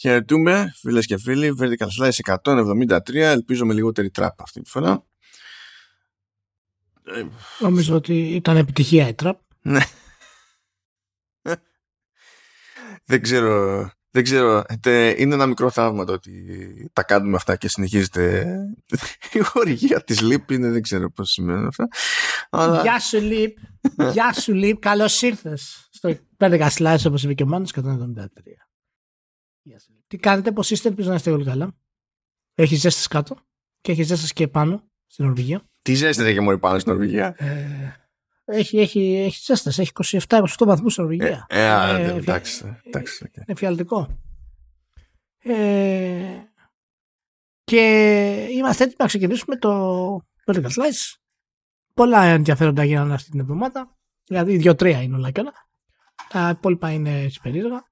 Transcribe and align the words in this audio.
Χαιρετούμε 0.00 0.72
φίλες 0.76 1.06
και 1.06 1.18
φίλοι. 1.18 1.54
Vertical 1.60 1.86
Slice 2.00 2.38
173 2.42 3.14
Ελπίζω 3.14 3.66
με 3.66 3.74
λιγότερη 3.74 4.10
τραπ 4.10 4.40
αυτή 4.40 4.60
τη 4.60 4.70
φορά. 4.70 5.04
Νομίζω 7.58 7.94
ότι 7.94 8.34
ήταν 8.34 8.56
επιτυχία 8.56 9.08
η 9.08 9.14
τραπ 9.14 9.40
Ναι. 9.60 9.80
Δεν 13.04 13.22
ξέρω 13.22 13.90
δεν 14.10 14.22
ξέρω, 14.22 14.64
είναι 15.16 15.34
ένα 15.34 15.46
μικρό 15.46 15.70
θαύμα 15.70 16.04
το 16.04 16.12
ότι 16.12 16.32
τα 16.92 17.02
κάνουμε 17.02 17.36
αυτά 17.36 17.56
και 17.56 17.68
συνεχίζεται. 17.68 18.46
Η 19.32 19.38
χορηγία 19.38 20.04
της 20.04 20.20
ΛΥΠ 20.20 20.50
είναι, 20.50 20.70
δεν 20.70 20.82
ξέρω 20.82 21.10
πώς 21.10 21.30
σημαίνει 21.30 21.66
αυτά. 21.66 21.88
Αλλά... 22.50 22.82
Γεια 22.82 23.00
σου 23.00 23.20
ΛΥΠ, 23.20 23.56
γεια 24.12 24.32
σου 24.32 24.54
ΛΥΠ, 24.54 24.78
καλώς 24.78 25.22
ήρθες 25.22 25.88
στο 25.90 26.18
5 26.36 26.68
slice 26.76 27.02
όπως 27.06 27.22
είπε 27.22 27.34
και 27.34 27.42
ο 27.42 27.46
Μάνος 27.46 27.70
173. 27.74 27.82
Τι 30.06 30.16
κάνετε, 30.16 30.52
πώς 30.52 30.70
είστε, 30.70 30.88
ελπίζω 30.88 31.08
να 31.08 31.14
είστε 31.14 31.30
όλοι 31.30 31.44
καλά. 31.44 31.76
Έχει 32.54 32.74
ζέστες 32.74 33.06
κάτω 33.06 33.36
και 33.80 33.92
έχει 33.92 34.02
ζέστες 34.02 34.32
και 34.32 34.48
πάνω 34.48 34.82
στην 35.06 35.24
Νορβηγία. 35.24 35.62
Τι 35.82 35.94
ζέστες 35.94 36.26
έχει 36.26 36.40
μόνο 36.40 36.58
πάνω 36.58 36.78
στην 36.78 36.92
Νορβηγία; 36.92 37.34
Ε, 37.38 37.92
έχει, 38.44 38.78
έχει, 38.78 39.14
έχει 39.14 39.40
ζέστες, 39.44 39.78
έχει 39.78 39.90
27-28 40.28 40.46
βαθμούς 40.58 40.92
στην 40.92 41.04
Νορβηγία. 41.04 41.46
Ε, 41.48 41.60
ε, 41.60 42.02
ε, 42.02 42.14
εντάξει, 42.14 42.80
εντάξει. 42.86 43.26
Okay. 43.28 43.42
Είναι 43.46 43.56
φιαλτικό. 43.56 44.18
Ε, 45.38 46.42
και 47.64 47.80
είμαστε 48.50 48.82
έτοιμοι 48.82 48.96
να 48.98 49.06
ξεκινήσουμε 49.06 49.56
το 49.56 50.16
Vertical 50.44 50.66
Slice. 50.66 51.16
Πολλά 51.94 52.22
ενδιαφέροντα 52.22 52.84
γίνανε 52.84 53.14
αυτή 53.14 53.30
την 53.30 53.40
εβδομάδα. 53.40 53.96
Δηλαδή, 54.26 54.56
δύο-τρία 54.56 55.02
είναι 55.02 55.16
όλα 55.16 55.30
και 55.30 55.40
όλα. 55.40 55.52
Τα 56.28 56.48
υπόλοιπα 56.48 56.90
είναι 56.90 57.30
περίεργα. 57.42 57.87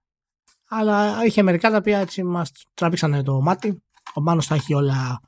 Αλλά 0.69 1.25
είχε 1.25 1.43
μερικά 1.43 1.71
τα 1.71 1.77
οποία 1.77 1.99
έτσι 1.99 2.23
μας 2.23 2.53
τράβηξαν 2.75 3.25
το 3.25 3.41
μάτι. 3.41 3.83
Ο 4.15 4.21
Μάνος 4.21 4.47
θα 4.47 4.55
έχει 4.55 4.75
όλα 4.75 5.21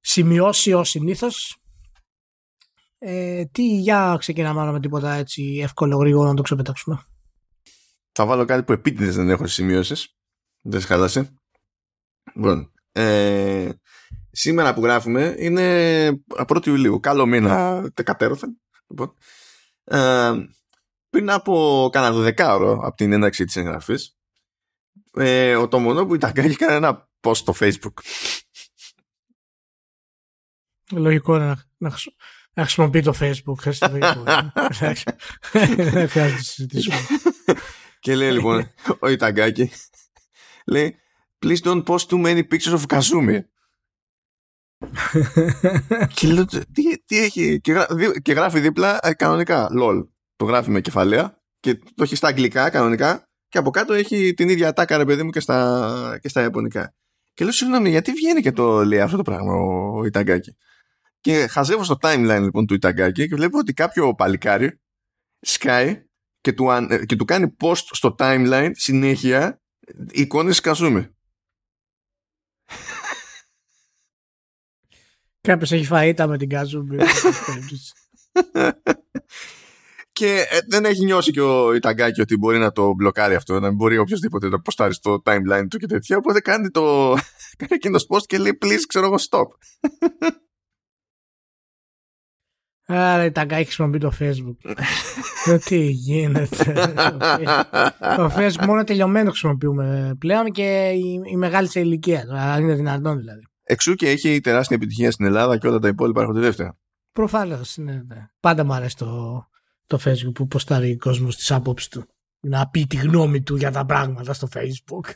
σημειώσει 0.00 0.72
ως 0.72 0.88
συνήθως. 0.88 1.56
Ε, 2.98 3.44
τι 3.44 3.78
για 3.78 4.16
ξεκινάμε 4.18 4.72
με 4.72 4.80
τίποτα 4.80 5.12
έτσι 5.12 5.60
εύκολο 5.62 5.96
γρήγορο 5.96 6.28
να 6.28 6.34
το 6.34 6.42
ξεπετάξουμε. 6.42 7.04
Θα 8.12 8.26
βάλω 8.26 8.44
κάτι 8.44 8.62
που 8.62 8.72
επίτηδες 8.72 9.14
δεν 9.14 9.30
έχω 9.30 9.46
σημειώσεις. 9.46 10.14
Δεν 10.60 10.80
σε 10.80 10.86
χάλασε. 10.86 11.34
Λοιπόν, 12.34 12.72
ε, 12.92 13.70
σήμερα 14.30 14.74
που 14.74 14.82
γράφουμε 14.82 15.34
είναι 15.38 16.22
1η 16.46 16.66
Ιουλίου. 16.66 17.00
Καλό 17.00 17.26
μήνα 17.26 17.90
κατέρωθεν. 18.04 18.60
Λοιπόν, 18.88 19.14
ε, 19.84 20.32
πριν 21.10 21.30
από 21.30 21.88
κανένα 21.92 22.14
δεκάωρο 22.14 22.72
από 22.82 22.96
την 22.96 23.12
ένταξη 23.12 23.44
της 23.44 23.56
εγγραφής 23.56 24.19
ε, 25.16 25.56
ο 25.56 25.68
Τομονό 25.68 26.06
που 26.06 26.14
ήταν 26.14 26.32
κάνει 26.32 26.54
ένα 26.58 27.08
post 27.20 27.36
στο 27.36 27.54
facebook. 27.60 27.94
Λογικό 30.92 31.38
να, 31.38 31.64
να, 31.76 31.92
να 32.52 32.62
χρησιμοποιεί 32.62 33.02
το 33.02 33.14
facebook. 33.20 33.54
Δεν 35.52 36.08
χρειάζεται 36.08 36.30
να 36.30 36.38
συζητήσουμε. 36.38 36.96
Και 38.00 38.14
λέει 38.14 38.32
λοιπόν 38.32 38.70
ο 38.98 39.08
Ιταγκάκη 39.08 39.70
λέει 40.66 40.96
Please 41.46 41.60
don't 41.62 41.84
post 41.84 42.08
too 42.08 42.22
many 42.26 42.42
pictures 42.52 42.78
of 42.78 42.86
Kazumi. 42.86 43.40
και 46.14 46.26
λέω 46.26 46.44
τι, 46.44 47.04
τι 47.04 47.18
έχει 47.18 47.60
και, 47.60 47.72
γράφει, 47.72 48.22
και 48.22 48.32
γράφει 48.32 48.60
δίπλα 48.60 48.98
ε, 49.02 49.14
κανονικά 49.14 49.68
lol. 49.80 50.08
Το 50.36 50.44
γράφει 50.44 50.70
με 50.70 50.80
κεφαλαία 50.80 51.42
και 51.60 51.74
το 51.74 52.02
έχει 52.02 52.16
στα 52.16 52.28
αγγλικά 52.28 52.70
κανονικά 52.70 53.29
και 53.50 53.58
από 53.58 53.70
κάτω 53.70 53.92
έχει 53.92 54.34
την 54.34 54.48
ίδια 54.48 54.68
ατάκα 54.68 54.96
ρε 54.96 55.04
παιδί 55.04 55.22
μου 55.22 55.30
και 55.30 55.40
στα, 55.40 56.18
και 56.22 56.28
στα 56.28 56.40
ιαπωνικά. 56.40 56.94
Και 57.34 57.44
λέω 57.44 57.52
συγγνώμη 57.52 57.90
γιατί 57.90 58.12
βγαίνει 58.12 58.40
και 58.40 58.52
το 58.52 58.84
λέει 58.84 59.00
αυτό 59.00 59.16
το 59.16 59.22
πράγμα 59.22 59.52
ο 59.52 60.04
Ιταγκάκη; 60.04 60.56
Και 61.20 61.46
χαζεύω 61.46 61.84
στο 61.84 61.96
timeline 62.00 62.40
λοιπόν 62.40 62.66
του 62.66 62.74
Ιταγκάκη 62.74 63.28
και 63.28 63.34
βλέπω 63.34 63.58
ότι 63.58 63.72
κάποιο 63.72 64.14
παλικάρι 64.14 64.80
σκάει 65.40 66.04
και 66.40 66.52
του, 66.52 66.66
και 67.06 67.16
του 67.16 67.24
κάνει 67.24 67.56
post 67.60 67.84
στο 67.90 68.14
timeline 68.18 68.70
συνέχεια 68.72 69.62
εικόνες 70.10 70.60
Καζούμε. 70.60 71.14
Κάποιος 75.40 75.72
έχει 75.72 75.86
φαΐτα 75.90 76.26
με 76.26 76.38
την 76.38 76.48
Καζούμε. 76.48 76.96
και 80.20 80.46
ε, 80.50 80.58
δεν 80.66 80.84
έχει 80.84 81.04
νιώσει 81.04 81.30
και 81.30 81.40
ο 81.40 81.74
Ιταγκάκη 81.74 82.20
ότι 82.20 82.36
μπορεί 82.36 82.58
να 82.58 82.72
το 82.72 82.94
μπλοκάρει 82.94 83.34
αυτό, 83.34 83.60
να 83.60 83.70
μπορεί 83.70 83.98
οποιοδήποτε 83.98 84.48
να 84.48 84.60
ποστάρει 84.60 84.94
στο 84.94 85.22
timeline 85.24 85.66
του 85.70 85.78
και 85.78 85.86
τέτοια. 85.86 86.16
Οπότε 86.16 86.40
κάνει, 86.40 86.70
το, 86.70 87.12
κάνει 87.58 87.72
εκείνος 87.74 88.06
post 88.08 88.22
και 88.26 88.38
λέει 88.38 88.58
please, 88.62 88.80
ξέρω 88.88 89.06
εγώ, 89.06 89.16
stop. 89.30 89.46
Άρα 92.86 93.24
η 93.24 93.32
Ταγκάκη 93.32 93.64
χρησιμοποιεί 93.64 93.98
το 93.98 94.12
facebook. 94.20 94.56
Ε, 95.46 95.58
τι 95.58 95.78
γίνεται. 95.78 96.72
το 98.16 98.32
facebook 98.36 98.66
μόνο 98.66 98.84
τελειωμένο 98.84 99.28
χρησιμοποιούμε 99.28 100.16
πλέον 100.18 100.50
και 100.50 100.88
η, 100.94 101.20
η 101.30 101.36
μεγάλη 101.36 101.68
σε 101.68 101.80
ηλικία. 101.80 102.24
Αν 102.30 102.62
είναι 102.62 102.74
δυνατόν 102.74 103.18
δηλαδή. 103.18 103.42
Εξού 103.62 103.94
και 103.94 104.08
έχει 104.08 104.40
τεράστια 104.40 104.76
επιτυχία 104.76 105.10
στην 105.10 105.26
Ελλάδα 105.26 105.58
και 105.58 105.66
όλα 105.66 105.78
τα 105.78 105.88
υπόλοιπα 105.88 106.20
έρχονται 106.20 106.40
δεύτερα. 106.40 106.78
Προφανώς. 107.12 107.76
Ναι, 107.76 107.92
ναι. 107.92 108.26
Πάντα 108.40 108.64
μου 108.64 108.72
αρέσει 108.72 108.96
το, 108.96 109.06
το 109.90 109.98
facebook 110.04 110.34
που 110.34 110.46
ποστάρει 110.46 110.92
ο 110.92 110.96
κόσμος 110.98 111.36
της 111.36 111.50
άποψης 111.50 111.88
του. 111.88 112.04
Να 112.40 112.68
πει 112.68 112.86
τη 112.86 112.96
γνώμη 112.96 113.42
του 113.42 113.56
για 113.56 113.70
τα 113.70 113.86
πράγματα 113.86 114.32
στο 114.32 114.48
facebook. 114.54 115.10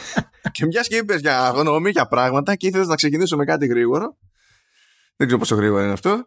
και 0.52 0.66
μιας 0.66 0.88
και 0.88 0.96
είπες 0.96 1.20
για 1.20 1.48
γνώμη, 1.48 1.90
για 1.90 2.06
πράγματα 2.06 2.54
και 2.54 2.66
ήθελες 2.66 2.86
να 2.86 2.94
ξεκινήσω 2.94 3.36
με 3.36 3.44
κάτι 3.44 3.66
γρήγορο. 3.66 4.18
Δεν 5.16 5.26
ξέρω 5.26 5.38
πόσο 5.38 5.54
γρήγορο 5.54 5.82
είναι 5.82 5.92
αυτό. 5.92 6.24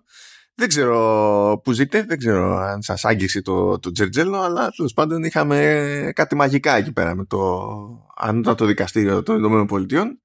Δεν 0.56 0.68
ξέρω 0.68 1.62
που 1.64 1.72
ζείτε, 1.72 2.04
δεν 2.04 2.18
ξέρω 2.18 2.58
αν 2.58 2.82
σας 2.82 3.06
άγγιξε 3.06 3.42
το, 3.42 3.80
το 3.80 3.92
Τζερτζέλο, 3.92 4.42
αλλά 4.42 4.70
τέλος 4.70 4.94
πάντων 4.94 5.24
είχαμε 5.24 6.12
κάτι 6.16 6.36
μαγικά 6.36 6.76
εκεί 6.76 6.92
πέρα 6.92 7.16
με 7.16 7.26
το 7.26 7.70
ανώτατο 8.16 8.66
δικαστήριο 8.66 9.24
των 9.24 9.38
Ηνωμένων 9.38 9.66
Πολιτειών 9.66 10.22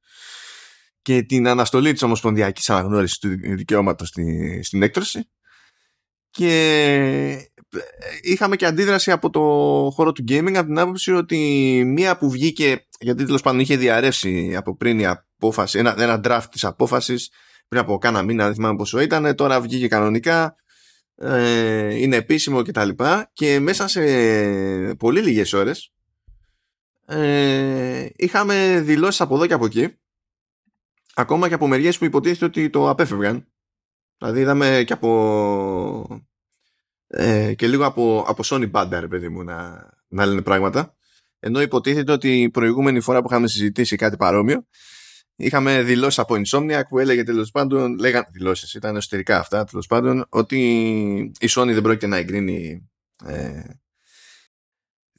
και 1.02 1.22
την 1.22 1.48
αναστολή 1.48 1.92
της 1.92 2.02
Ομοσπονδιακής 2.02 2.70
Αναγνώρισης 2.70 3.18
του 3.18 3.28
δικαιώματος 3.56 4.08
στη, 4.08 4.60
στην 4.62 4.82
έκτρωση 4.82 5.30
και 6.36 7.50
είχαμε 8.22 8.56
και 8.56 8.66
αντίδραση 8.66 9.10
από 9.10 9.30
το 9.30 9.40
χώρο 9.94 10.12
του 10.12 10.24
gaming 10.28 10.54
από 10.54 10.66
την 10.66 10.78
άποψη 10.78 11.12
ότι 11.12 11.38
μία 11.86 12.16
που 12.16 12.30
βγήκε 12.30 12.86
γιατί 13.00 13.24
τέλος 13.24 13.42
πάντων 13.42 13.60
είχε 13.60 13.76
διαρρεύσει 13.76 14.56
από 14.56 14.76
πριν 14.76 14.98
η 14.98 15.06
απόφαση, 15.06 15.78
ένα, 15.78 15.94
ένα 15.98 16.20
draft 16.24 16.46
της 16.50 16.64
απόφασης 16.64 17.30
πριν 17.68 17.80
από 17.80 17.98
κάνα 17.98 18.22
μήνα, 18.22 18.44
δεν 18.44 18.54
θυμάμαι 18.54 18.76
πόσο 18.76 19.00
ήταν, 19.00 19.34
τώρα 19.34 19.60
βγήκε 19.60 19.88
κανονικά, 19.88 20.56
ε, 21.16 21.94
είναι 21.94 22.16
επίσημο 22.16 22.62
κτλ. 22.62 22.88
Και, 22.88 23.28
και 23.32 23.60
μέσα 23.60 23.88
σε 23.88 24.00
πολύ 24.94 25.20
λίγες 25.20 25.52
ώρες 25.52 25.92
ε, 27.06 28.08
είχαμε 28.16 28.80
δηλώσεις 28.80 29.20
από 29.20 29.34
εδώ 29.34 29.46
και 29.46 29.54
από 29.54 29.64
εκεί, 29.64 29.96
ακόμα 31.14 31.48
και 31.48 31.54
από 31.54 31.66
μεριές 31.66 31.98
που 31.98 32.04
υποτίθεται 32.04 32.44
ότι 32.44 32.70
το 32.70 32.88
απέφευγαν. 32.88 33.46
Δηλαδή 34.18 34.40
είδαμε 34.40 34.82
και 34.86 34.92
από 34.92 36.24
ε, 37.06 37.54
και 37.54 37.66
λίγο 37.66 37.84
από, 37.84 38.24
από 38.28 38.42
Sony 38.46 38.70
Banda, 38.70 39.06
παιδί 39.10 39.28
μου, 39.28 39.42
να, 39.42 39.88
να 40.08 40.26
λένε 40.26 40.42
πράγματα. 40.42 40.96
Ενώ 41.38 41.60
υποτίθεται 41.60 42.12
ότι 42.12 42.40
η 42.40 42.50
προηγούμενη 42.50 43.00
φορά 43.00 43.20
που 43.20 43.26
είχαμε 43.30 43.48
συζητήσει 43.48 43.96
κάτι 43.96 44.16
παρόμοιο, 44.16 44.66
είχαμε 45.36 45.82
δηλώσει 45.82 46.20
από 46.20 46.34
Insomniac 46.34 46.82
που 46.88 46.98
έλεγε 46.98 47.22
τέλος 47.22 47.50
πάντων, 47.50 47.98
λέγαν 47.98 48.26
δηλώσεις, 48.30 48.74
ήταν 48.74 48.96
εσωτερικά 48.96 49.38
αυτά 49.38 49.64
τέλος 49.64 49.86
πάντων, 49.86 50.26
ότι 50.28 50.58
η 51.38 51.48
Sony 51.50 51.70
δεν 51.72 51.82
πρόκειται 51.82 52.06
να 52.06 52.16
εγκρίνει 52.16 52.88
ε, 53.26 53.60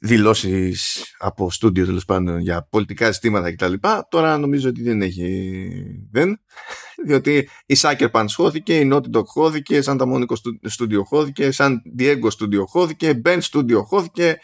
δηλώσεις 0.00 1.04
από 1.18 1.50
στούντιο 1.50 1.84
τέλος 1.84 2.04
πάντων 2.04 2.38
για 2.38 2.66
πολιτικά 2.70 3.10
ζητήματα 3.10 3.52
κτλ. 3.52 3.72
Τώρα 4.08 4.38
νομίζω 4.38 4.68
ότι 4.68 4.82
δεν 4.82 5.02
έχει. 5.02 5.70
Δεν. 6.10 6.40
Διότι 7.06 7.48
η 7.66 7.76
Sucker 7.80 8.10
Punch 8.10 8.26
χώθηκε, 8.34 8.78
η 8.78 8.90
Naughty 8.92 9.16
Dog 9.16 9.24
χώθηκε, 9.24 9.82
σαν 9.82 9.96
τα 9.96 10.04
Monaco 10.08 10.34
Studio 10.78 11.00
χώθηκε, 11.04 11.50
σαν 11.50 11.82
Diego 11.98 12.28
Studio 12.38 12.64
χώθηκε, 12.66 13.20
Ben 13.24 13.38
Studio 13.50 13.82
χώθηκε, 13.84 14.38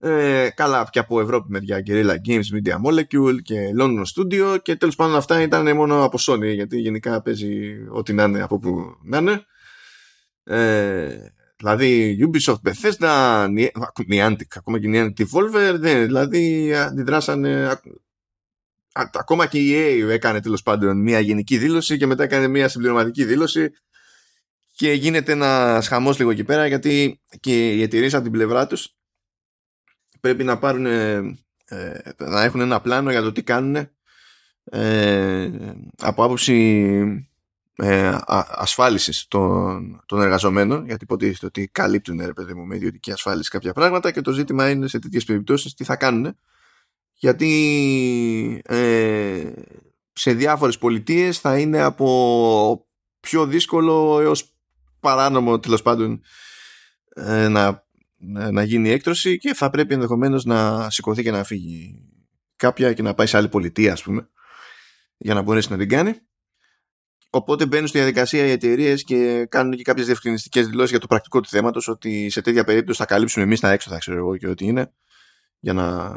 ε, 0.00 0.48
καλά 0.54 0.88
και 0.92 0.98
από 0.98 1.20
Ευρώπη 1.20 1.50
μεριά 1.50 1.82
Guerrilla 1.86 2.16
Games, 2.28 2.42
Media 2.54 2.74
Molecule 2.84 3.42
και 3.42 3.70
London 3.80 4.02
Studio 4.14 4.56
και 4.62 4.76
τέλος 4.76 4.94
πάντων 4.94 5.16
αυτά 5.16 5.42
ήταν 5.42 5.76
μόνο 5.76 6.04
από 6.04 6.18
Sony 6.20 6.54
γιατί 6.54 6.78
γενικά 6.78 7.22
παίζει 7.22 7.74
ό,τι 7.90 8.12
να 8.12 8.24
είναι 8.24 8.42
από 8.42 8.58
που 8.58 8.96
να 9.02 9.18
είναι 9.18 9.44
ε, 10.44 11.16
δηλαδή 11.58 12.18
Ubisoft, 12.20 12.60
Bethesda 12.62 13.48
Niantic, 14.10 14.50
ακόμα 14.56 14.78
και 14.78 14.88
Niantic 14.92 15.22
Devolver 15.22 15.74
δεν, 15.78 16.04
δηλαδή 16.04 16.74
αντιδράσανε 16.74 17.80
ακόμα 18.92 19.46
και 19.46 19.58
η 19.58 19.72
EA 19.72 20.08
έκανε 20.08 20.40
τέλος 20.40 20.62
πάντων 20.62 21.02
μια 21.02 21.20
γενική 21.20 21.58
δήλωση 21.58 21.96
και 21.96 22.06
μετά 22.06 22.22
έκανε 22.22 22.48
μια 22.48 22.68
συμπληρωματική 22.68 23.24
δήλωση 23.24 23.70
και 24.74 24.92
γίνεται 24.92 25.32
ένας 25.32 25.88
χαμός 25.88 26.18
λίγο 26.18 26.30
εκεί 26.30 26.44
πέρα 26.44 26.66
γιατί 26.66 27.20
και 27.40 27.72
οι 27.72 27.82
εταιρείες 27.82 28.14
από 28.14 28.22
την 28.22 28.32
πλευρά 28.32 28.66
τους 28.66 28.96
πρέπει 30.20 30.44
να 30.44 30.58
πάρουν 30.58 30.86
ε, 30.86 31.14
ε, 31.64 32.00
να 32.18 32.42
έχουν 32.42 32.60
ένα 32.60 32.80
πλάνο 32.80 33.10
για 33.10 33.22
το 33.22 33.32
τι 33.32 33.42
κάνουν 33.42 33.88
ε, 34.64 35.50
από 35.98 36.24
άποψη 36.24 37.27
ε, 37.82 38.18
ασφάλισης 38.48 39.26
των, 39.28 40.02
των 40.06 40.22
εργαζομένων 40.22 40.84
γιατί 40.86 41.04
υποτίθεται 41.04 41.46
ότι 41.46 41.68
καλύπτουν 41.68 42.20
ρε 42.24 42.32
παιδί 42.32 42.54
μου 42.54 42.66
με 42.66 42.76
ιδιωτική 42.76 43.12
ασφάλιση 43.12 43.50
κάποια 43.50 43.72
πράγματα 43.72 44.10
και 44.10 44.20
το 44.20 44.32
ζήτημα 44.32 44.70
είναι 44.70 44.88
σε 44.88 44.98
τέτοιες 44.98 45.24
περιπτώσεις 45.24 45.74
τι 45.74 45.84
θα 45.84 45.96
κάνουν 45.96 46.36
γιατί 47.12 48.62
ε, 48.64 49.52
σε 50.12 50.32
διάφορες 50.32 50.78
πολιτείες 50.78 51.38
θα 51.38 51.58
είναι 51.58 51.80
από 51.80 52.86
πιο 53.20 53.46
δύσκολο 53.46 54.20
έως 54.20 54.54
παράνομο 55.00 55.58
τέλος 55.58 55.82
πάντων 55.82 56.22
ε, 57.14 57.48
να, 57.48 57.86
να 58.50 58.62
γίνει 58.62 58.90
έκτρωση 58.90 59.38
και 59.38 59.54
θα 59.54 59.70
πρέπει 59.70 59.94
ενδεχομένως 59.94 60.44
να 60.44 60.90
σηκωθεί 60.90 61.22
και 61.22 61.30
να 61.30 61.44
φύγει 61.44 62.04
κάποια 62.56 62.92
και 62.92 63.02
να 63.02 63.14
πάει 63.14 63.26
σε 63.26 63.36
άλλη 63.36 63.48
πολιτεία 63.48 63.92
ας 63.92 64.02
πούμε 64.02 64.28
για 65.18 65.34
να 65.34 65.42
μπορέσει 65.42 65.70
να 65.70 65.76
την 65.76 65.88
κάνει. 65.88 66.14
Οπότε 67.30 67.66
μπαίνουν 67.66 67.86
στη 67.86 67.98
διαδικασία 67.98 68.46
οι 68.46 68.50
εταιρείες 68.50 69.04
και 69.04 69.46
κάνουν 69.48 69.76
και 69.76 69.82
κάποιες 69.82 70.06
διευκρινιστικές 70.06 70.66
δηλώσεις 70.68 70.90
για 70.90 71.00
το 71.00 71.06
πρακτικό 71.06 71.40
του 71.40 71.48
θέματος 71.48 71.88
ότι 71.88 72.30
σε 72.30 72.40
τέτοια 72.40 72.64
περίπτωση 72.64 72.98
θα 72.98 73.04
καλύψουμε 73.04 73.44
εμείς 73.44 73.60
τα 73.60 73.70
έξοδα, 73.70 73.98
ξέρω 73.98 74.16
εγώ 74.16 74.36
και 74.36 74.48
ό,τι 74.48 74.64
είναι, 74.64 74.92
για 75.58 75.72
να, 75.72 76.16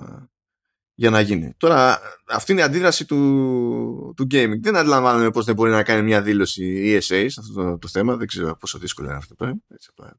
για 0.93 1.09
να 1.09 1.21
γίνει. 1.21 1.53
Τώρα, 1.57 1.99
αυτή 2.27 2.51
είναι 2.51 2.61
η 2.61 2.63
αντίδραση 2.63 3.05
του, 3.05 4.13
του 4.15 4.27
gaming. 4.31 4.59
Δεν 4.61 4.75
αντιλαμβάνομαι 4.75 5.31
πώς 5.31 5.45
δεν 5.45 5.55
μπορεί 5.55 5.71
να 5.71 5.83
κάνει 5.83 6.01
μια 6.01 6.21
δήλωση 6.21 6.63
η 6.63 6.95
ESA 6.95 7.25
σε 7.27 7.39
αυτό 7.39 7.53
το, 7.53 7.77
το 7.77 7.87
θέμα. 7.87 8.15
Δεν 8.15 8.27
ξέρω 8.27 8.57
πόσο 8.57 8.77
δύσκολο 8.77 9.07
είναι 9.07 9.17
αυτό 9.17 9.35
το 9.35 9.35
πράγμα. 9.35 9.59
Έτσι 9.67 9.89
απλά, 9.91 10.17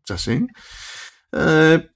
ε, 1.35 1.92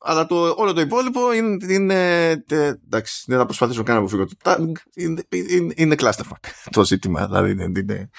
αλλά 0.00 0.26
το, 0.26 0.54
όλο 0.56 0.72
το 0.72 0.80
υπόλοιπο 0.80 1.32
είναι, 1.32 1.56
είναι 1.68 2.30
εντάξει, 2.84 3.24
δεν 3.26 3.38
θα 3.38 3.44
προσπαθήσω 3.44 3.82
καν 3.82 3.94
να 3.94 4.00
αποφύγω 4.00 4.26
είναι, 4.94 5.22
είναι, 5.30 5.72
είναι 5.76 5.94
clusterfuck 5.98 6.48
το 6.70 6.84
ζήτημα 6.84 7.26
δηλαδή 7.26 7.50
είναι, 7.50 7.64
είναι 7.64 8.10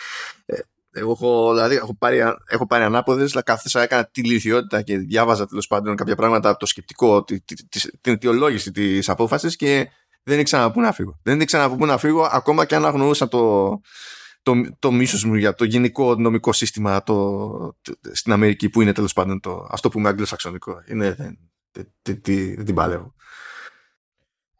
ε, 0.45 0.59
εγώ 0.91 1.11
έχω, 1.11 1.53
δηλαδή, 1.53 1.75
έχω 1.75 1.95
πάρει, 1.95 2.19
έχω 2.49 2.67
πάρει 2.67 2.83
ανάποδες, 2.83 3.31
αλλά 3.33 3.41
κάθεσα 3.41 3.81
έκανα 3.81 4.05
τη 4.05 4.23
λυθιότητα 4.23 4.81
και 4.81 4.97
διάβαζα 4.97 5.45
τέλος 5.45 5.67
πάντων 5.67 5.95
κάποια 5.95 6.15
πράγματα 6.15 6.49
από 6.49 6.59
το 6.59 6.65
σκεπτικό, 6.65 7.23
τη, 7.23 7.41
τη, 7.41 7.67
της, 7.67 7.91
την 8.01 8.13
αιτιολόγηση 8.13 8.71
της 8.71 9.09
απόφασης 9.09 9.55
και 9.55 9.89
δεν 10.23 10.39
ήξερα 10.39 10.63
να 10.63 10.71
πού 10.71 10.81
να 10.81 10.91
φύγω. 10.91 11.19
Δεν 11.23 11.39
ήξερα 11.41 11.63
από 11.63 11.75
πού 11.75 11.85
να 11.85 11.97
φύγω, 11.97 12.21
ακόμα 12.31 12.65
και 12.65 12.75
αν 12.75 12.85
αγνοούσα 12.85 13.27
το, 13.27 13.69
το, 14.41 14.53
το 14.79 14.91
μίσος 14.91 15.23
μου 15.23 15.35
για 15.35 15.55
το 15.55 15.63
γενικό 15.63 16.15
νομικό 16.15 16.53
σύστημα 16.53 17.03
το, 17.03 17.49
το, 17.81 17.93
στην 18.11 18.31
Αμερική, 18.31 18.69
που 18.69 18.81
είναι 18.81 18.93
τέλος 18.93 19.13
πάντων 19.13 19.39
το, 19.39 19.67
ας 19.69 19.81
το 19.81 19.89
πούμε 19.89 20.09
αγγλοσαξονικό. 20.09 20.83
Είναι, 20.87 21.13
δεν, 21.13 21.37
δεν, 22.01 22.21
δεν 22.55 22.65
την 22.65 22.75
παλεύω. 22.75 23.13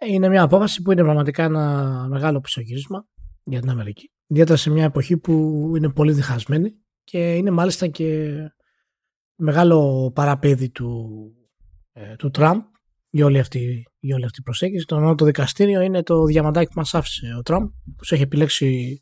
Είναι 0.07 0.29
μια 0.29 0.43
απόφαση 0.43 0.81
που 0.81 0.91
είναι 0.91 1.01
πραγματικά 1.01 1.43
ένα 1.43 2.05
μεγάλο 2.09 2.39
πισωγύρισμα 2.39 3.07
για 3.43 3.59
την 3.59 3.69
Αμερική. 3.69 4.11
Ιδιαίτερα 4.27 4.57
σε 4.57 4.69
μια 4.69 4.83
εποχή 4.83 5.17
που 5.17 5.63
είναι 5.75 5.89
πολύ 5.89 6.11
διχασμένη 6.11 6.71
και 7.03 7.35
είναι 7.35 7.51
μάλιστα 7.51 7.87
και 7.87 8.35
μεγάλο 9.35 10.11
παραπέδι 10.15 10.69
του, 10.69 11.09
ε, 11.91 12.15
του 12.15 12.29
Τραμπ 12.29 12.61
για 13.09 13.25
όλη, 13.25 13.39
αυτή, 13.39 13.83
για 13.99 14.15
όλη 14.15 14.25
αυτή 14.25 14.39
η 14.39 14.43
προσέγγιση. 14.43 14.85
Το 14.85 14.99
νόμο 14.99 15.15
το 15.15 15.25
δικαστήριο 15.25 15.81
είναι 15.81 16.03
το 16.03 16.23
διαμαντάκι 16.23 16.67
που 16.67 16.79
μας 16.79 16.93
άφησε 16.93 17.35
ο 17.37 17.41
Τραμπ 17.41 17.67
που 17.97 18.03
έχει 18.09 18.21
επιλέξει 18.21 18.99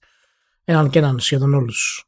έναν 0.63 0.89
και 0.89 0.99
έναν 0.99 1.19
σχεδόν 1.19 1.53
όλους 1.53 2.05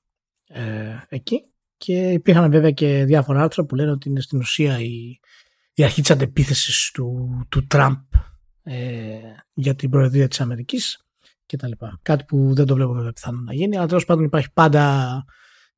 ε, 0.48 0.96
εκεί 1.10 1.42
και 1.78 2.12
υπήρχαν 2.12 2.52
βέβαια 2.52 2.72
και 2.72 3.04
διάφορα 3.06 3.42
άρθρα 3.42 3.66
που 3.66 3.76
λένε 3.76 3.92
ότι 3.92 4.10
είναι 4.10 4.22
στην 4.22 4.40
ουσία 4.40 4.80
η, 4.80 5.20
η 5.74 5.84
αρχή 5.84 6.02
της 6.02 6.12
αντεπίθεσης 6.12 6.92
του, 6.94 7.30
του 7.50 7.68
Τραμπ 7.68 7.98
ε, 8.64 9.20
για 9.54 9.76
την 9.76 9.90
προεδρία 9.90 10.28
της 10.28 10.42
Αμερικής 10.42 11.08
και 11.46 11.58
τα 11.58 11.68
λοιπά. 11.68 12.00
Κάτι 12.02 12.24
που 12.24 12.54
δεν 12.54 12.66
το 12.66 12.76
βλέπω 12.76 12.94
βέβαια 12.94 13.12
πιθανό 13.12 13.40
να 13.40 13.54
γίνει, 13.54 13.78
αλλά 13.78 13.88
τέλος 13.88 14.06
πάντων 14.06 14.24
υπάρχει 14.24 14.52
πάντα, 14.54 15.26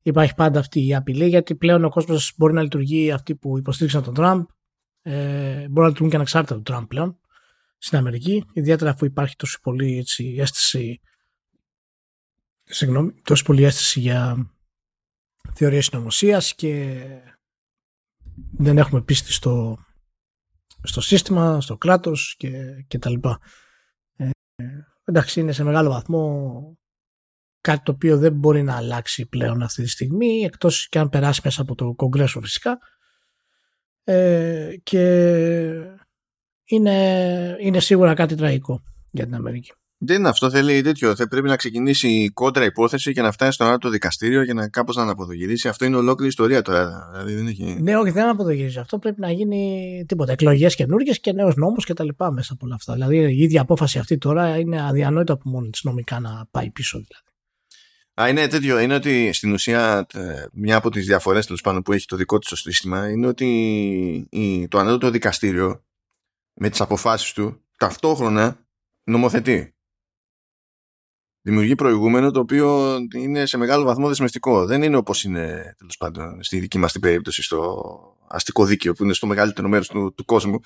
υπάρχει 0.02 0.34
πάντα 0.34 0.58
αυτή 0.58 0.86
η 0.86 0.94
απειλή 0.94 1.28
γιατί 1.28 1.54
πλέον 1.54 1.84
ο 1.84 1.88
κόσμος 1.88 2.34
μπορεί 2.36 2.52
να 2.52 2.62
λειτουργεί 2.62 3.10
αυτοί 3.10 3.34
που 3.34 3.58
υποστήριξαν 3.58 4.02
τον 4.02 4.14
Τραμπ 4.14 4.44
ε, 5.02 5.68
μπορεί 5.68 5.80
να 5.80 5.86
λειτουργούν 5.86 6.10
και 6.10 6.16
ανεξάρτητα 6.16 6.54
του 6.54 6.62
Τραμπ 6.62 6.86
πλέον 6.86 7.18
στην 7.78 7.98
Αμερική, 7.98 8.44
ιδιαίτερα 8.52 8.90
αφού 8.90 9.04
υπάρχει 9.04 9.36
τόσο 9.36 9.58
πολύ 9.62 9.98
έτσι, 9.98 10.36
αίσθηση 10.38 11.00
συγγνώμη, 12.64 13.12
τόσο 13.22 13.44
πολύ 13.44 13.64
αίσθηση 13.64 14.00
για 14.00 14.50
θεωρία 15.52 15.82
συνωμοσίας 15.82 16.54
και 16.54 17.00
δεν 18.52 18.78
έχουμε 18.78 19.02
πίστη 19.02 19.32
στο, 19.32 19.78
στο 20.82 21.00
σύστημα, 21.00 21.60
στο 21.60 21.76
κράτος 21.76 22.34
και, 22.38 22.50
και 22.86 22.98
τα 22.98 23.10
λοιπά. 23.10 23.40
Ε, 24.16 24.30
εντάξει, 25.04 25.40
είναι 25.40 25.52
σε 25.52 25.64
μεγάλο 25.64 25.90
βαθμό 25.90 26.76
κάτι 27.60 27.82
το 27.82 27.92
οποίο 27.92 28.18
δεν 28.18 28.32
μπορεί 28.32 28.62
να 28.62 28.76
αλλάξει 28.76 29.26
πλέον 29.26 29.62
αυτή 29.62 29.82
τη 29.82 29.88
στιγμή, 29.88 30.40
εκτός 30.40 30.88
και 30.88 30.98
αν 30.98 31.08
περάσει 31.08 31.40
μέσα 31.44 31.62
από 31.62 31.74
το 31.74 31.94
Κογκρέσο 31.94 32.40
φυσικά. 32.40 32.78
Ε, 34.04 34.74
και 34.82 35.02
είναι, 36.64 37.56
είναι 37.60 37.80
σίγουρα 37.80 38.14
κάτι 38.14 38.34
τραγικό 38.34 38.82
για 39.10 39.24
την 39.24 39.34
Αμερική. 39.34 39.72
Δεν 40.04 40.18
είναι 40.18 40.28
αυτό, 40.28 40.50
θέλει 40.50 40.82
τέτοιο. 40.82 41.16
Θα 41.16 41.28
πρέπει 41.28 41.48
να 41.48 41.56
ξεκινήσει 41.56 42.30
κόντρα 42.34 42.64
υπόθεση 42.64 43.12
και 43.12 43.22
να 43.22 43.32
φτάσει 43.32 43.52
στον 43.52 43.66
άλλο 43.66 43.78
το 43.78 43.88
δικαστήριο 43.88 44.42
για 44.42 44.54
να 44.54 44.68
κάπως 44.68 44.96
να 44.96 45.02
αναποδογυρίσει. 45.02 45.68
Αυτό 45.68 45.84
είναι 45.84 45.96
ολόκληρη 45.96 46.28
ιστορία 46.28 46.62
τώρα. 46.62 47.08
Δηλαδή 47.10 47.34
δεν 47.34 47.46
έχει... 47.46 47.78
Ναι, 47.80 47.96
όχι, 47.96 48.10
δεν 48.10 48.22
αναποδογυρίζει. 48.22 48.78
Αυτό 48.78 48.98
πρέπει 48.98 49.20
να 49.20 49.30
γίνει 49.30 50.04
τίποτα. 50.08 50.32
Εκλογές 50.32 50.74
καινούργιες 50.74 51.20
και 51.20 51.32
νέο 51.32 51.52
νόμο 51.56 51.76
και 51.76 51.94
τα 51.94 52.04
λοιπά 52.04 52.32
μέσα 52.32 52.52
από 52.52 52.66
όλα 52.66 52.74
αυτά. 52.74 52.92
Δηλαδή 52.92 53.16
η 53.16 53.42
ίδια 53.42 53.60
απόφαση 53.60 53.98
αυτή 53.98 54.18
τώρα 54.18 54.58
είναι 54.58 54.82
αδιανόητα 54.82 55.32
από 55.32 55.48
μόνη 55.48 55.70
της 55.70 55.82
νομικά 55.82 56.20
να 56.20 56.46
πάει 56.50 56.70
πίσω 56.70 56.98
δηλαδή. 56.98 57.24
Α, 58.20 58.28
είναι 58.28 58.46
τέτοιο. 58.48 58.78
Είναι 58.78 58.94
ότι 58.94 59.32
στην 59.32 59.52
ουσία 59.52 60.06
μια 60.52 60.76
από 60.76 60.90
τις 60.90 61.06
διαφορές 61.06 61.52
που 61.84 61.92
έχει 61.92 62.06
το 62.06 62.16
δικό 62.16 62.38
της 62.38 62.48
το 62.48 62.56
σύστημα 62.56 63.10
είναι 63.10 63.26
ότι 63.26 64.68
το 64.68 64.78
ανώτατο 64.78 65.10
δικαστήριο 65.10 65.84
με 66.54 66.68
τις 66.70 66.80
αποφάσεις 66.80 67.32
του 67.32 67.60
ταυτόχρονα 67.78 68.56
νομοθετεί 69.04 69.74
δημιουργεί 71.42 71.74
προηγούμενο 71.74 72.30
το 72.30 72.40
οποίο 72.40 72.98
είναι 73.14 73.46
σε 73.46 73.56
μεγάλο 73.56 73.84
βαθμό 73.84 74.08
δεσμευτικό. 74.08 74.66
Δεν 74.66 74.82
είναι 74.82 74.96
όπως 74.96 75.24
είναι 75.24 75.74
τέλος 75.78 75.96
πάντων 75.96 76.42
στη 76.42 76.58
δική 76.58 76.78
μας 76.78 76.92
την 76.92 77.00
περίπτωση 77.00 77.42
στο 77.42 77.92
αστικό 78.28 78.64
δίκαιο 78.64 78.92
που 78.92 79.04
είναι 79.04 79.12
στο 79.12 79.26
μεγαλύτερο 79.26 79.68
μέρος 79.68 79.88
του, 79.88 80.14
του 80.14 80.24
κόσμου 80.24 80.60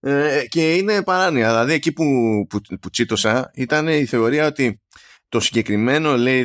ε, 0.00 0.44
και 0.48 0.74
είναι 0.74 1.02
παράνοια. 1.02 1.48
Δηλαδή 1.48 1.72
εκεί 1.72 1.92
που, 1.92 2.04
που, 2.48 2.60
που 2.80 2.90
τσίτωσα 2.90 3.50
ήταν 3.54 3.88
η 3.88 4.06
θεωρία 4.06 4.46
ότι 4.46 4.80
το 5.28 5.40
συγκεκριμένο 5.40 6.16
λέει 6.16 6.44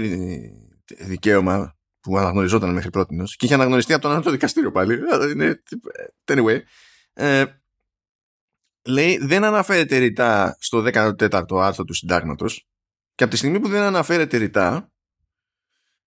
δικαίωμα 1.00 1.76
που 2.00 2.18
αναγνωριζόταν 2.18 2.74
μέχρι 2.74 2.90
πρώτης 2.90 3.36
και 3.36 3.46
είχε 3.46 3.54
αναγνωριστεί 3.54 3.94
από 3.94 4.02
τον 4.02 4.12
άλλο 4.12 4.32
δικαστήριο 4.32 4.72
πάλι. 4.72 5.00
Είναι, 5.32 5.62
anyway, 6.26 6.60
ε, 7.14 7.44
λέει 8.88 9.18
δεν 9.18 9.44
αναφέρεται 9.44 9.98
ρητά 9.98 10.58
στο 10.60 10.84
14ο 10.94 11.58
άρθρο 11.60 11.84
του 11.84 11.94
συντάγματος 11.94 12.68
και 13.16 13.24
από 13.24 13.32
τη 13.32 13.38
στιγμή 13.38 13.60
που 13.60 13.68
δεν 13.68 13.82
αναφέρεται 13.82 14.38
ρητά, 14.38 14.92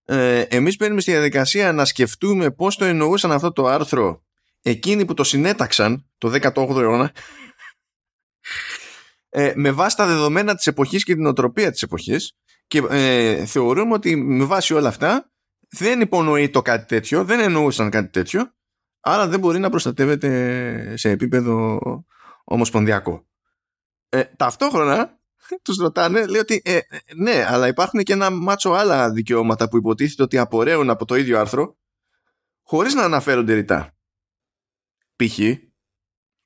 ε, 0.05 0.41
εμείς 0.41 0.77
παίρνουμε 0.77 1.01
στη 1.01 1.11
διαδικασία 1.11 1.73
να 1.73 1.85
σκεφτούμε 1.85 2.51
πώς 2.51 2.77
το 2.77 2.85
εννοούσαν 2.85 3.33
αυτό 3.33 3.53
το 3.53 3.67
άρθρο 3.67 4.25
εκείνοι 4.63 5.05
που 5.05 5.15
το 5.15 5.25
συνέταξαν 5.25 6.11
το 6.19 6.29
18ο 6.43 6.81
αιώνα 6.81 7.13
ε, 9.29 9.53
με 9.55 9.71
βάση 9.71 9.97
τα 9.97 10.07
δεδομένα 10.07 10.55
της 10.55 10.67
εποχής 10.67 11.05
και 11.05 11.15
την 11.15 11.27
οτροπία 11.27 11.71
της 11.71 11.83
εποχής 11.83 12.37
και 12.67 12.83
ε, 12.91 13.47
θεωρούμε 13.47 13.93
ότι 13.93 14.17
με 14.17 14.45
βάση 14.45 14.75
όλα 14.75 14.89
αυτά 14.89 15.31
δεν 15.69 16.01
υπονοεί 16.01 16.51
το 16.51 16.63
κάτι 16.63 16.87
τέτοιο, 16.87 17.25
δεν 17.25 17.41
εννοούσαν 17.41 17.91
κάτι 17.91 18.09
τέτοιο 18.09 18.55
άρα 19.09 19.29
δεν 19.29 19.41
μπορεί 19.41 19.59
να 19.59 19.71
προστατεύεται 19.71 20.97
σε 20.97 21.11
επίπεδο 21.11 21.81
ομοσπονδιακό. 22.45 23.27
Ε, 24.09 24.25
ταυτόχρονα 24.25 25.19
τους 25.63 25.77
ρωτάνε, 25.77 26.27
λέει 26.27 26.41
ότι 26.41 26.63
ε, 26.65 26.79
ναι, 27.17 27.45
αλλά 27.49 27.69
υπάρχουν 27.69 28.03
και 28.03 28.13
ένα 28.13 28.31
μάτσο 28.31 28.71
άλλα 28.71 29.11
δικαιώματα 29.11 29.69
που 29.69 29.77
υποτίθεται 29.77 30.23
ότι 30.23 30.39
απορρέουν 30.39 30.91
από 30.91 31.05
το 31.05 31.15
ίδιο 31.15 31.39
άρθρο, 31.39 31.77
χωρίς 32.63 32.95
να 32.95 33.03
αναφέρονται 33.03 33.55
ρητά. 33.55 33.97
Π.χ. 35.17 35.39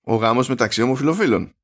ο 0.01 0.15
γάμος 0.15 0.49
μεταξύ 0.49 0.83
ομοφυλοφίλων. 0.83 1.55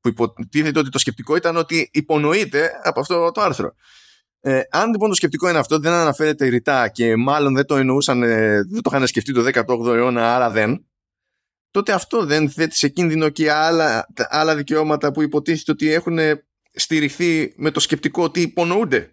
Που 0.00 0.08
υποτίθεται 0.08 0.78
ότι 0.78 0.88
το 0.88 0.98
σκεπτικό 0.98 1.36
ήταν 1.36 1.56
ότι 1.56 1.90
υπονοείται 1.92 2.70
από 2.82 3.00
αυτό 3.00 3.30
το 3.30 3.40
άρθρο. 3.40 3.74
Ε, 4.40 4.60
αν 4.70 4.90
λοιπόν 4.90 5.08
το 5.08 5.14
σκεπτικό 5.14 5.48
είναι 5.48 5.58
αυτό, 5.58 5.78
δεν 5.78 5.92
αναφέρεται 5.92 6.46
ρητά 6.46 6.88
και 6.88 7.16
μάλλον 7.16 7.54
δεν 7.54 7.66
το 7.66 7.76
εννοούσαν, 7.76 8.22
ε, 8.22 8.62
δεν 8.62 8.82
το 8.82 8.90
είχαν 8.92 9.06
σκεφτεί 9.06 9.32
το 9.32 9.44
18ο 9.54 9.94
αιώνα, 9.94 10.34
άρα 10.34 10.50
δεν, 10.50 10.88
τότε 11.70 11.92
αυτό 11.92 12.24
δεν 12.24 12.50
θέτει 12.50 12.76
σε 12.76 12.88
κίνδυνο 12.88 13.28
και 13.28 13.52
άλλα, 13.52 14.06
άλλα 14.28 14.56
δικαιώματα 14.56 15.12
που 15.12 15.22
υποτίθεται 15.22 15.72
ότι 15.72 15.92
έχουν 15.92 16.18
στηριχθεί 16.70 17.52
με 17.56 17.70
το 17.70 17.80
σκεπτικό 17.80 18.22
ότι 18.22 18.40
υπονοούνται. 18.40 19.12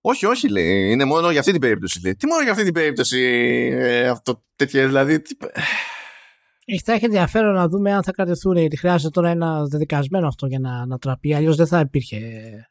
Όχι, 0.00 0.26
όχι, 0.26 0.48
λέει. 0.48 0.90
Είναι 0.90 1.04
μόνο 1.04 1.30
για 1.30 1.40
αυτή 1.40 1.52
την 1.52 1.60
περίπτωση. 1.60 2.00
Λέει. 2.02 2.16
Τι 2.16 2.26
μόνο 2.26 2.42
για 2.42 2.50
αυτή 2.50 2.64
την 2.64 2.72
περίπτωση. 2.72 3.20
Ε, 3.72 4.08
αυτό 4.08 4.44
τέτοια, 4.56 4.86
δηλαδή. 4.86 5.20
Τι... 5.20 5.36
θα 6.84 6.92
έχει 6.92 7.04
ενδιαφέρον 7.04 7.54
να 7.54 7.68
δούμε 7.68 7.92
αν 7.92 8.02
θα 8.02 8.12
κρατηθούν, 8.12 8.56
γιατί 8.56 8.76
χρειάζεται 8.76 9.10
τώρα 9.10 9.28
ένα 9.28 9.64
δεδικασμένο 9.64 10.26
αυτό 10.26 10.46
για 10.46 10.58
να, 10.58 10.86
να 10.86 10.98
τραπεί. 10.98 11.34
Αλλιώς 11.34 11.56
δεν 11.56 11.66
θα 11.66 11.80
υπήρχε. 11.80 12.18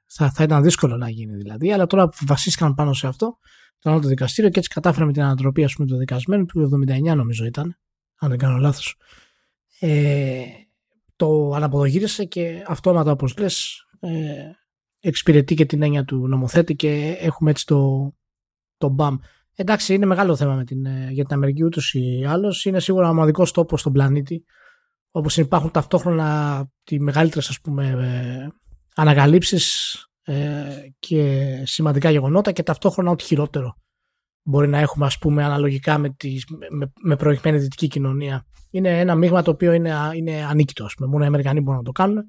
Θα, 0.08 0.32
θα 0.32 0.44
ήταν 0.44 0.64
δύσκολο 0.64 0.98
να 0.98 1.10
γίνει 1.10 1.36
δηλαδή. 1.36 1.74
Αλλά 1.74 1.86
τώρα 1.86 2.10
βασίστηκαν 2.26 2.74
πάνω 2.74 2.94
σε 2.94 3.08
αυτό 3.08 3.38
το 3.80 3.90
άλλο 3.90 4.00
το 4.00 4.08
δικαστήριο 4.08 4.50
και 4.50 4.60
έτσι 4.60 4.70
κατάφεραμε 4.70 5.12
την 5.12 5.22
ανατροπή 5.22 5.64
ας 5.64 5.74
πούμε, 5.74 5.88
του 5.88 5.98
δικασμένου 5.98 6.46
του 6.46 6.70
79 6.88 7.16
νομίζω 7.16 7.46
ήταν, 7.46 7.78
αν 8.20 8.30
δεν 8.30 8.38
κάνω 8.38 8.58
λάθος. 8.58 8.96
Ε, 9.80 10.42
το 11.16 11.52
αναποδογύρισε 11.56 12.26
και 12.26 12.64
αυτόματα 12.68 13.12
όπως 13.12 13.38
λες 13.38 13.87
ε, 14.00 14.52
εξυπηρετεί 15.00 15.56
και 15.56 15.66
την 15.66 15.82
έννοια 15.82 16.06
του 16.06 16.28
νομοθέτη 16.28 16.76
και 16.76 17.18
έχουμε 17.20 17.50
έτσι 17.50 17.66
το, 17.66 18.12
το 18.78 18.90
μπαμ. 18.90 19.18
Εντάξει, 19.56 19.94
είναι 19.94 20.06
μεγάλο 20.06 20.36
θέμα 20.36 20.56
με 20.56 20.64
την, 20.64 20.86
ε, 20.86 21.08
για 21.12 21.24
την 21.26 21.36
Αμερική 21.36 21.64
ούτως 21.64 21.94
ή 21.94 22.26
άλλως. 22.28 22.66
Είναι 22.66 22.80
σίγουρα 22.80 23.10
ο 23.10 23.14
μοναδικός 23.14 23.52
τόπος 23.52 23.80
στον 23.80 23.94
πλανήτη 23.94 24.46
όπως 25.12 25.38
υπάρχουν 25.38 25.72
ταυτόχρονα 25.72 26.68
τι 26.84 27.00
μεγαλύτερε 27.00 27.46
ας 27.50 27.62
πούμε 27.62 27.88
ε, 27.88 28.48
ανακαλύψεις 28.96 29.96
ε, 30.24 30.64
και 31.00 31.46
σημαντικά 31.66 32.10
γεγονότα 32.10 32.52
και 32.52 32.64
ταυτόχρονα 32.64 33.12
ό,τι 33.12 33.24
χειρότερο 33.24 33.76
μπορεί 34.48 34.68
να 34.68 34.78
έχουμε 34.78 35.06
ας 35.06 35.18
πούμε 35.18 35.44
αναλογικά 35.44 35.98
με, 35.98 36.10
τις, 36.10 36.46
με, 36.70 36.92
με 37.02 37.16
προηγμένη 37.16 37.58
δυτική 37.58 37.88
κοινωνία. 37.88 38.46
Είναι 38.70 39.00
ένα 39.00 39.16
μείγμα 39.16 39.42
το 39.42 39.52
οποίο 39.52 39.72
είναι, 39.72 39.94
είναι 40.16 40.46
ανίκητο. 40.46 40.86
Ας 40.86 40.94
πούμε. 40.94 41.10
Μόνο 41.10 41.24
οι 41.24 41.28
Αμερικανοί 41.28 41.62
μπορούν 41.62 41.78
να 41.78 41.86
το 41.86 41.92
κάνουν. 41.92 42.24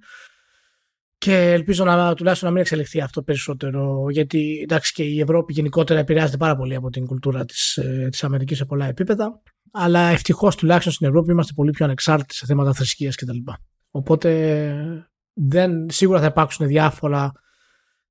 Και 1.19 1.53
ελπίζω 1.53 1.85
να, 1.85 2.15
τουλάχιστον 2.15 2.49
να 2.49 2.55
μην 2.55 2.63
εξελιχθεί 2.63 3.01
αυτό 3.01 3.23
περισσότερο, 3.23 4.11
γιατί 4.11 4.61
εντάξει 4.63 4.93
και 4.93 5.03
η 5.03 5.21
Ευρώπη 5.21 5.53
γενικότερα 5.53 6.01
επηρεάζεται 6.01 6.37
πάρα 6.37 6.57
πολύ 6.57 6.75
από 6.75 6.91
την 6.91 7.07
κουλτούρα 7.07 7.45
της, 7.45 7.77
ε, 7.77 8.09
της 8.11 8.25
Αμερικής 8.25 8.57
σε 8.57 8.65
πολλά 8.65 8.87
επίπεδα, 8.87 9.43
αλλά 9.73 10.01
ευτυχώς 10.01 10.57
τουλάχιστον 10.57 10.93
στην 10.93 11.07
Ευρώπη 11.07 11.33
είμαστε 11.33 11.53
πολύ 11.53 11.71
πιο 11.71 11.85
ανεξάρτητοι 11.85 12.35
σε 12.35 12.47
θέματα 12.47 12.73
θρησκείας 12.73 13.15
κτλ. 13.15 13.37
Οπότε 13.91 15.01
δεν, 15.33 15.91
σίγουρα 15.91 16.21
θα 16.21 16.27
υπάρξουν 16.27 16.67
διάφορα 16.67 17.33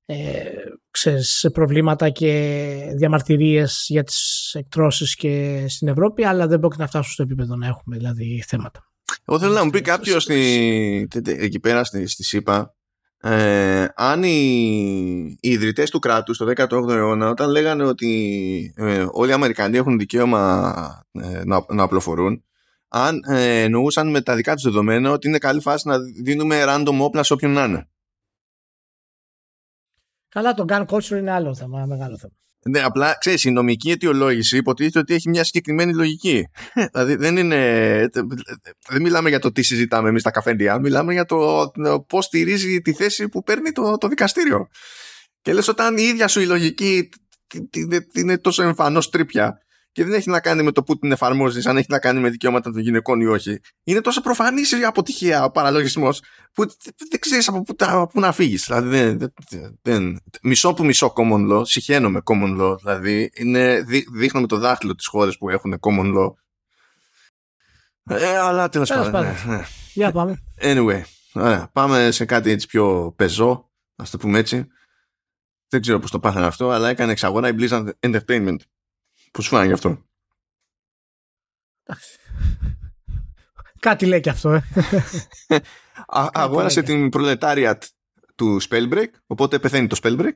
ε, 0.06 0.44
ξέρεις, 0.92 1.50
προβλήματα 1.54 2.10
και 2.10 2.94
διαμαρτυρίες 2.96 3.86
για 3.88 4.04
τις 4.04 4.54
εκτρώσεις 4.54 5.16
και 5.16 5.66
στην 5.68 5.88
Ευρώπη, 5.88 6.24
αλλά 6.24 6.48
δεν 6.48 6.60
πρόκειται 6.60 6.82
να 6.82 6.88
φτάσουν 6.88 7.12
στο 7.12 7.24
επίπεδο 7.24 7.56
να 7.56 7.68
έχουμε 7.68 7.98
δηλαδή 7.98 8.44
θέματα. 8.48 8.92
Εγώ 9.26 9.40
θέλω 9.40 9.54
να 9.54 9.64
μου 9.64 9.70
πει 9.70 9.82
κάποιος 9.82 10.28
εκεί 11.26 11.60
πέρα 11.60 11.84
στη, 11.84 12.08
στη 12.08 12.24
ΣΥΠΑ 12.24 12.76
ε, 13.29 13.88
αν 13.96 14.24
οι, 14.24 15.38
οι 15.39 15.50
ιδρυτές 15.50 15.89
του 15.89 16.00
κράτους 16.00 16.38
το 16.38 16.46
18ο 16.55 16.89
αιώνα 16.89 17.29
όταν 17.29 17.50
λέγανε 17.50 17.84
ότι 17.84 18.74
ε, 18.75 19.05
όλοι 19.12 19.29
οι 19.29 19.34
Αμερικανοί 19.34 19.77
έχουν 19.77 19.98
δικαίωμα 19.98 21.03
ε, 21.12 21.41
να, 21.46 21.65
να 21.69 21.84
απλοφορούν 21.84 22.43
αν 22.88 23.24
ε, 23.27 23.62
εννοούσαν 23.62 24.10
με 24.10 24.22
τα 24.22 24.36
δικά 24.36 24.53
τους 24.53 24.63
δεδομένα 24.63 25.12
ότι 25.12 25.27
είναι 25.27 25.38
καλή 25.38 25.62
φάση 25.62 25.88
να 25.88 25.98
δίνουμε 26.00 26.63
random 26.67 26.98
όπλα 27.00 27.24
σε 27.24 27.34
όποιον 27.34 27.51
να 27.51 27.63
είναι. 27.63 27.89
Καλά, 30.29 30.53
το 30.53 30.65
gun 30.67 30.86
culture 30.86 31.17
είναι 31.17 31.31
άλλο 31.31 31.55
θέμα, 31.55 31.86
μεγάλο 31.86 32.17
θέμα. 32.17 32.34
Ναι, 32.66 32.80
απλά 32.80 33.18
ξέρεις, 33.20 33.44
η 33.44 33.52
νομική 33.52 33.92
αιτιολόγηση 33.92 34.58
υποτίθεται 34.58 35.00
ότι 35.00 35.14
έχει 35.14 35.30
μια 35.30 35.44
συγκεκριμένη 35.44 35.94
λογική. 35.94 36.48
δηλαδή 36.92 37.16
δεν 37.16 37.38
είναι. 37.38 38.10
Δεν 38.90 39.02
μιλάμε 39.02 39.30
για 39.30 39.40
το 39.40 39.52
τι 39.52 39.64
συζητάμε 39.64 40.10
εμείς 40.10 40.22
στα 40.22 40.32
καφέντια, 40.32 40.80
μιλάμε 40.80 41.14
για 41.14 41.26
το 41.26 41.72
πώς 42.08 42.26
στηρίζει 42.26 42.82
τη 42.82 42.94
θέση 42.94 43.30
που 43.30 43.44
παίρνει 43.44 43.72
το, 43.72 43.98
το 43.98 44.08
δικαστήριο. 44.08 44.68
Και 45.42 45.54
λες, 45.54 45.68
όταν 45.68 45.98
η 45.98 46.04
ίδια 46.04 46.28
σου 46.28 46.40
η 46.40 46.46
λογική 46.46 47.10
είναι 48.14 48.38
τόσο 48.38 48.64
εμφανώς 48.64 49.10
τρίπια 49.10 49.58
και 49.98 50.04
δεν 50.04 50.13
έχει 50.13 50.30
να 50.30 50.39
κάνει 50.39 50.63
με 50.63 50.72
το 50.72 50.84
που 50.84 50.98
την 51.00 51.12
εφαρμόζεις, 51.12 51.66
αν 51.66 51.77
έχει 51.77 51.86
να 51.89 52.00
κάνει 52.00 52.20
με 52.20 52.30
δικαιώματα 52.30 52.72
των 52.72 52.82
γυναικών 52.82 53.22
ή 53.22 53.25
όχι. 53.25 53.60
Είναι 53.84 54.01
τόσο 54.01 54.22
προφανής 54.22 54.72
η 54.72 54.84
αποτυχία 54.84 55.44
ο 55.44 55.51
παραλογισμός 55.51 56.22
που 56.54 56.66
δεν 57.10 57.20
ξέρεις 57.20 57.48
από 57.48 57.62
πού, 57.62 57.75
πού 58.13 58.20
να 58.20 58.32
φύγεις. 58.32 58.66
Δηλαδή, 58.66 58.89
δεν, 58.89 59.34
δεν, 59.82 60.20
μισό 60.42 60.74
που 60.74 60.86
μισό 60.86 61.13
common 61.16 61.51
law, 61.51 61.62
συχαίνω 61.66 62.10
με 62.10 62.22
common 62.24 62.62
law. 62.62 62.77
Δηλαδή, 62.77 63.32
είναι, 63.34 63.86
δείχνω 64.13 64.42
με 64.42 64.48
το 64.48 64.58
δάχτυλο 64.58 64.96
τις 64.96 65.08
χώρες 65.08 65.38
που 65.38 65.50
έχουν 65.50 65.80
common 65.80 66.18
law. 66.18 66.34
Ε, 68.10 68.38
αλλά 68.38 68.70
τέλος 68.70 68.89
πάντων. 68.89 69.22
Ναι, 69.22 69.36
ναι. 69.46 69.63
Για 69.94 70.12
πάμε. 70.12 70.44
Anyway, 70.62 71.01
ωραία, 71.34 71.70
πάμε 71.74 72.12
σε 72.12 72.25
κάτι 72.25 72.50
έτσι 72.50 72.68
πιο 72.68 73.13
πεζό, 73.16 73.70
ας 73.96 74.10
το 74.10 74.18
πούμε 74.18 74.39
έτσι. 74.39 74.68
Δεν 75.70 75.82
ξέρω 75.82 76.00
πώς 76.00 76.12
το 76.12 76.20
πάθανε 76.20 76.46
αυτό, 76.46 76.70
αλλά 76.70 76.89
έκανε 76.89 77.12
εξαγορά 77.12 77.48
η 77.48 77.56
Blizzard 77.60 77.89
Entertainment. 78.00 78.58
Πώς 79.38 79.46
σου 79.46 79.51
φάνηκε 79.51 79.74
αυτό; 79.74 80.03
Κάτι 83.79 84.06
λέει 84.06 84.20
και 84.20 84.29
αυτό, 84.29 84.51
ε. 85.48 85.60
αγόρασε 86.32 86.82
την 86.82 87.10
προλετάριατ 87.10 87.84
του 88.36 88.62
Spellbreak, 88.62 89.08
οπότε 89.27 89.60
πεθαίνει 89.60 89.88
το 89.88 90.00
Spellbreak. 90.03 90.34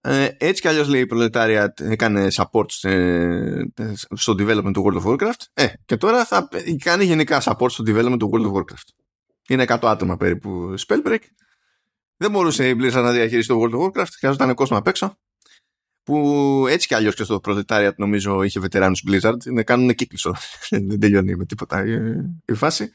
Ε, 0.00 0.28
έτσι 0.38 0.60
κι 0.60 0.68
αλλιώς 0.68 0.88
λέει 0.88 1.00
η 1.00 1.06
προλετάριατ 1.06 1.80
έκανε 1.80 2.26
support 2.32 2.70
στο 4.14 4.34
development 4.38 4.72
του 4.72 4.84
World 4.86 5.02
of 5.02 5.12
Warcraft. 5.12 5.42
Ε, 5.52 5.66
και 5.84 5.96
τώρα 5.96 6.24
θα 6.24 6.48
κάνει 6.78 7.04
γενικά 7.04 7.42
support 7.44 7.70
στο 7.70 7.84
development 7.86 8.18
του 8.18 8.30
World 8.32 8.46
of 8.46 8.52
Warcraft. 8.52 8.88
Είναι 9.48 9.64
100 9.68 9.78
άτομα 9.82 10.16
περίπου 10.16 10.74
Spellbreak. 10.86 11.20
Δεν 12.16 12.30
μπορούσε 12.30 12.68
η 12.68 12.76
Blizzard 12.78 12.92
να 12.92 13.12
διαχειριστεί 13.12 13.52
το 13.52 13.60
World 13.62 13.74
of 13.74 13.86
Warcraft, 13.86 14.12
χρειάζονταν 14.18 14.54
κόσμο 14.54 14.76
απ' 14.76 14.86
έξω 14.86 15.16
που 16.02 16.64
έτσι 16.68 16.86
κι 16.86 16.94
αλλιώς 16.94 17.14
και 17.14 17.24
στο 17.24 17.40
Proletariat 17.44 17.94
νομίζω 17.96 18.42
είχε 18.42 18.60
βετεράνους 18.60 19.04
Blizzard. 19.08 19.44
Είναι 19.46 19.62
κάνουν 19.62 19.94
κύκλισο. 19.94 20.34
Δεν 20.70 21.00
τελειώνει 21.00 21.36
με 21.36 21.46
τίποτα 21.46 21.84
η 22.46 22.54
φάση. 22.54 22.92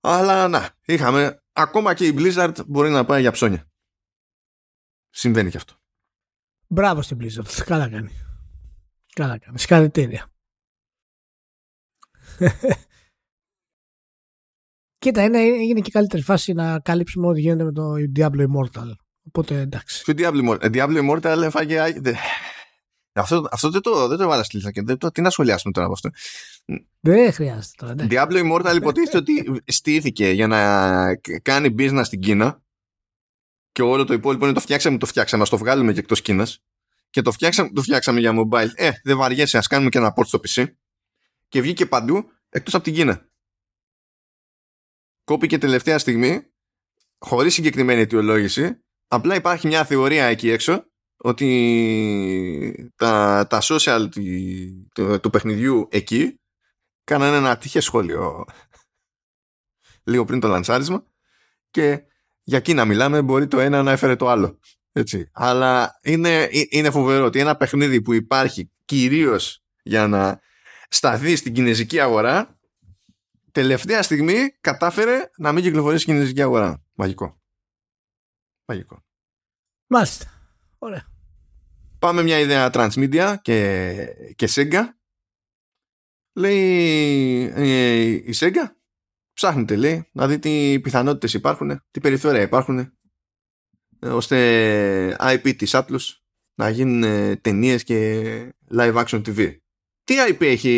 Αλλά 0.00 0.48
να 0.48 0.70
είχαμε. 0.84 1.42
Ακόμα 1.52 1.94
και 1.94 2.06
η 2.06 2.14
Blizzard 2.18 2.54
μπορεί 2.66 2.90
να 2.90 3.04
πάει 3.04 3.20
για 3.20 3.30
ψώνια. 3.30 3.70
Συμβαίνει 5.10 5.50
και 5.50 5.56
αυτό. 5.56 5.74
Μπράβο 6.68 7.02
στην 7.02 7.18
Blizzard. 7.20 7.62
Καλά 7.64 7.88
κάνει. 7.88 8.10
Καλά 9.14 9.38
κάνει. 9.38 9.58
Συγχαρητήρια. 9.58 10.32
Κοίτα, 14.98 15.22
είναι, 15.22 15.38
είναι 15.38 15.80
και 15.80 15.90
καλύτερη 15.90 16.22
φάση 16.22 16.52
να 16.52 16.80
καλύψουμε 16.80 17.26
ό,τι 17.26 17.40
γίνεται 17.40 17.64
με 17.64 17.72
το 17.72 17.92
Diablo 18.16 18.46
Immortal 18.46 18.92
Οπότε 19.32 19.60
εντάξει. 19.60 20.02
Ποιο 20.04 20.14
Diablo 20.16 20.48
Immortal. 20.48 20.72
Diablo 20.72 21.08
Immortal 21.08 21.42
έφαγε. 21.42 21.80
Αυτό, 23.12 23.48
αυτό 23.50 23.70
δεν 23.70 23.80
το, 23.80 24.08
δεν 24.08 24.16
το 24.16 24.22
έβαλα 24.22 24.42
στη 24.42 24.56
λίστα 24.56 24.70
και 24.70 24.82
δεν 24.82 24.98
το, 24.98 25.10
τι 25.10 25.20
να 25.20 25.30
σχολιάσουμε 25.30 25.72
τώρα 25.72 25.86
από 25.86 25.94
αυτό. 25.94 26.10
Δεν 27.00 27.32
χρειάζεται 27.32 27.74
τώρα. 27.76 27.94
Ναι. 27.94 28.06
Diablo 28.10 28.44
Immortal 28.44 28.76
υποτίθεται 28.76 29.16
ότι 29.16 29.62
στήθηκε 29.66 30.30
για 30.30 30.46
να 30.46 31.14
κάνει 31.42 31.74
business 31.78 32.02
στην 32.04 32.20
Κίνα 32.20 32.62
και 33.72 33.82
όλο 33.82 34.04
το 34.04 34.12
υπόλοιπο 34.12 34.44
είναι 34.44 34.54
το 34.54 34.60
φτιάξαμε, 34.60 34.98
το 34.98 35.06
φτιάξαμε, 35.06 35.42
ας 35.42 35.48
το 35.48 35.58
βγάλουμε 35.58 35.92
και 35.92 35.98
εκτός 35.98 36.22
Κίνας. 36.22 36.62
Και 37.10 37.22
το 37.22 37.32
φτιάξαμε, 37.32 37.70
το 37.70 37.82
φτιάξαμε 37.82 38.20
για 38.20 38.32
mobile. 38.34 38.68
Ε, 38.74 38.90
δεν 39.02 39.16
βαριέσαι, 39.16 39.58
ας 39.58 39.66
κάνουμε 39.66 39.90
και 39.90 39.98
ένα 39.98 40.12
port 40.16 40.26
στο 40.26 40.40
PC. 40.48 40.66
Και 41.48 41.60
βγήκε 41.60 41.86
παντού 41.86 42.30
εκτός 42.48 42.74
από 42.74 42.84
την 42.84 42.94
Κίνα. 42.94 43.28
Κόπηκε 45.24 45.58
τελευταία 45.58 45.98
στιγμή, 45.98 46.42
χωρίς 47.18 47.54
συγκεκριμένη 47.54 48.00
αιτιολόγηση, 48.00 48.84
Απλά 49.12 49.34
υπάρχει 49.34 49.66
μια 49.66 49.84
θεωρία 49.84 50.24
εκεί 50.24 50.50
έξω 50.50 50.84
ότι 51.16 52.90
τα, 52.96 53.46
τα 53.48 53.58
social 53.62 54.06
του, 54.94 55.20
του 55.20 55.30
παιχνιδιού 55.30 55.88
εκεί 55.90 56.40
κάνανε 57.04 57.36
ένα 57.36 57.56
τυχαίο 57.56 57.80
σχόλιο 57.80 58.44
λίγο 60.04 60.24
πριν 60.24 60.40
το 60.40 60.48
λανσάρισμα 60.48 61.04
και 61.70 62.02
για 62.42 62.58
εκεί 62.58 62.74
να 62.74 62.84
μιλάμε 62.84 63.22
μπορεί 63.22 63.46
το 63.46 63.60
ένα 63.60 63.82
να 63.82 63.92
έφερε 63.92 64.16
το 64.16 64.28
άλλο. 64.28 64.58
Έτσι. 64.92 65.30
Αλλά 65.32 65.98
είναι, 66.02 66.48
είναι 66.68 66.90
φοβερό 66.90 67.24
ότι 67.24 67.38
ένα 67.38 67.56
παιχνίδι 67.56 68.02
που 68.02 68.12
υπάρχει 68.12 68.70
κυρίως 68.84 69.62
για 69.82 70.06
να 70.06 70.40
σταθεί 70.88 71.36
στην 71.36 71.52
κινέζικη 71.52 72.00
αγορά 72.00 72.58
τελευταία 73.52 74.02
στιγμή 74.02 74.56
κατάφερε 74.60 75.30
να 75.36 75.52
μην 75.52 75.62
κυκλοφορήσει 75.62 76.02
στην 76.02 76.14
κινέζικη 76.14 76.42
αγορά. 76.42 76.82
Μαγικό. 76.94 77.39
Μαγικό. 78.70 79.04
Μάλιστα. 79.86 80.26
Ωραία. 80.78 81.06
Πάμε 81.98 82.22
μια 82.22 82.38
ιδέα 82.38 82.70
transmedia 82.72 83.34
και, 83.42 84.06
και 84.36 84.48
Sega. 84.50 84.82
Λέει 86.32 87.52
ε, 87.54 88.02
η 88.02 88.34
Sega 88.34 88.70
ψάχνετε 89.32 89.76
λέει 89.76 90.08
να 90.12 90.26
δει 90.26 90.38
τι 90.38 90.80
πιθανότητες 90.80 91.34
υπάρχουν, 91.34 91.82
τι 91.90 92.00
περιθώρια 92.00 92.40
υπάρχουν 92.40 92.78
ε, 93.98 94.08
ώστε 94.08 95.16
IP 95.20 95.56
της 95.56 95.70
Atlus 95.74 96.16
να 96.54 96.68
γίνουν 96.68 97.02
ε, 97.02 97.36
ταινίες 97.36 97.84
και 97.84 98.54
live 98.70 99.04
action 99.04 99.22
TV. 99.26 99.56
Τι 100.04 100.14
IP 100.28 100.40
έχει 100.40 100.70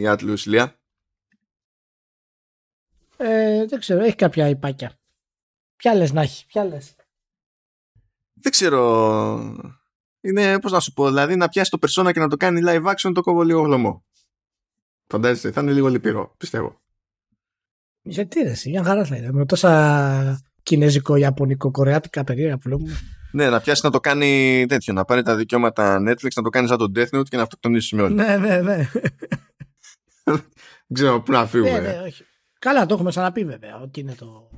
η 0.00 0.04
Atlus, 0.06 0.42
Λία; 0.44 0.80
Ε, 3.16 3.66
δεν 3.66 3.78
ξέρω, 3.78 4.04
έχει 4.04 4.16
κάποια 4.16 4.48
υπάκια. 4.48 4.98
Ποια 5.76 5.94
λες 5.94 6.12
να 6.12 6.20
έχει, 6.20 6.46
ποια 6.46 6.64
λες; 6.64 6.95
Δεν 8.40 8.52
ξέρω. 8.52 9.56
Είναι, 10.20 10.58
πώς 10.58 10.72
να 10.72 10.80
σου 10.80 10.92
πω, 10.92 11.06
δηλαδή 11.06 11.36
να 11.36 11.48
πιάσει 11.48 11.70
το 11.70 11.78
persona 11.80 12.12
και 12.12 12.20
να 12.20 12.28
το 12.28 12.36
κάνει 12.36 12.60
live 12.64 12.84
action 12.84 13.10
το 13.14 13.20
κόβω 13.20 13.42
λίγο 13.42 13.60
γλωμό. 13.60 14.04
Φαντάζεστε, 15.06 15.50
θα 15.50 15.60
είναι 15.60 15.72
λίγο 15.72 15.88
λυπηρό, 15.88 16.34
πιστεύω. 16.36 16.80
Γιατί 18.02 18.40
ρε, 18.42 18.52
μια 18.66 18.84
χαρά 18.84 19.04
θα 19.04 19.16
είναι. 19.16 19.32
Με 19.32 19.46
τόσα 19.46 20.40
κινέζικο, 20.62 21.16
ιαπωνικό, 21.16 21.70
κορεάτικα 21.70 22.24
περίεργα 22.24 22.54
που 22.56 22.62
βλέπουμε. 22.64 22.98
Ναι, 23.32 23.50
να 23.50 23.60
πιάσει 23.60 23.80
να 23.84 23.90
το 23.90 24.00
κάνει 24.00 24.64
τέτοιο, 24.68 24.92
να 24.92 25.04
πάρει 25.04 25.22
τα 25.22 25.36
δικαιώματα 25.36 25.98
Netflix, 26.08 26.30
να 26.34 26.42
το 26.42 26.48
κάνει 26.48 26.68
σαν 26.68 26.78
τον 26.78 26.92
Death 26.96 27.18
Note 27.18 27.28
και 27.28 27.36
να 27.36 27.42
αυτοκτονήσει 27.42 27.96
με 27.96 28.02
όλοι. 28.02 28.14
Ναι, 28.14 28.36
ναι, 28.36 28.60
ναι. 28.60 28.90
Δεν 30.24 30.92
ξέρω 30.92 31.20
πού 31.20 31.32
να 31.32 31.46
φύγουμε. 31.46 31.70
ναι, 31.70 31.88
ναι, 31.88 32.02
όχι. 32.06 32.24
Καλά, 32.58 32.86
το 32.86 32.94
έχουμε 32.94 33.10
ξαναπεί 33.10 33.44
βέβαια 33.44 33.80
ότι 33.82 34.00
είναι 34.00 34.14
το, 34.14 34.50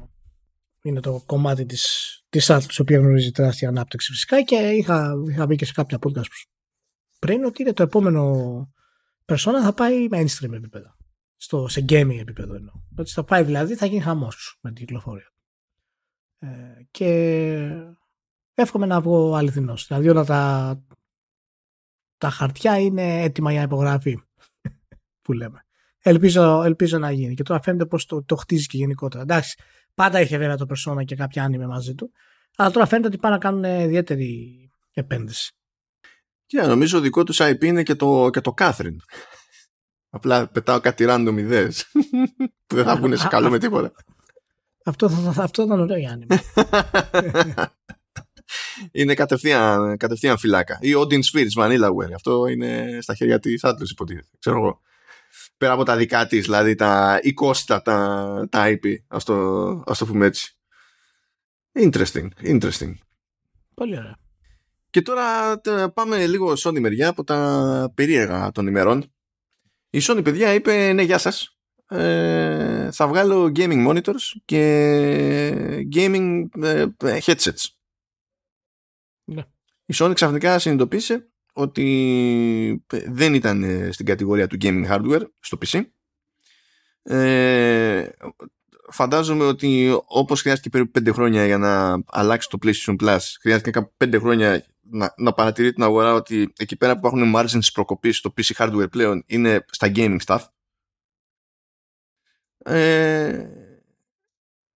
είναι 0.88 1.00
το 1.00 1.22
κομμάτι 1.26 1.66
της, 1.66 1.86
της 2.28 2.46
Atlas, 2.50 2.72
η 2.78 2.80
οποία 2.80 2.98
γνωρίζει 2.98 3.30
τεράστια 3.30 3.68
ανάπτυξη 3.68 4.10
φυσικά 4.12 4.42
και 4.42 4.56
είχα, 4.56 5.14
είχα 5.30 5.46
μπει 5.46 5.56
και 5.56 5.64
σε 5.64 5.72
κάποια 5.72 5.98
podcast 6.02 6.26
πριν 7.18 7.44
ότι 7.44 7.62
είναι 7.62 7.72
το 7.72 7.82
επόμενο 7.82 8.32
persona 9.24 9.60
θα 9.62 9.72
πάει 9.72 10.08
mainstream 10.10 10.52
επίπεδο. 10.52 10.96
Στο, 11.36 11.68
σε 11.68 11.84
gaming 11.88 12.18
επίπεδο 12.20 12.54
εννοώ. 12.54 12.74
Ότι 12.96 13.10
θα 13.10 13.24
πάει 13.24 13.42
δηλαδή, 13.42 13.74
θα 13.74 13.86
γίνει 13.86 14.00
χαμός 14.00 14.58
με 14.60 14.72
την 14.72 14.86
κυκλοφορία. 14.86 15.32
Ε, 16.38 16.48
και 16.90 17.06
εύχομαι 18.54 18.86
να 18.86 19.00
βγω 19.00 19.34
αληθινός. 19.34 19.86
Δηλαδή 19.86 20.08
όλα 20.08 20.24
τα, 20.24 20.82
τα 22.18 22.30
χαρτιά 22.30 22.78
είναι 22.78 23.22
έτοιμα 23.22 23.52
για 23.52 23.62
υπογραφή 23.62 24.18
που 25.22 25.32
λέμε. 25.32 25.62
Ελπίζω, 25.98 26.62
ελπίζω 26.62 26.98
να 26.98 27.10
γίνει. 27.10 27.34
Και 27.34 27.42
τώρα 27.42 27.62
φαίνεται 27.62 27.86
πως 27.86 28.06
το, 28.06 28.24
το 28.24 28.36
χτίζει 28.36 28.66
και 28.66 28.76
γενικότερα. 28.76 29.22
Εντάξει, 29.22 29.58
πάντα 29.98 30.20
είχε 30.20 30.38
βέβαια 30.38 30.56
το 30.56 30.66
Persona 30.68 31.04
και 31.04 31.16
κάποια 31.16 31.42
άνιμε 31.42 31.66
μαζί 31.66 31.94
του. 31.94 32.12
Αλλά 32.56 32.70
τώρα 32.70 32.86
φαίνεται 32.86 33.08
ότι 33.08 33.18
πάνε 33.18 33.34
να 33.34 33.40
κάνουν 33.40 33.64
ιδιαίτερη 33.64 34.70
επένδυση. 34.92 35.52
Και 36.46 36.60
νομίζω 36.60 37.00
δικό 37.00 37.24
τους 37.24 37.38
IP 37.40 37.64
είναι 37.64 37.82
και 37.82 37.94
το, 37.94 38.30
και 38.30 38.40
το 38.40 38.54
Catherine. 38.58 38.96
Απλά 40.16 40.48
πετάω 40.48 40.80
κάτι 40.80 41.04
random 41.08 41.34
ιδέες 41.38 41.92
που 42.66 42.74
δεν 42.74 42.84
θα 42.84 42.96
βγουν 42.96 43.16
σε 43.16 43.28
καλό 43.28 43.50
με 43.50 43.58
τίποτα. 43.58 43.92
Αυτό, 44.84 45.08
θα, 45.08 45.32
θα, 45.32 45.42
αυτό 45.42 45.62
ήταν 45.62 45.80
ωραίο 45.80 45.98
για 45.98 46.10
άνιμε. 46.10 46.42
είναι 49.00 49.14
κατευθείαν, 49.14 49.96
κατευθείαν 49.96 50.38
φυλάκα. 50.38 50.78
Ή 50.80 50.92
Odin 50.96 51.20
Spheres, 51.32 51.62
Vanillaware. 51.62 52.12
Αυτό 52.14 52.46
είναι 52.46 52.98
στα 53.00 53.14
χέρια 53.14 53.38
της 53.38 53.60
Atlas 53.64 53.90
υποτίθεται. 53.90 54.28
Ξέρω 54.38 54.56
εγώ. 54.56 54.80
Πέρα 55.56 55.72
από 55.72 55.82
τα 55.82 55.96
δικά 55.96 56.26
της, 56.26 56.44
δηλαδή 56.44 56.74
τα 56.74 57.20
οικόστα 57.22 57.82
τα, 57.82 58.46
τα 58.50 58.64
IP. 58.66 58.94
Ας 59.06 59.24
το, 59.24 59.68
ας 59.86 59.98
το 59.98 60.06
πούμε 60.06 60.26
έτσι. 60.26 60.58
Interesting, 61.72 62.28
interesting. 62.42 62.94
Πολύ 63.74 63.98
ωραία. 63.98 64.18
Και 64.90 65.02
τώρα 65.02 65.60
πάμε 65.94 66.26
λίγο 66.26 66.52
Sony 66.58 66.80
μεριά 66.80 67.08
από 67.08 67.24
τα 67.24 67.92
περίεργα 67.94 68.50
των 68.50 68.66
ημερών. 68.66 69.12
Η 69.90 69.98
Sony 70.02 70.20
παιδιά 70.24 70.54
είπε 70.54 70.92
ναι 70.92 71.02
γεια 71.02 71.18
σας. 71.18 71.58
Ε, 71.88 72.90
θα 72.92 73.08
βγάλω 73.08 73.52
gaming 73.56 73.88
monitors 73.88 74.40
και 74.44 75.86
gaming 75.94 76.44
ε, 76.62 76.86
headsets. 76.98 77.66
Ναι. 79.24 79.42
Η 79.86 79.94
Sony 79.94 80.12
ξαφνικά 80.14 80.58
συνειδητοποίησε 80.58 81.30
ότι 81.58 82.84
δεν 83.06 83.34
ήταν 83.34 83.88
στην 83.92 84.06
κατηγορία 84.06 84.46
του 84.46 84.56
gaming 84.60 84.86
hardware 84.88 85.22
στο 85.40 85.58
PC. 85.66 85.80
Ε, 87.02 88.08
φαντάζομαι 88.90 89.44
ότι 89.44 90.00
όπως 90.04 90.40
χρειάστηκε 90.40 90.68
περίπου 90.68 91.00
5 91.00 91.12
χρόνια 91.12 91.46
για 91.46 91.58
να 91.58 92.02
αλλάξει 92.06 92.48
το 92.48 92.58
PlayStation 92.62 92.96
Plus 93.02 93.18
χρειάστηκε 93.40 93.70
κάπου 93.70 93.92
5 94.04 94.18
χρόνια 94.20 94.64
να, 94.80 95.14
να 95.16 95.32
παρατηρεί 95.32 95.72
την 95.72 95.82
αγορά 95.82 96.14
ότι 96.14 96.52
εκεί 96.58 96.76
πέρα 96.76 96.92
που 96.92 96.98
υπάρχουν 96.98 97.32
margins 97.36 97.68
προκοπής 97.72 98.16
στο 98.16 98.34
PC 98.36 98.52
hardware 98.56 98.90
πλέον 98.90 99.24
είναι 99.26 99.64
στα 99.70 99.92
gaming 99.94 100.18
stuff 100.26 100.40
ε, 102.58 103.46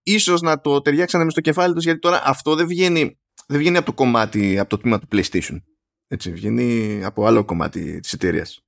ίσως 0.02 0.40
να 0.40 0.60
το 0.60 0.82
ταιριάξανε 0.82 1.24
μες 1.24 1.32
στο 1.32 1.40
κεφάλι 1.40 1.74
τους 1.74 1.84
γιατί 1.84 1.98
τώρα 1.98 2.22
αυτό 2.24 2.54
δεν 2.54 2.66
βγαίνει, 2.66 3.18
δεν 3.46 3.58
βγαίνει 3.58 3.76
από 3.76 3.86
το 3.86 3.92
κομμάτι 3.92 4.58
από 4.58 4.68
το 4.68 4.78
τμήμα 4.78 4.98
του 4.98 5.08
PlayStation 5.12 5.57
έτσι, 6.12 6.33
βγαίνει 6.33 7.01
από 7.05 7.27
άλλο 7.27 7.44
κομμάτι 7.44 8.01
της 8.01 8.12
εταιρείας. 8.12 8.64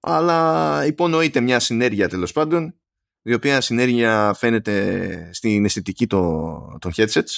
αλλά 0.00 0.86
υπονοείται 0.86 1.40
μια 1.40 1.60
συνέργεια 1.60 2.08
τέλος 2.08 2.32
πάντων 2.32 2.74
η 3.22 3.34
οποία 3.34 3.60
συνέργεια 3.60 4.34
φαίνεται 4.34 5.30
στην 5.32 5.64
αισθητική 5.64 6.06
των, 6.06 6.78
των 6.78 6.92
headsets 6.96 7.34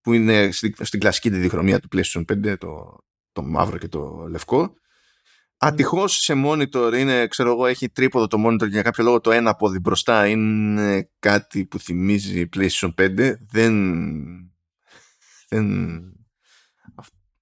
που 0.00 0.12
είναι 0.12 0.50
στην, 0.52 0.74
στην 0.80 1.00
κλασική 1.00 1.30
διχρωμία 1.30 1.80
του 1.80 1.88
PlayStation 1.92 2.24
5 2.32 2.58
το, 2.58 2.98
το 3.32 3.42
μαύρο 3.42 3.78
και 3.78 3.88
το 3.88 4.26
λευκό 4.28 4.74
Ατυχώς 5.60 6.16
σε 6.16 6.34
monitor 6.46 6.92
είναι, 6.98 7.26
ξέρω 7.26 7.50
εγώ, 7.50 7.66
έχει 7.66 7.88
τρίποδο 7.88 8.26
το 8.26 8.46
monitor 8.46 8.58
και 8.58 8.66
για 8.66 8.82
κάποιο 8.82 9.04
λόγο 9.04 9.20
το 9.20 9.30
ένα 9.30 9.54
πόδι 9.54 9.78
μπροστά 9.78 10.26
είναι 10.26 11.10
κάτι 11.18 11.66
που 11.66 11.78
θυμίζει 11.78 12.48
PlayStation 12.56 12.94
5. 12.94 13.32
Δεν. 13.50 13.74
δεν... 15.48 16.17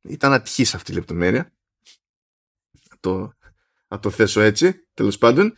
Ήταν 0.08 0.32
ατυχής 0.32 0.74
αυτή 0.74 0.92
η 0.92 0.94
λεπτομέρεια. 0.94 1.52
το, 3.00 3.32
να 3.88 3.98
το 3.98 4.10
θέσω 4.10 4.40
έτσι, 4.40 4.88
τέλος 4.94 5.18
πάντων. 5.18 5.54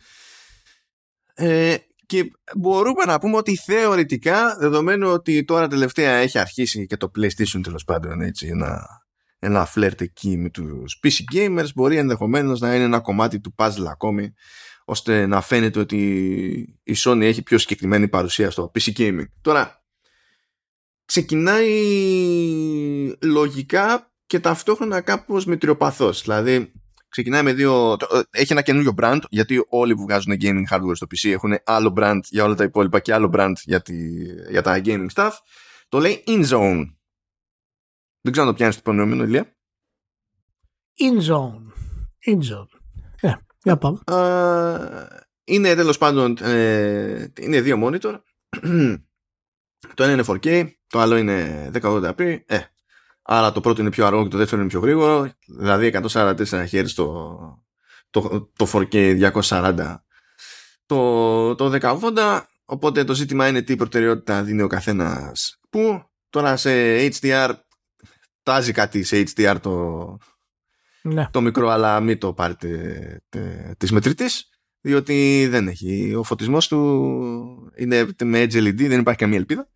Ε, 1.33 1.75
και 2.05 2.31
μπορούμε 2.57 3.03
να 3.05 3.19
πούμε 3.19 3.37
ότι 3.37 3.55
θεωρητικά, 3.55 4.55
δεδομένου 4.59 5.09
ότι 5.09 5.43
τώρα 5.43 5.67
τελευταία 5.67 6.11
έχει 6.11 6.39
αρχίσει 6.39 6.85
και 6.85 6.97
το 6.97 7.11
PlayStation 7.17 7.59
τέλος 7.63 7.83
πάντων 7.83 8.21
έτσι, 8.21 8.47
ένα, 8.47 8.87
ένα 9.39 9.65
φλερτ 9.65 10.01
εκεί 10.01 10.37
με 10.37 10.49
τους 10.49 10.99
PC 11.03 11.35
gamers, 11.35 11.67
μπορεί 11.75 11.97
ενδεχομένως 11.97 12.59
να 12.59 12.75
είναι 12.75 12.83
ένα 12.83 12.99
κομμάτι 12.99 13.39
του 13.39 13.55
puzzle 13.57 13.85
ακόμη, 13.89 14.33
ώστε 14.85 15.25
να 15.25 15.41
φαίνεται 15.41 15.79
ότι 15.79 15.99
η 16.83 16.95
Sony 16.97 17.21
έχει 17.21 17.43
πιο 17.43 17.57
συγκεκριμένη 17.57 18.07
παρουσία 18.07 18.51
στο 18.51 18.71
PC 18.73 18.91
gaming. 18.97 19.25
Τώρα, 19.41 19.83
ξεκινάει 21.05 21.67
λογικά 23.21 24.11
και 24.29 24.39
ταυτόχρονα 24.39 25.01
κάπως 25.01 25.45
μετριοπαθώς. 25.45 26.21
Δηλαδή, 26.21 26.71
ξεκινάει 27.09 27.43
με 27.43 27.53
δύο. 27.53 27.97
Έχει 28.29 28.51
ένα 28.51 28.61
καινούριο 28.61 28.93
brand, 28.97 29.19
γιατί 29.29 29.65
όλοι 29.69 29.95
που 29.95 30.01
βγάζουν 30.01 30.35
gaming 30.41 30.63
hardware 30.71 30.95
στο 30.95 31.07
PC 31.09 31.31
έχουν 31.31 31.53
άλλο 31.63 31.93
brand 31.97 32.19
για 32.29 32.43
όλα 32.43 32.55
τα 32.55 32.63
υπόλοιπα 32.63 32.99
και 32.99 33.13
άλλο 33.13 33.29
brand 33.33 33.53
για, 33.63 33.81
τη, 33.81 34.23
για 34.49 34.61
τα 34.61 34.81
gaming 34.85 35.07
stuff. 35.13 35.31
Το 35.89 35.99
λέει 35.99 36.23
InZone. 36.27 36.85
Δεν 38.21 38.31
ξέρω 38.31 38.47
αν 38.47 38.51
το 38.51 38.53
πιάνεις 38.53 38.75
το 38.75 38.81
υπονοούμενο, 38.85 39.23
Ηλία. 39.23 39.57
InZone. 40.99 41.71
InZone. 42.25 42.79
Ε, 43.21 43.33
για 43.63 43.77
πάμε. 43.77 43.99
είναι 45.43 45.75
τέλος 45.75 45.97
πάντων. 45.97 46.37
Ε, 46.41 47.31
είναι 47.39 47.61
δύο 47.61 47.79
monitor. 47.83 48.19
το 49.95 50.03
ένα 50.03 50.11
είναι 50.11 50.23
4K, 50.27 50.69
το 50.87 50.99
άλλο 50.99 51.17
είναι 51.17 51.69
1080p. 51.73 52.39
Ε, 52.45 52.59
Άρα 53.31 53.51
το 53.51 53.61
πρώτο 53.61 53.81
είναι 53.81 53.89
πιο 53.89 54.05
αργό 54.05 54.23
και 54.23 54.29
το 54.29 54.37
δεύτερο 54.37 54.61
είναι 54.61 54.69
πιο 54.69 54.79
γρήγορο. 54.79 55.31
Δηλαδή 55.47 55.91
144 55.93 56.35
Hz 56.45 56.85
το, 56.95 57.37
το, 58.09 58.51
το 58.55 58.69
4K 58.73 59.31
240 59.41 59.95
το, 60.85 61.55
το 61.55 61.77
1080. 61.81 62.41
Οπότε 62.65 63.03
το 63.03 63.13
ζήτημα 63.13 63.47
είναι 63.47 63.61
τι 63.61 63.75
προτεραιότητα 63.75 64.43
δίνει 64.43 64.61
ο 64.61 64.67
καθένας 64.67 65.59
που. 65.69 66.03
Τώρα 66.29 66.57
σε 66.57 66.71
HDR 66.97 67.53
τάζει 68.43 68.71
κάτι 68.71 69.03
σε 69.03 69.23
HDR 69.35 69.55
το, 69.61 70.17
ναι. 71.01 71.27
το 71.31 71.41
μικρό 71.41 71.69
αλλά 71.69 71.99
μην 71.99 72.17
το 72.19 72.33
πάρετε 72.33 73.21
της 73.77 73.91
μετρητής, 73.91 74.49
διότι 74.81 75.47
δεν 75.49 75.67
έχει 75.67 76.15
ο 76.15 76.23
φωτισμός 76.23 76.67
του 76.67 77.71
είναι 77.75 78.07
με 78.23 78.43
Edge 78.43 78.67
LED 78.67 78.87
δεν 78.87 78.99
υπάρχει 78.99 79.19
καμία 79.19 79.37
ελπίδα 79.37 79.69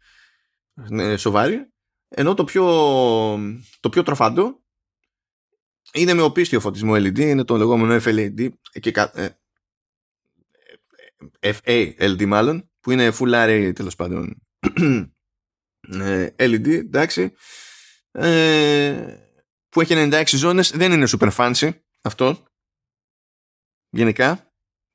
είναι 0.89 1.18
σοβαρή 1.18 1.73
ενώ 2.15 2.34
το 2.34 2.43
πιο, 2.43 2.65
το 3.80 3.89
πιο 3.89 4.04
τροφαντό 4.04 4.63
είναι 5.93 6.13
με 6.13 6.21
οπίστιο 6.21 6.60
φωτισμό 6.60 6.93
LED, 6.95 7.19
είναι 7.19 7.43
το 7.43 7.58
λεγόμενο 7.58 8.02
FLED 8.06 8.49
και, 8.80 8.91
ε, 11.39 11.54
FALD 11.63 12.26
μάλλον, 12.26 12.71
που 12.80 12.91
είναι 12.91 13.12
full 13.19 13.34
array 13.34 13.71
τέλος 13.76 13.95
πάντων. 13.95 14.41
Ε, 15.88 16.28
LED, 16.38 16.67
εντάξει, 16.67 17.34
ε, 18.12 19.17
που 19.69 19.82
έχει 19.82 19.93
96 19.95 20.23
ζώνες, 20.26 20.71
δεν 20.71 20.91
είναι 20.91 21.08
super 21.08 21.32
fancy 21.36 21.71
αυτό, 22.02 22.43
γενικά, 23.89 24.53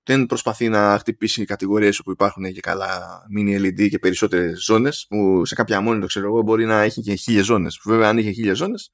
δεν 0.09 0.27
προσπαθεί 0.27 0.68
να 0.68 0.99
χτυπήσει 0.99 1.44
κατηγορίες 1.44 1.99
όπου 1.99 2.11
υπάρχουν 2.11 2.53
και 2.53 2.61
καλά 2.61 3.23
mini 3.37 3.61
LED 3.61 3.88
και 3.88 3.99
περισσότερες 3.99 4.64
ζώνες, 4.64 5.07
που 5.09 5.44
σε 5.44 5.55
κάποια 5.55 5.81
μόνη 5.81 6.01
το 6.01 6.07
ξέρω 6.07 6.27
εγώ 6.27 6.42
μπορεί 6.42 6.64
να 6.64 6.81
έχει 6.81 7.01
και 7.01 7.14
χίλιες 7.14 7.44
ζώνες. 7.44 7.81
Βέβαια, 7.85 8.09
αν 8.09 8.18
είχε 8.18 8.31
χίλιες 8.31 8.57
ζώνες 8.57 8.92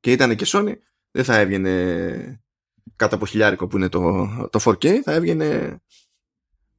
και 0.00 0.12
ήταν 0.12 0.36
και 0.36 0.46
Sony, 0.48 0.72
δεν 1.10 1.24
θα 1.24 1.38
έβγαινε 1.38 2.42
κάτω 2.96 3.14
από 3.14 3.26
χιλιάρικο 3.26 3.66
που 3.66 3.76
είναι 3.76 3.88
το, 3.88 4.28
το 4.50 4.60
4K, 4.64 4.86
θα 4.86 5.12
έβγαινε 5.12 5.78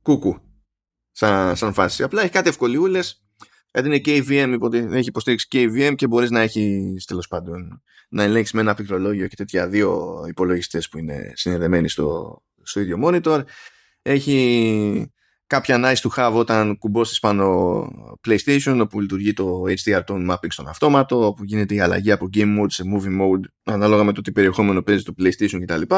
κούκου 0.01 0.39
σαν, 1.11 1.55
σαν 1.55 1.73
φάση. 1.73 2.03
Απλά 2.03 2.21
έχει 2.21 2.31
κάτι 2.31 2.49
ευκολιούλες. 2.49 3.21
Γιατί 3.73 3.87
είναι 3.87 4.01
KVM, 4.05 4.73
έχει 4.73 5.07
υποστήριξη 5.07 5.47
KVM 5.51 5.93
και 5.95 6.07
μπορείς 6.07 6.29
να 6.29 6.39
έχεις 6.39 7.05
τέλος 7.05 7.27
πάντων 7.27 7.81
να 8.09 8.23
ελέγξεις 8.23 8.53
με 8.53 8.61
ένα 8.61 8.73
πληκτρολόγιο 8.73 9.27
και 9.27 9.35
τέτοια 9.35 9.67
δύο 9.67 10.23
υπολογιστές 10.27 10.89
που 10.89 10.97
είναι 10.97 11.31
συνδεδεμένοι 11.35 11.89
στο, 11.89 12.41
στο 12.63 12.79
ίδιο 12.79 12.99
monitor 13.03 13.43
Έχει 14.07 15.11
κάποια 15.47 15.79
nice 15.83 16.09
to 16.09 16.09
have 16.15 16.33
όταν 16.33 16.77
κουμπώσεις 16.77 17.19
πάνω 17.19 17.87
PlayStation 18.27 18.79
όπου 18.81 18.99
λειτουργεί 19.01 19.33
το 19.33 19.63
HDR 19.67 20.03
tone 20.03 20.29
mapping 20.29 20.47
στον 20.47 20.67
αυτόματο 20.67 21.25
όπου 21.25 21.43
γίνεται 21.43 21.73
η 21.73 21.79
αλλαγή 21.79 22.11
από 22.11 22.29
game 22.33 22.59
mode 22.59 22.71
σε 22.71 22.83
movie 22.93 23.21
mode 23.21 23.41
ανάλογα 23.63 24.03
με 24.03 24.13
το 24.13 24.21
τι 24.21 24.31
περιεχόμενο 24.31 24.81
παίζει 24.81 25.03
το 25.03 25.13
PlayStation 25.19 25.59
κτλ. 25.65 25.95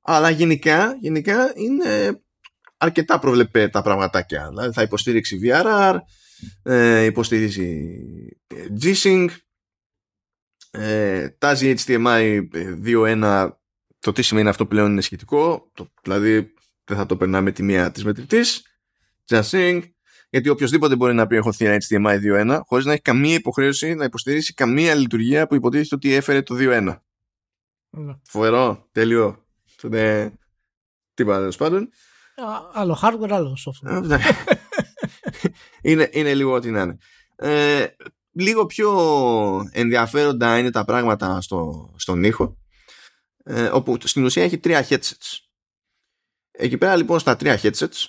Αλλά 0.00 0.30
γενικά, 0.30 0.96
γενικά 1.00 1.52
είναι 1.54 2.22
αρκετά 2.76 3.18
προβλεπέ 3.18 3.68
τα 3.68 3.82
πραγματάκια. 3.82 4.48
Δηλαδή 4.48 4.72
θα 4.72 4.82
υποστήριξει 4.82 5.40
VRR, 5.42 5.96
ε, 6.62 7.04
υποστηρίζει 7.04 7.98
G-Sync, 8.80 9.28
ε, 10.70 11.28
τάζει 11.28 11.74
HDMI 11.86 12.40
2.1 12.84 13.48
το 13.98 14.12
τι 14.12 14.22
σημαίνει 14.22 14.48
αυτό 14.48 14.66
πλέον 14.66 14.90
είναι 14.90 15.00
σχετικό 15.00 15.70
το, 15.74 15.92
δηλαδή 16.02 16.53
δεν 16.84 16.96
θα 16.96 17.06
το 17.06 17.16
περνάμε 17.16 17.50
τη 17.50 17.62
μία 17.62 17.90
της 17.90 18.04
μετρητής 18.04 18.62
just 19.28 19.42
saying 19.50 19.82
γιατί 20.30 20.48
οποιοδήποτε 20.48 20.96
μπορεί 20.96 21.14
να 21.14 21.26
πει 21.26 21.36
έχω 21.36 21.52
θύρα 21.52 21.76
HDMI 21.88 22.18
2.1 22.22 22.60
χωρίς 22.66 22.84
να 22.84 22.92
έχει 22.92 23.02
καμία 23.02 23.34
υποχρέωση 23.34 23.94
να 23.94 24.04
υποστηρίσει 24.04 24.54
καμία 24.54 24.94
λειτουργία 24.94 25.46
που 25.46 25.54
υποτίθεται 25.54 25.94
ότι 25.94 26.12
έφερε 26.12 26.42
το 26.42 26.54
2.1 26.58 26.96
ναι. 27.90 28.14
φοβερό, 28.22 28.88
τέλειο 28.92 29.44
ναι. 29.82 30.30
τίποτα 31.14 31.38
τέλος 31.38 31.56
πάντων 31.56 31.88
άλλο 32.72 32.98
hardware, 33.02 33.30
άλλο 33.30 33.56
software 33.66 34.02
ναι. 34.02 34.18
είναι, 35.90 36.08
είναι 36.12 36.34
λίγο 36.34 36.52
ό,τι 36.52 36.70
να 36.70 36.82
είναι 36.82 36.98
ε, 37.36 37.86
λίγο 38.32 38.66
πιο 38.66 38.90
ενδιαφέροντα 39.72 40.58
είναι 40.58 40.70
τα 40.70 40.84
πράγματα 40.84 41.40
στο, 41.40 41.92
στον 41.96 42.24
ήχο 42.24 42.56
ε, 43.44 43.64
όπου 43.64 43.96
στην 44.04 44.24
ουσία 44.24 44.42
έχει 44.42 44.58
τρία 44.58 44.86
headsets. 44.88 45.43
Εκεί 46.56 46.78
πέρα 46.78 46.96
λοιπόν 46.96 47.18
στα 47.18 47.36
τρία 47.36 47.60
headsets 47.62 48.06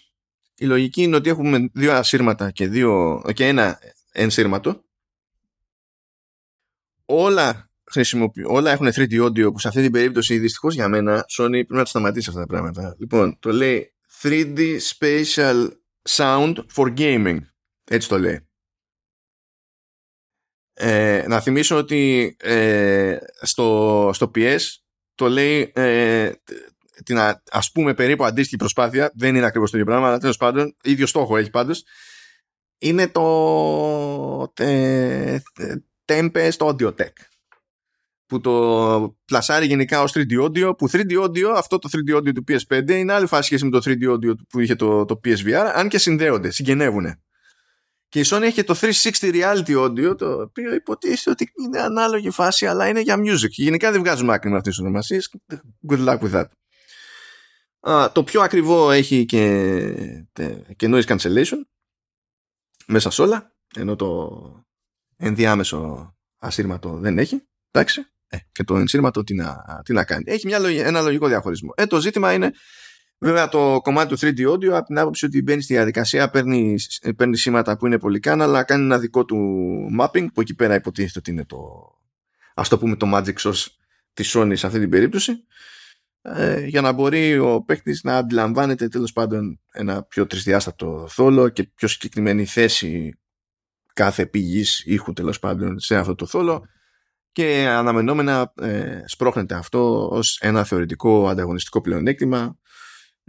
η 0.55 0.65
λογική 0.65 1.01
είναι 1.01 1.15
ότι 1.15 1.29
έχουμε 1.29 1.69
δύο 1.73 1.93
ασύρματα 1.93 2.51
και, 2.51 2.67
δύο, 2.67 3.21
και 3.33 3.47
ένα 3.47 3.79
ενσύρματο. 4.11 4.83
Όλα, 7.05 7.71
όλα 8.47 8.71
έχουν 8.71 8.87
3D 8.93 9.25
audio 9.25 9.51
που 9.51 9.59
σε 9.59 9.67
αυτή 9.67 9.81
την 9.81 9.91
περίπτωση 9.91 10.37
δυστυχώς 10.37 10.73
για 10.73 10.87
μένα 10.87 11.25
Sony 11.37 11.49
πρέπει 11.49 11.73
να 11.73 11.83
το 11.83 11.89
σταματήσει 11.89 12.29
αυτά 12.29 12.41
τα 12.41 12.47
πράγματα. 12.47 12.95
Λοιπόν, 12.99 13.39
το 13.39 13.51
λέει 13.51 13.93
3D 14.21 14.79
Spatial 14.79 15.69
Sound 16.09 16.55
for 16.75 16.97
Gaming. 16.97 17.39
Έτσι 17.83 18.07
το 18.07 18.19
λέει. 18.19 18.47
Ε, 20.73 21.25
να 21.27 21.39
θυμίσω 21.39 21.77
ότι 21.77 22.35
ε, 22.39 23.17
στο, 23.41 24.09
στο 24.13 24.31
PS 24.35 24.59
το 25.15 25.29
λέει 25.29 25.71
ε, 25.75 26.31
την 27.03 27.17
ας 27.51 27.71
πούμε 27.71 27.93
περίπου 27.93 28.25
αντίστοιχη 28.25 28.55
προσπάθεια 28.55 29.11
δεν 29.15 29.35
είναι 29.35 29.45
ακριβώς 29.45 29.71
το 29.71 29.77
ίδιο 29.77 29.89
πράγμα 29.89 30.07
αλλά 30.07 30.17
τέλος 30.17 30.37
πάντων 30.37 30.75
ίδιο 30.83 31.05
στόχο 31.05 31.37
έχει 31.37 31.49
πάντως 31.49 31.83
είναι 32.77 33.07
το 33.07 34.51
τε, 34.53 35.41
Tempest 36.05 36.57
Audio 36.57 36.87
Tech 36.87 37.13
που 38.25 38.41
το 38.41 39.17
πλασάρει 39.25 39.65
γενικά 39.65 40.01
ως 40.01 40.13
3D 40.15 40.43
audio 40.43 40.77
που 40.77 40.89
3D 40.91 41.23
audio, 41.23 41.53
αυτό 41.55 41.79
το 41.79 41.89
3D 41.91 42.17
audio 42.17 42.33
του 42.33 42.43
PS5 42.47 42.89
είναι 42.89 43.13
άλλη 43.13 43.27
φάση 43.27 43.43
σχέση 43.43 43.65
με 43.65 43.71
το 43.71 43.81
3D 43.85 44.13
audio 44.13 44.33
που 44.49 44.59
είχε 44.59 44.75
το, 44.75 45.05
το 45.05 45.19
PSVR 45.25 45.71
αν 45.73 45.87
και 45.87 45.97
συνδέονται, 45.97 46.51
συγγενεύουν 46.51 47.19
και 48.15 48.21
η 48.21 48.25
Sony 48.27 48.41
έχει 48.41 48.63
το 48.63 48.75
360 48.81 48.91
reality 49.19 49.83
audio, 49.83 50.17
το 50.17 50.41
οποίο 50.41 50.73
υποτίθεται 50.73 51.29
ότι 51.29 51.51
είναι 51.65 51.79
ανάλογη 51.79 52.29
φάση, 52.29 52.65
αλλά 52.65 52.87
είναι 52.87 52.99
για 53.01 53.15
music. 53.15 53.49
Γενικά 53.49 53.91
δεν 53.91 53.99
βγάζουμε 53.99 54.33
άκρη 54.33 54.49
με 54.49 54.57
αυτές 54.57 54.75
τις 54.75 54.83
ονομασίες. 54.83 55.35
Good 55.89 56.07
luck 56.07 56.19
with 56.19 56.31
that. 56.31 56.45
Α, 57.89 58.11
το 58.11 58.23
πιο 58.23 58.41
ακριβό 58.41 58.91
έχει 58.91 59.25
και, 59.25 60.25
και 60.75 60.87
noise 60.89 61.05
cancellation 61.05 61.59
μέσα 62.85 63.09
σε 63.09 63.21
όλα, 63.21 63.55
ενώ 63.75 63.95
το 63.95 64.65
ενδιάμεσο 65.17 66.13
ασύρματο 66.37 66.97
δεν 66.97 67.17
έχει. 67.17 67.47
Εντάξει. 67.71 68.05
Ε, 68.27 68.37
και 68.51 68.63
το 68.63 68.75
ενσύρματο 68.75 69.23
τι 69.23 69.33
να, 69.33 69.81
τι 69.85 69.93
να 69.93 70.03
κάνει. 70.03 70.23
Έχει 70.27 70.45
μια, 70.45 70.59
ένα 70.85 71.01
λογικό 71.01 71.27
διαχωρισμό. 71.27 71.71
Ε, 71.75 71.85
το 71.85 72.01
ζήτημα 72.01 72.33
είναι 72.33 72.51
Βέβαια 73.17 73.47
το 73.47 73.79
κομμάτι 73.83 74.15
του 74.15 74.19
3D 74.19 74.53
audio 74.53 74.67
από 74.67 74.85
την 74.85 74.97
άποψη 74.97 75.25
ότι 75.25 75.41
μπαίνει 75.41 75.61
στη 75.61 75.73
διαδικασία, 75.73 76.29
παίρνει, 76.29 76.75
παίρνει 77.17 77.37
σήματα 77.37 77.77
που 77.77 77.85
είναι 77.85 77.99
πολυκάνα, 77.99 78.43
αλλά 78.43 78.63
κάνει 78.63 78.83
ένα 78.83 78.99
δικό 78.99 79.25
του 79.25 79.37
mapping 79.99 80.25
που 80.33 80.41
εκεί 80.41 80.55
πέρα 80.55 80.75
υποτίθεται 80.75 81.19
ότι 81.19 81.31
είναι 81.31 81.45
το 81.45 81.57
ας 82.53 82.69
το 82.69 82.77
πούμε 82.77 82.95
το 82.95 83.11
magic 83.13 83.33
sauce 83.33 83.65
της 84.13 84.35
Sony 84.35 84.51
σε 84.53 84.65
αυτή 84.65 84.79
την 84.79 84.89
περίπτωση 84.89 85.43
ε, 86.27 86.65
για 86.65 86.81
να 86.81 86.91
μπορεί 86.91 87.37
ο 87.37 87.61
παίκτης 87.61 88.03
να 88.03 88.17
αντιλαμβάνεται 88.17 88.87
τέλος 88.87 89.13
πάντων 89.13 89.59
ένα 89.71 90.03
πιο 90.03 90.27
τρισδιάστατο 90.27 91.07
θόλο 91.09 91.49
και 91.49 91.63
πιο 91.63 91.87
συγκεκριμένη 91.87 92.45
θέση 92.45 93.19
κάθε 93.93 94.25
πηγής 94.25 94.83
ήχου 94.85 95.13
τέλος 95.13 95.39
πάντων 95.39 95.79
σε 95.79 95.95
αυτό 95.95 96.15
το 96.15 96.25
θόλο 96.25 96.65
και 97.31 97.67
αναμενόμενα 97.69 98.53
ε, 98.61 99.01
σπρώχνεται 99.05 99.55
αυτό 99.55 100.09
ως 100.09 100.39
ένα 100.41 100.63
θεωρητικό 100.63 101.27
ανταγωνιστικό 101.27 101.81
πλεονέκτημα 101.81 102.57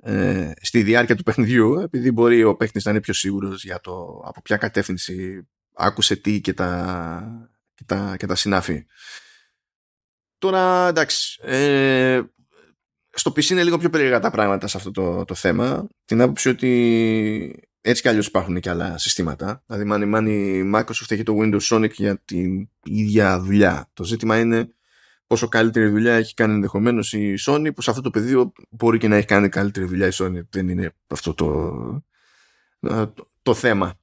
ε, 0.02 0.52
στη 0.60 0.82
διάρκεια 0.82 1.16
του 1.16 1.22
παιχνιδιού 1.22 1.80
επειδή 1.80 2.10
μπορεί 2.10 2.44
ο 2.44 2.56
παίχτης 2.56 2.84
να 2.84 2.90
είναι 2.90 3.00
πιο 3.00 3.12
σίγουρος 3.12 3.64
για 3.64 3.80
το 3.80 4.22
από 4.24 4.42
ποια 4.42 4.56
κατεύθυνση 4.56 5.48
άκουσε 5.74 6.16
τι 6.16 6.40
και 6.40 6.52
τα, 6.52 7.50
και 7.74 7.84
τα, 7.86 8.16
και 8.18 8.26
τα 8.26 8.34
συνάφη. 8.34 8.86
Τώρα 10.38 10.88
εντάξει 10.88 11.38
ε, 11.42 12.22
στο 13.18 13.30
PC 13.30 13.50
είναι 13.50 13.64
λίγο 13.64 13.78
πιο 13.78 13.90
περίεργα 13.90 14.20
τα 14.20 14.30
πράγματα 14.30 14.66
σε 14.66 14.76
αυτό 14.76 14.90
το, 14.90 15.24
το 15.24 15.34
θέμα 15.34 15.86
την 16.04 16.20
άποψη 16.20 16.48
ότι 16.48 17.68
έτσι 17.80 18.02
κι 18.02 18.08
αλλιώς 18.08 18.26
υπάρχουν 18.26 18.60
και 18.60 18.70
άλλα 18.70 18.98
συστήματα 18.98 19.62
δηλαδή 19.66 19.84
μάνι 19.84 20.06
μάνι 20.06 20.70
Microsoft 20.74 21.10
έχει 21.10 21.22
το 21.22 21.36
Windows 21.40 21.60
Sonic 21.60 21.92
για 21.92 22.22
την 22.24 22.68
ίδια 22.84 23.40
δουλειά 23.40 23.90
το 23.92 24.04
ζήτημα 24.04 24.38
είναι 24.38 24.70
πόσο 25.26 25.48
καλύτερη 25.48 25.88
δουλειά 25.88 26.14
έχει 26.14 26.34
κάνει 26.34 26.54
ενδεχομένως 26.54 27.12
η 27.12 27.34
Sony, 27.46 27.74
που 27.74 27.82
σε 27.82 27.90
αυτό 27.90 28.02
το 28.02 28.10
πεδίο 28.10 28.52
μπορεί 28.70 28.98
και 28.98 29.08
να 29.08 29.16
έχει 29.16 29.26
κάνει 29.26 29.48
καλύτερη 29.48 29.86
δουλειά 29.86 30.06
η 30.06 30.10
Sony. 30.12 30.40
Δεν 30.50 30.68
είναι 30.68 30.94
αυτό 31.06 31.34
το, 31.34 32.04
το, 33.42 33.54
θέμα. 33.54 33.98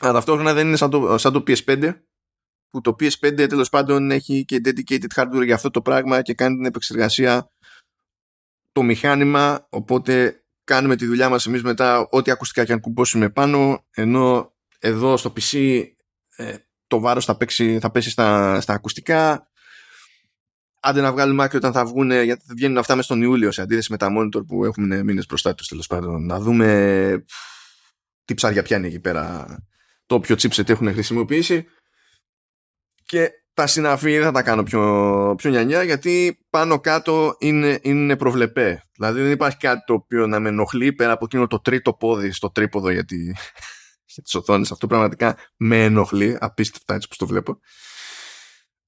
Αλλά 0.00 0.12
ταυτόχρονα 0.12 0.52
δεν 0.52 0.66
είναι 0.66 0.76
σαν 0.76 0.90
το, 0.90 1.18
σαν 1.18 1.32
το 1.32 1.42
PS5, 1.46 1.94
που 2.70 2.80
το 2.80 2.96
PS5 3.00 3.48
τέλος 3.48 3.68
πάντων 3.68 4.10
έχει 4.10 4.44
και 4.44 4.60
dedicated 4.64 5.06
hardware 5.14 5.44
για 5.44 5.54
αυτό 5.54 5.70
το 5.70 5.82
πράγμα 5.82 6.22
και 6.22 6.34
κάνει 6.34 6.56
την 6.56 6.64
επεξεργασία 6.64 7.50
το 8.74 8.82
μηχάνημα, 8.82 9.66
οπότε 9.70 10.44
κάνουμε 10.64 10.96
τη 10.96 11.06
δουλειά 11.06 11.28
μας 11.28 11.46
εμείς 11.46 11.62
μετά 11.62 12.08
ό,τι 12.10 12.30
ακουστικά 12.30 12.64
και 12.64 12.72
αν 12.72 12.80
κουμπώσουμε 12.80 13.30
πάνω, 13.30 13.84
ενώ 13.90 14.54
εδώ 14.78 15.16
στο 15.16 15.32
PC 15.36 15.82
ε, 16.36 16.54
το 16.86 17.00
βάρος 17.00 17.24
θα, 17.24 17.36
θα 17.80 17.90
πέσει 17.90 18.10
στα, 18.10 18.60
στα 18.60 18.72
ακουστικά 18.72 19.48
άντε 20.80 21.00
να 21.00 21.12
βγάλουμε 21.12 21.44
άκρη 21.44 21.56
όταν 21.56 21.72
θα 21.72 21.84
βγουν, 21.84 22.10
γιατί 22.10 22.44
θα 22.46 22.54
βγαίνουν 22.56 22.78
αυτά 22.78 22.94
μέσα 22.94 23.06
στον 23.06 23.22
Ιούλιο 23.22 23.50
σε 23.50 23.62
αντίθεση 23.62 23.90
με 23.90 23.96
τα 23.96 24.08
monitor 24.18 24.46
που 24.46 24.64
έχουμε 24.64 25.02
μήνες 25.02 25.26
μπροστά 25.26 25.54
του 25.54 25.64
τέλος 25.68 25.86
πάντων. 25.86 26.26
Να 26.26 26.40
δούμε 26.40 27.24
τι 28.24 28.34
ψάρια 28.34 28.62
πιάνει 28.62 28.86
εκεί 28.86 29.00
πέρα 29.00 29.46
το 30.06 30.14
όποιο 30.14 30.36
chipset 30.38 30.68
έχουν 30.68 30.92
χρησιμοποιήσει. 30.92 31.66
Και 33.04 33.30
τα 33.54 33.66
συναφή 33.66 34.12
δεν 34.12 34.22
θα 34.22 34.32
τα 34.32 34.42
κάνω 34.42 34.62
πιο, 34.62 35.34
πιο 35.36 35.50
νιανιά 35.50 35.82
γιατί 35.82 36.38
πάνω 36.50 36.80
κάτω 36.80 37.36
είναι, 37.38 37.78
είναι 37.82 38.16
προβλεπέ. 38.16 38.82
Δηλαδή 38.92 39.22
δεν 39.22 39.30
υπάρχει 39.30 39.56
κάτι 39.56 39.82
το 39.86 39.92
οποίο 39.92 40.26
να 40.26 40.40
με 40.40 40.48
ενοχλεί 40.48 40.92
πέρα 40.92 41.12
από 41.12 41.24
εκείνο 41.24 41.46
το 41.46 41.60
τρίτο 41.60 41.92
πόδι 41.92 42.30
στο 42.30 42.50
τρίποδο 42.50 42.90
γιατί 42.90 43.16
για 44.14 44.22
τις 44.22 44.34
οθόνες. 44.34 44.70
Αυτό 44.70 44.86
πραγματικά 44.86 45.36
με 45.56 45.84
ενοχλεί 45.84 46.36
απίστευτα 46.40 46.94
έτσι 46.94 47.08
που 47.08 47.16
το 47.16 47.26
βλέπω. 47.26 47.58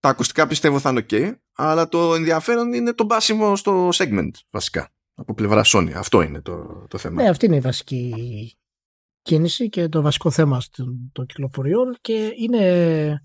Τα 0.00 0.08
ακουστικά 0.08 0.46
πιστεύω 0.46 0.78
θα 0.78 0.90
είναι 0.90 1.06
ok, 1.10 1.32
αλλά 1.54 1.88
το 1.88 2.14
ενδιαφέρον 2.14 2.72
είναι 2.72 2.92
το 2.92 3.04
μπάσιμο 3.04 3.56
στο 3.56 3.88
segment 3.92 4.30
βασικά 4.50 4.90
από 5.14 5.34
πλευρά 5.34 5.62
Sony. 5.66 5.92
Αυτό 5.92 6.22
είναι 6.22 6.40
το, 6.40 6.86
το 6.88 6.98
θέμα. 6.98 7.22
Ναι, 7.22 7.28
αυτή 7.28 7.46
είναι 7.46 7.56
η 7.56 7.60
βασική 7.60 8.12
κίνηση 9.22 9.68
και 9.68 9.88
το 9.88 10.02
βασικό 10.02 10.30
θέμα 10.30 10.62
των 11.12 11.26
κυκλοφοριών 11.26 11.96
και 12.00 12.32
είναι, 12.36 12.66
ε, 12.66 13.20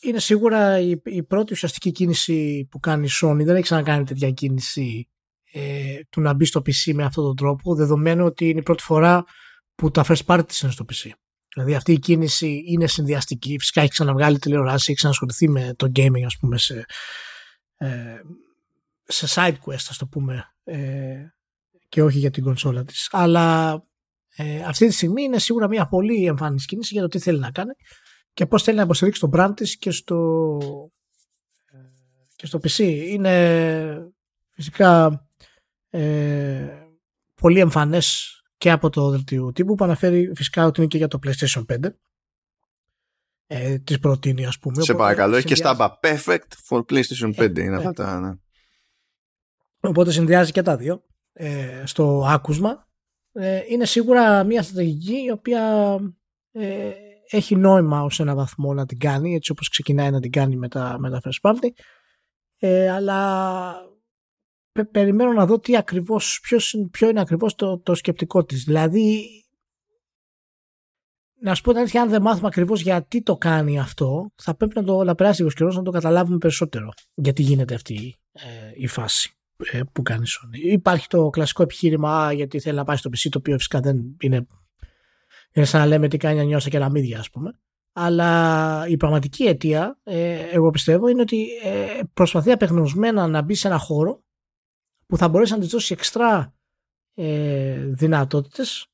είναι 0.00 0.18
σίγουρα 0.18 0.80
η, 0.80 1.00
η, 1.04 1.22
πρώτη 1.22 1.52
ουσιαστική 1.52 1.90
κίνηση 1.90 2.68
που 2.70 2.80
κάνει 2.80 3.06
η 3.06 3.10
Sony. 3.22 3.44
Δεν 3.44 3.54
έχει 3.54 3.62
ξανακάνει 3.62 4.04
τέτοια 4.04 4.30
κίνηση 4.30 5.08
ε, 5.52 6.00
του 6.10 6.20
να 6.20 6.34
μπει 6.34 6.44
στο 6.44 6.60
PC 6.60 6.94
με 6.94 7.04
αυτόν 7.04 7.24
τον 7.24 7.36
τρόπο, 7.36 7.74
δεδομένου 7.74 8.24
ότι 8.24 8.48
είναι 8.48 8.58
η 8.58 8.62
πρώτη 8.62 8.82
φορά 8.82 9.24
που 9.74 9.90
τα 9.90 10.04
first 10.08 10.24
parties 10.26 10.62
είναι 10.62 10.72
στο 10.72 10.84
PC. 10.92 11.10
Δηλαδή 11.54 11.74
αυτή 11.74 11.92
η 11.92 11.98
κίνηση 11.98 12.62
είναι 12.66 12.86
συνδυαστική. 12.86 13.56
Φυσικά 13.58 13.80
έχει 13.80 13.90
ξαναβγάλει 13.90 14.38
τηλεοράση, 14.38 14.84
έχει 14.86 14.94
ξανασχοληθεί 14.94 15.48
με 15.48 15.74
το 15.76 15.92
gaming 15.96 16.22
ας 16.26 16.36
πούμε 16.36 16.58
σε, 16.58 16.84
ε, 17.76 18.20
σε 19.04 19.26
side 19.28 19.56
quest 19.64 19.86
ας 19.88 19.96
το 19.98 20.06
πούμε 20.06 20.54
ε, 20.64 21.16
και 21.88 22.02
όχι 22.02 22.18
για 22.18 22.30
την 22.30 22.42
κονσόλα 22.42 22.84
της. 22.84 23.08
Αλλά 23.10 23.82
ε, 24.36 24.62
αυτή 24.62 24.86
τη 24.86 24.92
στιγμή 24.92 25.22
είναι 25.22 25.38
σίγουρα 25.38 25.68
μια 25.68 25.86
πολύ 25.86 26.24
εμφανή 26.24 26.60
κίνηση 26.66 26.92
για 26.92 27.02
το 27.02 27.08
τι 27.08 27.18
θέλει 27.18 27.38
να 27.38 27.50
κάνει 27.50 27.72
και 28.36 28.46
πώς 28.46 28.62
θέλει 28.62 28.76
να 28.76 28.82
υποστηρίξει 28.82 29.20
το 29.20 29.30
brand 29.32 29.52
της 29.56 29.76
και 29.76 29.90
στο, 29.90 30.58
ε, 31.72 31.76
και 32.36 32.46
στο 32.46 32.58
PC. 32.62 32.78
Είναι 33.08 34.08
φυσικά 34.50 35.22
ε, 35.90 36.86
πολύ 37.34 37.60
εμφανές 37.60 38.40
και 38.58 38.70
από 38.70 38.90
το 38.90 39.10
δελτίο 39.10 39.52
τύπου 39.52 39.74
που 39.74 39.84
αναφέρει 39.84 40.32
φυσικά 40.34 40.64
ότι 40.64 40.80
είναι 40.80 40.88
και 40.88 40.96
για 40.96 41.08
το 41.08 41.18
PlayStation 41.26 41.64
5 41.66 41.76
ε, 43.46 43.78
της 43.78 43.98
προτείνει 43.98 44.46
ας 44.46 44.58
πούμε. 44.58 44.82
Σε 44.82 44.94
παρακαλώ, 44.94 45.36
έχει 45.36 45.46
και 45.46 45.54
στάμπα 45.54 45.98
perfect 46.02 46.52
for 46.68 46.80
PlayStation 46.90 47.34
5 47.34 47.58
είναι 47.58 47.76
αυτά 47.76 47.92
τα... 47.92 48.20
Ναι. 48.20 48.34
Οπότε 49.80 50.10
συνδυάζει 50.10 50.52
και 50.52 50.62
τα 50.62 50.76
δύο 50.76 51.02
ε, 51.32 51.82
στο 51.84 52.24
άκουσμα. 52.26 52.88
Ε, 53.32 53.62
είναι 53.68 53.84
σίγουρα 53.84 54.44
μια 54.44 54.62
στρατηγική 54.62 55.24
η 55.24 55.30
οποία 55.30 55.96
ε, 56.52 56.92
έχει 57.30 57.56
νόημα 57.56 58.02
ως 58.02 58.20
ένα 58.20 58.34
βαθμό 58.34 58.74
να 58.74 58.86
την 58.86 58.98
κάνει 58.98 59.34
έτσι 59.34 59.50
όπως 59.50 59.68
ξεκινάει 59.68 60.10
να 60.10 60.20
την 60.20 60.30
κάνει 60.30 60.56
με 60.56 60.68
τα, 60.68 60.96
με 60.98 61.10
τα 61.10 61.20
first 61.24 61.50
party 61.50 61.68
ε, 62.58 62.90
αλλά 62.90 63.74
περιμένω 64.90 65.32
να 65.32 65.46
δω 65.46 65.60
τι 65.60 65.76
ακριβώς, 65.76 66.38
ποιος, 66.42 66.74
ποιο 66.90 67.08
είναι 67.08 67.20
ακριβώς 67.20 67.54
το, 67.54 67.78
το 67.78 67.94
σκεπτικό 67.94 68.44
της. 68.44 68.64
Δηλαδή 68.64 69.24
να 71.40 71.54
σου 71.54 71.62
πω 71.62 71.70
την 71.70 71.80
αλήθεια, 71.80 72.02
αν 72.02 72.08
δεν 72.08 72.22
μάθουμε 72.22 72.46
ακριβώς 72.46 72.80
γιατί 72.80 73.22
το 73.22 73.36
κάνει 73.36 73.78
αυτό, 73.78 74.32
θα 74.34 74.54
πρέπει 74.54 74.74
να 74.76 74.84
το 74.84 75.04
να 75.04 75.14
περάσει 75.14 75.42
λίγο 75.42 75.52
καιρός 75.54 75.76
να 75.76 75.82
το 75.82 75.90
καταλάβουμε 75.90 76.38
περισσότερο. 76.38 76.88
Γιατί 77.14 77.42
γίνεται 77.42 77.74
αυτή 77.74 78.16
ε, 78.32 78.70
η 78.74 78.86
φάση 78.86 79.36
ε, 79.56 79.80
που 79.92 80.02
κάνει 80.02 80.24
η 80.24 80.28
Sony. 80.30 80.72
Υπάρχει 80.72 81.06
το 81.06 81.30
κλασικό 81.30 81.62
επιχείρημα 81.62 82.32
γιατί 82.32 82.60
θέλει 82.60 82.76
να 82.76 82.84
πάει 82.84 82.96
στο 82.96 83.10
PC, 83.10 83.28
το 83.30 83.38
οποίο 83.38 83.56
φυσικά 83.56 83.80
δεν 83.80 84.16
είναι. 84.20 84.46
Είναι 85.56 85.66
σαν 85.66 85.80
να 85.80 85.86
λέμε 85.86 86.08
τι 86.08 86.16
κάνει 86.16 86.36
να 86.36 86.42
νιώσει 86.42 86.70
και 86.70 86.88
μύδια, 86.88 87.18
ας 87.18 87.30
πούμε. 87.30 87.60
Αλλά 87.92 88.86
η 88.88 88.96
πραγματική 88.96 89.44
αιτία, 89.44 89.98
ε, 90.02 90.48
εγώ 90.50 90.70
πιστεύω, 90.70 91.08
είναι 91.08 91.20
ότι 91.20 91.48
ε, 91.62 92.00
προσπαθεί 92.12 92.50
απεγνωσμένα 92.50 93.26
να 93.26 93.42
μπει 93.42 93.54
σε 93.54 93.66
ένα 93.66 93.78
χώρο 93.78 94.24
που 95.06 95.16
θα 95.16 95.28
μπορέσει 95.28 95.52
να 95.52 95.58
της 95.58 95.68
δώσει 95.68 95.92
εξτρά 95.92 96.54
ε, 97.14 97.86
δυνατότητες 97.86 98.86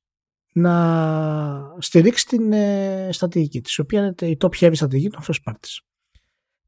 να 0.52 1.76
στηρίξει 1.78 2.26
την 2.26 2.52
ε, 2.52 3.08
στρατηγική 3.12 3.60
της, 3.60 3.76
η 3.76 3.80
οποία 3.80 4.00
είναι 4.00 4.30
η 4.30 4.36
top 4.40 4.50
heavy 4.60 4.72
στρατηγική 4.74 5.10
των 5.10 5.22
first 5.22 5.50
parties. 5.52 5.78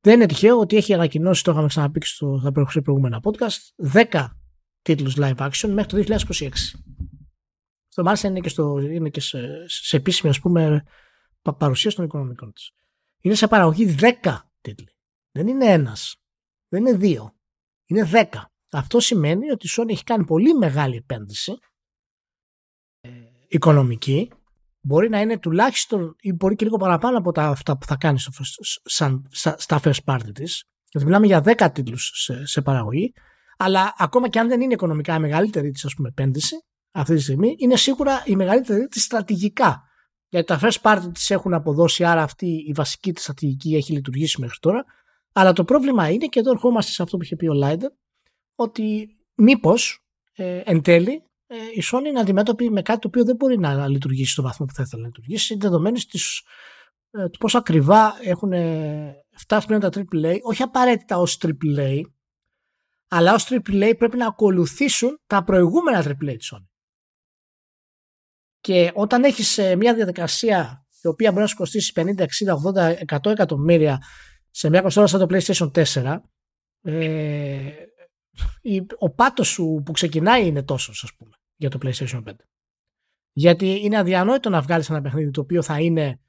Δεν 0.00 0.14
είναι 0.14 0.26
τυχαίο 0.26 0.58
ότι 0.58 0.76
έχει 0.76 0.94
ανακοινώσει, 0.94 1.44
το 1.44 1.50
είχαμε 1.50 1.66
ξαναπεί 1.66 2.00
και 2.00 2.06
στο, 2.06 2.38
στα 2.68 2.82
προηγούμενα 2.82 3.20
podcast, 3.22 3.92
10 4.10 4.26
τίτλους 4.82 5.16
live 5.18 5.36
action 5.36 5.68
μέχρι 5.68 6.04
το 6.04 6.16
2026. 6.28 6.48
Στο 7.94 8.02
μάλιστα 8.02 8.28
είναι 8.28 8.40
και, 8.40 8.48
στο, 8.48 8.78
είναι 8.78 9.08
και 9.08 9.20
σε, 9.20 9.68
σε 9.68 9.96
επίσημη 9.96 10.30
ας 10.30 10.40
πούμε 10.40 10.84
παρουσίαση 11.58 11.96
των 11.96 12.04
οικονομικών 12.04 12.52
της. 12.52 12.70
Είναι 13.20 13.34
σε 13.34 13.48
παραγωγή 13.48 13.94
10 14.22 14.38
τίτλοι. 14.60 14.96
Δεν 15.30 15.46
είναι 15.46 15.66
ένας. 15.66 16.16
Δεν 16.68 16.86
είναι 16.86 16.96
δύο. 16.96 17.34
Είναι 17.84 18.10
10. 18.12 18.24
Αυτό 18.70 19.00
σημαίνει 19.00 19.50
ότι 19.50 19.66
η 19.66 19.70
Sony 19.76 19.88
έχει 19.88 20.04
κάνει 20.04 20.24
πολύ 20.24 20.54
μεγάλη 20.54 20.96
επένδυση 20.96 21.58
οικονομική 23.48 24.30
μπορεί 24.80 25.08
να 25.08 25.20
είναι 25.20 25.38
τουλάχιστον 25.38 26.16
ή 26.20 26.32
μπορεί 26.32 26.54
και 26.54 26.64
λίγο 26.64 26.76
παραπάνω 26.76 27.18
από 27.18 27.32
τα, 27.32 27.42
αυτά 27.42 27.78
που 27.78 27.86
θα 27.86 27.96
κάνει 27.96 28.18
στο, 28.18 28.30
σαν, 28.84 29.26
στα 29.56 29.80
first 29.82 30.04
party 30.04 30.30
της. 30.34 30.64
Γιατί 30.88 31.06
μιλάμε 31.06 31.26
για 31.26 31.42
10 31.44 31.70
τίτλους 31.72 32.10
σε, 32.14 32.46
σε, 32.46 32.62
παραγωγή. 32.62 33.12
Αλλά 33.56 33.94
ακόμα 33.98 34.28
και 34.28 34.38
αν 34.38 34.48
δεν 34.48 34.60
είναι 34.60 34.72
οικονομικά 34.72 35.14
η 35.14 35.20
μεγαλύτερη 35.20 35.70
της 35.70 35.96
επένδυση 36.06 36.56
αυτή 36.94 37.14
τη 37.14 37.20
στιγμή, 37.20 37.54
είναι 37.58 37.76
σίγουρα 37.76 38.22
η 38.26 38.36
μεγαλύτερη 38.36 38.86
της 38.86 39.02
στρατηγικά. 39.02 39.82
Γιατί 40.28 40.46
τα 40.46 40.60
first 40.62 40.80
party 40.82 41.10
τη 41.12 41.34
έχουν 41.34 41.54
αποδώσει, 41.54 42.04
άρα 42.04 42.22
αυτή 42.22 42.46
η 42.46 42.72
βασική 42.72 43.12
της 43.12 43.22
στρατηγική 43.22 43.74
έχει 43.74 43.92
λειτουργήσει 43.92 44.40
μέχρι 44.40 44.58
τώρα. 44.60 44.84
Αλλά 45.32 45.52
το 45.52 45.64
πρόβλημα 45.64 46.10
είναι, 46.10 46.26
και 46.26 46.40
εδώ 46.40 46.50
ερχόμαστε 46.50 46.92
σε 46.92 47.02
αυτό 47.02 47.16
που 47.16 47.22
είχε 47.22 47.36
πει 47.36 47.46
ο 47.46 47.52
Λάιντερ, 47.52 47.90
ότι 48.54 49.16
μήπως 49.34 50.04
ε, 50.32 50.60
εν 50.64 50.82
τέλει 50.82 51.22
ε, 51.46 51.56
η 51.56 51.82
Sony 51.92 52.04
είναι 52.06 52.20
αντιμέτωπη 52.20 52.70
με 52.70 52.82
κάτι 52.82 52.98
το 52.98 53.08
οποίο 53.08 53.24
δεν 53.24 53.36
μπορεί 53.36 53.58
να 53.58 53.88
λειτουργήσει 53.88 54.32
στο 54.32 54.42
βαθμό 54.42 54.66
που 54.66 54.72
θα 54.74 54.82
ήθελε 54.82 55.02
να 55.02 55.08
λειτουργήσει, 55.08 55.56
δεδομένης 55.56 56.06
ε, 57.10 57.28
του 57.28 57.38
πόσο 57.38 57.58
ακριβά 57.58 58.18
έχουν 58.22 58.52
φτάσει 59.30 59.66
πλέον 59.66 59.80
τα 59.80 59.88
AAA, 59.94 60.38
όχι 60.42 60.62
απαραίτητα 60.62 61.18
ως 61.18 61.38
AAA, 61.42 62.00
αλλά 63.08 63.34
ως 63.34 63.48
AAA 63.50 63.92
πρέπει 63.98 64.16
να 64.16 64.26
ακολουθήσουν 64.26 65.20
τα 65.26 65.44
προηγούμενα 65.44 66.02
AAA 66.04 66.36
της 66.38 66.54
Sony. 66.54 66.73
Και 68.64 68.90
όταν 68.94 69.24
έχεις 69.24 69.58
ε, 69.58 69.76
μια 69.76 69.94
διαδικασία 69.94 70.86
η 71.02 71.06
οποία 71.06 71.30
μπορεί 71.30 71.42
να 71.42 71.48
σου 71.48 71.56
κοστίσει 71.56 71.92
50, 71.96 72.18
60, 72.18 72.26
80, 73.08 73.18
100 73.24 73.30
εκατομμύρια 73.30 74.02
σε 74.50 74.68
μια 74.68 74.80
κονσόλα 74.80 75.06
σαν 75.06 75.20
το 75.20 75.26
PlayStation 75.30 75.70
4, 75.94 76.18
ε, 76.82 77.70
ο 78.98 79.10
πάτος 79.10 79.48
σου 79.48 79.82
που 79.84 79.92
ξεκινάει 79.92 80.46
είναι 80.46 80.62
τόσος, 80.62 81.04
ας 81.04 81.14
πούμε, 81.14 81.30
για 81.56 81.70
το 81.70 81.78
PlayStation 81.82 82.22
5. 82.24 82.32
Γιατί 83.32 83.80
είναι 83.82 83.98
αδιανόητο 83.98 84.50
να 84.50 84.60
βγάλεις 84.60 84.90
ένα 84.90 85.00
παιχνίδι 85.00 85.30
το 85.30 85.40
οποίο 85.40 85.62
θα 85.62 85.80
είναι, 85.80 86.20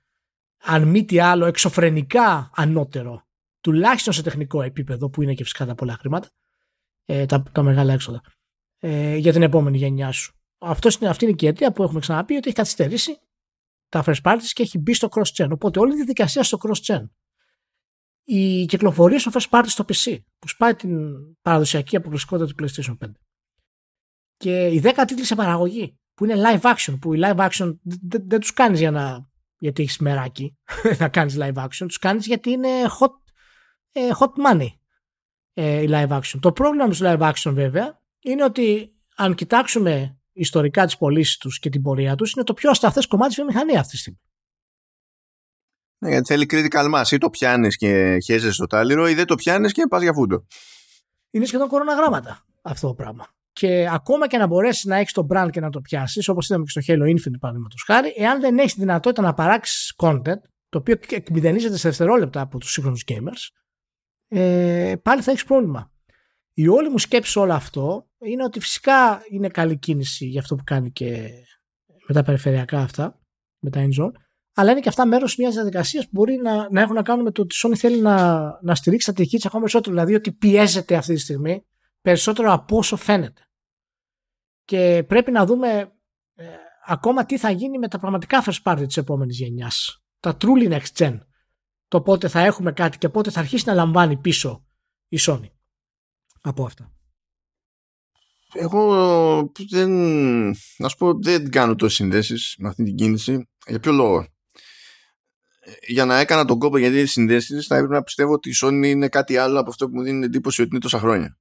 αν 0.61 0.87
μη 0.87 1.05
τι 1.05 1.19
άλλο, 1.19 1.45
εξωφρενικά 1.45 2.51
ανώτερο, 2.55 3.27
τουλάχιστον 3.61 4.13
σε 4.13 4.21
τεχνικό 4.21 4.61
επίπεδο, 4.61 5.09
που 5.09 5.21
είναι 5.21 5.33
και 5.33 5.43
φυσικά 5.43 5.65
τα 5.65 5.75
πολλά 5.75 5.93
χρήματα, 5.93 6.29
ε, 7.05 7.25
τα, 7.25 7.43
τα 7.51 7.63
μεγάλα 7.63 7.93
έξοδα, 7.93 8.21
ε, 8.79 9.15
για 9.15 9.31
την 9.31 9.41
επόμενη 9.41 9.77
γενιά 9.77 10.11
σου. 10.11 10.34
Αυτός 10.57 10.95
είναι, 10.95 11.09
αυτή 11.09 11.25
είναι 11.25 11.33
και 11.33 11.45
η 11.45 11.47
αιτία 11.47 11.71
που 11.71 11.83
έχουμε 11.83 11.99
ξαναπεί 11.99 12.35
ότι 12.35 12.47
έχει 12.47 12.55
καθυστερήσει 12.55 13.19
τα 13.89 14.03
first 14.05 14.21
parties 14.23 14.49
και 14.53 14.63
έχει 14.63 14.77
μπει 14.77 14.93
στο 14.93 15.07
cross-gen. 15.11 15.47
Οπότε 15.51 15.79
όλη 15.79 15.93
η 15.93 15.95
διαδικασία 15.95 16.43
στο 16.43 16.57
cross-gen 16.61 17.05
η 18.25 18.65
κυκλοφορία 18.65 19.19
στο 19.19 19.31
first 19.33 19.49
party 19.49 19.65
στο 19.65 19.85
PC 19.87 20.17
που 20.39 20.47
σπάει 20.47 20.75
την 20.75 21.17
παραδοσιακή 21.41 21.95
αποκλειστικότητα 21.95 22.53
του 22.53 22.63
PlayStation 22.63 22.97
5 23.05 23.11
και 24.37 24.67
οι 24.67 24.81
10 24.83 25.03
τίτλοι 25.07 25.23
σε 25.23 25.35
παραγωγή 25.35 25.99
που 26.13 26.25
είναι 26.25 26.35
live 26.37 26.61
action 26.61 26.97
που 27.01 27.13
οι 27.13 27.19
live 27.23 27.49
action 27.49 27.77
δεν, 27.83 28.23
δεν 28.27 28.39
τους 28.39 28.53
κάνεις 28.53 28.79
για 28.79 28.91
να 28.91 29.29
γιατί 29.57 29.81
έχεις 29.81 29.97
μεράκι 29.97 30.57
να 30.99 31.09
κάνεις 31.09 31.37
live 31.39 31.53
action 31.53 31.85
τους 31.87 31.97
κάνεις 31.97 32.25
γιατί 32.25 32.49
είναι 32.49 32.69
hot, 32.99 33.31
ε, 33.91 34.09
hot 34.19 34.51
money 34.51 34.67
ε, 35.53 35.81
η 35.81 35.87
live 35.89 36.09
action. 36.09 36.39
Το 36.39 36.51
πρόβλημα 36.51 36.83
με 36.85 36.89
τους 36.89 37.01
live 37.03 37.31
action 37.31 37.51
βέβαια 37.53 38.01
είναι 38.19 38.43
ότι 38.43 38.95
αν 39.15 39.35
κοιτάξουμε 39.35 40.19
ιστορικά 40.35 40.85
τις 40.85 40.97
πωλήσει 40.97 41.39
τους 41.39 41.59
και 41.59 41.69
την 41.69 41.81
πορεία 41.81 42.15
τους 42.15 42.31
είναι 42.31 42.45
το 42.45 42.53
πιο 42.53 42.69
ασταθές 42.69 43.07
κομμάτι 43.07 43.27
της 43.27 43.37
βιομηχανίας 43.37 43.79
αυτή 43.79 43.91
τη 43.91 43.97
στιγμή 43.97 44.19
ναι, 46.05 46.09
γιατί 46.09 46.25
θέλει 46.27 46.45
critical 46.49 46.93
mass. 46.93 47.11
Ή 47.11 47.17
το 47.17 47.29
πιάνεις 47.29 47.77
και 47.77 48.17
χέζεσαι 48.23 48.53
στο 48.53 48.65
τάλιρο, 48.65 49.07
ή 49.07 49.13
δεν 49.13 49.25
το 49.25 49.35
πιάνεις 49.35 49.71
και 49.71 49.85
πας 49.89 50.01
για 50.01 50.13
φούντο. 50.13 50.45
Είναι 51.31 51.45
σχεδόν 51.45 51.67
κοροναγράμματα 51.67 52.45
αυτό 52.61 52.87
το 52.87 52.93
πράγμα. 52.93 53.27
Και 53.51 53.89
ακόμα 53.91 54.27
και 54.27 54.37
να 54.37 54.47
μπορέσεις 54.47 54.83
να 54.83 54.95
έχεις 54.95 55.13
το 55.13 55.27
brand 55.29 55.47
και 55.51 55.59
να 55.59 55.69
το 55.69 55.81
πιάσεις, 55.81 56.27
όπως 56.27 56.49
είδαμε 56.49 56.63
και 56.63 56.79
στο 56.79 56.93
Halo 56.93 57.03
Infinite 57.03 57.39
παραδείγματος 57.39 57.83
χάρη, 57.85 58.13
εάν 58.17 58.39
δεν 58.39 58.57
έχεις 58.57 58.73
δυνατότητα 58.73 59.21
να 59.21 59.33
παράξεις 59.33 59.93
content, 59.97 60.41
το 60.69 60.77
οποίο 60.77 60.99
εκμηδενίζεται 61.09 61.77
σε 61.77 61.87
δευτερόλεπτα 61.87 62.41
από 62.41 62.59
τους 62.59 62.71
σύγχρονους 62.71 63.03
gamers, 63.07 63.49
ε, 64.27 64.95
πάλι 65.01 65.21
θα 65.21 65.31
έχεις 65.31 65.43
πρόβλημα. 65.43 65.91
Η 66.57 66.67
όλη 66.67 66.89
μου 66.89 66.97
σκέψη 66.97 67.31
σε 67.31 67.39
όλο 67.39 67.53
αυτό 67.53 68.09
είναι 68.19 68.43
ότι 68.43 68.59
φυσικά 68.59 69.23
είναι 69.29 69.47
καλή 69.47 69.77
κίνηση 69.77 70.25
για 70.25 70.39
αυτό 70.39 70.55
που 70.55 70.63
κάνει 70.63 70.91
και 70.91 71.29
με 72.07 72.13
τα 72.13 72.23
περιφερειακά 72.23 72.79
αυτά, 72.79 73.19
με 73.59 73.69
τα 73.69 73.87
in 73.87 74.11
αλλά 74.57 74.71
είναι 74.71 74.79
και 74.79 74.89
αυτά 74.89 75.05
μέρος 75.05 75.35
μιας 75.35 75.53
διαδικασίας 75.53 76.03
που 76.03 76.09
μπορεί 76.13 76.35
να, 76.35 76.69
να 76.71 76.81
έχουν 76.81 76.95
να 76.95 77.01
κάνουν 77.01 77.23
με 77.23 77.31
το 77.31 77.41
ότι 77.41 77.55
η 77.55 77.59
Sony 77.63 77.75
θέλει 77.75 78.01
να, 78.01 78.43
να 78.61 78.75
στηρίξει 78.75 79.13
τη 79.13 79.25
της 79.25 79.45
ακόμα 79.45 79.61
περισσότερο. 79.61 79.95
Δηλαδή 79.95 80.15
ότι 80.15 80.31
πιέζεται 80.31 80.95
αυτή 80.95 81.13
τη 81.13 81.19
στιγμή 81.19 81.65
περισσότερο 82.01 82.51
από 82.51 82.77
όσο 82.77 82.95
φαίνεται. 82.95 83.41
Και 84.63 85.03
πρέπει 85.07 85.31
να 85.31 85.45
δούμε 85.45 85.91
ε, 86.33 86.45
ακόμα 86.85 87.25
τι 87.25 87.37
θα 87.37 87.49
γίνει 87.49 87.77
με 87.77 87.87
τα 87.87 87.99
πραγματικά 87.99 88.43
first 88.45 88.61
party 88.63 88.83
της 88.85 88.97
επόμενης 88.97 89.37
γενιάς. 89.37 90.03
Τα 90.19 90.37
truly 90.41 90.79
next 90.79 90.93
gen. 90.97 91.17
Το 91.87 92.01
πότε 92.01 92.27
θα 92.27 92.39
έχουμε 92.39 92.71
κάτι 92.71 92.97
και 92.97 93.09
πότε 93.09 93.31
θα 93.31 93.39
αρχίσει 93.39 93.63
να 93.67 93.73
λαμβάνει 93.73 94.17
πίσω 94.17 94.65
η 95.07 95.17
Sony 95.21 95.54
από 96.49 96.65
αυτά. 96.65 96.89
Εγώ 98.53 99.51
δεν, 99.69 99.89
να 100.77 100.87
σου 100.87 100.97
πω, 100.97 101.13
δεν 101.19 101.49
κάνω 101.49 101.75
τόσες 101.75 101.95
συνδέσεις 101.95 102.55
με 102.57 102.67
αυτή 102.67 102.83
την 102.83 102.95
κίνηση. 102.95 103.47
Για 103.67 103.79
ποιο 103.79 103.91
λόγο; 103.91 104.27
Για 105.87 106.05
να 106.05 106.19
έκανα 106.19 106.45
τον 106.45 106.59
κόπο 106.59 106.77
γιατί 106.77 107.05
συνδέσεις, 107.05 107.67
θα 107.67 107.75
έπρεπε 107.75 107.93
να 107.93 108.03
πιστεύω 108.03 108.33
ότι 108.33 108.49
η 108.49 108.53
Sony 108.61 108.85
είναι 108.85 109.09
κάτι 109.09 109.37
άλλο 109.37 109.59
από 109.59 109.69
αυτό 109.69 109.89
που 109.89 109.95
μου 109.95 110.03
δίνει 110.03 110.25
εντύπωση 110.25 110.61
ότι 110.61 110.69
είναι 110.69 110.79
τόσα 110.79 110.99
χρόνια. 110.99 111.37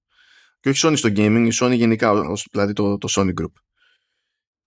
Και 0.61 0.69
όχι 0.69 0.81
Sony 0.87 0.97
στο 0.97 1.09
gaming, 1.09 1.49
η 1.51 1.57
Sony 1.61 1.75
γενικά, 1.75 2.13
δηλαδή 2.51 2.73
το, 2.73 2.99
το 2.99 3.09
Sony 3.11 3.33
Group. 3.41 3.53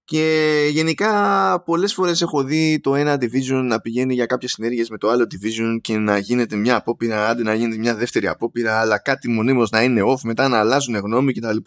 Και 0.08 0.68
γενικά 0.72 1.62
πολλές 1.66 1.94
φορές 1.94 2.22
έχω 2.22 2.44
δει 2.44 2.80
το 2.80 2.96
ένα 2.96 3.16
division 3.16 3.62
να 3.64 3.80
πηγαίνει 3.82 4.14
για 4.14 4.26
κάποιες 4.26 4.52
συνέργειες 4.52 4.90
με 4.90 4.98
το 4.98 5.10
άλλο 5.10 5.24
division 5.24 5.78
και 5.82 5.98
να 5.98 6.18
γίνεται 6.18 6.56
μια 6.56 6.76
απόπειρα, 6.76 7.30
άντε 7.30 7.44
να 7.44 7.54
γίνεται 7.54 7.78
μια 7.78 7.96
δεύτερη 7.96 8.28
απόπειρα, 8.28 8.80
αλλά 8.80 8.98
κάτι 8.98 9.30
μονίμως 9.30 9.70
να 9.70 9.84
είναι 9.84 10.02
off, 10.06 10.20
μετά 10.24 10.48
να 10.48 10.60
αλλάζουν 10.60 10.96
γνώμη 10.96 11.34
κτλ. 11.34 11.58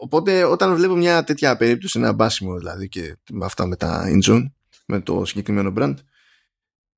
Οπότε 0.00 0.44
όταν 0.44 0.74
βλέπω 0.74 0.94
μια 0.94 1.24
τέτοια 1.24 1.56
περίπτωση, 1.56 1.98
ένα 1.98 2.12
μπάσιμο 2.12 2.56
δηλαδή 2.58 2.88
και 2.88 3.16
αυτά 3.42 3.66
με 3.66 3.76
τα 3.76 4.04
InZone, 4.06 4.44
με 4.86 5.00
το 5.00 5.24
συγκεκριμένο 5.24 5.72
brand, 5.76 5.94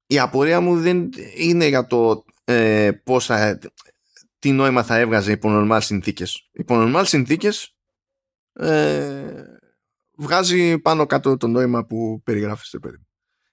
η 0.07 0.19
απορία 0.19 0.61
μου 0.61 0.81
δεν 0.81 1.09
είναι 1.37 1.67
για 1.67 1.87
το 1.87 2.25
ε, 2.45 2.91
πώς 3.05 3.27
θα, 3.27 3.59
τι 4.39 4.51
νόημα 4.51 4.83
θα 4.83 4.99
έβγαζε 4.99 5.33
υπό 5.33 5.49
normal 5.53 5.79
συνθήκες. 5.81 6.49
Υπό 6.53 6.75
normal 6.79 7.03
συνθήκες 7.05 7.77
ε, 8.53 9.56
βγάζει 10.17 10.79
πάνω 10.79 11.07
κάτω 11.07 11.37
το 11.37 11.47
νόημα 11.47 11.85
που 11.85 12.21
περιγράφεστε 12.25 12.79
παιδί 12.79 13.07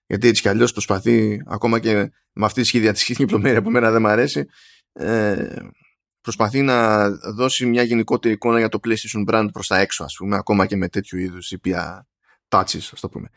γιατί 0.05 0.27
έτσι 0.27 0.41
κι 0.41 0.47
αλλιώς 0.47 0.71
προσπαθεί 0.71 1.43
ακόμα 1.45 1.79
και 1.79 1.93
με 2.33 2.45
αυτή 2.45 2.61
τη 2.61 2.67
σχεδιατική 2.67 3.25
πλωμέρεια 3.25 3.61
που 3.61 3.69
μένα 3.69 3.91
δεν 3.91 4.01
μου 4.01 4.07
αρέσει 4.07 4.45
ε, 4.93 5.55
προσπαθεί 6.21 6.61
να 6.61 7.09
δώσει 7.09 7.65
μια 7.65 7.83
γενικότερη 7.83 8.33
εικόνα 8.33 8.59
για 8.59 8.69
το 8.69 8.79
PlayStation 8.83 9.29
brand 9.29 9.47
προς 9.51 9.67
τα 9.67 9.79
έξω 9.79 10.03
ας 10.03 10.15
πούμε 10.17 10.35
ακόμα 10.35 10.65
και 10.65 10.75
με 10.75 10.89
τέτοιου 10.89 11.19
είδους 11.19 11.51
ήπια 11.51 12.07
touches 12.49 12.89
ας 12.91 12.99
το 12.99 13.09
πούμε. 13.09 13.29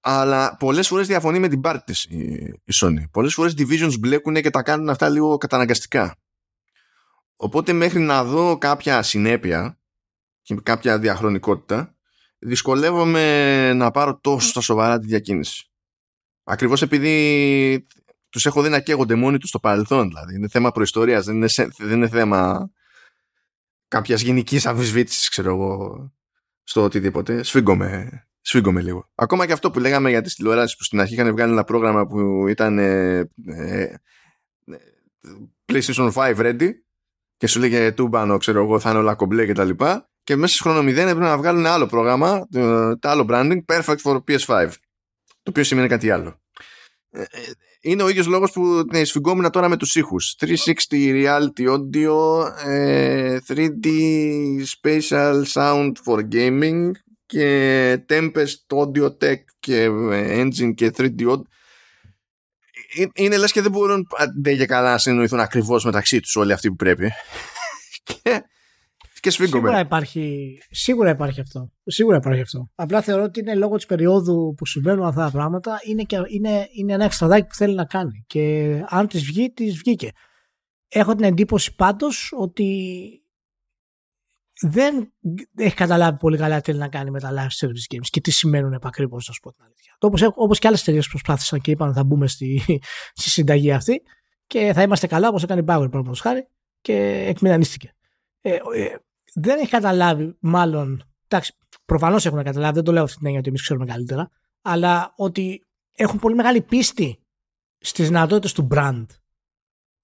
Αλλά 0.00 0.56
πολλές 0.56 0.88
φορές 0.88 1.06
διαφωνεί 1.06 1.38
με 1.38 1.48
την 1.48 1.60
πάρτη 1.60 1.84
της 1.84 2.04
η, 2.04 2.72
Sony. 2.74 3.04
Πολλές 3.10 3.34
φορές 3.34 3.54
divisions 3.58 3.98
μπλέκουν 3.98 4.34
και 4.34 4.50
τα 4.50 4.62
κάνουν 4.62 4.88
αυτά 4.88 5.08
λίγο 5.08 5.36
καταναγκαστικά. 5.36 6.16
Οπότε 7.36 7.72
μέχρι 7.72 8.00
να 8.00 8.24
δω 8.24 8.58
κάποια 8.58 9.02
συνέπεια 9.02 9.75
και 10.46 10.54
κάποια 10.62 10.98
διαχρονικότητα 10.98 11.94
δυσκολεύομαι 12.38 13.72
να 13.72 13.90
πάρω 13.90 14.18
τόσο 14.20 14.48
στα 14.48 14.60
σοβαρά 14.60 14.98
τη 14.98 15.06
διακίνηση. 15.06 15.70
Ακριβώς 16.44 16.82
επειδή 16.82 17.86
τους 18.28 18.46
έχω 18.46 18.62
δει 18.62 18.68
να 18.68 18.80
καίγονται 18.80 19.14
μόνοι 19.14 19.38
τους 19.38 19.48
στο 19.48 19.58
παρελθόν. 19.58 20.08
Δηλαδή 20.08 20.34
είναι 20.34 20.48
θέμα 20.48 20.72
προϊστορίας, 20.72 21.24
δεν 21.24 21.34
είναι, 21.34 21.48
δεν 21.78 21.96
είναι 21.96 22.08
θέμα 22.08 22.70
κάποιας 23.88 24.20
γενικής 24.20 24.66
αμφισβήτησης, 24.66 25.28
ξέρω 25.28 25.50
εγώ, 25.50 26.12
στο 26.62 26.82
οτιδήποτε. 26.82 27.42
Σφίγγομαι, 27.42 28.22
σφίγγομαι 28.40 28.82
λίγο. 28.82 29.10
Ακόμα 29.14 29.46
και 29.46 29.52
αυτό 29.52 29.70
που 29.70 29.78
λέγαμε 29.78 30.10
για 30.10 30.22
τις 30.22 30.34
τηλεοράσεις 30.34 30.76
που 30.76 30.84
στην 30.84 31.00
αρχή 31.00 31.14
είχαν 31.14 31.30
βγάλει 31.30 31.52
ένα 31.52 31.64
πρόγραμμα 31.64 32.06
που 32.06 32.48
ήταν 32.48 32.78
ε, 32.78 33.18
ε, 33.46 33.94
PlayStation 35.66 36.12
5 36.12 36.36
ready 36.36 36.70
και 37.36 37.46
σου 37.46 37.60
λέγε 37.60 37.92
τούμπανο, 37.92 38.36
ξέρω 38.36 38.62
εγώ, 38.62 38.80
θα 38.80 38.90
είναι 38.90 38.98
όλα 38.98 39.14
κομπλέ 39.14 39.46
και 39.46 39.52
τα 39.52 39.64
λοιπά 39.64 40.10
και 40.26 40.36
μέσα 40.36 40.54
σε 40.54 40.62
χρόνο 40.62 40.80
0 40.80 40.86
έπρεπε 40.86 41.18
να 41.18 41.36
βγάλουν 41.36 41.60
ένα 41.60 41.72
άλλο 41.72 41.86
πρόγραμμα, 41.86 42.46
το, 42.50 42.98
το 42.98 43.08
άλλο 43.08 43.26
branding, 43.28 43.58
Perfect 43.66 43.96
for 44.02 44.16
PS5. 44.28 44.68
Το 45.42 45.50
οποίο 45.50 45.64
σημαίνει 45.64 45.88
κάτι 45.88 46.10
άλλο. 46.10 46.40
Ε, 47.10 47.20
ε, 47.20 47.26
είναι 47.80 48.02
ο 48.02 48.08
ίδιος 48.08 48.26
λόγος 48.26 48.52
που 48.52 48.84
ναι, 48.92 49.04
σφιγγόμουν 49.04 49.50
τώρα 49.50 49.68
με 49.68 49.76
τους 49.76 49.94
ήχους. 49.94 50.36
360 50.40 50.46
Reality 50.90 51.68
Audio, 51.68 52.42
3D 53.48 53.86
ε, 53.86 54.64
Spatial 54.80 55.42
Sound 55.52 55.92
for 56.04 56.28
Gaming 56.32 56.90
και 57.26 58.04
Tempest 58.08 58.56
Audio 58.74 59.08
Tech 59.20 59.40
και 59.58 59.88
Engine 60.12 60.74
και 60.74 60.90
3D 60.96 61.28
Audio. 61.28 61.42
Είναι 63.14 63.36
λες 63.36 63.52
και 63.52 63.60
δεν 63.60 63.70
μπορούν 63.70 64.06
δεν 64.42 64.56
και 64.56 64.66
καλά 64.66 64.90
να 64.90 64.98
συνοηθούν 64.98 65.40
ακριβώς 65.40 65.84
μεταξύ 65.84 66.20
τους 66.20 66.36
όλοι 66.36 66.52
αυτοί 66.52 66.68
που 66.68 66.76
πρέπει. 66.76 67.12
και 68.22 68.42
και 69.20 69.30
Σίγουρα 69.30 69.80
υπάρχει, 69.80 70.58
σίγουρα 70.70 71.10
υπάρχει 71.10 71.40
αυτό. 71.40 71.72
Σίγουρα 71.84 72.16
υπάρχει 72.16 72.40
αυτό. 72.40 72.70
Απλά 72.74 73.02
θεωρώ 73.02 73.22
ότι 73.22 73.40
είναι 73.40 73.54
λόγω 73.54 73.76
της 73.76 73.86
περίοδου 73.86 74.54
που 74.56 74.66
συμβαίνουν 74.66 75.04
αυτά 75.04 75.24
τα 75.24 75.30
πράγματα, 75.30 75.80
είναι, 75.84 76.02
και, 76.02 76.16
είναι, 76.26 76.68
είναι 76.72 76.92
ένα 76.92 77.04
εξτραδάκι 77.04 77.46
που 77.46 77.54
θέλει 77.54 77.74
να 77.74 77.84
κάνει. 77.84 78.24
Και 78.26 78.74
αν 78.88 79.06
της 79.06 79.24
βγει, 79.24 79.52
της 79.52 79.76
βγήκε. 79.76 80.10
Έχω 80.88 81.14
την 81.14 81.24
εντύπωση 81.24 81.74
πάντως 81.74 82.32
ότι 82.36 82.80
δεν 84.60 85.12
έχει 85.56 85.74
καταλάβει 85.74 86.18
πολύ 86.18 86.36
καλά 86.36 86.56
τι 86.56 86.64
θέλει 86.64 86.78
να 86.78 86.88
κάνει 86.88 87.10
με 87.10 87.20
τα 87.20 87.30
live 87.32 87.66
service 87.66 87.94
games 87.94 88.06
και 88.10 88.20
τι 88.20 88.30
σημαίνουν 88.30 88.72
επακριβώ, 88.72 89.14
να 89.14 89.32
σου 89.32 89.40
πω 89.42 89.52
την 89.52 89.64
αλήθεια. 89.64 89.96
Όπως 89.98 90.22
όπως 90.34 90.58
και 90.58 90.66
άλλες 90.66 90.80
εταιρείες 90.80 91.08
προσπάθησαν 91.08 91.60
και 91.60 91.70
είπαν 91.70 91.92
θα 91.92 92.04
μπούμε 92.04 92.26
στη, 92.26 92.62
στη 93.20 93.30
συνταγή 93.30 93.72
αυτή 93.72 94.02
και 94.46 94.72
θα 94.74 94.82
είμαστε 94.82 95.06
καλά, 95.06 95.28
όπως 95.28 95.42
έκανε 95.42 95.60
η 95.60 95.64
Bauer, 95.64 95.66
παραδείγματος 95.66 96.20
χάρη, 96.20 96.48
και 96.80 97.24
εκμηδανίστηκε. 97.28 97.94
Ε, 98.40 98.50
ε, 98.50 98.96
δεν 99.38 99.58
έχει 99.58 99.70
καταλάβει, 99.70 100.36
μάλλον. 100.40 101.02
Εντάξει, 101.28 101.56
προφανώς 101.84 102.26
έχουν 102.26 102.42
καταλάβει, 102.42 102.74
δεν 102.74 102.84
το 102.84 102.92
λέω 102.92 103.02
αυτή 103.02 103.16
την 103.16 103.26
έννοια 103.26 103.40
ότι 103.40 103.48
εμείς 103.48 103.62
ξέρουμε 103.62 103.86
καλύτερα, 103.86 104.30
αλλά 104.62 105.12
ότι 105.16 105.64
έχουν 105.92 106.18
πολύ 106.18 106.34
μεγάλη 106.34 106.62
πίστη 106.62 107.18
στις 107.78 108.06
δυνατότητες 108.06 108.52
του 108.52 108.68
brand 108.70 109.06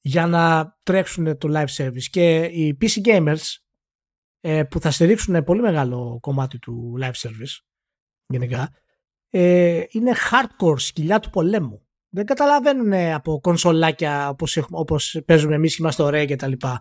για 0.00 0.26
να 0.26 0.74
τρέξουν 0.82 1.38
το 1.38 1.48
live 1.52 1.76
service. 1.76 2.02
Και 2.10 2.44
οι 2.44 2.78
PC 2.80 3.06
gamers 3.06 3.56
ε, 4.40 4.62
που 4.62 4.80
θα 4.80 4.90
στηρίξουν 4.90 5.44
πολύ 5.44 5.60
μεγάλο 5.60 6.18
κομμάτι 6.20 6.58
του 6.58 6.94
live 7.00 7.28
service 7.28 7.64
γενικά 8.26 8.70
ε, 9.30 9.82
είναι 9.88 10.12
hardcore 10.30 10.80
σκυλιά 10.80 11.20
του 11.20 11.30
πολέμου. 11.30 11.86
Δεν 12.08 12.24
καταλαβαίνουν 12.24 12.92
από 12.92 13.40
κονσολάκια 13.40 14.28
όπως, 14.28 14.66
όπως 14.70 15.22
παίζουμε 15.24 15.54
εμείς 15.54 15.76
και 15.76 15.82
είμαστε 15.82 16.02
ωραίοι 16.02 16.26
και 16.26 16.36
τα 16.36 16.46
λοιπά 16.46 16.80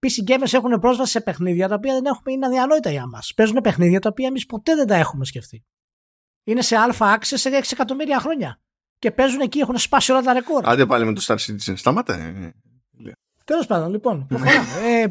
PC 0.00 0.30
gamers 0.30 0.52
έχουν 0.52 0.78
πρόσβαση 0.80 1.10
σε 1.10 1.20
παιχνίδια 1.20 1.68
τα 1.68 1.74
οποία 1.74 1.94
δεν 1.94 2.04
έχουμε, 2.04 2.32
είναι 2.32 2.46
αδιανόητα 2.46 2.90
για 2.90 3.06
μας. 3.06 3.32
Παίζουν 3.34 3.60
παιχνίδια 3.62 4.00
τα 4.00 4.08
οποία 4.08 4.26
εμείς 4.26 4.46
ποτέ 4.46 4.74
δεν 4.74 4.86
τα 4.86 4.94
έχουμε 4.94 5.24
σκεφτεί. 5.24 5.64
Είναι 6.44 6.62
σε 6.62 6.76
αλφα 6.76 7.18
access 7.18 7.34
σε 7.34 7.50
6 7.50 7.62
εκατομμύρια 7.72 8.20
χρόνια. 8.20 8.60
Και 8.98 9.10
παίζουν 9.10 9.40
εκεί, 9.40 9.58
έχουν 9.58 9.78
σπάσει 9.78 10.12
όλα 10.12 10.22
τα 10.22 10.32
ρεκόρ. 10.32 10.68
Άντε 10.68 10.86
πάλι 10.86 11.04
με 11.04 11.12
το 11.14 11.24
Star 11.26 11.36
Citizen. 11.36 11.72
Σταμάτα. 11.76 12.14
Ε. 12.14 12.52
Τέλος 13.44 13.66
πάντων, 13.66 13.90
λοιπόν. 13.90 14.28
ε, 14.84 15.06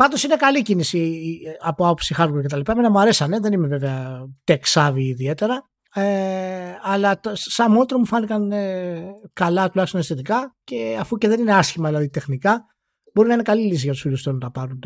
Πάντως 0.00 0.22
είναι 0.22 0.36
καλή 0.36 0.62
κίνηση 0.62 1.38
από 1.62 1.84
άποψη 1.84 2.14
hardware 2.18 2.42
κτλ. 2.42 2.60
Εμένα 2.70 2.90
μου 2.90 3.00
αρέσανε, 3.00 3.40
δεν 3.40 3.52
είμαι 3.52 3.66
βέβαια 3.66 4.26
tech 4.44 4.62
savvy 4.74 4.94
ιδιαίτερα. 4.96 5.70
Ε, 5.94 6.74
αλλά 6.82 7.20
σαν 7.32 7.72
μότρο 7.72 7.98
μου 7.98 8.06
φάνηκαν 8.06 8.52
ε, 8.52 9.12
καλά 9.32 9.70
τουλάχιστον 9.70 10.00
αισθητικά 10.00 10.56
και 10.64 10.96
αφού 11.00 11.16
και 11.16 11.28
δεν 11.28 11.40
είναι 11.40 11.54
άσχημα 11.54 11.88
δηλαδή 11.88 12.08
τεχνικά 12.08 12.66
μπορεί 13.14 13.28
να 13.28 13.34
είναι 13.34 13.42
καλή 13.42 13.66
λύση 13.66 13.82
για 13.82 13.92
τους 13.92 14.00
φίλους 14.00 14.22
του 14.22 14.32
να 14.32 14.38
τα 14.38 14.50
πάρουν, 14.50 14.82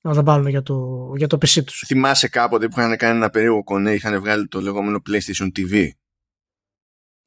να 0.00 0.14
τα 0.14 0.22
πάρουν 0.22 0.46
για, 0.46 0.62
το, 0.62 1.08
για 1.16 1.26
το 1.26 1.36
PC 1.36 1.64
τους. 1.64 1.84
Θυμάσαι 1.86 2.28
κάποτε 2.28 2.68
που 2.68 2.80
είχαν 2.80 2.96
κάνει 2.96 3.16
ένα 3.16 3.30
περίεργο 3.30 3.64
κονέ, 3.64 3.92
είχαν 3.92 4.20
βγάλει 4.20 4.48
το 4.48 4.60
λεγόμενο 4.60 5.02
PlayStation 5.10 5.46
TV. 5.58 5.88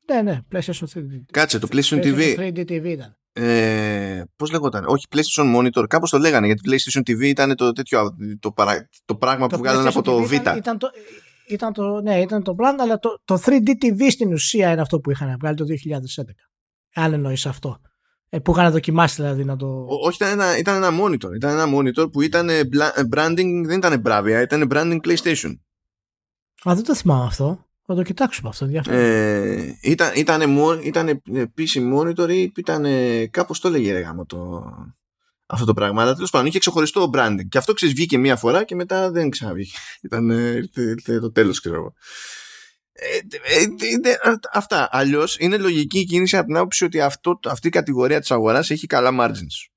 Ναι, 0.08 0.22
ναι, 0.22 0.40
PlayStation 0.52 0.86
3D. 0.94 1.24
Κάτσε, 1.32 1.60
το 1.60 1.68
PlayStation, 1.72 2.04
TV. 2.04 2.36
3D 2.38 2.60
TV 2.60 2.86
ήταν. 2.86 3.18
Ε, 3.36 4.24
πώς 4.36 4.52
λέγονταν, 4.52 4.86
όχι 4.88 5.06
PlayStation 5.16 5.56
Monitor, 5.56 5.88
κάπως 5.88 6.10
το 6.10 6.18
λέγανε 6.18 6.46
γιατί 6.46 6.62
PlayStation 6.70 7.00
TV 7.00 7.22
ήταν 7.22 7.56
το, 7.56 7.72
τέτοιο, 7.72 8.16
το, 8.40 8.52
παρα, 8.52 8.90
το 9.06 9.16
πράγμα 9.16 9.48
το 9.48 9.56
που 9.56 9.62
βγάλανε 9.62 9.88
από 9.88 10.02
το 10.02 10.24
Vita. 10.24 10.32
Ήταν, 10.32 10.58
ήταν, 10.58 10.78
το, 10.78 10.90
ήταν 11.48 11.74
το, 11.74 12.02
ναι, 12.02 12.22
ήταν 12.22 12.44
το 12.44 12.56
brand, 12.60 12.76
αλλά 12.80 13.00
το, 13.00 13.22
το 13.26 13.42
3D 13.46 13.70
TV 13.82 14.08
στην 14.10 14.34
ουσία 14.34 14.72
είναι 14.72 14.82
αυτό 14.82 15.00
που 15.00 15.12
είχαν 15.12 15.38
βγάλει 15.40 15.56
το 15.56 15.66
2011. 15.66 16.24
Αν 16.94 17.14
εννοείς 17.14 17.46
αυτό. 17.46 17.82
Ε, 18.34 18.40
που 18.40 18.52
είχαν 18.52 18.72
δοκιμάσει 18.72 19.16
δηλαδή 19.22 19.46
να 19.46 19.56
το. 19.56 19.86
όχι, 19.88 20.16
ήταν 20.16 20.30
ένα, 20.30 20.58
ήταν 20.58 20.84
ένα 20.84 21.04
monitor. 21.04 21.36
Ήταν 21.36 21.52
ένα 21.52 21.66
monitor 21.78 22.12
που 22.12 22.22
ήταν 22.22 22.50
ε, 22.50 22.62
branding, 23.16 23.62
δεν 23.66 23.78
ήταν 23.78 24.02
Bravia, 24.06 24.42
ήταν 24.44 24.68
branding 24.72 24.98
PlayStation. 25.08 25.58
Α, 26.70 26.76
δεν 26.76 26.84
το 26.84 26.96
θυμάμαι 26.96 27.26
αυτό. 27.26 27.66
Θα 27.86 27.96
το 27.96 28.02
κοιτάξουμε 28.02 28.50
αυτό. 28.50 28.70
Ε, 28.92 29.78
ήταν, 29.82 30.12
ήταν, 30.16 30.42
ήταν 30.84 31.22
PC 31.58 31.94
monitor 31.96 32.30
ή 32.30 32.52
ήταν. 32.56 32.86
Κάπως 33.32 33.60
το 33.60 33.68
έλεγε 33.68 33.92
γάμο 33.92 34.26
το, 34.26 34.64
αυτό 35.46 35.66
το 35.66 35.74
πράγμα. 35.74 36.02
Αλλά 36.02 36.14
τέλος 36.14 36.30
πάντων 36.30 36.48
είχε 36.48 36.60
ξεχωριστό 36.60 37.10
branding. 37.14 37.48
Και 37.50 37.58
αυτό 37.58 37.74
ξεσβήκε 37.74 38.18
μία 38.18 38.36
φορά 38.36 38.64
και 38.64 38.76
μετά 38.76 39.12
δεν 39.12 39.30
ξαναβγήκε. 39.30 39.78
Ήταν 40.02 40.32
το 41.22 41.32
τέλος, 41.32 41.60
ξέρω 41.60 41.76
εγώ. 41.76 41.94
Ε, 42.94 43.18
ε, 43.56 44.10
ε, 44.10 44.34
αυτά. 44.52 44.90
Αλλιώς 44.92 45.38
είναι 45.40 45.58
λογική 45.58 46.00
η 46.00 46.04
κίνηση 46.04 46.38
από 46.38 46.46
την 46.46 46.58
άποψη 46.58 46.86
ότι 46.86 47.02
αυτό, 47.02 47.40
αυτή 47.46 47.68
η 47.68 47.72
κατηγορία 47.72 48.20
της 48.20 48.32
αγοράς 48.32 48.70
έχει 48.70 48.88
καλά 48.88 49.10
margins. 49.20 49.72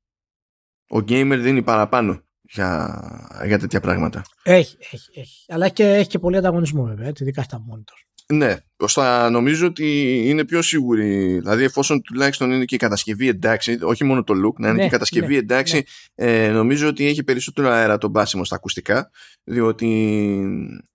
Ο 0.88 0.98
gamer 0.98 1.38
δίνει 1.40 1.62
παραπάνω 1.62 2.22
για, 2.42 3.00
για 3.44 3.58
τέτοια 3.58 3.80
πράγματα. 3.80 4.22
Έχει, 4.42 4.76
έχει, 4.92 5.10
έχει. 5.20 5.44
Αλλά 5.48 5.68
και, 5.68 5.84
έχει 5.84 6.08
και 6.08 6.18
πολύ 6.18 6.36
ανταγωνισμό 6.36 6.84
βέβαια, 6.84 7.08
έτσι, 7.08 7.22
ειδικά 7.22 7.42
στα 7.42 7.58
monitor. 7.58 8.06
Ναι, 8.28 8.56
ώστε 8.76 9.28
νομίζω 9.28 9.66
ότι 9.66 10.18
είναι 10.28 10.44
πιο 10.44 10.62
σίγουρη. 10.62 11.38
Δηλαδή, 11.38 11.64
εφόσον 11.64 12.02
τουλάχιστον 12.02 12.50
είναι 12.50 12.64
και 12.64 12.74
η 12.74 12.78
κατασκευή 12.78 13.28
εντάξει, 13.28 13.78
όχι 13.82 14.04
μόνο 14.04 14.24
το 14.24 14.34
look, 14.34 14.54
να 14.58 14.68
είναι 14.68 14.76
ναι, 14.76 14.82
και 14.82 14.86
η 14.86 14.90
κατασκευή 14.90 15.32
ναι, 15.32 15.38
εντάξει, 15.38 15.84
ναι. 16.14 16.26
Ε, 16.26 16.50
νομίζω 16.50 16.88
ότι 16.88 17.06
έχει 17.06 17.24
περισσότερο 17.24 17.68
αέρα 17.68 17.98
το 17.98 18.08
μπάσιμο 18.08 18.44
στα 18.44 18.54
ακουστικά, 18.56 19.10
διότι 19.44 20.42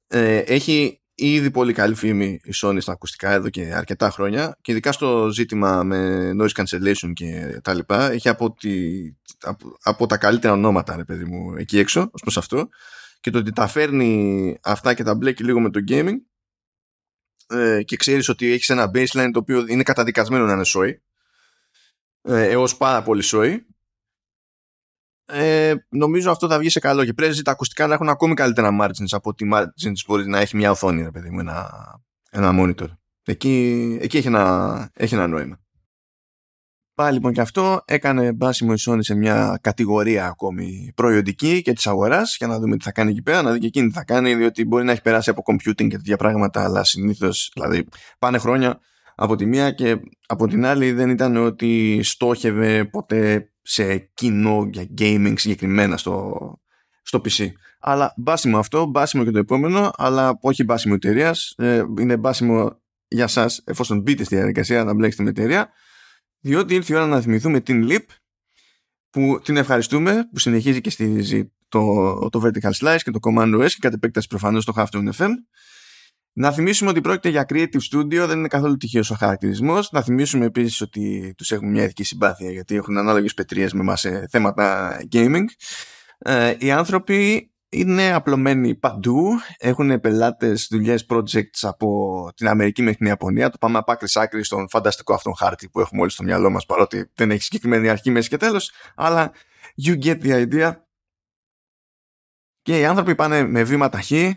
ε, 0.07 0.37
έχει 0.37 1.00
ήδη 1.25 1.51
πολύ 1.51 1.73
καλή 1.73 1.95
φήμη 1.95 2.39
η 2.43 2.51
Sony 2.61 2.77
στα 2.79 2.91
ακουστικά 2.91 3.31
εδώ 3.31 3.49
και 3.49 3.73
αρκετά 3.73 4.09
χρόνια 4.09 4.57
και 4.61 4.71
ειδικά 4.71 4.91
στο 4.91 5.29
ζήτημα 5.29 5.83
με 5.83 6.31
noise 6.39 6.61
cancellation 6.61 7.11
και 7.13 7.59
τα 7.63 7.73
λοιπά 7.73 8.11
έχει 8.11 8.29
από, 8.29 8.53
τη, 8.53 9.01
από, 9.41 9.77
από, 9.83 10.05
τα 10.05 10.17
καλύτερα 10.17 10.53
ονόματα 10.53 10.95
ρε 10.95 11.03
παιδί 11.03 11.23
μου 11.23 11.55
εκεί 11.57 11.79
έξω 11.79 12.09
ως 12.11 12.21
προς 12.21 12.37
αυτό. 12.37 12.69
Και 13.19 13.29
το 13.29 13.37
ότι 13.37 13.51
τα 13.51 13.67
φέρνει 13.67 14.57
αυτά 14.63 14.93
και 14.93 15.03
τα 15.03 15.15
μπλέκει 15.15 15.43
λίγο 15.43 15.59
με 15.59 15.69
το 15.69 15.79
gaming 15.87 16.15
ε, 17.47 17.83
και 17.83 17.95
ξέρεις 17.95 18.29
ότι 18.29 18.51
έχεις 18.51 18.69
ένα 18.69 18.91
baseline 18.93 19.29
το 19.33 19.39
οποίο 19.39 19.65
είναι 19.67 19.83
καταδικασμένο 19.83 20.45
να 20.45 20.53
είναι 20.53 20.63
σόι 20.63 21.01
ε, 22.21 22.49
έως 22.49 22.77
πάρα 22.77 23.01
πολύ 23.03 23.21
σόι 23.21 23.65
ε, 25.31 25.73
νομίζω 25.89 26.31
αυτό 26.31 26.47
θα 26.47 26.59
βγει 26.59 26.69
σε 26.69 26.79
καλό 26.79 27.05
και 27.05 27.13
πρέπει 27.13 27.41
τα 27.41 27.51
ακουστικά 27.51 27.87
να 27.87 27.93
έχουν 27.93 28.09
ακόμη 28.09 28.33
καλύτερα 28.33 28.77
margins 28.81 29.11
από 29.11 29.29
ότι 29.29 29.49
margins 29.53 30.03
μπορεί 30.07 30.29
να 30.29 30.39
έχει 30.39 30.55
μια 30.55 30.71
οθόνη, 30.71 31.03
ρε 31.03 31.11
παιδί 31.11 31.29
μου, 31.29 31.39
ένα, 31.39 31.69
ένα 32.31 32.51
monitor. 32.59 32.87
Εκεί, 33.25 33.97
εκεί 34.01 34.17
έχει, 34.17 34.27
ένα, 34.27 34.89
έχει 34.93 35.13
ένα 35.13 35.27
νόημα. 35.27 35.59
Πάει 36.93 37.13
λοιπόν 37.13 37.33
και 37.33 37.41
αυτό, 37.41 37.81
έκανε 37.85 38.33
μπάσιμο 38.33 38.73
η 38.77 38.81
Sony 38.87 38.99
σε 38.99 39.15
μια 39.15 39.59
κατηγορία 39.61 40.25
ακόμη 40.25 40.91
προϊόντική 40.95 41.61
και 41.61 41.73
της 41.73 41.87
αγοράς 41.87 42.35
για 42.37 42.47
να 42.47 42.59
δούμε 42.59 42.77
τι 42.77 42.83
θα 42.83 42.91
κάνει 42.91 43.11
εκεί 43.11 43.21
πέρα, 43.21 43.41
να 43.41 43.51
δει 43.51 43.59
και 43.59 43.67
εκείνη 43.67 43.87
τι 43.87 43.93
θα 43.93 44.03
κάνει, 44.03 44.35
διότι 44.35 44.65
μπορεί 44.65 44.83
να 44.83 44.91
έχει 44.91 45.01
περάσει 45.01 45.29
από 45.29 45.41
computing 45.45 45.87
και 45.87 45.97
τέτοια 45.97 46.17
πράγματα, 46.17 46.63
αλλά 46.63 46.83
συνήθως 46.83 47.51
δηλαδή 47.53 47.87
πάνε 48.19 48.37
χρόνια 48.37 48.79
από 49.15 49.35
τη 49.35 49.45
μία 49.45 49.71
και 49.71 49.99
από 50.27 50.47
την 50.47 50.65
άλλη 50.65 50.91
δεν 50.91 51.09
ήταν 51.09 51.37
ότι 51.37 51.99
στόχευε 52.03 52.85
ποτέ 52.85 53.51
σε 53.61 53.97
κοινό 53.97 54.69
για 54.71 54.87
gaming 54.97 55.33
συγκεκριμένα 55.37 55.97
στο, 55.97 56.35
στο 57.01 57.21
PC. 57.23 57.47
Αλλά 57.79 58.13
μπάσιμο 58.17 58.57
αυτό, 58.57 58.85
μπάσιμο 58.85 59.23
και 59.23 59.31
το 59.31 59.37
επόμενο, 59.37 59.91
αλλά 59.95 60.37
όχι 60.41 60.63
μπάσιμο 60.63 60.93
εταιρείας. 60.97 61.53
Ε, 61.57 61.83
είναι 61.99 62.17
μπάσιμο 62.17 62.81
για 63.07 63.23
εσά 63.23 63.49
εφόσον 63.63 64.01
μπείτε 64.01 64.23
στη 64.23 64.35
διαδικασία 64.35 64.83
να 64.83 64.93
μπλέξετε 64.93 65.23
με 65.23 65.29
εταιρεία 65.29 65.69
διότι 66.39 66.73
ήρθε 66.73 66.93
η 66.93 66.95
ώρα 66.95 67.05
να 67.05 67.21
θυμηθούμε 67.21 67.59
την 67.59 67.87
LIP 67.89 68.05
που 69.09 69.39
την 69.43 69.57
ευχαριστούμε 69.57 70.29
που 70.31 70.39
συνεχίζει 70.39 70.81
και 70.81 70.89
στηρίζει 70.89 71.51
το, 71.67 72.29
το 72.29 72.41
Vertical 72.43 72.71
Slice 72.71 72.99
και 73.03 73.11
το 73.11 73.19
Command 73.21 73.61
OS 73.61 73.69
και 73.69 73.77
κατ' 73.79 73.93
επέκταση 73.93 74.27
προφανώς 74.27 74.65
το 74.65 74.73
Halftone 74.75 75.09
FM. 75.17 75.29
Να 76.33 76.51
θυμίσουμε 76.51 76.89
ότι 76.89 77.01
πρόκειται 77.01 77.29
για 77.29 77.45
Creative 77.49 77.81
Studio, 77.91 78.25
δεν 78.27 78.37
είναι 78.37 78.47
καθόλου 78.47 78.77
τυχαίος 78.77 79.11
ο 79.11 79.15
χαρακτηρισμός. 79.15 79.91
Να 79.91 80.01
θυμίσουμε 80.01 80.45
επίσης 80.45 80.81
ότι 80.81 81.33
τους 81.37 81.51
έχουμε 81.51 81.71
μια 81.71 81.83
ειδική 81.83 82.03
συμπάθεια 82.03 82.51
γιατί 82.51 82.75
έχουν 82.75 82.97
ανάλογες 82.97 83.33
πετρίες 83.33 83.73
με 83.73 83.79
εμά 83.79 83.95
σε 83.95 84.27
θέματα 84.29 84.97
gaming. 85.11 85.45
Ε, 86.17 86.55
οι 86.59 86.71
άνθρωποι 86.71 87.51
είναι 87.69 88.13
απλωμένοι 88.13 88.75
παντού, 88.75 89.39
έχουν 89.57 89.99
πελάτες, 89.99 90.67
δουλειές, 90.69 91.05
projects 91.09 91.59
από 91.61 92.29
την 92.35 92.47
Αμερική 92.47 92.81
μέχρι 92.81 92.97
την 92.97 93.07
Ιαπωνία, 93.07 93.49
το 93.49 93.57
πάμε 93.57 93.77
από 93.77 93.91
άκρης 93.91 94.15
άκρης 94.15 94.47
στον 94.47 94.69
φανταστικό 94.69 95.13
αυτόν 95.13 95.35
χάρτη 95.35 95.69
που 95.69 95.79
έχουμε 95.79 96.01
όλοι 96.01 96.11
στο 96.11 96.23
μυαλό 96.23 96.49
μας 96.49 96.65
παρότι 96.65 97.11
δεν 97.15 97.31
έχει 97.31 97.41
συγκεκριμένη 97.43 97.89
αρχή, 97.89 98.11
μέση 98.11 98.29
και 98.29 98.37
τέλος, 98.37 98.71
αλλά 98.95 99.31
you 99.85 100.03
get 100.03 100.21
the 100.21 100.47
idea. 100.47 100.71
Και 102.61 102.79
οι 102.79 102.85
άνθρωποι 102.85 103.15
πάνε 103.15 103.47
με 103.47 103.63
βήμα 103.63 103.89
ταχύ 103.89 104.35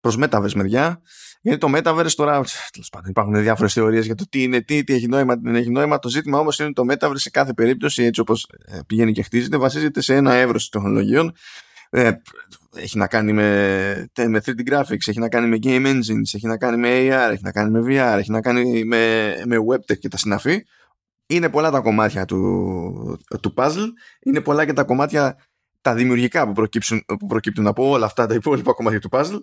προς 0.00 0.18
Metaverse 0.20 0.52
μεριά 0.54 1.00
γιατί 1.40 1.58
το 1.58 1.72
Metaverse 1.74 2.10
τώρα 2.16 2.44
τέλος 2.72 2.88
πάντων, 2.92 3.10
υπάρχουν 3.10 3.42
διάφορες 3.42 3.72
θεωρίες 3.72 4.06
για 4.06 4.14
το 4.14 4.24
τι 4.28 4.42
είναι 4.42 4.60
τι, 4.60 4.84
τι 4.84 4.94
έχει 4.94 5.06
νόημα, 5.06 5.34
τι 5.34 5.40
δεν 5.44 5.54
έχει 5.54 5.70
νόημα 5.70 5.98
το 5.98 6.08
ζήτημα 6.08 6.38
όμως 6.38 6.58
είναι 6.58 6.72
το 6.72 6.82
Metaverse 6.90 7.14
σε 7.14 7.30
κάθε 7.30 7.52
περίπτωση 7.52 8.02
έτσι 8.02 8.20
όπως 8.20 8.48
ε, 8.64 8.78
πηγαίνει 8.86 9.12
και 9.12 9.22
χτίζεται 9.22 9.56
βασίζεται 9.56 10.00
σε 10.00 10.14
ένα 10.14 10.34
εύρος 10.34 10.68
τεχνολογιών 10.68 11.34
ε, 11.90 12.12
έχει 12.76 12.98
να 12.98 13.06
κάνει 13.06 13.32
με, 13.32 14.08
με 14.28 14.42
3D 14.46 14.70
graphics, 14.70 15.08
έχει 15.08 15.18
να 15.18 15.28
κάνει 15.28 15.48
με 15.48 15.58
game 15.62 15.86
engines, 15.86 16.34
έχει 16.34 16.46
να 16.46 16.56
κάνει 16.56 16.76
με 16.76 16.88
AR, 16.90 17.32
έχει 17.32 17.42
να 17.42 17.52
κάνει 17.52 17.70
με 17.70 17.80
VR, 17.86 18.18
έχει 18.18 18.30
να 18.30 18.40
κάνει 18.40 18.84
με, 18.84 19.34
με 19.44 19.56
webtech 19.70 19.98
και 19.98 20.08
τα 20.08 20.16
συναφή. 20.16 20.64
Είναι 21.26 21.48
πολλά 21.48 21.70
τα 21.70 21.80
κομμάτια 21.80 22.24
του, 22.24 23.18
του 23.40 23.54
puzzle, 23.56 23.88
είναι 24.22 24.40
πολλά 24.40 24.64
και 24.64 24.72
τα 24.72 24.84
κομμάτια 24.84 25.36
τα 25.80 25.94
δημιουργικά 25.94 26.46
που, 26.46 26.52
προκύψουν, 26.52 27.04
που 27.06 27.26
προκύπτουν 27.26 27.66
από 27.66 27.88
όλα 27.88 28.06
αυτά 28.06 28.26
τα 28.26 28.34
υπόλοιπα 28.34 28.72
κομμάτια 28.72 29.00
του 29.00 29.08
puzzle. 29.12 29.40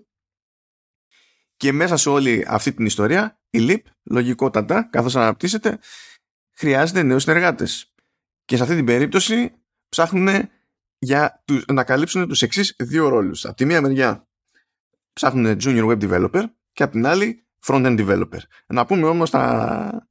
Και 1.64 1.72
μέσα 1.72 1.98
σε 1.98 2.10
όλη 2.10 2.46
αυτή 2.48 2.74
την 2.74 2.86
ιστορία, 2.86 3.40
η 3.50 3.60
LIP, 3.70 3.80
λογικότατα, 4.04 4.90
καθώς 4.92 5.16
αναπτύσσεται, 5.16 5.80
χρειάζεται 6.58 7.04
νέους 7.04 7.24
συνεργάτες. 7.24 7.94
Και 8.46 8.56
σε 8.56 8.64
αυτή 8.64 8.76
την 8.76 8.86
περίπτωση 8.86 9.52
ψάχνουν 9.90 10.50
για 11.00 11.44
να 11.72 11.84
καλύψουν 11.84 12.28
τους 12.28 12.42
εξής 12.42 12.76
δύο 12.78 13.08
ρόλους. 13.08 13.46
Από 13.46 13.56
τη 13.56 13.66
μία 13.66 13.82
μεριά 13.82 14.28
ψάχνουν 15.14 15.58
junior 15.64 15.86
web 15.90 16.02
developer 16.02 16.44
και 16.74 16.84
από 16.84 16.92
την 16.92 17.06
άλλη 17.06 17.48
front-end 17.66 18.00
developer. 18.00 18.40
Να 18.68 18.86
πούμε 18.86 19.08
όμως 19.08 19.30
τα, 19.30 20.08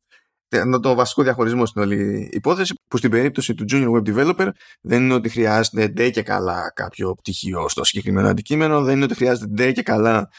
το 0.83 0.95
βασικό 0.95 1.23
διαχωρισμό 1.23 1.67
στην 1.67 1.83
όλη 1.83 2.29
υπόθεση 2.33 2.75
που 2.89 2.97
στην 2.97 3.11
περίπτωση 3.11 3.55
του 3.55 3.65
junior 3.69 3.91
web 3.91 4.15
developer 4.15 4.49
δεν 4.81 5.03
είναι 5.03 5.15
ότι 5.15 5.29
χρειάζεται 5.29 5.89
ντε 5.89 6.11
και 6.11 6.23
καλά 6.23 6.73
κάποιο 6.75 7.15
πτυχίο 7.15 7.69
στο 7.69 7.85
συγκεκριμένο 7.85 8.29
αντικείμενο, 8.29 8.83
δεν 8.83 8.95
είναι 8.95 9.05
ότι 9.05 9.15
χρειάζεται 9.15 9.47
ντε 9.47 9.73
και 9.73 9.83
καλά 9.83 10.31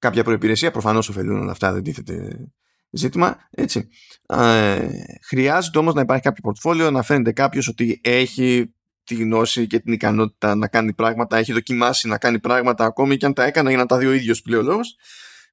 κάποια 0.00 0.24
προϋπηρεσία, 0.24 0.70
προφανώς 0.70 1.08
ωφελούν 1.08 1.40
όλα 1.40 1.50
αυτά, 1.50 1.72
δεν 1.72 1.82
τίθεται 1.82 2.46
ζήτημα, 2.90 3.48
έτσι. 3.50 3.88
Ε, 4.26 4.88
χρειάζεται 5.26 5.78
όμως 5.78 5.94
να 5.94 6.00
υπάρχει 6.00 6.22
κάποιο 6.22 6.42
πορτφόλιο, 6.42 6.90
να 6.90 7.02
φαίνεται 7.02 7.32
κάποιος 7.32 7.68
ότι 7.68 8.00
έχει 8.04 8.74
τη 9.04 9.14
γνώση 9.14 9.66
και 9.66 9.78
την 9.78 9.92
ικανότητα 9.92 10.54
να 10.54 10.68
κάνει 10.68 10.94
πράγματα, 10.94 11.36
έχει 11.36 11.52
δοκιμάσει 11.52 12.08
να 12.08 12.18
κάνει 12.18 12.40
πράγματα 12.40 12.84
ακόμη 12.84 13.16
και 13.16 13.26
αν 13.26 13.34
τα 13.34 13.44
έκανα 13.44 13.68
για 13.68 13.78
να 13.78 13.86
τα 13.86 13.98
δει 13.98 14.06
ο 14.06 14.12
ίδιος 14.12 14.42
πλέον 14.42 14.80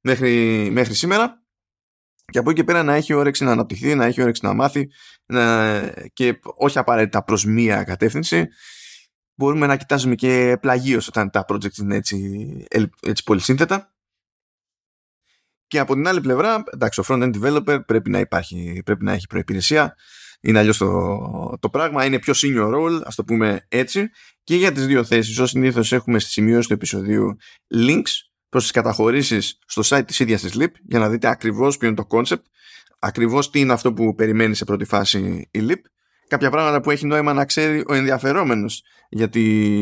μέχρι, 0.02 0.34
μέχρι 0.72 0.94
σήμερα. 0.94 1.42
Και 2.32 2.40
από 2.40 2.50
εκεί 2.50 2.60
και 2.60 2.66
πέρα 2.66 2.84
να 2.84 2.94
έχει 2.94 3.14
όρεξη 3.14 3.44
να 3.44 3.52
αναπτυχθεί, 3.52 3.96
να 3.96 4.06
έχει 4.06 4.22
όρεξη 4.22 4.46
να 4.46 4.54
μάθει 4.54 4.90
να, 5.26 5.80
και 6.14 6.40
όχι 6.44 6.78
απαραίτητα 6.78 7.24
προς 7.24 7.46
μία 7.46 7.84
κατεύθυνση. 7.84 8.48
Μπορούμε 9.36 9.68
να 9.68 9.76
κοιτάζουμε 9.76 10.16
και 10.16 10.58
πλαγίως 10.62 11.08
όταν 11.08 11.30
τα 11.30 11.46
project 11.48 11.78
είναι 11.78 11.96
έτσι, 11.96 12.18
έτσι 13.02 13.24
πολύ 13.24 13.40
σύνθετα 13.40 13.97
και 15.68 15.80
από 15.80 15.94
την 15.94 16.08
άλλη 16.08 16.22
πλευρά, 16.22 16.64
εντάξει, 16.74 17.00
ο 17.00 17.04
front-end 17.08 17.32
developer 17.42 17.80
πρέπει 17.86 18.10
να, 18.10 18.20
υπάρχει, 18.20 18.82
πρέπει 18.86 19.04
να 19.04 19.14
έχει 19.14 19.28
προϋπηρεσία 19.28 19.96
είναι 20.42 20.60
αλλιώς 20.60 20.78
το, 20.78 21.58
το 21.60 21.70
πράγμα. 21.70 22.06
Είναι 22.06 22.20
πιο 22.20 22.34
senior 22.38 22.74
role, 22.76 23.02
ας 23.04 23.16
το 23.16 23.24
πούμε 23.24 23.66
έτσι. 23.70 24.10
Και 24.44 24.56
για 24.56 24.72
τις 24.72 24.86
δύο 24.86 25.04
θέσεις, 25.04 25.40
ως 25.40 25.50
συνήθως 25.50 25.92
έχουμε 25.92 26.20
στη 26.20 26.30
σημειώση 26.30 26.68
του 26.68 26.74
επεισοδίου 26.74 27.38
links 27.74 28.12
προς 28.50 28.64
τις 28.64 28.72
καταχωρήσεις 28.72 29.60
στο 29.66 29.82
site 29.86 30.04
της 30.08 30.20
ίδιας 30.20 30.42
της 30.42 30.54
LIP 30.60 30.72
για 30.88 31.00
να 31.00 31.10
δείτε 31.10 31.28
ακριβώς 31.28 31.78
ποιο 31.78 31.88
είναι 31.88 31.98
το 31.98 32.08
concept, 32.10 32.42
ακριβώς 33.00 33.50
τι 33.50 33.60
είναι 33.60 33.74
αυτό 33.74 33.94
που 33.94 34.16
περιμένει 34.16 34.56
σε 34.56 34.66
πρώτη 34.66 34.86
φάση 34.86 35.50
η 35.52 35.60
LIP. 35.70 35.82
Κάποια 36.28 36.50
πράγματα 36.50 36.82
που 36.82 36.92
έχει 36.92 37.06
νόημα 37.06 37.34
να 37.34 37.46
ξέρει 37.46 37.84
ο 37.88 37.94
ενδιαφερόμενος 37.94 38.84
για, 39.10 39.30
τη, 39.30 39.74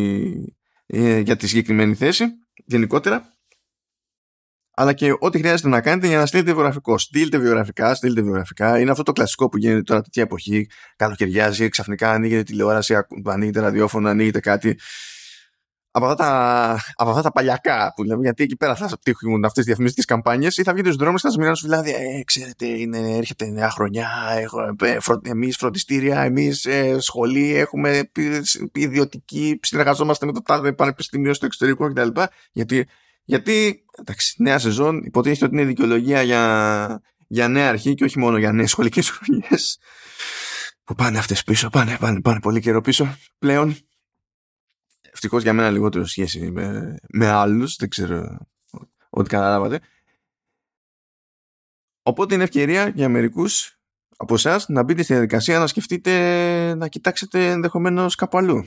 ε, 0.86 1.20
για 1.20 1.36
τη 1.36 1.48
συγκεκριμένη 1.48 1.96
θέση 1.96 2.26
γενικότερα 2.66 3.35
αλλά 4.76 4.94
και 4.94 5.16
ό,τι 5.20 5.38
χρειάζεται 5.38 5.70
να 5.70 5.82
κάνετε 5.82 6.08
για 6.08 6.18
να 6.18 6.26
στείλετε 6.26 6.54
βιογραφικό. 6.54 6.98
Στείλτε 6.98 7.38
βιογραφικά, 7.38 7.96
στείλτε 7.96 8.22
βιογραφικά. 8.22 8.80
Είναι 8.80 8.92
αυτό 8.92 9.04
το 9.04 9.12
κλασικό 9.12 9.50
που 9.50 9.58
γίνεται 9.58 9.82
τώρα 9.82 10.02
τέτοια 10.02 10.24
εποχή. 10.24 10.70
Καλοκαιριάζει, 10.96 11.70
ξαφνικά 11.70 12.12
ανοίγεται 12.12 12.44
τηλεόραση, 12.44 12.96
ανοίγεται 13.26 13.60
ραδιόφωνο, 13.60 14.10
ανοίγεται 14.10 14.40
κάτι. 14.40 14.78
Από 15.92 16.06
αυτά, 16.06 16.16
τα, 16.16 16.80
από 16.96 17.10
αυτά 17.10 17.22
τα 17.22 17.32
παλιακά 17.32 17.94
που 17.96 18.04
λέμε, 18.04 18.22
γιατί 18.22 18.44
εκεί 18.44 18.56
πέρα 18.56 18.76
θα 18.76 18.98
πτύχουν 18.98 19.36
αυτές 19.36 19.54
τις 19.54 19.66
διαφημιστικές 19.66 20.06
καμπάνιες 20.06 20.58
ή 20.58 20.64
θα 20.64 20.74
βγείτε 20.74 20.88
στους 20.88 21.02
δρόμους 21.02 21.22
και 21.22 21.28
θα 21.28 21.34
σας 21.34 21.38
μιλάνε 21.38 21.56
σου 21.56 21.68
δηλαδή, 21.68 21.92
ε, 21.92 22.24
ξέρετε, 22.24 22.66
είναι, 22.66 23.18
έρχεται 23.18 23.46
νέα 23.46 23.70
χρονιά, 23.70 24.10
ε, 24.84 24.98
εμείς 25.30 25.58
φροντιστήρια, 25.58 26.22
εμείς 26.22 26.66
ε, 26.66 27.00
σχολή, 27.00 27.56
έχουμε 27.56 28.10
ιδιωτική, 28.74 29.60
συνεργαζόμαστε 29.62 30.26
με 30.26 30.32
το 30.32 30.42
τάδε 30.42 30.74
πανεπιστήμιο 30.74 31.34
στο 31.34 31.46
εξωτερικό 31.46 31.94
κτλ. 31.94 32.22
Γιατί 32.52 32.88
γιατί, 33.26 33.86
εντάξει, 33.92 34.44
νέα 34.44 34.60
σεζόν 34.60 35.04
υποτίθεται 35.04 35.46
ότι 35.46 35.56
είναι 35.56 35.66
δικαιολογία 35.66 36.22
για, 36.22 37.02
για 37.28 37.48
νέα 37.48 37.70
αρχή 37.70 37.94
και 37.94 38.04
όχι 38.04 38.20
μόνο 38.20 38.38
για 38.38 38.52
νέες 38.52 38.70
σχολικές 38.70 39.10
χρονιές 39.10 39.80
που 40.84 40.96
πάνε 40.96 41.18
αυτές 41.18 41.44
πίσω, 41.44 41.70
πάνε, 41.70 41.98
πάνε, 42.00 42.22
πάνε 42.22 42.40
πολύ 42.40 42.60
καιρό 42.60 42.82
πίσω 42.82 43.18
πλέον. 43.40 43.78
Ευτυχώς 45.02 45.44
για 45.44 45.54
μένα 45.54 45.70
λιγότερο 45.70 46.06
σχέση 46.06 46.52
με, 46.52 46.96
με 47.10 47.28
άλλους, 47.28 47.76
δεν 47.76 47.90
ξέρω 47.90 48.38
ό,τι 49.10 49.30
καταλάβατε. 49.30 49.80
Οπότε 52.02 52.34
είναι 52.34 52.44
ευκαιρία 52.44 52.88
για 52.88 53.10
μερικούς 53.10 53.80
από 54.18 54.34
εσάς 54.34 54.68
να 54.68 54.84
μπείτε 54.84 55.04
στη 55.04 55.14
διαδικασία 55.14 55.60
να 55.60 55.68
σκεφτείτε 55.68 56.76
να 56.76 56.88
κοιτάξετε 56.88 57.50
ενδεχομένως 57.50 58.16
κάπου 58.16 58.38
αλλού 58.38 58.66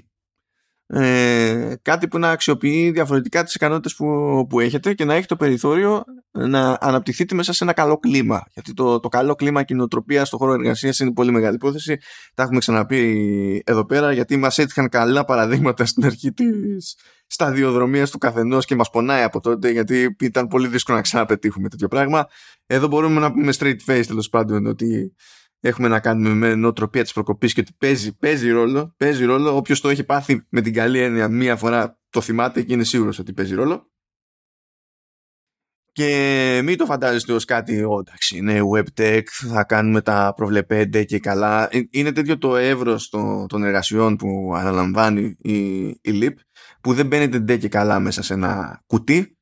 ε, 0.91 1.75
κάτι 1.83 2.09
που 2.09 2.19
να 2.19 2.31
αξιοποιεί 2.31 2.91
διαφορετικά 2.91 3.45
τις 3.45 3.55
ικανότητες 3.55 3.95
που, 3.95 4.07
που 4.49 4.61
έχετε 4.61 4.95
και 4.95 5.05
να 5.05 5.15
έχει 5.15 5.27
το 5.27 5.37
περιθώριο 5.37 6.05
να 6.31 6.79
αναπτυχθείτε 6.81 7.35
μέσα 7.35 7.53
σε 7.53 7.65
ένα 7.65 7.73
καλό 7.73 7.99
κλίμα. 7.99 8.43
Γιατί 8.55 8.75
το, 8.75 9.01
το 9.01 9.09
καλό 9.09 9.35
κλίμα 9.35 9.63
και 9.63 9.75
η 9.75 9.77
νοοτροπία 9.77 10.25
στον 10.25 10.39
χώρο 10.39 10.53
εργασίας 10.53 10.99
είναι 10.99 11.13
πολύ 11.13 11.31
μεγάλη 11.31 11.55
υπόθεση. 11.55 11.99
Τα 12.35 12.43
έχουμε 12.43 12.59
ξαναπεί 12.59 13.63
εδώ 13.67 13.85
πέρα 13.87 14.13
γιατί 14.13 14.37
μας 14.37 14.59
έτυχαν 14.59 14.89
καλά 14.89 15.25
παραδείγματα 15.25 15.85
στην 15.87 16.05
αρχή 16.05 16.33
της 16.33 16.97
σταδιοδρομίας 17.27 18.11
του 18.11 18.19
καθενός 18.19 18.65
και 18.65 18.75
μας 18.75 18.91
πονάει 18.91 19.23
από 19.23 19.41
τότε 19.41 19.71
γιατί 19.71 20.17
ήταν 20.21 20.47
πολύ 20.47 20.69
δύσκολο 20.69 20.97
να 20.97 21.03
ξαναπετύχουμε 21.03 21.69
τέτοιο 21.69 21.89
πράγμα. 21.89 22.27
Εδώ 22.67 22.87
μπορούμε 22.87 23.21
να 23.21 23.33
πούμε 23.33 23.53
straight 23.59 23.79
face 23.87 24.05
τέλος 24.07 24.29
πάντων 24.29 24.67
ότι 24.67 25.15
έχουμε 25.61 25.89
να 25.89 26.01
κάνουμε 26.01 26.35
με 26.35 26.55
νοοτροπία 26.55 27.03
της 27.03 27.13
προκοπής 27.13 27.53
και 27.53 27.61
ότι 27.61 27.73
παίζει, 27.79 28.17
παίζει 28.17 28.51
ρόλο, 28.51 28.95
παίζει 28.97 29.25
ρόλο. 29.25 29.57
Όποιος 29.57 29.81
το 29.81 29.89
έχει 29.89 30.05
πάθει 30.05 30.47
με 30.49 30.61
την 30.61 30.73
καλή 30.73 30.99
έννοια 31.01 31.29
μία 31.29 31.57
φορά 31.57 31.99
το 32.11 32.21
θυμάται 32.21 32.63
και 32.63 32.73
είναι 32.73 32.85
σίγουρος 32.85 33.19
ότι 33.19 33.33
παίζει 33.33 33.55
ρόλο. 33.55 33.91
Και 35.93 36.61
μην 36.65 36.77
το 36.77 36.85
φαντάζεστε 36.85 37.33
ως 37.33 37.45
κάτι, 37.45 37.75
εντάξει, 37.75 38.37
είναι 38.37 38.61
web 38.75 39.23
θα 39.25 39.65
κάνουμε 39.65 40.01
τα 40.01 40.33
προβλεπέντε 40.37 41.05
και 41.05 41.19
καλά. 41.19 41.69
Ε, 41.71 41.81
είναι 41.91 42.13
τέτοιο 42.13 42.39
το 42.39 42.57
εύρος 42.57 43.09
των 43.49 43.63
εργασιών 43.63 44.17
που 44.17 44.53
αναλαμβάνει 44.57 45.37
η, 45.39 45.87
η 45.87 46.01
LIP, 46.05 46.35
που 46.81 46.95
δεν 46.95 47.07
μπαίνετε 47.07 47.39
ντε 47.39 47.57
και 47.57 47.69
καλά 47.69 48.01
μέσα 48.01 48.23
σε 48.23 48.35
ένα 48.35 48.83
κουτί 48.87 49.39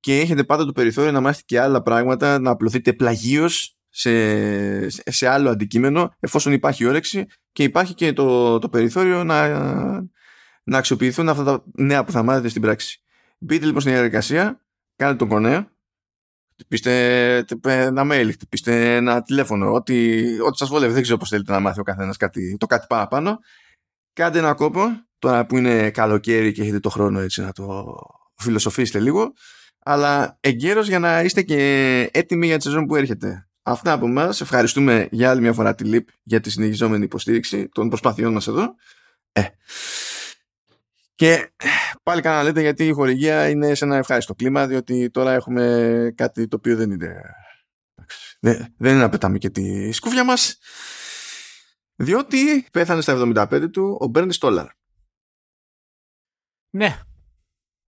και 0.00 0.20
έχετε 0.20 0.44
πάντα 0.44 0.64
το 0.64 0.72
περιθώριο 0.72 1.12
να 1.12 1.20
μάθετε 1.20 1.42
και 1.46 1.60
άλλα 1.60 1.82
πράγματα, 1.82 2.38
να 2.38 2.50
απλωθείτε 2.50 2.92
πλαγίως 2.92 3.79
σε, 4.00 5.10
σε 5.10 5.28
άλλο 5.28 5.50
αντικείμενο 5.50 6.14
εφόσον 6.20 6.52
υπάρχει 6.52 6.86
όρεξη 6.86 7.26
και 7.52 7.62
υπάρχει 7.62 7.94
και 7.94 8.12
το, 8.12 8.58
το 8.58 8.68
περιθώριο 8.68 9.24
να, 9.24 9.48
να 10.62 10.78
αξιοποιηθούν 10.78 11.28
αυτά 11.28 11.44
τα 11.44 11.64
νέα 11.74 12.04
που 12.04 12.12
θα 12.12 12.22
μάθετε 12.22 12.48
στην 12.48 12.62
πράξη. 12.62 13.02
Μπείτε 13.38 13.66
λοιπόν 13.66 13.80
στην 13.80 13.92
διαδικασία, 13.92 14.60
κάνετε 14.96 15.18
τον 15.18 15.28
κονέα, 15.28 15.72
χτυπήστε 16.52 17.44
ένα 17.62 18.06
mail, 18.10 18.28
χτυπήστε 18.32 18.96
ένα 18.96 19.22
τηλέφωνο, 19.22 19.72
ό,τι, 19.72 20.24
ό,τι 20.40 20.56
σας 20.56 20.68
βολεύει, 20.68 20.92
δεν 20.92 21.02
ξέρω 21.02 21.18
πώς 21.18 21.28
θέλετε 21.28 21.52
να 21.52 21.60
μάθει 21.60 21.80
ο 21.80 21.82
καθένας 21.82 22.16
κάτι, 22.16 22.56
το 22.56 22.66
κάτι 22.66 22.86
παραπάνω. 22.88 23.38
Κάντε 24.12 24.38
ένα 24.38 24.54
κόπο, 24.54 24.82
τώρα 25.18 25.46
που 25.46 25.56
είναι 25.56 25.90
καλοκαίρι 25.90 26.52
και 26.52 26.62
έχετε 26.62 26.80
το 26.80 26.90
χρόνο 26.90 27.20
έτσι 27.20 27.40
να 27.40 27.52
το 27.52 27.96
φιλοσοφήσετε 28.36 29.00
λίγο, 29.00 29.32
αλλά 29.78 30.38
εγκαίρως 30.40 30.88
για 30.88 30.98
να 30.98 31.22
είστε 31.22 31.42
και 31.42 32.10
έτοιμοι 32.12 32.46
για 32.46 32.56
τη 32.56 32.62
σεζόν 32.62 32.86
που 32.86 32.96
έρχεται. 32.96 33.49
Αυτά 33.62 33.92
από 33.92 34.06
εμάς. 34.06 34.40
Ευχαριστούμε 34.40 35.08
για 35.10 35.30
άλλη 35.30 35.40
μια 35.40 35.52
φορά 35.52 35.74
τη 35.74 35.84
ΛΥΠ 35.84 36.08
για 36.22 36.40
τη 36.40 36.50
συνεχιζόμενη 36.50 37.04
υποστήριξη 37.04 37.68
των 37.68 37.88
προσπαθειών 37.88 38.32
μας 38.32 38.46
εδώ. 38.46 38.74
Ε. 39.32 39.42
Και 41.14 41.52
πάλι 42.02 42.20
κανένα 42.20 42.42
λέτε 42.42 42.60
γιατί 42.60 42.86
η 42.86 42.92
χορηγία 42.92 43.48
είναι 43.48 43.74
σε 43.74 43.84
ένα 43.84 43.96
ευχάριστο 43.96 44.34
κλίμα 44.34 44.66
διότι 44.66 45.10
τώρα 45.10 45.32
έχουμε 45.32 46.12
κάτι 46.14 46.48
το 46.48 46.56
οποίο 46.56 46.76
δεν 46.76 46.90
είναι 46.90 47.20
δεν, 48.40 48.74
δεν 48.76 48.92
είναι 48.92 49.00
να 49.00 49.08
πετάμε 49.08 49.38
και 49.38 49.50
τη 49.50 49.92
σκούφια 49.92 50.24
μας 50.24 50.58
διότι 51.94 52.66
πέθανε 52.72 53.00
στα 53.00 53.32
75 53.50 53.70
του 53.70 53.96
ο 54.00 54.06
Μπέρνι 54.06 54.32
Στόλαρ. 54.32 54.66
Ναι. 56.70 56.98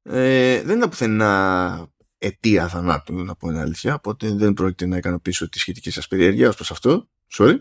Ε, 0.03 0.63
δεν 0.63 0.77
είναι 0.77 0.89
πουθενά 0.89 1.92
αιτία 2.23 2.69
θανάτου, 2.69 3.25
να 3.25 3.35
πω 3.35 3.49
την 3.49 3.57
αλήθεια. 3.57 3.95
Οπότε 3.95 4.33
δεν 4.33 4.53
πρόκειται 4.53 4.87
να 4.87 4.97
ικανοποιήσω 4.97 5.49
τη 5.49 5.59
σχετική 5.59 5.91
σας 5.91 6.09
περιέργεια 6.09 6.49
ως 6.49 6.55
προς 6.55 6.71
αυτό. 6.71 7.09
Sorry. 7.39 7.55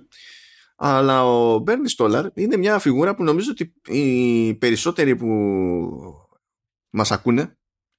Αλλά 0.75 1.25
ο 1.25 1.59
Μπέρνι 1.59 1.89
Στόλαρ 1.89 2.25
είναι 2.33 2.57
μια 2.57 2.79
φιγούρα 2.79 3.15
που 3.15 3.23
νομίζω 3.23 3.51
ότι 3.51 3.73
οι 3.87 4.53
περισσότεροι 4.53 5.15
που 5.15 5.27
μας 6.89 7.11
ακούνε 7.11 7.57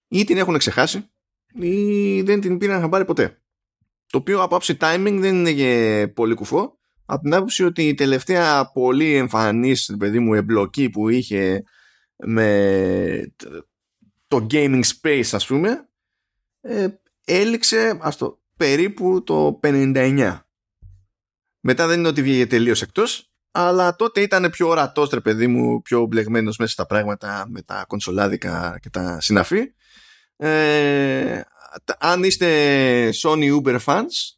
ή 0.09 0.25
την 0.25 0.37
έχουν 0.37 0.59
ξεχάσει 0.59 1.11
ή 1.55 2.23
δεν 2.23 2.41
την 2.41 2.59
πήραν 2.59 2.81
να 2.81 2.89
πάρει 2.89 3.05
ποτέ. 3.05 3.43
Το 4.07 4.19
οποίο 4.19 4.43
από 4.43 4.57
άψη 4.57 4.77
timing 4.81 5.17
δεν 5.21 5.35
είναι 5.35 5.53
και 5.53 6.13
πολύ 6.15 6.35
κουφό. 6.35 6.79
Από 7.05 7.23
την 7.23 7.35
άποψη 7.35 7.65
ότι 7.65 7.89
η 7.89 7.95
τελευταία 7.95 8.71
πολύ 8.73 9.15
εμφανής 9.15 9.95
παιδί 9.99 10.19
μου 10.19 10.35
εμπλοκή 10.35 10.91
που 10.91 11.09
είχε 11.09 11.63
με 12.17 13.35
το 14.27 14.47
gaming 14.51 14.83
space 14.83 15.29
ας 15.33 15.47
πούμε 15.47 15.89
ε, 16.63 16.87
έληξε 17.25 17.99
ας 18.01 18.17
το, 18.17 18.41
περίπου 18.57 19.23
το 19.23 19.61
59. 19.63 20.39
Μετά 21.61 21.87
δεν 21.87 21.99
είναι 21.99 22.09
ότι 22.09 22.23
βγήκε 22.23 22.47
τελείως 22.47 22.83
εκτός, 22.83 23.33
αλλά 23.51 23.97
τότε 23.97 24.21
ήταν 24.21 24.51
πιο 24.51 24.69
ορατός 24.69 25.11
ρε 25.11 25.21
παιδί 25.21 25.47
μου, 25.47 25.83
πιο 25.83 26.07
μπλεγμένος 26.07 26.57
μέσα 26.57 26.73
στα 26.73 26.87
πράγματα 26.87 27.45
με 27.49 27.63
τα 27.63 27.85
κονσολάδικα 27.89 28.79
και 28.81 28.91
τα 28.91 29.21
συναφή. 29.21 29.73
Ε, 30.37 31.41
αν 31.99 32.23
είστε 32.23 33.11
Sony 33.23 33.61
Uber 33.61 33.79
fans 33.85 34.37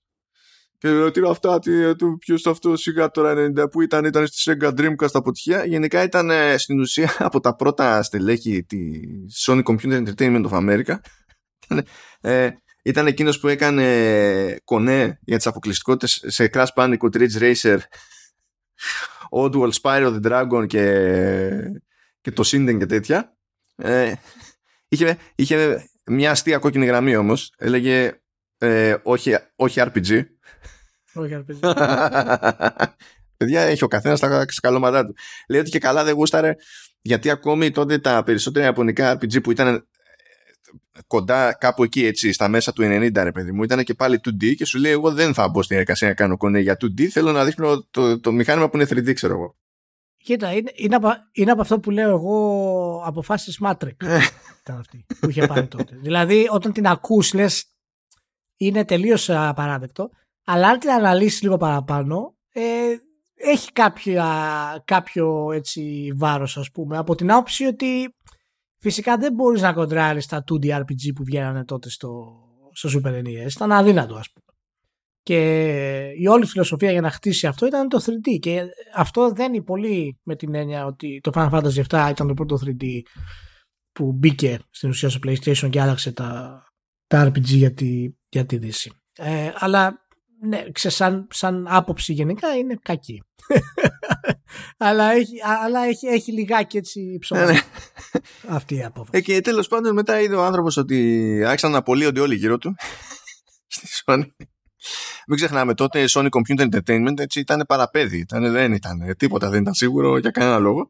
και 0.79 0.91
ρωτήρω 0.91 1.31
αυτά, 1.31 1.59
ποιος 2.19 2.47
αυτός 2.47 2.81
σιγά 2.81 3.11
τώρα 3.11 3.53
90 3.57 3.71
που 3.71 3.81
ήταν, 3.81 4.05
ήταν 4.05 4.27
στη 4.27 4.57
Sega 4.61 4.69
Dreamcast 4.69 5.09
αποτυχία. 5.13 5.65
Γενικά 5.65 6.03
ήταν 6.03 6.31
ε, 6.31 6.59
στην 6.59 6.81
ουσία 6.81 7.15
από 7.19 7.41
τα 7.41 7.57
πρώτα 7.57 8.03
στελέχη 8.03 8.65
της 8.65 9.47
Sony 9.47 9.63
Computer 9.63 10.05
Entertainment 10.05 10.45
of 10.49 10.51
America 10.51 10.97
ε, 12.21 12.51
ήταν 12.83 13.07
εκείνος 13.07 13.41
που 13.41 13.49
έκανε 13.49 14.59
κονέ 14.65 15.19
για 15.23 15.37
τις 15.37 15.47
αποκλειστικότητες 15.47 16.25
σε 16.27 16.51
Crash 16.53 16.67
Bandicoot 16.75 17.17
Ridge 17.17 17.39
Racer 17.39 17.79
Oddworld 19.31 19.73
Spyro 19.83 20.21
the 20.21 20.27
Dragon 20.27 20.67
και, 20.67 21.01
και 22.21 22.31
το 22.31 22.43
Sinden 22.47 22.77
και 22.79 22.87
τέτοια. 22.87 23.37
Ε, 23.77 24.13
είχε, 24.89 25.19
είχε 25.35 25.89
μια 26.07 26.31
αστεία 26.31 26.59
κόκκινη 26.59 26.87
γραμμή 26.87 27.17
όμως. 27.17 27.53
Έλεγε 27.57 28.21
ε, 28.59 28.97
όχι, 29.03 29.37
όχι 29.57 29.81
RPG. 29.85 30.25
Όχι 31.15 31.45
RPG. 31.47 31.73
Παιδιά 33.37 33.61
έχει 33.63 33.85
ο 33.85 33.89
καθένας 33.89 34.21
τα 34.21 34.45
σκαλώματά 34.49 35.07
του. 35.07 35.15
Λέει 35.49 35.61
ότι 35.61 35.71
και 35.71 35.79
καλά 35.79 36.05
δεν 36.05 36.15
γούσταρε 36.15 36.55
γιατί 37.01 37.31
ακόμη 37.31 37.71
τότε 37.71 37.99
τα 37.99 38.23
περισσότερα 38.23 38.65
ιαπωνικά 38.65 39.19
RPG 39.19 39.43
που 39.43 39.51
ήταν 39.51 39.89
κοντά 41.07 41.53
κάπου 41.53 41.85
εκεί 41.85 42.05
έτσι 42.05 42.33
στα 42.33 42.49
μέσα 42.49 42.73
του 42.73 42.83
90 42.83 43.11
ρε 43.15 43.33
παιδί 43.33 43.53
μου 43.53 43.63
ήταν 43.63 43.85
και 43.85 43.95
πάλι 43.95 44.21
2D 44.25 44.55
και 44.55 44.65
σου 44.65 44.79
λέει 44.79 44.93
εγώ 44.93 45.13
δεν 45.13 45.35
θα 45.35 45.49
μπω 45.49 45.63
στην 45.63 45.77
εργασία 45.77 46.09
να 46.09 46.15
κάνω 46.15 46.37
κονέ 46.37 46.61
για 46.61 46.77
2D 46.81 47.05
θέλω 47.05 47.33
να 47.33 47.45
δείχνω 47.45 47.87
το, 47.91 48.21
το 48.21 48.33
μηχάνημα 48.33 48.69
που 48.69 48.77
είναι 48.77 48.87
3D 48.91 49.15
ξέρω 49.15 49.33
εγώ 49.33 49.57
Κοίτα, 50.17 50.53
είναι, 50.53 50.71
είναι, 50.75 50.95
από, 50.95 51.09
είναι 51.33 51.51
από 51.51 51.61
αυτό 51.61 51.81
που 51.81 51.91
λέω 51.91 52.09
εγώ 52.09 53.03
αποφάσεις 53.07 53.61
Matrix 53.63 54.03
ε. 54.07 54.19
ήταν 54.61 54.79
αυτή 54.79 55.07
που 55.21 55.29
είχε 55.29 55.47
πάρει 55.47 55.67
τότε. 55.67 55.99
δηλαδή 56.03 56.47
όταν 56.51 56.73
την 56.73 56.87
ακούς 56.87 57.33
λες 57.35 57.65
είναι 58.57 58.85
τελείως 58.85 59.31
απαράδεκτο 59.31 60.11
αλλά 60.45 60.69
αν 60.69 60.79
την 60.79 60.91
αναλύσεις 60.91 61.43
λίγο 61.43 61.57
παραπάνω 61.57 62.37
ε, 62.53 62.63
έχει 63.35 63.73
κάποια, 63.73 64.27
κάποιο 64.85 65.53
έτσι 65.53 66.13
βάρος 66.17 66.57
ας 66.57 66.71
πούμε 66.71 66.97
από 66.97 67.15
την 67.15 67.31
άποψη 67.33 67.65
ότι 67.65 68.15
Φυσικά 68.85 69.17
δεν 69.17 69.33
μπορείς 69.33 69.61
να 69.61 69.73
κοντράρεις 69.73 70.27
τα 70.27 70.45
2D 70.51 70.65
RPG 70.65 71.13
που 71.15 71.25
βγαίνανε 71.25 71.65
τότε 71.65 71.91
στο, 71.91 72.35
στο 72.73 72.89
Super 72.93 73.13
NES. 73.13 73.51
Ήταν 73.51 73.73
αδύνατο 73.73 74.15
ας 74.15 74.31
πούμε. 74.33 74.45
Και 75.23 75.39
η 76.19 76.27
όλη 76.27 76.47
φιλοσοφία 76.47 76.91
για 76.91 77.01
να 77.01 77.11
χτίσει 77.11 77.47
αυτό 77.47 77.67
ήταν 77.67 77.89
το 77.89 78.05
3D. 78.07 78.39
Και 78.41 78.63
αυτό 78.95 79.33
δένει 79.33 79.63
πολύ 79.63 80.21
με 80.23 80.37
την 80.37 80.55
έννοια 80.55 80.87
ότι 80.87 81.21
το 81.23 81.31
Final 81.35 81.51
Fantasy 81.51 81.83
VII 81.89 82.11
ήταν 82.11 82.27
το 82.27 82.35
πρώτο 82.35 82.59
3D 82.65 82.85
που 83.93 84.13
μπήκε 84.13 84.59
στην 84.71 84.89
ουσία 84.89 85.09
στο 85.09 85.19
PlayStation 85.27 85.71
και 85.71 85.81
άλλαξε 85.81 86.13
τα, 86.13 86.63
τα 87.07 87.29
RPG 87.29 87.45
για 87.45 87.73
τη, 87.73 88.09
για 88.29 88.47
τη 88.47 88.57
Δύση. 88.57 88.93
Ε, 89.17 89.53
αλλά 89.55 90.04
ναι, 90.45 90.65
σαν, 90.73 91.27
σαν 91.31 91.67
άποψη 91.69 92.13
γενικά 92.13 92.57
είναι 92.57 92.79
κακή. 92.83 93.23
αλλά 94.77 95.13
έχει, 95.13 95.35
αλλά 95.65 95.81
έχει, 95.85 96.07
έχει 96.07 96.33
λιγάκι 96.33 96.77
έτσι 96.77 97.19
ψωμί. 97.21 97.41
Ναι, 97.41 97.53
ναι. 97.53 97.59
Αυτή 98.49 98.75
η 98.75 98.85
απόφαση. 98.85 99.11
Ε, 99.19 99.21
και 99.21 99.41
τέλος 99.41 99.69
πάντων 99.69 99.95
μετά 99.95 100.21
είδε 100.21 100.35
ο 100.35 100.45
άνθρωπος 100.45 100.77
ότι 100.77 101.43
άρχισαν 101.47 101.71
να 101.71 101.79
απολύονται 101.79 102.21
όλοι 102.21 102.35
γύρω 102.35 102.59
του. 102.59 102.75
Στη 103.67 103.87
Sony. 104.05 104.27
Μην 105.27 105.37
ξεχνάμε 105.37 105.75
τότε 105.75 106.05
Sony 106.09 106.29
Computer 106.29 106.69
Entertainment 106.71 107.19
έτσι 107.19 107.41
ήταν 107.41 107.65
παραπέδι. 107.69 108.19
Ήταν, 108.19 108.53
δεν 108.53 108.73
ήταν 108.73 109.15
τίποτα, 109.17 109.51
δεν 109.51 109.61
ήταν 109.61 109.75
σίγουρο 109.75 110.19
για 110.19 110.31
κανένα 110.31 110.59
λόγο. 110.59 110.89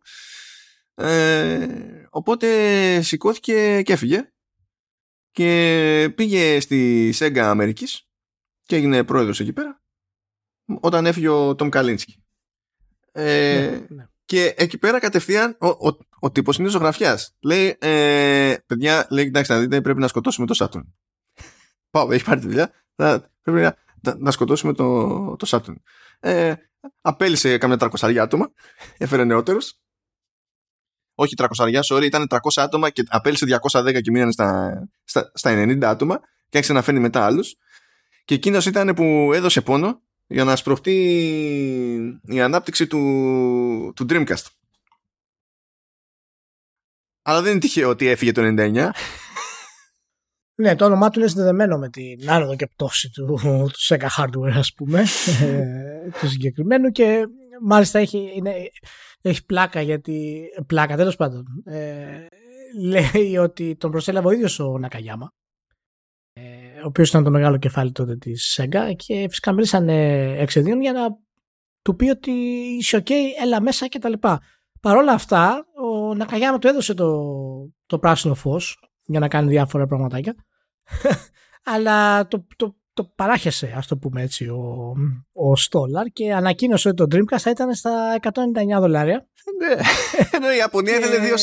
Ε, 0.95 1.69
οπότε 2.11 2.49
σηκώθηκε 3.03 3.83
και 3.83 3.93
έφυγε 3.93 4.29
και 5.31 6.13
πήγε 6.15 6.61
στη 6.61 7.13
Sega 7.19 7.39
Αμερικής 7.39 8.09
και 8.67 8.77
έγινε 8.77 9.05
πρόεδρος 9.05 9.41
εκεί 9.41 9.53
πέρα 9.53 9.83
όταν 10.81 11.07
έφυγε 11.07 11.29
ο 11.29 11.55
Τόμ 11.55 11.69
Καλίνσκι. 11.69 12.25
Ε, 13.13 13.69
ναι, 13.71 13.87
ναι. 13.89 14.09
Και 14.25 14.55
εκεί 14.57 14.79
πέρα 14.79 14.99
κατευθείαν 14.99 15.57
ο, 15.61 15.67
ο, 15.69 15.97
ο 16.19 16.31
τύπος 16.31 16.57
είναι 16.57 16.69
ζωγραφιάς. 16.69 17.37
Λέει, 17.41 17.77
ε, 17.81 18.55
παιδιά, 18.67 19.07
λέει, 19.11 19.25
εντάξει, 19.25 19.53
να 19.53 19.59
δείτε, 19.59 19.81
πρέπει 19.81 20.01
να 20.01 20.09
σκοτώσουμε 20.09 20.47
το 20.47 20.55
Σάτουν. 20.55 20.95
Πάω, 21.91 22.13
έχει 22.13 22.25
πάρει 22.25 22.41
τη 22.41 22.47
δουλειά. 22.47 22.73
πρέπει 23.43 23.61
να, 23.61 23.77
να, 24.19 24.31
σκοτώσουμε 24.31 24.73
το, 24.73 25.37
το 25.37 25.47
Σάτουν. 25.47 25.83
Ε, 26.21 26.55
απέλησε 27.01 27.59
κάμια 27.59 27.77
τρακοσαριά 27.77 28.23
άτομα. 28.23 28.53
Έφερε 28.99 29.25
νεότερους. 29.25 29.79
Όχι 31.15 31.35
τρακοσαριά, 31.35 31.81
sorry, 31.91 32.03
ήταν 32.03 32.27
300 32.29 32.39
άτομα 32.55 32.91
και 32.91 33.05
απέλησε 33.09 33.61
210 33.73 34.01
και 34.03 34.11
μείνανε 34.11 34.33
στα, 34.33 34.79
στα, 35.05 35.31
στα 35.35 35.51
90 35.51 35.85
άτομα 35.85 36.21
και 36.49 36.57
άρχισε 36.57 36.73
να 36.73 36.83
φέρνει 36.83 37.01
μετά 37.01 37.25
άλλους. 37.25 37.57
Και 38.25 38.35
εκείνος 38.35 38.67
ήταν 38.67 38.95
που 38.95 39.31
έδωσε 39.35 39.61
πόνο 39.61 40.03
για 40.27 40.45
να 40.45 40.57
σπροχτεί 40.57 40.95
η 42.23 42.41
ανάπτυξη 42.41 42.87
του, 42.87 43.93
του 43.97 44.07
Dreamcast. 44.09 44.47
Αλλά 47.23 47.43
δεν 47.43 47.51
είναι 47.51 47.61
τυχαίο 47.61 47.89
ότι 47.89 48.07
έφυγε 48.07 48.33
το 48.33 48.43
99. 48.45 48.89
Ναι, 50.57 50.77
το 50.77 50.85
όνομά 50.85 51.11
του 51.11 51.19
είναι 51.19 51.29
συνδεδεμένο 51.29 51.79
με 51.79 51.89
την 51.89 52.31
άνοδο 52.31 52.57
και 52.57 52.67
πτώση 52.67 53.11
του, 53.11 53.39
του 53.73 53.85
Sega 53.89 54.07
Hardware, 54.17 54.57
ας 54.57 54.73
πούμε, 54.75 55.05
ε, 55.43 56.11
του 56.21 56.29
συγκεκριμένου 56.29 56.91
και 56.91 57.27
μάλιστα 57.63 57.99
έχει, 57.99 58.33
είναι, 58.35 58.55
έχει 59.21 59.45
πλάκα 59.45 59.81
γιατί, 59.81 60.45
πλάκα 60.67 60.97
τέλος 60.97 61.17
πάντων, 61.17 61.45
ε, 61.65 62.27
λέει 62.83 63.37
ότι 63.37 63.77
τον 63.77 63.91
προσέλαβε 63.91 64.29
ο 64.29 64.31
ίδιος 64.31 64.59
ο 64.59 64.79
Νακαγιάμα 64.79 65.33
ο 66.85 66.87
οποίος 66.87 67.09
ήταν 67.09 67.25
το 67.25 67.31
μεγάλο 67.31 67.57
κεφάλι 67.57 67.93
τότε 67.93 68.17
της 68.17 68.61
Sega 68.61 68.93
και 68.97 69.27
φυσικά 69.29 69.53
μίλησαν 69.53 69.89
εξεδίων 69.89 70.81
για 70.81 70.93
να 70.93 71.01
του 71.83 71.97
πει 71.97 72.09
ότι 72.11 72.31
είσαι 72.79 73.03
ok, 73.05 73.11
έλα 73.43 73.61
μέσα 73.61 73.87
και 73.87 73.99
τα 73.99 74.09
λοιπά. 74.09 74.41
Παρ' 74.81 74.97
όλα 74.97 75.13
αυτά, 75.13 75.67
ο 75.83 76.15
Νακαγιάμα 76.15 76.59
του 76.59 76.67
έδωσε 76.67 76.95
το, 76.95 77.23
το 77.87 77.99
πράσινο 77.99 78.35
φως 78.35 78.79
για 79.05 79.21
να 79.21 79.29
κάνει 79.29 79.49
διάφορα 79.49 79.87
πραγματάκια. 79.87 80.35
Αλλά 81.75 82.27
το, 82.27 82.47
το, 82.57 82.77
το 82.93 83.05
παράχεσε, 83.05 83.73
ας 83.77 83.87
το 83.87 83.97
πούμε 83.97 84.23
έτσι, 84.23 84.49
ο, 84.49 84.93
ο 85.33 85.57
Στόλαρ 85.57 86.07
και 86.07 86.33
ανακοίνωσε 86.33 86.89
ότι 86.89 87.07
το 87.07 87.17
Dreamcast 87.17 87.39
θα 87.39 87.51
ήταν 87.51 87.75
στα 87.75 88.19
199 88.21 88.31
δολάρια. 88.81 89.29
Ναι, 89.59 89.75
ενώ 90.31 90.53
η 90.55 90.57
Ιαπωνία 90.57 90.97
ήθελε 90.97 91.35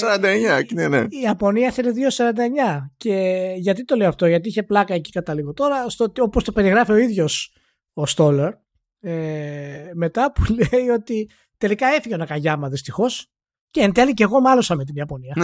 2,49. 0.60 0.74
Ναι, 0.74 0.88
ναι. 0.88 1.00
Η 1.10 1.20
Ιαπωνία 1.22 1.68
ήθελε 1.68 1.92
2,49. 2.18 2.90
Και 2.98 3.46
γιατί 3.58 3.86
το 3.86 3.96
λέω 3.96 4.08
αυτό, 4.08 4.26
γιατί 4.26 4.48
είχε 4.48 4.64
πλάκα 4.64 4.94
εκεί 4.94 5.12
κατά 5.12 5.34
λίγο 5.34 5.54
τώρα, 5.54 5.90
στο, 5.90 6.12
όπως 6.20 6.44
το 6.44 6.52
περιγράφει 6.52 6.92
ο 6.92 6.98
ίδιος 6.98 7.54
ο 7.94 8.06
Στόλαρ, 8.06 8.54
ε, 9.00 9.92
μετά 9.94 10.32
που 10.32 10.42
λέει 10.60 10.90
ότι 10.90 11.30
τελικά 11.58 11.88
έφυγε 11.88 12.16
ο 12.16 12.18
Νακαγιάμα 12.18 12.70
δυστυχώς. 12.70 13.26
Και 13.72 13.82
εν 13.82 13.94
τέλει 13.94 14.14
και 14.14 14.24
εγώ 14.24 14.40
μάλωσα 14.40 14.76
με 14.76 14.86
την 14.86 14.96
Ιαπωνία. 14.96 15.36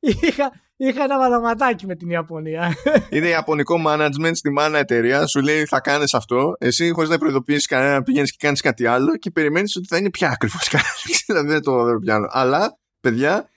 είχα, 0.00 0.52
είχα 0.86 1.02
ένα 1.02 1.18
βαδοματάκι 1.18 1.86
με 1.86 1.96
την 1.96 2.10
Ιαπωνία. 2.10 2.74
Είναι 3.10 3.28
Ιαπωνικό 3.28 3.82
management 3.86 4.30
στη 4.34 4.50
μάνα 4.50 4.78
εταιρεία. 4.78 5.26
Σου 5.26 5.40
λέει 5.40 5.64
θα 5.64 5.80
κάνεις 5.80 6.14
αυτό. 6.14 6.54
Εσύ 6.58 6.90
χωρίς 6.90 7.10
να 7.10 7.18
προειδοποιήσεις 7.18 7.66
κανένα 7.66 8.02
πηγαίνεις 8.02 8.30
και 8.30 8.36
κάνεις 8.40 8.60
κάτι 8.60 8.86
άλλο 8.86 9.16
και 9.16 9.30
περιμένεις 9.30 9.76
ότι 9.76 9.86
θα 9.86 9.96
είναι 9.96 10.10
πια 10.10 10.30
ακριβώς 10.30 10.68
κάτι. 10.74 11.22
δηλαδή 11.26 11.48
δεν 11.48 11.62
το 11.62 11.98
πιάνω. 12.00 12.26
Αλλά, 12.30 12.78
παιδιά, 13.00 13.48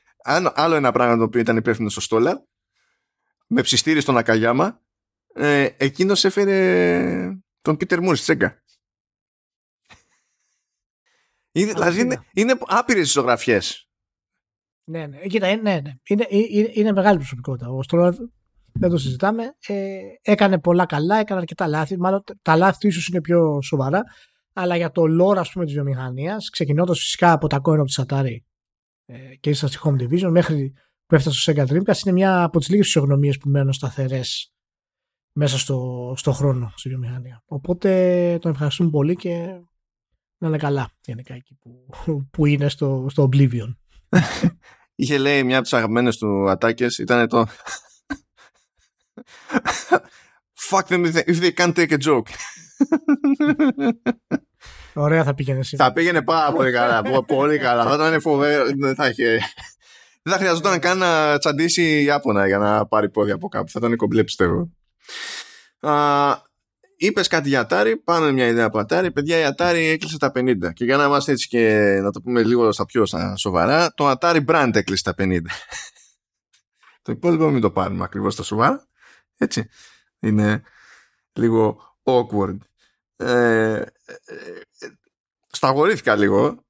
άλλο 0.53 0.76
ένα 0.76 0.91
πράγμα 0.91 1.17
το 1.17 1.24
οποίο 1.24 1.39
ήταν 1.39 1.57
υπεύθυνο 1.57 1.89
στο 1.89 2.01
Στόλαρ 2.01 2.38
με 3.47 3.61
ψιστήρι 3.61 4.01
στον 4.01 4.17
Ακαγιάμα 4.17 4.82
ε, 5.34 5.69
εκείνος 5.78 6.26
έφερε 6.26 7.39
τον 7.61 7.78
Πίτερ 7.78 8.01
Μούρ 8.01 8.15
Τσέγκα. 8.15 8.63
Είναι, 11.51 11.72
δηλαδή 11.72 11.99
είναι, 11.99 12.26
είναι 12.34 12.57
άπειρες 12.59 13.07
ισογραφιές. 13.07 13.91
Ναι, 14.92 15.08
ναι. 15.08 15.18
Κοίτα, 15.18 15.48
ναι, 15.48 15.56
ναι. 15.56 15.94
Είναι, 16.08 16.26
είναι, 16.30 16.70
είναι 16.74 16.92
μεγάλη 16.92 17.18
προσωπικότητα. 17.18 17.70
Ο 17.70 17.84
Στρόλαρ 17.84 18.14
δεν 18.74 18.89
το 18.89 18.98
συζητάμε. 18.98 19.44
Ε, 19.68 20.00
έκανε 20.22 20.60
πολλά 20.60 20.86
καλά, 20.86 21.16
έκανε 21.16 21.39
αρκετά 21.39 21.68
λάθη. 21.68 22.00
Μάλλον 22.00 22.24
τα 22.42 22.56
λάθη 22.56 22.78
του 22.80 22.88
ίσως 22.88 23.08
είναι 23.08 23.22
πιο 23.22 23.62
σοβαρά. 23.62 24.04
Αλλά 24.54 24.76
για 24.76 24.92
το 24.92 25.02
lore, 25.02 25.38
ας 25.38 25.52
πούμε, 25.52 25.66
της 25.66 25.74
βιομηχανίας, 25.74 26.50
ξεκινώντας 26.50 27.00
φυσικά 27.00 27.32
από 27.32 27.48
τα 27.48 27.60
κόρη 27.60 27.84
τη 27.84 28.04
Atari 28.08 28.36
ε, 29.06 29.36
και 29.39 29.50
ήρθα 29.50 29.68
στη 29.68 29.78
Home 29.84 30.02
Division 30.02 30.30
μέχρι 30.30 30.74
που 31.06 31.16
έφτασε 31.16 31.39
στο 31.39 31.52
Sega 31.52 31.66
Dreamcast, 31.66 32.06
είναι 32.06 32.14
μια 32.14 32.44
από 32.44 32.60
τις 32.60 32.70
λίγες 32.70 32.86
φυσιογνωμίε 32.86 33.34
που 33.39 33.50
μένουν 33.50 33.74
σταθερές 33.74 34.54
μέσα 35.32 35.58
στο, 35.58 36.14
στο 36.18 36.32
χρόνο 36.32 36.74
στη 36.76 36.89
βιομηχανία. 36.89 37.44
Οπότε 37.46 38.38
τον 38.42 38.52
ευχαριστούμε 38.52 38.89
πολύ 38.89 39.16
και 39.16 39.62
να 40.38 40.48
είναι 40.48 40.58
καλά 40.58 40.92
γενικά 41.06 41.34
εκεί 41.34 41.58
που, 41.60 41.86
που 42.32 42.46
είναι 42.46 42.70
στο, 42.70 43.06
στο 43.10 43.30
Oblivion. 43.32 43.76
Είχε 45.02 45.18
λέει 45.18 45.43
μια 45.43 45.56
από 45.56 45.64
τις 45.64 45.74
αγαπημένες 45.74 46.18
του 46.18 46.49
ατάκες 46.49 46.97
ήταν 46.97 47.28
το. 47.28 47.47
Fuck 50.70 50.84
them 50.88 51.14
if 51.14 51.39
they 51.41 51.52
can't 51.58 51.74
take 51.74 51.91
a 51.91 51.97
joke. 52.06 52.30
Ωραία 54.93 55.24
θα 55.24 55.34
πήγαινε 55.34 55.60
εσύ. 55.60 55.76
Θα 55.76 55.93
πήγαινε 55.93 56.22
πάρα 56.22 56.52
πολύ 56.52 56.72
καλά. 56.72 57.02
πολύ 57.24 57.58
καλά. 57.58 57.84
Θα 57.84 57.93
ήταν 57.93 58.22
φοβερό. 58.22 58.66
Δεν 58.78 58.95
θα 58.95 59.08
είχε. 59.08 59.39
Δεν 60.22 60.34
θα 60.34 60.39
χρειαζόταν 60.39 60.80
καν 60.80 60.97
να 60.97 61.38
τσαντήσει 61.38 62.04
Ιάπωνα 62.04 62.47
για 62.47 62.58
να 62.58 62.88
πάρει 62.88 63.10
πόδια 63.10 63.34
από 63.34 63.47
κάπου. 63.47 63.70
Θα 63.70 63.80
ήταν 63.84 63.95
κομπλέ 63.95 64.24
πιστεύω. 64.24 64.70
Είπες 67.04 67.28
κάτι 67.28 67.49
για 67.49 67.68
Atari, 67.70 67.93
πάμε 68.04 68.32
μια 68.32 68.47
ιδέα 68.47 68.66
από 68.66 68.80
Atari. 68.80 69.14
Παιδιά, 69.14 69.39
η 69.39 69.54
Atari 69.58 69.76
έκλεισε 69.76 70.18
τα 70.18 70.32
50. 70.36 70.74
Και 70.74 70.86
για 70.86 70.97
να 70.97 71.04
είμαστε 71.04 71.32
έτσι 71.32 71.47
και 71.47 71.99
να 72.02 72.12
το 72.12 72.22
πούμε 72.22 72.43
λίγο 72.43 72.72
στα 72.72 72.86
πιο 72.86 73.06
σοβαρά, 73.36 73.93
το 73.93 74.12
Atari 74.12 74.45
Brand 74.45 74.70
έκλεισε 74.74 75.04
τα 75.04 75.14
50. 75.18 75.39
το 77.02 77.12
υπόλοιπο 77.12 77.49
μην 77.49 77.62
το 77.62 77.72
πάρουμε 77.72 78.04
ακριβώς 78.04 78.34
στα 78.34 78.43
σοβαρά. 78.43 78.88
Έτσι. 79.38 79.70
Είναι 80.20 80.62
λίγο 81.34 81.80
awkward. 82.04 82.58
Ε, 83.16 83.76
ε, 83.76 83.86
σταγορήθηκα 85.47 86.16
λίγο. 86.16 86.66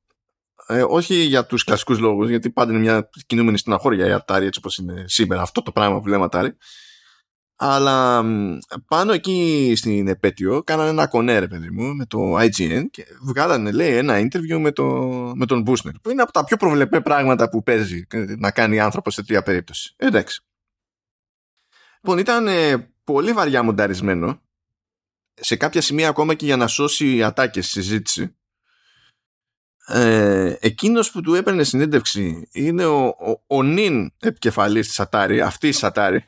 Ε, 0.68 0.84
όχι 0.88 1.16
για 1.16 1.46
τους 1.46 1.64
κλασικούς 1.64 2.00
λόγους, 2.00 2.30
γιατί 2.30 2.50
πάντα 2.50 2.72
είναι 2.72 2.82
μια 2.82 3.10
κινούμενη 3.26 3.58
στην 3.58 3.74
αχώρια 3.74 4.08
η 4.08 4.22
Atari, 4.26 4.42
έτσι 4.42 4.60
όπως 4.60 4.78
είναι 4.78 5.04
σήμερα 5.08 5.42
αυτό 5.42 5.62
το 5.62 5.72
πράγμα 5.72 6.00
που 6.00 6.08
λέμε 6.08 6.28
Atari. 6.32 6.50
Αλλά 7.64 8.24
πάνω 8.88 9.14
εκεί 9.14 9.74
στην 9.76 10.08
επέτειο 10.08 10.64
κάνανε 10.64 10.90
ένα 10.90 11.08
κονέ, 11.08 11.48
παιδί 11.48 11.70
μου, 11.70 11.96
με 11.96 12.06
το 12.06 12.38
IGN 12.38 12.84
και 12.92 13.06
βγάλανε, 13.22 13.72
λέει, 13.72 13.96
ένα 13.96 14.20
interview 14.20 14.58
με, 14.60 14.72
το, 14.72 14.84
με 15.36 15.46
τον 15.46 15.62
Μπούσνερ, 15.62 15.94
που 15.94 16.10
είναι 16.10 16.22
από 16.22 16.32
τα 16.32 16.44
πιο 16.44 16.58
προβλεπέ 16.58 17.02
πράγματα 17.02 17.50
που 17.50 17.64
παίζει 17.64 18.08
να 18.38 18.52
κάνει 18.52 18.80
άνθρωπος 18.80 19.14
σε 19.14 19.24
τρία 19.24 19.44
περίπτωση. 19.44 19.94
Εντάξει. 19.98 20.44
Λοιπόν, 21.96 22.18
ήταν 22.18 22.48
ε, 22.48 22.92
πολύ 23.04 23.34
βαριά 23.34 23.64
μονταρισμένο, 23.64 24.42
σε 25.34 25.56
κάποια 25.56 25.82
σημεία 25.82 26.10
ακόμα 26.10 26.34
και 26.34 26.46
για 26.46 26.58
να 26.58 26.68
σώσει 26.68 27.24
ατάκες 27.24 27.66
στη 27.70 27.82
συζήτηση. 27.82 28.36
Ε, 29.88 30.56
εκείνος 30.60 31.12
που 31.12 31.22
του 31.22 31.34
έπαιρνε 31.34 31.64
συνέντευξη 31.64 32.50
είναι 32.52 32.86
ο, 32.86 33.06
ο, 33.06 33.44
ο 33.48 33.64
νυν 33.64 34.12
επικεφαλής 34.20 34.88
της 34.88 35.02
Atari, 35.02 35.40
αυτής 35.44 35.80
της 35.80 35.90
Atari, 35.94 36.20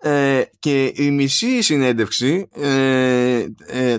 ε, 0.00 0.42
και 0.58 0.92
η 0.96 1.10
μισή 1.10 1.62
συνέντευξη 1.62 2.48
ε, 2.52 3.46
ε, 3.66 3.96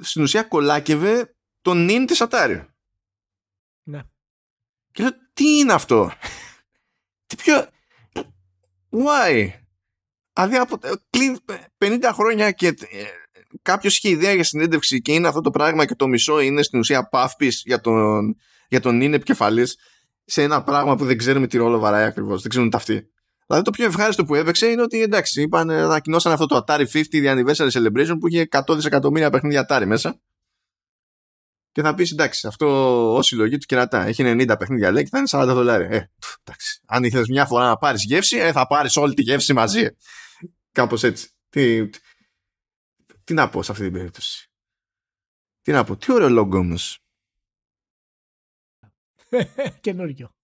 στην 0.00 0.22
ουσία 0.22 0.42
κολάκευε 0.42 1.34
τον 1.62 1.84
νυν 1.84 2.06
της 2.06 2.22
Atari. 2.28 2.64
Ναι. 3.82 4.00
Και 4.92 5.02
λέω, 5.02 5.12
τι 5.32 5.58
είναι 5.58 5.72
αυτό; 5.72 6.12
τι 7.26 7.36
πιο... 7.36 7.68
Why; 8.90 9.50
Δηλαδή 10.32 10.56
από 10.56 10.78
50 11.78 12.10
χρόνια 12.12 12.50
και 12.50 12.74
κάποιος 13.62 13.96
είχε 13.96 14.08
ιδέα 14.08 14.34
για 14.34 14.44
συνέντευξη 14.44 15.00
και 15.00 15.12
είναι 15.12 15.28
αυτό 15.28 15.40
το 15.40 15.50
πράγμα 15.50 15.86
και 15.86 15.94
το 15.94 16.06
μισό 16.06 16.40
είναι 16.40 16.62
στην 16.62 16.78
ουσία 16.78 17.08
παύπης 17.08 17.62
για 17.64 17.80
τον, 17.80 18.36
για 18.68 18.80
τον 18.80 18.96
νυν 18.96 19.14
επικεφαλής 19.14 19.78
σε 20.24 20.42
ένα 20.42 20.62
πράγμα 20.62 20.96
που 20.96 21.04
δεν 21.04 21.18
ξέρουμε 21.18 21.46
τι 21.46 21.56
ρόλο 21.56 21.78
βαράει 21.78 22.04
ακριβώς. 22.04 22.40
Δεν 22.40 22.50
ξέρουν 22.50 22.70
τα 22.70 22.76
αυτοί. 22.76 23.10
Δηλαδή 23.50 23.64
το 23.64 23.76
πιο 23.76 23.84
ευχάριστο 23.84 24.24
που 24.24 24.34
έπαιξε 24.34 24.66
είναι 24.66 24.82
ότι 24.82 25.02
εντάξει, 25.02 25.42
είπαν, 25.42 25.70
ανακοινώσαν 25.70 26.32
αυτό 26.32 26.46
το 26.46 26.64
Atari 26.66 26.86
50 26.92 27.04
The 27.10 27.44
Anniversary 27.44 27.70
Celebration 27.70 28.16
που 28.20 28.28
είχε 28.28 28.48
100 28.50 28.74
δισεκατομμύρια 28.74 29.30
παιχνίδια 29.30 29.66
Atari 29.68 29.84
μέσα. 29.86 30.20
Και 31.72 31.82
θα 31.82 31.94
πεις 31.94 32.10
εντάξει, 32.10 32.46
αυτό 32.46 32.66
ως 33.14 33.26
συλλογή 33.26 33.58
του 33.58 33.66
κερατά. 33.66 34.02
Έχει 34.02 34.22
90 34.26 34.54
παιχνίδια 34.58 34.90
λέει 34.90 35.02
και 35.02 35.08
θα 35.08 35.18
είναι 35.18 35.52
40 35.52 35.54
δολάρια. 35.54 35.88
Ε, 35.88 36.10
εντάξει. 36.44 36.80
Αν 36.86 37.04
ήθελες 37.04 37.28
μια 37.28 37.46
φορά 37.46 37.66
να 37.66 37.76
πάρεις 37.76 38.04
γεύση, 38.04 38.36
ε, 38.36 38.52
θα 38.52 38.66
πάρεις 38.66 38.96
όλη 38.96 39.14
τη 39.14 39.22
γεύση 39.22 39.52
μαζί. 39.52 39.88
Κάπως 40.72 41.02
έτσι. 41.02 41.30
Τι, 41.48 41.88
τι, 41.88 41.98
τι 43.24 43.34
να 43.34 43.48
πω 43.48 43.62
σε 43.62 43.72
αυτή 43.72 43.84
την 43.84 43.92
περίπτωση; 43.92 44.50
Τι 45.62 45.72
να 45.72 45.84
πω, 45.84 45.96
τι 45.96 46.12
ωραίο 46.12 46.28
λόγο 46.28 46.58
όμως. 46.58 46.98
Καινούριο. 49.80 50.34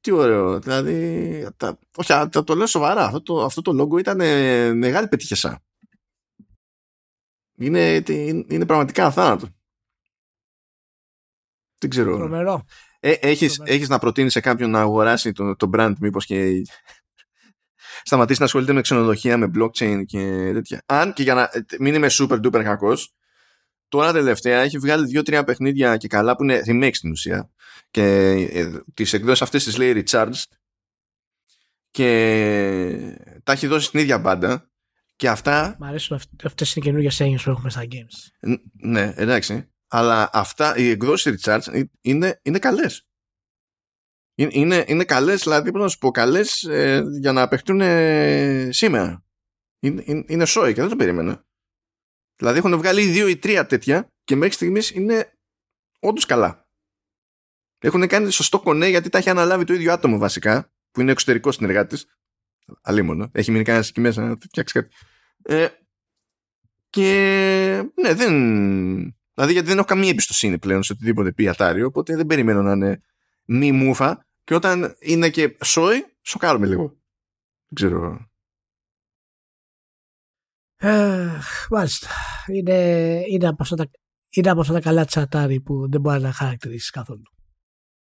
Τι 0.00 0.10
ωραίο. 0.10 0.58
Δηλαδή, 0.58 1.48
τα, 1.56 1.78
όχι, 1.96 2.28
το, 2.28 2.44
το 2.44 2.54
λέω 2.54 2.66
σοβαρά. 2.66 3.04
Αυτό 3.04 3.22
το, 3.22 3.44
αυτό 3.44 3.62
το 3.62 3.82
logo 3.82 3.98
ήταν 3.98 4.20
ε, 4.20 4.72
μεγάλη 4.74 5.08
πετυχεσά. 5.08 5.62
Είναι, 7.56 8.02
είναι 8.48 8.66
πραγματικά 8.66 9.06
αθάνατο. 9.06 9.48
Δεν 11.78 11.90
ξέρω. 11.90 12.16
Τρομερό. 12.16 12.64
Ε, 13.00 13.10
έχεις, 13.10 13.60
έχεις 13.64 13.88
να 13.88 13.98
προτείνεις 13.98 14.32
σε 14.32 14.40
κάποιον 14.40 14.70
να 14.70 14.80
αγοράσει 14.80 15.32
το, 15.32 15.56
το 15.56 15.70
brand 15.72 15.92
μήπως 16.00 16.26
και 16.26 16.62
σταματήσει 18.02 18.38
να 18.38 18.44
ασχολείται 18.44 18.72
με 18.72 18.80
ξενοδοχεία, 18.80 19.36
με 19.36 19.50
blockchain 19.54 20.02
και 20.06 20.50
τέτοια. 20.52 20.82
Αν 20.86 21.12
και 21.12 21.22
για 21.22 21.34
να 21.34 21.50
μην 21.78 21.94
είμαι 21.94 22.08
super 22.10 22.46
duper 22.46 22.62
κακός, 22.62 23.14
τώρα 23.88 24.12
τελευταία 24.12 24.60
έχει 24.60 24.78
βγάλει 24.78 25.06
δύο-τρία 25.06 25.44
παιχνίδια 25.44 25.96
και 25.96 26.08
καλά 26.08 26.36
που 26.36 26.42
είναι 26.42 26.62
remake 26.66 26.94
στην 26.94 27.10
ουσία 27.10 27.50
και 27.90 28.02
ε, 28.52 28.82
τις 28.94 29.12
εκδόσεις 29.12 29.42
αυτές 29.42 29.64
τις 29.64 29.76
λέει 29.76 30.04
Recharged 30.06 30.42
και 31.90 32.10
τα 33.44 33.52
έχει 33.52 33.66
δώσει 33.66 33.86
στην 33.86 34.00
ίδια 34.00 34.18
μπάντα 34.18 34.70
και 35.16 35.28
αυτά... 35.28 35.76
Μ' 35.78 35.84
αρέσουν 35.84 36.20
αυτές 36.44 36.76
οι 36.76 36.80
καινούργιες 36.80 37.20
έννοιες 37.20 37.42
που 37.42 37.50
έχουμε 37.50 37.70
στα 37.70 37.82
games. 37.90 38.56
Ναι, 38.72 39.12
εντάξει. 39.16 39.72
Αλλά 39.88 40.30
αυτά, 40.32 40.76
οι 40.76 40.88
εκδόσεις 40.88 41.34
Recharged 41.44 41.84
είναι, 42.00 42.40
είναι 42.42 42.58
καλές. 42.58 43.04
Είναι, 44.34 44.84
είναι 44.88 45.04
καλές, 45.04 45.42
δηλαδή 45.42 45.62
πρέπει 45.62 45.84
να 45.84 45.88
σου 45.88 45.98
πω 45.98 46.10
καλές 46.10 46.62
ε, 46.62 47.02
για 47.20 47.32
να 47.32 47.48
παιχτούν 47.48 47.80
σήμερα. 48.72 49.24
Είναι, 49.80 50.02
είναι, 50.06 50.24
είναι 50.28 50.44
σόι 50.44 50.72
και 50.74 50.80
δεν 50.80 50.90
το 50.90 50.96
περίμενα. 50.96 51.44
Δηλαδή 52.36 52.58
έχουν 52.58 52.76
βγάλει 52.76 53.06
δύο 53.06 53.28
ή 53.28 53.36
τρία 53.36 53.66
τέτοια 53.66 54.12
και 54.24 54.36
μέχρι 54.36 54.54
στιγμής 54.54 54.90
είναι 54.90 55.32
όντως 56.00 56.26
καλά. 56.26 56.68
Έχουν 57.80 58.06
κάνει 58.06 58.30
σωστό 58.30 58.60
κονέ 58.60 58.88
γιατί 58.88 59.08
τα 59.08 59.18
έχει 59.18 59.30
αναλάβει 59.30 59.64
το 59.64 59.72
ίδιο 59.72 59.92
άτομο 59.92 60.18
βασικά, 60.18 60.72
που 60.90 61.00
είναι 61.00 61.12
εξωτερικό 61.12 61.52
συνεργάτης. 61.52 62.06
Αλίμονο. 62.82 63.28
Έχει 63.32 63.50
μείνει 63.50 63.64
κανένας 63.64 63.88
εκεί 63.88 64.00
μέσα 64.00 64.22
να 64.22 64.36
φτιάξει 64.40 64.74
κάτι. 64.74 64.94
Ε, 65.42 65.68
και 66.90 67.10
ναι, 67.94 68.14
δεν. 68.14 68.34
Δηλαδή 69.34 69.52
γιατί 69.52 69.68
δεν 69.68 69.76
έχω 69.76 69.86
καμία 69.86 70.08
εμπιστοσύνη 70.10 70.58
πλέον 70.58 70.82
σε 70.82 70.92
οτιδήποτε 70.92 71.32
πει 71.32 71.52
Atari, 71.56 71.82
οπότε 71.86 72.16
δεν 72.16 72.26
περιμένω 72.26 72.62
να 72.62 72.72
είναι 72.72 73.02
μη 73.44 73.72
μούφα. 73.72 74.26
Και 74.44 74.54
όταν 74.54 74.96
είναι 74.98 75.30
και 75.30 75.56
σόι, 75.64 76.04
σοκάρομαι 76.22 76.66
λίγο. 76.66 76.86
Δεν 77.66 77.74
ξέρω. 77.74 78.28
Ε, 80.76 81.38
μάλιστα. 81.70 82.08
Είναι, 82.46 83.20
είναι, 83.28 83.48
από 83.48 83.62
αυτά 83.62 83.76
τα, 83.76 83.90
είναι 84.30 84.50
από 84.50 84.60
αυτά 84.60 84.72
τα 84.72 84.80
καλά 84.80 85.04
τσατάρι 85.04 85.60
που 85.60 85.90
δεν 85.90 86.00
μπορεί 86.00 86.20
να 86.20 86.32
χαρακτηρίσεις 86.32 86.90
καθόλου. 86.90 87.22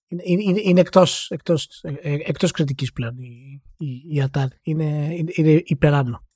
Είναι, 0.08 0.22
είναι, 0.24 0.60
είναι 0.62 0.80
εκτός, 0.80 1.30
εκτός, 1.30 1.80
ε, 1.82 2.16
εκτός 2.24 2.50
κριτικής 2.50 2.92
πλέον 2.92 3.16
η, 3.18 3.62
η, 3.76 3.86
η 3.86 4.28
Atari. 4.30 4.46
Είναι, 4.62 4.84
είναι, 5.14 5.32
είναι 5.34 5.62
υπεράνω. 5.64 6.26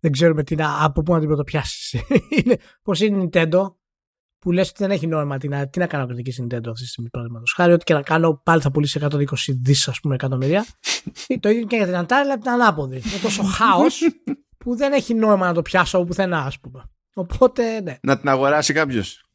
Δεν 0.00 0.12
ξέρουμε 0.12 0.42
τι 0.42 0.54
να, 0.54 0.84
από 0.84 1.02
πού 1.02 1.12
να 1.12 1.18
την 1.18 1.28
πρωτοπιάσεις. 1.28 1.94
είναι, 2.44 2.56
πώς 2.82 3.00
είναι 3.00 3.22
η 3.22 3.28
Nintendo 3.32 3.74
που 4.38 4.52
λες 4.52 4.68
ότι 4.68 4.82
δεν 4.82 4.90
έχει 4.90 5.06
νόημα 5.06 5.38
τι 5.38 5.48
να, 5.48 5.68
τι 5.68 5.78
να 5.78 5.86
κάνω 5.86 6.06
κριτική 6.06 6.30
στην 6.30 6.44
Nintendo 6.44 6.68
αυτή 6.68 6.82
τη 6.82 6.88
στιγμή 6.88 7.10
παραδείγματος. 7.10 7.52
Χάρη 7.56 7.72
ότι 7.72 7.84
και 7.84 7.94
να 7.94 8.02
κάνω 8.02 8.40
πάλι 8.44 8.60
θα 8.60 8.70
πουλήσει 8.70 9.00
120 9.02 9.24
δις 9.62 9.88
ας 9.88 10.00
πούμε 10.00 10.14
εκατομμυρία. 10.14 10.66
το 11.40 11.48
ίδιο 11.48 11.66
και 11.66 11.76
για 11.76 11.86
την 11.86 11.94
Atari 11.94 12.12
αλλά 12.12 12.38
την 12.38 12.50
ανάποδη. 12.50 12.96
Είναι 12.96 13.20
τόσο 13.22 13.42
χάος 13.42 14.00
που 14.64 14.76
δεν 14.76 14.92
έχει 14.92 15.14
νόημα 15.14 15.46
να 15.46 15.54
το 15.54 15.62
πιάσω 15.62 16.04
πουθενά 16.04 16.38
ας 16.38 16.60
πούμε. 16.60 16.90
Οπότε 17.14 17.80
ναι. 17.80 17.98
Να 18.02 18.18
την 18.18 18.28
αγοράσει 18.28 18.72
κάποιος. 18.72 19.25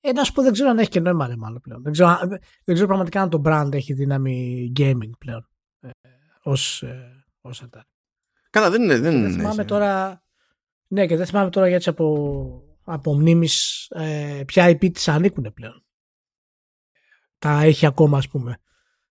Ε, 0.00 0.12
να 0.12 0.24
σου 0.24 0.32
πω, 0.32 0.42
δεν 0.42 0.52
ξέρω 0.52 0.70
αν 0.70 0.78
έχει 0.78 0.88
και 0.88 1.00
νόημα 1.00 1.26
ρε, 1.26 1.36
μάλλον 1.36 1.60
πλέον. 1.60 1.82
Δεν 1.82 1.92
ξέρω, 1.92 2.18
δεν 2.64 2.74
ξέρω 2.74 2.86
πραγματικά 2.86 3.22
αν 3.22 3.30
το 3.30 3.42
brand 3.44 3.68
έχει 3.72 3.92
δύναμη 3.92 4.72
gaming 4.76 5.10
πλέον. 5.18 5.48
Ε, 5.80 5.90
ως, 6.42 6.82
ε, 6.82 7.24
ως 7.40 7.62
Atari. 7.64 7.80
Καλά, 8.50 8.70
δεν 8.70 8.82
είναι. 8.82 8.98
Δεν, 8.98 9.02
δεν 9.02 9.16
είναι, 9.16 9.30
θυμάμαι 9.30 9.48
έτσι. 9.48 9.64
τώρα. 9.64 10.22
Ναι, 10.88 11.06
και 11.06 11.16
δεν 11.16 11.26
θυμάμαι 11.26 11.50
τώρα 11.50 11.68
γιατί 11.68 11.88
από, 11.88 12.62
από 12.84 13.14
μνήμης 13.14 13.86
ε, 13.90 14.42
ποια 14.46 14.70
IP 14.70 14.92
της 14.92 15.08
ανήκουν 15.08 15.52
πλέον. 15.54 15.82
Τα 17.38 17.62
έχει 17.62 17.86
ακόμα, 17.86 18.18
ας 18.18 18.28
πούμε, 18.28 18.58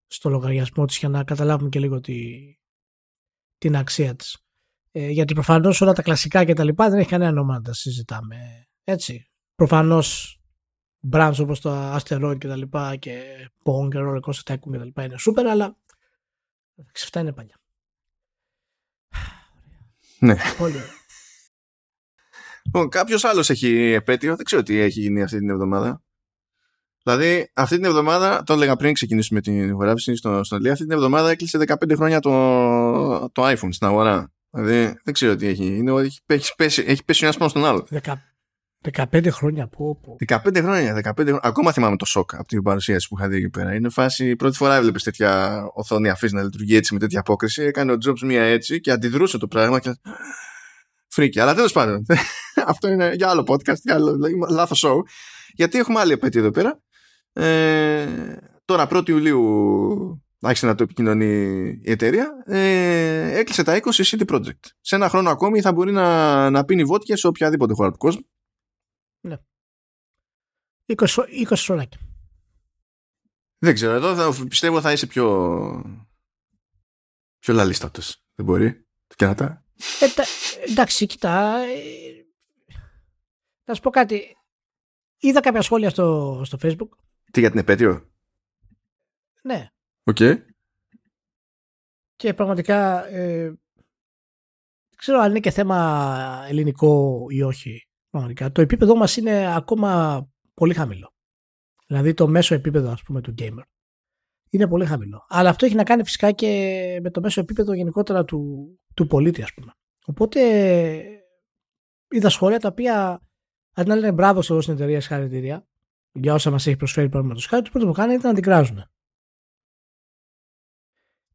στο 0.07 0.29
λογαριασμό 0.29 0.85
της 0.85 0.97
για 0.97 1.09
να 1.09 1.23
καταλάβουμε 1.23 1.69
και 1.69 1.79
λίγο 1.79 1.99
τη, 1.99 2.15
την 3.57 3.75
αξία 3.75 4.15
της. 4.15 4.37
Ε, 4.91 5.09
γιατί 5.09 5.33
προφανώς 5.33 5.81
όλα 5.81 5.93
τα 5.93 6.01
κλασικά 6.01 6.45
και 6.45 6.53
τα 6.53 6.63
λοιπά 6.63 6.89
δεν 6.89 6.99
έχει 6.99 7.09
κανένα 7.09 7.31
νόημα 7.31 7.53
να 7.53 7.61
τα 7.61 7.73
συζητάμε. 7.73 8.67
Έτσι. 8.83 9.31
Προφανώς 9.55 10.36
brands 11.11 11.35
όπως 11.39 11.61
το 11.61 11.95
Asteroid 11.95 12.37
και 12.37 12.47
τα 12.47 12.55
λοιπά 12.55 12.95
και 12.95 13.21
Pong 13.63 13.89
και 13.91 13.97
Roller 14.01 14.19
Coaster 14.19 14.53
Tycoon 14.53 14.71
και 14.71 14.77
τα 14.77 14.85
λοιπά 14.85 15.03
είναι 15.03 15.15
super, 15.29 15.45
αλλά 15.49 15.77
αυτά 16.95 17.19
είναι 17.19 17.33
παλιά. 17.33 17.55
Ναι. 20.19 20.35
Πολύ 20.57 20.75
ωραία. 20.75 20.95
Λοιπόν, 22.63 22.89
κάποιος 22.89 23.23
άλλος 23.23 23.49
έχει 23.49 23.75
επέτειο. 23.75 24.35
Δεν 24.35 24.45
ξέρω 24.45 24.63
τι 24.63 24.77
έχει 24.79 24.99
γίνει 24.99 25.23
αυτή 25.23 25.37
την 25.39 25.49
εβδομάδα. 25.49 26.01
Δηλαδή, 27.03 27.51
αυτή 27.53 27.75
την 27.75 27.85
εβδομάδα, 27.85 28.43
το 28.43 28.53
έλεγα 28.53 28.75
πριν 28.75 28.93
ξεκινήσουμε 28.93 29.41
την 29.41 29.67
ηχογράφηση 29.69 30.15
στο, 30.15 30.43
στο 30.43 30.57
Λία, 30.57 30.71
αυτή 30.71 30.83
την 30.83 30.93
εβδομάδα 30.93 31.29
έκλεισε 31.29 31.59
15 31.67 31.95
χρόνια 31.95 32.19
το, 32.19 33.29
το 33.29 33.47
iPhone 33.47 33.69
στην 33.69 33.87
αγορά. 33.87 34.31
Δηλαδή, 34.49 34.99
δεν 35.03 35.13
ξέρω 35.13 35.35
τι 35.35 35.47
έχει. 35.47 35.65
Είναι, 35.65 36.01
έχει, 36.01 36.19
έχει, 36.25 36.55
πέσει, 36.55 36.83
έχει 36.87 37.03
πέσει 37.03 37.23
ο 37.23 37.25
ένας 37.25 37.37
πάνω 37.37 37.49
στον 37.49 37.65
άλλο. 37.65 37.87
Δεκα- 38.87 39.09
15 39.11 39.29
χρόνια 39.31 39.63
από 39.63 39.89
όπου. 39.89 40.15
15 40.19 40.61
χρόνια, 40.61 40.93
15 40.93 41.23
χρόνια. 41.23 41.39
Ακόμα 41.43 41.71
θυμάμαι 41.71 41.95
το 41.97 42.05
σοκ 42.05 42.33
από 42.35 42.47
την 42.47 42.61
παρουσίαση 42.61 43.07
που 43.07 43.15
είχα 43.19 43.27
δει 43.27 43.37
εκεί 43.37 43.49
πέρα. 43.49 43.73
Είναι 43.73 43.89
φάση, 43.89 44.35
πρώτη 44.35 44.57
φορά 44.57 44.75
έβλεπες 44.75 45.03
τέτοια 45.03 45.61
οθόνη 45.73 46.09
αφής 46.09 46.31
να 46.31 46.43
λειτουργεί 46.43 46.75
έτσι 46.75 46.93
με 46.93 46.99
τέτοια 46.99 47.19
απόκριση. 47.19 47.63
Έκανε 47.63 47.91
ο 47.91 47.95
Jobs 48.05 48.19
μία 48.19 48.43
έτσι 48.43 48.79
και 48.79 48.91
αντιδρούσε 48.91 49.37
το 49.37 49.47
πράγμα. 49.47 49.79
Και... 49.79 49.95
Φρίκη. 51.15 51.39
Αλλά 51.39 51.55
τέλος 51.55 51.71
πάντων, 51.71 52.05
αυτό 52.73 52.87
είναι 52.87 53.11
για 53.13 53.29
άλλο 53.29 53.43
podcast, 53.47 53.79
για 53.83 53.93
άλλο 53.93 54.17
λάθος 54.49 54.85
show. 54.87 54.95
Γιατί 55.53 55.77
έχουμε 55.77 55.99
άλλη 55.99 56.11
επέτειο 56.11 56.41
εδώ 56.41 56.51
πέρα. 56.51 56.79
Ε, 57.33 58.07
τώρα 58.65 58.87
1η 58.91 59.09
Ιουλίου 59.09 60.21
άρχισε 60.41 60.65
να 60.65 60.75
το 60.75 60.83
επικοινωνεί 60.83 61.35
η 61.81 61.91
εταιρεία. 61.91 62.27
Ε, 62.45 63.37
έκλεισε 63.39 63.63
τα 63.63 63.79
20 63.81 63.89
CD 64.03 64.35
Projekt. 64.35 64.65
Σε 64.81 64.95
ένα 64.95 65.09
χρόνο 65.09 65.29
ακόμη 65.29 65.61
θα 65.61 65.71
μπορεί 65.73 65.91
να, 65.91 66.49
να 66.49 66.63
πίνει 66.65 66.83
βότκα 66.83 67.17
σε 67.17 67.27
οποιαδήποτε 67.27 67.73
χώρα 67.73 67.91
του 67.91 67.97
κόσμου. 67.97 68.25
20, 70.85 70.95
20 71.47 71.55
φοράκια. 71.55 71.99
Δεν 73.57 73.73
ξέρω, 73.73 73.93
εδώ 73.93 74.15
θα, 74.15 74.45
πιστεύω 74.47 74.81
θα 74.81 74.91
είσαι 74.91 75.07
πιο 75.07 75.25
πιο 77.39 77.53
λαλίστατος. 77.53 78.23
Δεν 78.35 78.45
μπορεί. 78.45 78.85
Το 79.07 79.15
κερατά. 79.15 79.65
Ε, 79.99 80.07
τα- 80.15 80.23
εντάξει, 80.69 81.05
κοιτά. 81.05 81.57
ε, 81.57 82.25
να 83.65 83.73
σου 83.73 83.81
πω 83.81 83.89
κάτι. 83.89 84.35
Είδα 85.17 85.39
κάποια 85.39 85.61
σχόλια 85.61 85.89
στο, 85.89 86.41
στο 86.45 86.57
facebook. 86.61 86.89
Τι 87.31 87.39
για 87.39 87.49
την 87.49 87.59
επέτειο; 87.59 88.11
Ναι. 89.41 89.71
Οκ. 90.03 90.17
Και 92.15 92.33
πραγματικά 92.33 93.07
ε, 93.07 93.43
δεν 93.47 94.97
ξέρω 94.97 95.19
αν 95.19 95.29
είναι 95.29 95.39
και 95.39 95.51
θέμα 95.51 96.45
ελληνικό 96.47 97.25
ή 97.29 97.41
όχι. 97.41 97.87
Πραγματικά. 98.09 98.51
Το 98.51 98.61
επίπεδό 98.61 98.95
μας 98.95 99.17
είναι 99.17 99.55
ακόμα 99.55 100.21
πολύ 100.53 100.73
χαμηλό. 100.73 101.13
Δηλαδή 101.87 102.13
το 102.13 102.27
μέσο 102.27 102.55
επίπεδο 102.55 102.91
ας 102.91 103.03
πούμε 103.03 103.21
του 103.21 103.33
gamer 103.37 103.63
είναι 104.49 104.67
πολύ 104.67 104.85
χαμηλό. 104.85 105.25
Αλλά 105.27 105.49
αυτό 105.49 105.65
έχει 105.65 105.75
να 105.75 105.83
κάνει 105.83 106.03
φυσικά 106.03 106.31
και 106.31 106.99
με 107.01 107.11
το 107.11 107.21
μέσο 107.21 107.41
επίπεδο 107.41 107.73
γενικότερα 107.73 108.25
του, 108.25 108.69
του 108.93 109.07
πολίτη 109.07 109.41
ας 109.41 109.53
πούμε. 109.53 109.71
Οπότε 110.05 110.39
είδα 112.09 112.29
σχόλια 112.29 112.59
τα 112.59 112.67
οποία 112.67 113.21
αντί 113.73 113.89
να 113.89 113.95
λένε 113.95 114.11
μπράβο 114.11 114.41
σε 114.41 114.51
εγώ 114.51 114.61
στην 114.61 114.73
εταιρεία 114.73 115.01
συγχαρητήρια 115.01 115.67
για 116.11 116.33
όσα 116.33 116.51
μας 116.51 116.67
έχει 116.67 116.75
προσφέρει 116.75 117.07
παραδείγματος 117.07 117.45
χάρη, 117.45 117.63
το 117.63 117.69
πρώτο 117.71 117.85
που 117.85 117.93
κάνει 117.93 118.13
ήταν 118.13 118.29
να 118.29 118.33
την 118.33 118.43
κράζουν. 118.43 118.83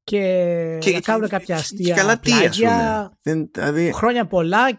Και, 0.05 0.79
να 0.93 1.01
κάνουν 1.01 1.29
κάποια 1.29 1.57
αστεία 1.57 1.95
Και 1.95 2.01
καλά 2.01 2.19
τι 2.19 2.33
ας 2.33 2.39
πλάγια, 2.39 2.77
πούμε. 2.97 3.19
Δεν, 3.23 3.51
δηλαδή, 3.53 3.93
χρόνια 3.93 4.27
πολλά, 4.27 4.79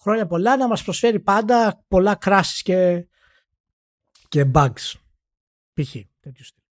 χρόνια 0.00 0.26
πολλά 0.26 0.56
να 0.56 0.68
μας 0.68 0.84
προσφέρει 0.84 1.20
πάντα 1.20 1.84
πολλά 1.88 2.14
κράσεις 2.14 2.62
και, 2.62 3.08
και 4.28 4.50
bugs. 4.54 4.92
Π.χ. 5.72 5.96
τέτοιου 6.20 6.44
στυλ. 6.44 6.62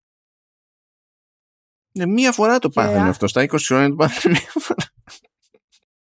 ναι, 1.93 2.07
μία 2.07 2.33
φορά 2.33 2.59
το 2.59 2.69
Και 2.69 2.75
πάθανε 2.75 3.07
α- 3.07 3.09
αυτό. 3.09 3.27
Στα 3.27 3.43
20 3.43 3.57
χρόνια 3.59 3.89
το 3.89 3.95
πάθανε 3.95 4.39
μία 4.39 4.53
φορά. 4.63 4.85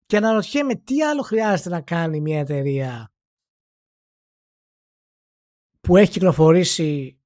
Και 0.05 0.17
αναρωτιέμαι 0.17 0.75
τι 0.75 1.03
άλλο 1.03 1.21
χρειάζεται 1.21 1.69
να 1.69 1.81
κάνει 1.81 2.19
μια 2.19 2.39
εταιρεία 2.39 3.13
που 5.79 5.97
έχει 5.97 6.11
κυκλοφορήσει 6.11 7.19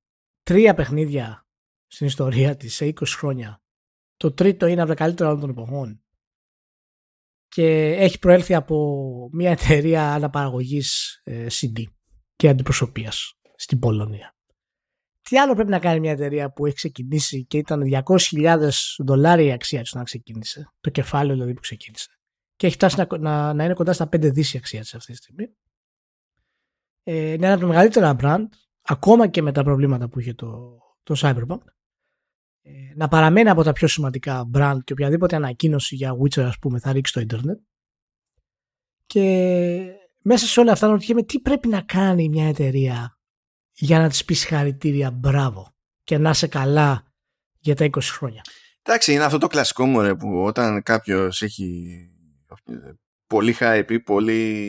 τρία 0.44 0.74
παιχνίδια 0.74 1.48
στην 1.88 2.08
ιστορία 2.08 2.56
της 2.56 2.76
σε 2.76 2.86
20 2.86 3.04
χρόνια. 3.08 3.62
Το 4.18 4.34
τρίτο 4.34 4.66
είναι 4.66 4.82
από 4.82 4.90
τα 4.90 4.96
καλύτερα 4.96 5.30
όλων 5.30 5.42
των 5.42 5.50
εποχών. 5.50 6.02
Και 7.58 7.96
έχει 7.98 8.20
προέλθει 8.20 8.54
από 8.54 9.30
μια 9.32 9.52
εταιρεία 9.52 10.14
αναπαραγωγής 10.14 11.22
ε, 11.24 11.46
CD 11.50 11.84
και 12.36 12.50
αντιπροσωπείας 12.50 13.34
στην 13.56 13.80
Πολωνία. 13.80 14.36
Τι 15.22 15.38
άλλο 15.38 15.54
πρέπει 15.54 15.70
να 15.70 15.80
κάνει 15.80 16.00
μια 16.00 16.12
εταιρεία 16.12 16.52
που 16.52 16.66
έχει 16.66 16.76
ξεκινήσει 16.76 17.46
και 17.46 17.58
ήταν 17.58 17.82
200.000 18.06 18.70
δολάρια 18.98 19.46
η 19.46 19.52
αξία 19.52 19.82
της 19.82 19.94
να 19.94 20.04
ξεκίνησε. 20.04 20.74
Το 20.80 20.90
κεφάλαιο 20.90 21.34
δηλαδή 21.34 21.54
που 21.54 21.60
ξεκίνησε 21.60 22.10
και 22.56 22.68
έχει 22.68 22.76
φτάσει 22.76 22.98
να, 22.98 23.18
να, 23.18 23.54
να 23.54 23.64
είναι 23.64 23.74
κοντά 23.74 23.94
στα 23.94 24.06
5 24.06 24.20
δις 24.34 24.54
η 24.54 24.58
αξία 24.58 24.80
της 24.80 24.96
αυτή 24.96 25.12
τη 25.12 25.18
στιγμή. 25.18 25.46
Ε, 27.04 27.32
είναι 27.32 27.46
ένα 27.46 27.54
από 27.54 27.62
τα 27.62 27.68
μεγαλύτερα 27.68 28.16
brand, 28.20 28.46
ακόμα 28.82 29.28
και 29.28 29.42
με 29.42 29.52
τα 29.52 29.64
προβλήματα 29.64 30.10
που 30.10 30.20
είχε 30.20 30.34
το, 30.34 30.78
το 31.04 31.16
Cyberpunk. 31.18 31.62
Ε, 32.68 32.94
να 32.96 33.08
παραμένει 33.08 33.50
από 33.50 33.64
τα 33.64 33.72
πιο 33.72 33.88
σημαντικά 33.88 34.50
brand 34.54 34.78
και 34.84 34.94
οποιαδήποτε 34.94 35.36
ανακοίνωση 35.36 35.96
για 35.96 36.14
Witcher 36.14 36.42
ας 36.42 36.60
πούμε 36.60 36.80
θα 36.80 36.92
ρίξει 36.92 37.12
στο 37.12 37.20
ίντερνετ. 37.22 37.60
Και 39.06 39.92
μέσα 40.22 40.46
σε 40.46 40.60
όλα 40.60 40.72
αυτά 40.72 40.88
ρωτιέμαι 40.88 41.24
τι 41.24 41.40
πρέπει 41.40 41.68
να 41.68 41.82
κάνει 41.82 42.30
μια 42.30 42.48
εταιρεία 42.48 43.18
για 43.74 44.00
να 44.00 44.10
της 44.10 44.26
πεις 44.26 44.40
συγχαρητήρια 44.40 45.12
μπράβο 45.12 45.76
και 46.04 46.18
να 46.18 46.30
είσαι 46.30 46.48
καλά 46.48 47.04
για 47.60 47.76
τα 47.76 47.86
20 47.86 48.00
χρόνια. 48.02 48.42
Εντάξει, 48.82 49.14
είναι 49.14 49.24
αυτό 49.24 49.38
το 49.38 49.48
κλασικό 49.48 49.86
μου 49.86 50.02
ρε, 50.02 50.16
που 50.16 50.44
όταν 50.44 50.84
κάποιος 50.84 51.42
έχει 51.42 51.98
πολύ 53.28 53.56
hype 53.60 53.90
ή 53.90 54.00
πολύ 54.00 54.62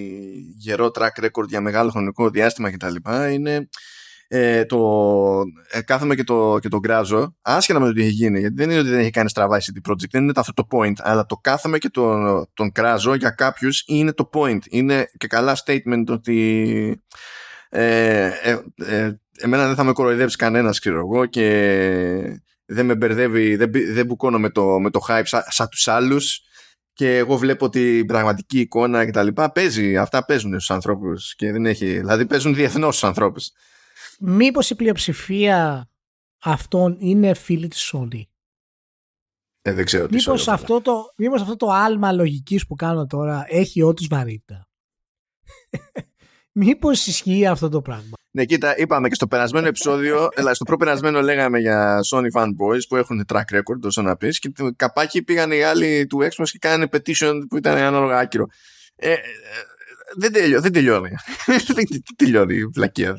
γερό 0.57 0.91
track 0.95 1.25
record 1.25 1.49
για 1.49 1.61
μεγάλο 1.61 1.91
χρονικό 1.91 2.31
διάστημα 2.31 2.71
κτλ. 2.71 2.95
Είναι 3.33 3.69
ε, 4.31 4.65
το 4.65 4.79
ε, 5.71 5.81
κάθομαι 5.83 6.15
και 6.15 6.25
το, 6.25 6.59
και 6.61 6.69
το 6.69 6.79
γκράζω 6.79 7.37
άσχετα 7.43 7.81
με 7.81 7.87
το 7.87 7.93
τι 7.93 8.01
έχει 8.01 8.11
γίνει 8.11 8.39
γιατί 8.41 8.55
δεν 8.55 8.71
είναι 8.71 8.81
ότι 8.81 8.89
δεν 8.89 8.99
έχει 8.99 9.11
κάνει 9.11 9.29
στραβά 9.29 9.57
η 9.57 9.61
CD 9.61 9.91
Projekt 9.91 10.11
δεν 10.11 10.23
είναι 10.23 10.33
αυτό 10.37 10.53
το 10.53 10.67
point 10.71 10.93
αλλά 10.99 11.27
το 11.27 11.37
κάθομαι 11.37 11.79
και 11.79 11.89
τον, 11.89 12.47
τον 12.55 12.73
κράζω 12.73 13.15
για 13.15 13.31
κάποιους 13.31 13.85
είναι 13.87 14.13
το 14.13 14.31
point. 14.33 14.59
Είναι 14.69 15.11
και 15.17 15.27
καλά 15.27 15.57
statement 15.65 16.05
ότι 16.09 17.03
ε, 17.69 18.31
ε, 18.43 18.59
ε, 18.77 19.13
εμένα 19.39 19.67
δεν 19.67 19.75
θα 19.75 19.85
με 19.85 19.93
κοροϊδέψει 19.93 20.37
κανένας 20.37 20.79
ξέρω 20.79 20.99
εγώ 20.99 21.27
και 21.27 22.41
δεν 22.65 22.87
με 22.87 22.95
μπερδεύει 22.97 23.57
δεν, 23.57 23.69
μπι- 23.69 23.93
δεν 23.93 24.07
μπουκώνω 24.07 24.39
με 24.39 24.51
το, 24.51 24.79
με 24.79 24.91
το 24.91 25.01
hype 25.09 25.23
σαν 25.25 25.43
σα 25.49 25.69
τους 25.69 25.89
άλλους. 25.89 26.43
Και 26.93 27.17
εγώ 27.17 27.37
βλέπω 27.37 27.69
την 27.69 28.07
πραγματική 28.07 28.61
εικόνα 28.61 29.05
και 29.05 29.11
τα 29.11 29.23
λοιπά 29.23 29.53
παίζει, 29.53 29.97
αυτά 29.97 30.25
παίζουν 30.25 30.53
στους 30.53 30.71
ανθρώπους 30.71 31.35
και 31.35 31.53
δεν 31.53 31.67
έχει, 31.67 31.87
δηλαδή 31.87 32.27
παίζουν 32.27 32.55
διεθνώς 32.55 32.97
στους 32.97 33.09
ανθρώπους 33.09 33.51
Μήπως 34.21 34.71
η 34.71 34.75
πλειοψηφία 34.75 35.91
αυτών 36.43 36.97
είναι 37.01 37.35
φίλοι 37.35 37.69
της 37.69 37.93
Sony; 37.93 38.23
Ε, 39.63 39.73
δεν 39.73 39.85
ξέρω 39.85 40.07
τι 40.07 40.15
Μήπως 40.15 40.49
αυτό, 40.49 40.81
το, 40.81 41.13
μήπως 41.17 41.41
αυτό 41.41 41.57
το 41.57 41.71
άλμα 41.71 42.13
λογικής 42.13 42.67
που 42.67 42.75
κάνω 42.75 43.07
τώρα 43.07 43.45
έχει 43.49 43.83
όντως 43.83 44.07
βαρύτητα; 44.07 44.69
Μήπως 46.61 47.07
ισχύει 47.07 47.47
αυτό 47.47 47.69
το 47.69 47.83
πράγμα; 47.83 48.17
Ναι, 48.31 48.45
κοίτα, 48.45 48.79
είπαμε 48.79 49.09
και 49.09 49.15
στο 49.15 49.27
περασμένο 49.27 49.67
επεισόδιο, 49.67 50.29
δηλαδή 50.35 50.55
στο 50.55 50.65
προπερασμένο 50.65 51.23
λέγαμε 51.23 51.59
για 51.59 52.01
Sony 52.13 52.31
fanboys 52.33 52.81
που 52.89 52.97
έχουν 52.97 53.25
track 53.33 53.57
record, 53.57 53.81
όσο 53.83 54.03
να 54.03 54.17
πεις, 54.17 54.39
και 54.39 54.51
το 54.51 54.71
καπάκι 54.77 55.23
πήγαν 55.23 55.53
οι 55.53 55.63
άλλοι 55.63 56.07
του 56.07 56.19
Xbox 56.19 56.49
και 56.51 56.59
κάνανε 56.59 56.89
petition 56.93 57.41
που 57.49 57.57
ήταν 57.57 57.77
ανάλογα 57.77 58.19
άκυρο. 58.19 58.47
Ε, 58.97 59.13
ε, 59.13 59.17
δεν, 60.17 60.33
τελειώ, 60.33 60.61
δεν 60.61 60.73
τελειώνει. 60.73 61.11
δεν 61.75 61.85
τελειώνει 62.17 62.55
η 62.55 62.65
βλακία. 62.65 63.17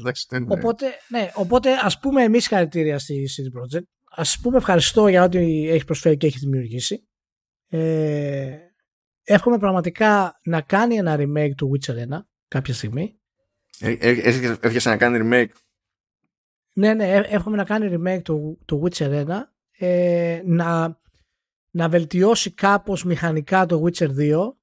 Οπότε, 0.48 0.86
ναι, 1.08 1.32
οπότε 1.34 1.70
ας 1.82 2.00
πούμε 2.00 2.24
εμείς 2.24 2.48
χαρακτήρια 2.48 3.00
στη 3.00 3.28
CD 3.30 3.60
Projekt. 3.60 3.84
Ας 4.16 4.40
πούμε 4.42 4.58
ευχαριστώ 4.58 5.08
για 5.08 5.24
ό,τι 5.24 5.70
έχει 5.70 5.86
προσφέρει 5.86 6.18
και 6.18 6.28
έχει 6.28 6.40
δημιουργήσει. 6.40 7.08
Ε, 7.68 8.58
εύχομαι 9.24 9.58
πραγματικά 9.58 10.40
να 10.44 10.62
κάνει 10.62 10.96
ένα 10.96 11.16
remake 11.20 11.56
του 11.58 11.72
Witcher 11.74 11.94
1 11.94 12.20
κάποια 12.48 12.74
στιγμή 12.74 13.20
ε, 13.80 13.92
ε, 13.92 14.10
έρχεσαι 14.62 14.90
να 14.90 14.98
κάνει 14.98 15.20
remake; 15.24 15.54
Ναι, 16.74 16.94
ναι, 16.94 17.14
εύχομαι 17.14 17.56
να 17.56 17.64
κάνει 17.64 17.98
remake 17.98 18.22
του, 18.24 18.60
του 18.66 18.84
Witcher 18.84 19.26
1. 19.26 19.28
Ε, 19.78 20.42
να, 20.46 21.00
να 21.72 21.90
βελτιώσει 21.90 22.52
κάπως 22.52 23.04
μηχανικά 23.04 23.66
το 23.66 23.84
Witcher 23.86 24.10
2 24.20 24.54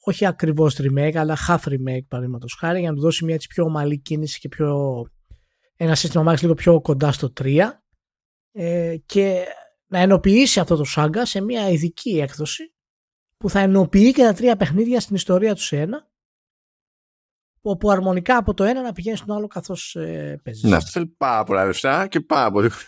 όχι 0.00 0.26
ακριβώς 0.26 0.78
remake 0.80 1.14
αλλά 1.14 1.36
half 1.48 1.60
remake 1.64 2.06
παραδείγματος 2.08 2.56
χάρη 2.58 2.80
για 2.80 2.88
να 2.88 2.94
του 2.94 3.02
δώσει 3.02 3.24
μια 3.24 3.34
έτσι 3.34 3.48
πιο 3.48 3.64
ομαλή 3.64 3.98
κίνηση 3.98 4.38
και 4.38 4.48
πιο, 4.48 5.02
ένα 5.76 5.94
σύστημα 5.94 6.22
μάχης 6.22 6.42
λίγο 6.42 6.54
πιο 6.54 6.80
κοντά 6.80 7.12
στο 7.12 7.32
3 7.40 7.68
ε, 8.52 8.96
και 9.06 9.44
να 9.86 9.98
ενοποιήσει 9.98 10.60
αυτό 10.60 10.76
το 10.76 10.84
σάγκα 10.84 11.26
σε 11.26 11.40
μια 11.40 11.68
ειδική 11.68 12.20
έκδοση 12.20 12.74
που 13.36 13.50
θα 13.50 13.60
ενοποιεί 13.60 14.12
και 14.12 14.22
τα 14.22 14.32
τρία 14.32 14.56
παιχνίδια 14.56 15.00
στην 15.00 15.16
ιστορία 15.16 15.54
τους 15.54 15.64
σε 15.66 15.80
ένα 15.80 16.10
όπου 17.60 17.90
αρμονικά 17.90 18.36
από 18.36 18.54
το 18.54 18.64
ένα 18.64 18.82
να 18.82 18.92
πηγαίνει 18.92 19.16
στο 19.16 19.34
άλλο 19.34 19.46
καθώς 19.46 19.94
ε, 19.94 20.40
παίζεις. 20.44 20.62
Ναι, 20.62 20.76
αυτό 20.76 20.90
θέλει 20.90 21.06
πάρα 21.06 21.44
πολλά 21.44 21.64
λεφτά 21.64 22.06
και 22.06 22.20
πάρα 22.20 22.50
πολύ. 22.50 22.70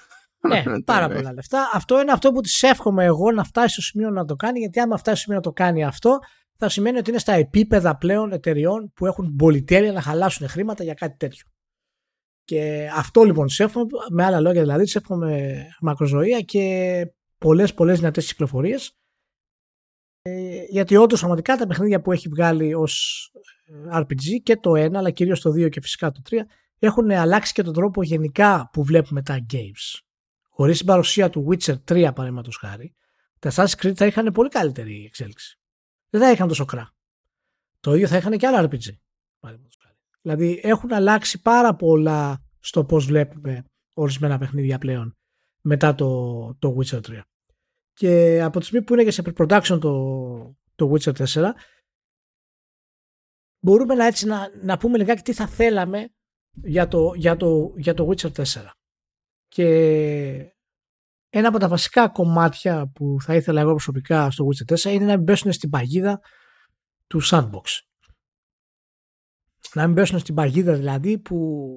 Ναι, 0.49 0.83
πάρα 0.85 1.09
πολλά 1.09 1.33
λεφτά. 1.33 1.71
Αυτό 1.73 2.01
είναι 2.01 2.13
αυτό 2.13 2.33
που 2.33 2.41
της 2.41 2.63
εύχομαι 2.63 3.05
εγώ 3.05 3.33
να 3.33 3.45
φτάσει 3.45 3.73
στο 3.73 3.83
σημείο 3.83 4.11
να 4.11 4.25
το 4.25 4.37
κάνει, 4.37 4.59
γιατί 4.59 4.81
άμα 4.81 4.97
φτάσει 4.97 5.17
στο 5.17 5.25
σημείο 5.25 5.37
να 5.37 5.43
το 5.43 5.53
κάνει 5.53 5.85
αυτό, 5.85 6.19
θα 6.65 6.71
σημαίνει 6.71 6.99
ότι 6.99 7.11
είναι 7.11 7.19
στα 7.19 7.33
επίπεδα 7.33 7.97
πλέον 7.97 8.33
εταιριών 8.33 8.93
που 8.95 9.07
έχουν 9.07 9.37
πολυτέλεια 9.37 9.93
να 9.93 10.01
χαλάσουν 10.01 10.49
χρήματα 10.49 10.85
για 10.85 10.95
κάτι 10.95 11.17
τέτοιο. 11.17 11.47
Και 12.45 12.91
αυτό 12.95 13.23
λοιπόν 13.23 13.47
τη 13.47 13.65
εύχομαι, 13.65 13.87
με 14.11 14.25
άλλα 14.25 14.41
λόγια 14.41 14.61
δηλαδή, 14.61 14.85
τη 14.85 14.93
εύχομαι 14.95 15.65
μακροζωία 15.81 16.41
και 16.41 17.07
πολλές 17.39 17.75
πολλές 17.75 17.99
δυνατές 17.99 18.27
κυκλοφορίες. 18.27 18.97
Ε, 20.23 20.63
γιατί 20.69 20.97
όντως 20.97 21.19
πραγματικά 21.19 21.57
τα 21.57 21.67
παιχνίδια 21.67 22.01
που 22.01 22.13
έχει 22.13 22.29
βγάλει 22.29 22.75
ως 22.75 23.31
RPG 23.93 24.41
και 24.43 24.57
το 24.57 24.71
1 24.71 24.95
αλλά 24.95 25.11
κυρίως 25.11 25.41
το 25.41 25.51
2 25.51 25.69
και 25.69 25.81
φυσικά 25.81 26.11
το 26.11 26.21
3 26.31 26.37
έχουν 26.79 27.11
αλλάξει 27.11 27.53
και 27.53 27.63
τον 27.63 27.73
τρόπο 27.73 28.03
γενικά 28.03 28.71
που 28.73 28.85
βλέπουμε 28.85 29.23
τα 29.23 29.47
games. 29.53 30.01
Χωρίς 30.51 30.77
την 30.77 30.87
παρουσία 30.87 31.31
του 31.31 31.49
Witcher 31.51 31.75
3 31.75 32.11
παραδείγματος 32.15 32.57
χάρη 32.57 32.95
τα 33.39 33.51
Assassin's 33.51 33.83
Creed 33.83 33.95
θα 33.95 34.07
είχαν 34.07 34.33
πολύ 34.33 34.49
καλύτερη 34.49 35.05
εξέλιξη. 35.05 35.57
Δεν 36.13 36.21
θα 36.21 36.31
είχαν 36.31 36.49
τόσο 36.49 36.65
κρά. 36.65 36.91
Το 37.81 37.95
ίδιο 37.95 38.07
θα 38.07 38.17
είχαν 38.17 38.39
και 38.39 38.47
άλλα 38.47 38.69
RPG. 38.71 38.97
Δηλαδή 40.21 40.61
έχουν 40.63 40.93
αλλάξει 40.93 41.41
πάρα 41.41 41.75
πολλά 41.75 42.45
στο 42.59 42.85
πώς 42.85 43.07
βλέπουμε 43.07 43.65
ορισμένα 43.95 44.39
παιχνίδια 44.39 44.79
πλέον 44.79 45.17
μετά 45.61 45.95
το, 45.95 46.55
το 46.59 46.77
Witcher 46.79 47.01
3. 47.01 47.21
Και 47.93 48.43
από 48.43 48.59
τη 48.59 48.65
στιγμή 48.67 48.87
που 48.87 48.93
είναι 48.93 49.05
και 49.05 49.11
σε 49.11 49.23
pre-production 49.25 49.79
το, 49.81 50.57
το 50.75 50.93
Witcher 50.93 51.13
4 51.13 51.51
μπορούμε 53.59 53.95
να, 53.95 54.07
έτσι, 54.07 54.27
να, 54.27 54.51
να 54.63 54.79
πούμε 54.79 54.99
λιγάκι 54.99 55.23
τι 55.23 55.33
θα 55.33 55.47
θέλαμε 55.47 56.15
για 56.51 56.89
το, 56.89 57.13
για, 57.15 57.37
το, 57.37 57.75
για 57.77 57.95
το 57.95 58.09
Witcher 58.11 58.33
4. 58.33 58.45
Και 59.49 60.52
ένα 61.35 61.49
από 61.49 61.59
τα 61.59 61.69
βασικά 61.69 62.09
κομμάτια 62.09 62.91
που 62.95 63.17
θα 63.21 63.35
ήθελα 63.35 63.61
εγώ 63.61 63.71
προσωπικά 63.71 64.31
στο 64.31 64.47
Witcher 64.47 64.75
4 64.75 64.85
είναι 64.93 65.05
να 65.05 65.17
μην 65.17 65.25
πέσουν 65.25 65.53
στην 65.53 65.71
παγίδα 65.71 66.21
του 67.07 67.21
sandbox. 67.25 67.65
Να 69.75 69.87
μην 69.87 69.95
πέσουν 69.95 70.19
στην 70.19 70.35
παγίδα 70.35 70.75
δηλαδή 70.75 71.19
που 71.19 71.69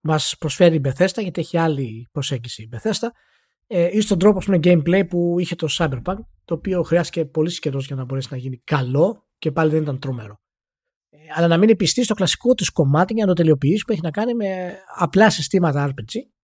μας 0.00 0.36
προσφέρει 0.38 0.76
η 0.76 0.80
Bethesda 0.84 1.22
γιατί 1.22 1.40
έχει 1.40 1.58
άλλη 1.58 2.08
προσέγγιση 2.12 2.62
η 2.62 2.68
Bethesda 2.72 3.08
ε, 3.66 3.88
ή 3.96 4.00
στον 4.00 4.18
τρόπο 4.18 4.38
πούμε, 4.38 4.58
gameplay 4.62 5.08
που 5.08 5.38
είχε 5.38 5.54
το 5.54 5.66
Cyberpunk 5.70 6.18
το 6.44 6.54
οποίο 6.54 6.82
χρειάστηκε 6.82 7.24
πολύ 7.24 7.58
καιρός 7.58 7.86
για 7.86 7.96
να 7.96 8.04
μπορέσει 8.04 8.28
να 8.30 8.36
γίνει 8.36 8.60
καλό 8.64 9.28
και 9.38 9.52
πάλι 9.52 9.70
δεν 9.70 9.82
ήταν 9.82 9.98
τρομερό 9.98 10.40
αλλά 11.34 11.46
να 11.46 11.58
μείνει 11.58 11.76
πιστή 11.76 12.04
στο 12.04 12.14
κλασικό 12.14 12.54
της 12.54 12.70
κομμάτι 12.70 13.12
για 13.14 13.24
να 13.24 13.34
το 13.34 13.36
τελειοποιήσει 13.42 13.84
που 13.84 13.92
έχει 13.92 14.00
να 14.02 14.10
κάνει 14.10 14.34
με 14.34 14.78
απλά 14.96 15.30
συστήματα 15.30 15.90
RPG 15.90 16.35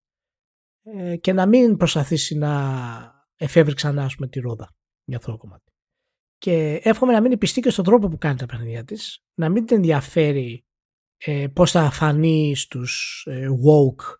ε, 0.83 1.17
και 1.17 1.33
να 1.33 1.47
μην 1.47 1.77
προσπαθήσει 1.77 2.37
να 2.37 3.25
εφεύρει 3.37 3.75
ξανά 3.75 4.11
πούμε, 4.15 4.29
τη 4.29 4.41
ρόδα 4.41 4.75
για 5.05 5.17
αυτό 5.17 5.31
το 5.31 5.37
κομμάτι. 5.37 5.73
Και 6.39 6.81
εύχομαι 6.83 7.13
να 7.13 7.21
μείνει 7.21 7.37
πιστή 7.37 7.61
και 7.61 7.71
στον 7.71 7.85
τρόπο 7.85 8.09
που 8.09 8.19
κάνει 8.19 8.39
τα 8.39 8.47
παιχνίδια 8.47 8.85
της, 8.85 9.25
να 9.35 9.49
μην 9.49 9.67
την 9.67 9.77
ενδιαφέρει 9.77 10.65
ε, 11.17 11.47
πώς 11.53 11.71
θα 11.71 11.91
φανεί 11.91 12.55
στους 12.57 13.25
ε, 13.31 13.49
woke 13.49 14.17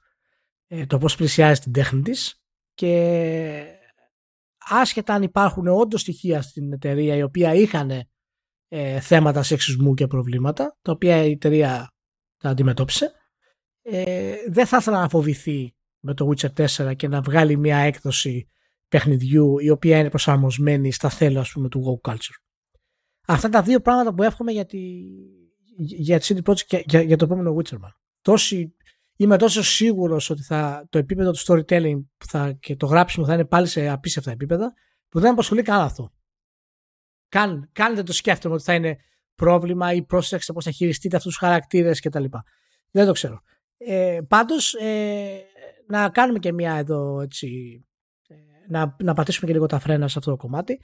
ε, 0.67 0.87
το 0.87 0.99
πώς 0.99 1.17
πλησιάζει 1.17 1.61
την 1.61 1.73
τέχνη 1.73 2.03
της 2.03 2.43
και 2.75 3.65
άσχετα 4.59 5.15
αν 5.15 5.23
υπάρχουν 5.23 5.67
όντως 5.67 6.01
στοιχεία 6.01 6.43
στην 6.43 6.73
εταιρεία 6.73 7.17
η 7.17 7.23
οποία 7.23 7.55
είχαν 7.55 7.91
ε, 8.69 9.01
θέματα 9.01 9.43
σεξισμού 9.43 9.95
και 9.95 10.07
προβλήματα, 10.07 10.79
τα 10.83 10.93
οποία 10.93 11.25
η 11.25 11.31
εταιρεία 11.31 11.95
τα 12.37 12.49
αντιμετώπισε. 12.49 13.13
Ε, 13.83 14.35
δεν 14.49 14.67
θα 14.67 14.77
ήθελα 14.77 15.01
να 15.01 15.09
φοβηθεί 15.09 15.75
με 16.03 16.15
το 16.15 16.31
Witcher 16.31 16.67
4 16.67 16.97
και 16.97 17.09
να 17.09 17.21
βγάλει 17.21 17.57
μια 17.57 17.77
έκδοση 17.77 18.49
παιχνιδιού 18.89 19.59
η 19.59 19.71
οποία 19.71 19.99
είναι 19.99 20.09
προσαρμοσμένη 20.09 20.93
στα 20.93 21.09
θέλω 21.09 21.41
ας 21.41 21.53
πούμε 21.53 21.69
του 21.69 22.01
Go 22.05 22.11
Culture. 22.11 22.37
Αυτά 23.27 23.49
τα 23.49 23.63
δύο 23.63 23.81
πράγματα 23.81 24.15
που 24.15 24.23
εύχομαι 24.23 24.53
για, 24.53 24.67
τη, 24.67 24.79
για 25.77 26.19
τη 26.21 26.35
CD 26.35 26.51
Projekt 26.51 26.61
και 26.67 26.85
για, 26.87 27.03
για 27.03 27.17
το 27.17 27.25
επόμενο 27.25 27.57
Witcher 27.57 27.77
Τόση, 28.23 28.75
είμαι 29.17 29.39
τόσο 29.39 29.63
σίγουρος 29.63 30.31
ότι 30.31 30.43
θα, 30.43 30.87
το 30.91 30.99
επίπεδο 30.99 31.31
του 31.31 31.39
storytelling 31.47 32.01
θα, 32.25 32.53
και 32.53 32.77
το 32.77 32.87
γράψιμο 32.87 33.27
θα 33.27 33.35
είναι 33.35 33.45
πάλι 33.45 33.67
σε 33.67 33.89
απίστευτα 33.89 34.31
επίπεδα 34.31 34.73
που 35.09 35.21
δεν 35.21 35.33
απασχολεί 35.33 35.63
καν 35.63 35.81
αυτό. 35.81 36.13
Καν, 37.29 37.69
καν 37.73 37.95
δεν 37.95 38.05
το 38.05 38.13
σκέφτομαι 38.13 38.55
ότι 38.55 38.63
θα 38.65 38.75
είναι 38.75 38.97
πρόβλημα 39.35 39.93
ή 39.93 40.03
πρόσεξε 40.03 40.53
πώς 40.53 40.65
θα 40.65 40.71
χειριστείτε 40.71 41.17
αυτούς 41.17 41.33
τους 41.33 41.41
χαρακτήρες 41.41 42.01
κτλ. 42.01 42.25
Δεν 42.91 43.07
το 43.07 43.13
ξέρω. 43.13 43.41
Ε, 43.77 44.21
πάντως, 44.29 44.75
ε, 44.75 45.47
να 45.93 46.11
κάνουμε 46.11 46.39
και 46.39 46.53
μια 46.53 46.75
εδώ 46.75 47.21
έτσι, 47.21 47.49
ε, 48.29 48.35
να, 48.69 48.97
να 49.03 49.15
πατήσουμε 49.15 49.47
και 49.47 49.53
λίγο 49.53 49.67
τα 49.67 49.79
φρένα 49.79 50.09
σε 50.09 50.19
αυτό 50.19 50.31
το 50.31 50.37
κομμάτι. 50.37 50.81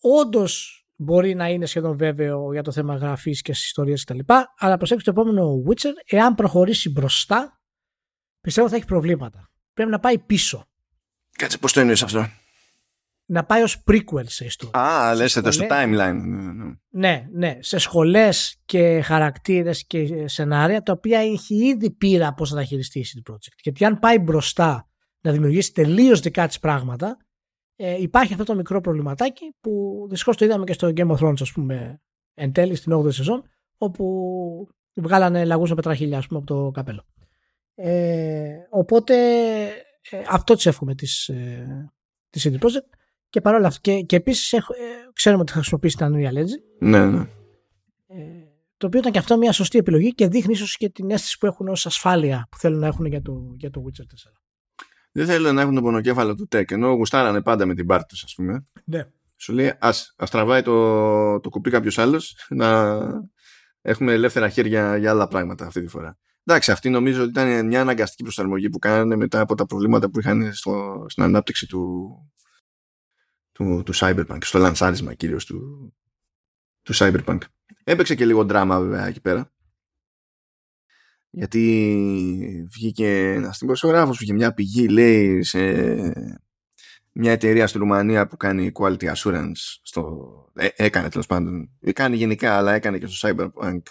Όντως 0.00 0.82
μπορεί 0.96 1.34
να 1.34 1.48
είναι 1.48 1.66
σχεδόν 1.66 1.96
βέβαιο 1.96 2.52
για 2.52 2.62
το 2.62 2.72
θέμα 2.72 2.96
γραφής 2.96 3.42
και 3.42 3.50
ιστορίε 3.50 3.94
κτλ. 3.94 4.18
Αλλά 4.56 4.76
προσέξτε 4.76 5.12
το 5.12 5.20
επόμενο 5.20 5.62
Witcher, 5.68 5.92
εάν 6.06 6.34
προχωρήσει 6.34 6.90
μπροστά, 6.90 7.60
πιστεύω 8.40 8.68
θα 8.68 8.76
έχει 8.76 8.84
προβλήματα. 8.84 9.50
Πρέπει 9.72 9.90
να 9.90 9.98
πάει 9.98 10.18
πίσω. 10.18 10.64
Κάτσε, 11.36 11.58
πώς 11.58 11.72
το 11.72 11.80
εννοείς 11.80 12.02
αυτό; 12.02 12.26
Να 13.30 13.44
πάει 13.44 13.62
ως 13.62 13.82
prequel 13.90 14.24
σε 14.24 14.44
ιστορία. 14.44 14.80
Α, 14.80 15.14
λες 15.14 15.32
το 15.32 15.50
στο 15.50 15.66
timeline. 15.70 16.16
Ναι, 16.88 17.28
ναι, 17.32 17.56
σε 17.60 17.78
σχολές 17.78 18.62
και 18.64 19.00
χαρακτήρες 19.00 19.86
και 19.86 20.28
σενάρια 20.28 20.82
τα 20.82 20.92
οποία 20.92 21.18
έχει 21.18 21.54
ήδη 21.54 21.90
πείρα 21.90 22.34
πώς 22.34 22.50
θα 22.50 22.56
τα 22.56 22.64
χειριστεί 22.64 22.98
η 22.98 23.06
CD 23.08 23.32
Projekt. 23.32 23.58
Γιατί 23.62 23.84
αν 23.84 23.98
πάει 23.98 24.18
μπροστά 24.18 24.88
να 25.20 25.32
δημιουργήσει 25.32 25.72
τελείως 25.72 26.20
δικά 26.20 26.46
της 26.46 26.58
πράγματα 26.58 27.16
ε, 27.76 28.02
υπάρχει 28.02 28.32
αυτό 28.32 28.44
το 28.44 28.54
μικρό 28.54 28.80
προβληματάκι 28.80 29.54
που 29.60 30.06
δυστυχώς 30.10 30.36
το 30.36 30.44
είδαμε 30.44 30.64
και 30.64 30.72
στο 30.72 30.92
Game 30.96 31.10
of 31.10 31.16
Thrones 31.16 31.40
ας 31.40 31.52
πούμε 31.52 32.00
εν 32.34 32.52
τέλει 32.52 32.74
στην 32.74 32.92
8η 32.96 33.12
σεζόν 33.12 33.42
όπου 33.76 34.68
βγάλανε 34.94 35.44
λαγούς 35.44 35.68
με 35.68 35.74
πετραχίλια 35.74 36.18
ας 36.18 36.26
πούμε 36.26 36.38
από 36.38 36.54
το 36.54 36.70
καπέλο. 36.70 37.04
Ε, 37.74 38.56
οπότε 38.70 39.14
ε, 40.10 40.22
αυτό 40.28 40.54
της 40.54 40.66
εύχομαι 40.66 40.94
της, 40.94 41.28
ε, 41.28 41.92
της 42.30 42.48
CD 42.48 42.58
Projekt 42.58 42.97
και 43.30 43.40
παρόλα 43.40 43.66
αυτά. 43.66 43.80
Και, 43.80 44.00
και 44.00 44.16
επίσης 44.16 44.52
ε, 44.52 44.62
ξέρουμε 45.12 45.42
ότι 45.42 45.52
θα 45.52 45.58
χρησιμοποιήσει 45.58 45.96
την 45.96 46.06
Unreal 46.06 46.38
Engine. 46.38 46.62
Ναι, 46.78 47.06
ναι. 47.06 47.26
Ε, 48.06 48.48
το 48.76 48.86
οποίο 48.86 49.00
ήταν 49.00 49.12
και 49.12 49.18
αυτό 49.18 49.36
μια 49.36 49.52
σωστή 49.52 49.78
επιλογή 49.78 50.14
και 50.14 50.28
δείχνει 50.28 50.52
ίσως 50.52 50.76
και 50.76 50.88
την 50.88 51.10
αίσθηση 51.10 51.38
που 51.38 51.46
έχουν 51.46 51.68
ως 51.68 51.86
ασφάλεια 51.86 52.46
που 52.50 52.58
θέλουν 52.58 52.78
να 52.78 52.86
έχουν 52.86 53.06
για 53.06 53.22
το, 53.22 53.54
για 53.56 53.70
το 53.70 53.84
Witcher 53.86 54.02
4. 54.02 54.06
Δεν 55.12 55.26
θέλουν 55.26 55.54
να 55.54 55.60
έχουν 55.60 55.74
το 55.74 55.82
πονοκέφαλο 55.82 56.34
του 56.34 56.48
tech, 56.52 56.70
ενώ 56.70 56.92
γουστάρανε 56.92 57.42
πάντα 57.42 57.66
με 57.66 57.74
την 57.74 57.86
πάρτη 57.86 58.06
τους, 58.06 58.24
ας 58.24 58.34
πούμε. 58.34 58.66
Ναι. 58.84 59.06
Σου 59.36 59.52
λέει, 59.52 59.72
ας 59.78 60.14
ας 60.16 60.30
τραβάει 60.30 60.62
το, 60.62 61.40
το 61.40 61.48
κουπί 61.48 61.70
κάποιος 61.70 61.98
άλλος 61.98 62.36
να 62.48 62.98
έχουμε 63.80 64.12
ελεύθερα 64.12 64.48
χέρια 64.48 64.96
για 64.96 65.10
άλλα 65.10 65.28
πράγματα 65.28 65.66
αυτή 65.66 65.80
τη 65.80 65.88
φορά. 65.88 66.18
Εντάξει, 66.44 66.70
αυτή 66.70 66.90
νομίζω 66.90 67.20
ότι 67.20 67.30
ήταν 67.30 67.66
μια 67.66 67.80
αναγκαστική 67.80 68.22
προσαρμογή 68.22 68.68
που 68.68 68.78
κάνανε 68.78 69.16
μετά 69.16 69.40
από 69.40 69.54
τα 69.54 69.66
προβλήματα 69.66 70.10
που 70.10 70.18
είχαν 70.18 70.52
στο, 70.52 71.04
στην 71.08 71.22
ανάπτυξη 71.22 71.66
του, 71.66 72.10
του, 73.58 73.82
του 73.84 73.92
Cyberpunk, 73.94 74.38
στο 74.40 74.58
λανσάρισμα 74.58 75.14
κυρίως 75.14 75.44
του, 75.44 75.92
του 76.82 76.94
Cyberpunk. 76.94 77.38
Έπαιξε 77.84 78.14
και 78.14 78.24
λίγο 78.24 78.44
δράμα 78.44 78.80
βέβαια 78.80 79.06
εκεί 79.06 79.20
πέρα. 79.20 79.52
Γιατί 81.30 82.68
βγήκε 82.72 83.32
ένας 83.32 83.58
δημοσιογράφος, 83.58 84.16
βγήκε 84.16 84.32
μια 84.32 84.54
πηγή, 84.54 84.88
λέει, 84.88 85.42
σε 85.42 85.58
μια 87.12 87.32
εταιρεία 87.32 87.66
στη 87.66 87.78
Ρουμανία 87.78 88.26
που 88.26 88.36
κάνει 88.36 88.72
quality 88.74 89.14
assurance. 89.14 89.78
Στο, 89.82 90.26
ε, 90.54 90.68
έκανε 90.76 91.08
τέλος 91.08 91.26
πάντων. 91.26 91.70
Κάνει 91.92 92.16
γενικά, 92.16 92.56
αλλά 92.56 92.72
έκανε 92.72 92.98
και 92.98 93.06
στο 93.06 93.28
Cyberpunk 93.28 93.82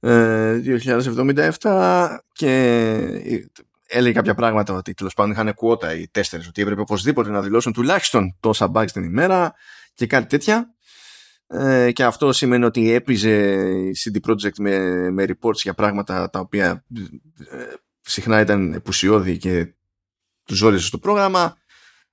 2077 0.00 1.48
ε, 1.62 2.16
και 2.32 3.50
έλεγε 3.86 4.14
κάποια 4.14 4.34
πράγματα 4.34 4.74
ότι 4.74 4.94
τέλος 4.94 5.14
πάντων 5.14 5.32
είχαν 5.32 5.54
κουότα 5.54 5.94
οι 5.94 6.08
τέσσερις, 6.08 6.48
ότι 6.48 6.62
έπρεπε 6.62 6.80
οπωσδήποτε 6.80 7.30
να 7.30 7.42
δηλώσουν 7.42 7.72
τουλάχιστον 7.72 8.36
τόσα 8.40 8.70
bugs 8.74 8.90
την 8.92 9.02
ημέρα 9.02 9.54
και 9.94 10.06
κάτι 10.06 10.26
τέτοια. 10.26 10.70
Ε, 11.48 11.92
και 11.92 12.04
αυτό 12.04 12.32
σημαίνει 12.32 12.64
ότι 12.64 12.92
έπιζε 12.92 13.30
η 13.68 13.96
CD 14.04 14.30
Projekt 14.30 14.56
με, 14.58 14.78
με 15.10 15.24
reports 15.28 15.54
για 15.62 15.74
πράγματα 15.74 16.30
τα 16.30 16.40
οποία 16.40 16.84
ε, 17.50 17.74
συχνά 18.00 18.40
ήταν 18.40 18.72
επουσιώδη 18.72 19.36
και 19.36 19.74
τους 20.44 20.56
ζόριζε 20.56 20.86
στο 20.86 20.98
πρόγραμμα 20.98 21.56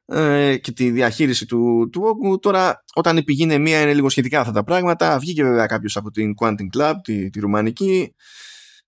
ε, 0.05 0.57
και 0.57 0.71
τη 0.71 0.89
διαχείριση 0.89 1.45
του, 1.45 1.89
του 1.91 2.01
όγκου. 2.05 2.39
Τώρα, 2.39 2.83
όταν 2.93 3.17
η 3.17 3.23
πηγή 3.23 3.43
είναι 3.43 3.57
μία, 3.57 3.81
είναι 3.81 3.93
λίγο 3.93 4.09
σχετικά 4.09 4.39
αυτά 4.39 4.51
τα 4.51 4.63
πράγματα. 4.63 5.19
Βγήκε 5.19 5.43
βέβαια 5.43 5.65
κάποιος 5.65 5.97
από 5.97 6.11
την 6.11 6.33
Quantum 6.41 6.77
Club, 6.77 6.93
τη, 7.03 7.29
τη 7.29 7.39
ρουμανική. 7.39 8.15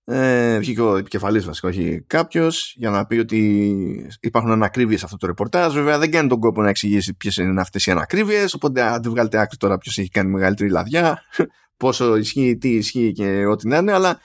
Ε, 0.08 0.58
βγήκε 0.58 0.80
ο 0.80 0.96
επικεφαλής 0.96 1.44
βασικά, 1.44 1.68
όχι 1.68 2.04
κάποιος, 2.06 2.74
για 2.76 2.90
να 2.90 3.06
πει 3.06 3.18
ότι 3.18 4.10
υπάρχουν 4.20 4.50
ανακρίβειες 4.50 4.98
σε 4.98 5.04
αυτό 5.04 5.16
το 5.16 5.26
ρεπορτάζ. 5.26 5.74
Βέβαια 5.74 5.98
δεν 5.98 6.10
κάνει 6.10 6.28
τον 6.28 6.40
κόπο 6.40 6.62
να 6.62 6.68
εξηγήσει 6.68 7.14
ποιες 7.14 7.36
είναι 7.36 7.60
αυτές 7.60 7.86
οι 7.86 7.90
ανακρίβειες, 7.90 8.54
οπότε 8.54 8.82
αν 8.82 9.02
δεν 9.02 9.10
βγάλετε 9.10 9.38
άκρη 9.38 9.56
τώρα 9.56 9.78
ποιος 9.78 9.98
έχει 9.98 10.08
κάνει 10.08 10.30
μεγαλύτερη 10.30 10.70
λαδιά, 10.70 11.22
πόσο 11.76 12.16
ισχύει, 12.16 12.56
τι 12.56 12.68
ισχύει 12.68 13.12
και 13.12 13.46
ό,τι 13.46 13.68
να 13.68 13.76
είναι, 13.76 13.92
αλλά 13.92 14.20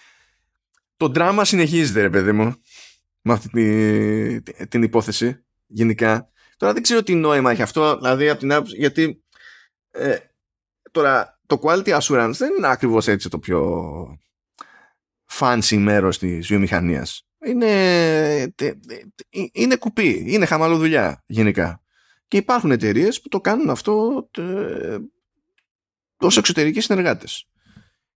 το 0.97 1.07
δράμα 1.07 1.45
συνεχίζεται, 1.45 2.01
ρε 2.01 2.09
παιδί 2.09 2.31
μου, 2.31 2.53
με 3.21 3.33
αυτή 3.33 3.49
την, 4.41 4.69
την 4.69 4.83
υπόθεση 4.83 5.45
γενικά. 5.67 6.29
Τώρα 6.57 6.73
δεν 6.73 6.81
ξέρω 6.81 7.03
τι 7.03 7.15
νόημα 7.15 7.51
έχει 7.51 7.61
αυτό, 7.61 7.97
δηλαδή 7.97 8.29
από 8.29 8.39
την 8.39 8.53
άποψη, 8.53 8.75
γιατί 8.75 9.23
ε, 9.91 10.15
τώρα 10.91 11.39
το 11.45 11.59
quality 11.63 11.99
assurance 11.99 12.33
δεν 12.37 12.53
είναι 12.57 12.67
ακριβώς 12.67 13.07
έτσι 13.07 13.29
το 13.29 13.39
πιο 13.39 13.59
fancy 15.31 15.77
μέρος 15.77 16.17
της 16.17 16.47
βιομηχανίας. 16.47 17.25
Είναι, 17.45 18.53
είναι 19.51 19.75
κουπί, 19.75 20.23
είναι 20.27 20.45
χαμαλοδουλειά 20.45 21.23
γενικά. 21.25 21.81
Και 22.27 22.37
υπάρχουν 22.37 22.71
εταιρείες 22.71 23.21
που 23.21 23.27
το 23.27 23.41
κάνουν 23.41 23.69
αυτό 23.69 24.27
ως 26.17 26.37
εξωτερικοί 26.37 26.81
συνεργάτες. 26.81 27.45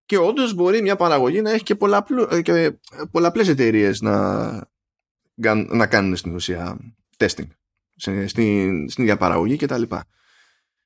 Και 0.06 0.18
όντως 0.18 0.54
μπορεί 0.54 0.82
μια 0.82 0.96
παραγωγή 0.96 1.42
να 1.42 1.52
έχει 1.52 1.64
και, 1.64 1.76
πολλαπλού, 1.76 2.42
και 2.42 2.72
πολλαπλές 3.12 3.48
εταιρείες 3.48 4.02
να, 4.02 4.52
να 5.68 5.88
κάνουν 5.88 6.16
στην 6.16 6.36
ουσία 6.36 6.78
testing 7.18 7.48
στην, 7.96 8.90
στην 8.90 9.04
ίδια 9.04 9.18
παραγωγή 9.18 9.56
κτλ. 9.56 9.84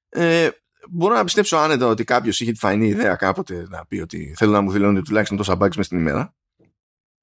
Ε, 0.10 0.50
μπορώ 0.90 1.16
να 1.16 1.24
πιστέψω 1.24 1.58
άνετα 1.58 1.88
ότι 1.88 2.04
κάποιος 2.04 2.40
είχε 2.40 2.52
τη 2.52 2.60
φανή 2.60 2.88
ιδέα 2.88 3.16
κάποτε 3.16 3.66
να 3.70 3.86
πει 3.86 4.00
ότι 4.00 4.34
θέλω 4.38 4.52
να 4.52 4.62
μου 4.62 4.72
δηλώνει 4.72 5.02
τουλάχιστον 5.02 5.38
τόσα 5.38 5.54
bugs 5.54 5.76
μες 5.76 5.86
στην 5.86 5.98
ημέρα. 5.98 6.36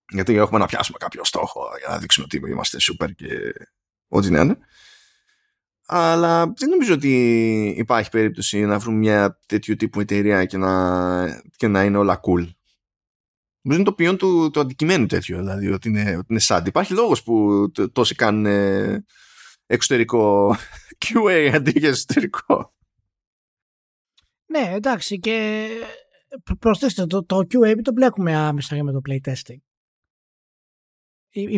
Γιατί 0.08 0.34
έχουμε 0.34 0.58
να 0.58 0.66
πιάσουμε 0.66 0.98
κάποιο 1.00 1.24
στόχο 1.24 1.68
για 1.78 1.88
να 1.88 1.98
δείξουμε 1.98 2.26
ότι 2.32 2.50
είμαστε 2.50 2.78
super 2.80 3.08
και 3.14 3.26
ό,τι 4.08 4.30
να 4.30 4.40
είναι. 4.40 4.58
Αλλά 5.86 6.52
δεν 6.56 6.68
νομίζω 6.68 6.94
ότι 6.94 7.14
υπάρχει 7.76 8.10
περίπτωση 8.10 8.64
να 8.64 8.78
βρούμε 8.78 8.98
μια 8.98 9.40
τέτοιου 9.46 9.76
τύπου 9.76 10.00
εταιρεία 10.00 10.44
και 10.44 10.56
να, 10.56 11.42
και 11.56 11.68
να 11.68 11.84
είναι 11.84 11.96
όλα 11.96 12.20
cool. 12.20 12.48
Νομίζω 13.60 13.82
είναι 13.82 13.90
το 13.90 13.92
ποιόν 13.92 14.16
του, 14.16 14.50
του 14.50 14.60
αντικειμένου 14.60 15.06
τέτοιο, 15.06 15.38
δηλαδή 15.38 15.72
ότι 15.72 15.88
είναι, 15.88 16.16
ότι 16.16 16.26
είναι 16.28 16.40
sad. 16.46 16.62
Υπάρχει 16.66 16.92
λόγος 16.92 17.22
που 17.22 17.66
τόσοι 17.92 18.14
κάνουν 18.14 18.46
εξωτερικό 19.66 20.54
QA 21.04 21.50
αντί 21.54 21.72
για 21.78 21.88
εσωτερικό. 21.88 22.75
Ναι, 24.46 24.72
εντάξει 24.74 25.18
και 25.18 25.68
προσθέστε 26.58 27.06
το, 27.06 27.24
το 27.24 27.36
QA 27.36 27.74
μην 27.74 27.82
το 27.82 27.92
μπλέκουμε 27.92 28.36
άμεσα 28.36 28.82
με 28.82 28.92
το 28.92 29.00
playtesting. 29.08 29.58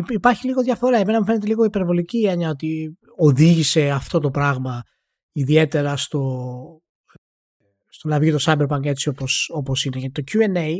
Υπάρχει 0.07 0.45
λίγο 0.45 0.61
διαφορά. 0.61 0.97
Εμένα 0.97 1.19
μου 1.19 1.25
φαίνεται 1.25 1.47
λίγο 1.47 1.63
υπερβολική 1.63 2.17
η 2.17 2.27
έννοια 2.27 2.49
ότι 2.49 2.97
οδήγησε 3.15 3.89
αυτό 3.89 4.19
το 4.19 4.31
πράγμα 4.31 4.83
ιδιαίτερα 5.31 5.97
στο, 5.97 6.81
στο 7.87 8.07
να 8.07 8.19
βγει 8.19 8.31
το 8.31 8.37
Cyberpunk 8.41 8.85
έτσι 8.85 9.09
όπως, 9.09 9.49
όπως 9.53 9.85
είναι. 9.85 9.99
Γιατί 9.99 10.23
το 10.23 10.31
Q&A 10.31 10.77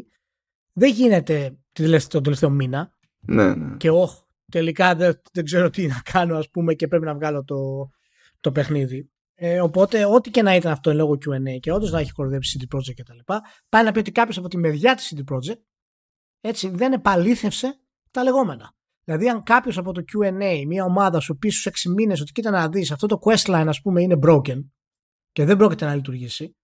δεν 0.73 0.93
γίνεται 0.93 1.57
τον 2.07 2.23
τελευταίο 2.23 2.49
μήνα. 2.49 2.93
Ναι, 3.19 3.55
ναι. 3.55 3.77
Και 3.77 3.89
όχι, 3.89 4.21
τελικά 4.51 4.95
δεν, 4.95 5.21
δεν 5.31 5.45
ξέρω 5.45 5.69
τι 5.69 5.87
να 5.87 6.01
κάνω 6.03 6.37
ας 6.37 6.49
πούμε 6.49 6.73
και 6.73 6.87
πρέπει 6.87 7.05
να 7.05 7.15
βγάλω 7.15 7.43
το, 7.43 7.89
το 8.39 8.51
παιχνίδι. 8.51 9.09
Ε, 9.41 9.61
οπότε, 9.61 10.05
ό,τι 10.05 10.31
και 10.31 10.41
να 10.41 10.55
ήταν 10.55 10.71
αυτό 10.71 10.93
λόγω 10.93 11.13
QA 11.13 11.59
και 11.59 11.71
όντως 11.71 11.91
να 11.91 11.99
έχει 11.99 12.11
κορδέψει 12.11 12.59
CD 12.59 12.75
Projekt 12.75 12.93
κτλ., 12.95 13.33
πάει 13.69 13.83
να 13.83 13.91
πει 13.91 13.99
ότι 13.99 14.11
κάποιος 14.11 14.37
από 14.37 14.47
τη 14.47 14.57
μεριά 14.57 14.95
της 14.95 15.13
CD 15.15 15.33
Projekt 15.33 15.61
έτσι, 16.41 16.69
δεν 16.69 16.93
επαλήθευσε 16.93 17.79
τα 18.11 18.23
λεγόμενα. 18.23 18.73
Δηλαδή, 19.03 19.29
αν 19.29 19.43
κάποιος 19.43 19.77
από 19.77 19.91
το 19.93 20.01
QA, 20.01 20.63
μια 20.67 20.83
ομάδα 20.83 21.19
σου 21.19 21.37
πει 21.37 21.49
στους 21.49 21.65
6 21.65 21.89
μήνες 21.89 22.21
ότι 22.21 22.31
κοίτα 22.31 22.49
να 22.49 22.69
δεις 22.69 22.91
αυτό 22.91 23.07
το 23.07 23.19
questline, 23.21 23.65
ας 23.67 23.81
πούμε, 23.81 24.01
είναι 24.01 24.19
broken 24.21 24.65
και 25.31 25.45
δεν 25.45 25.57
πρόκειται 25.57 25.85
να 25.85 25.95
λειτουργήσει, 25.95 26.57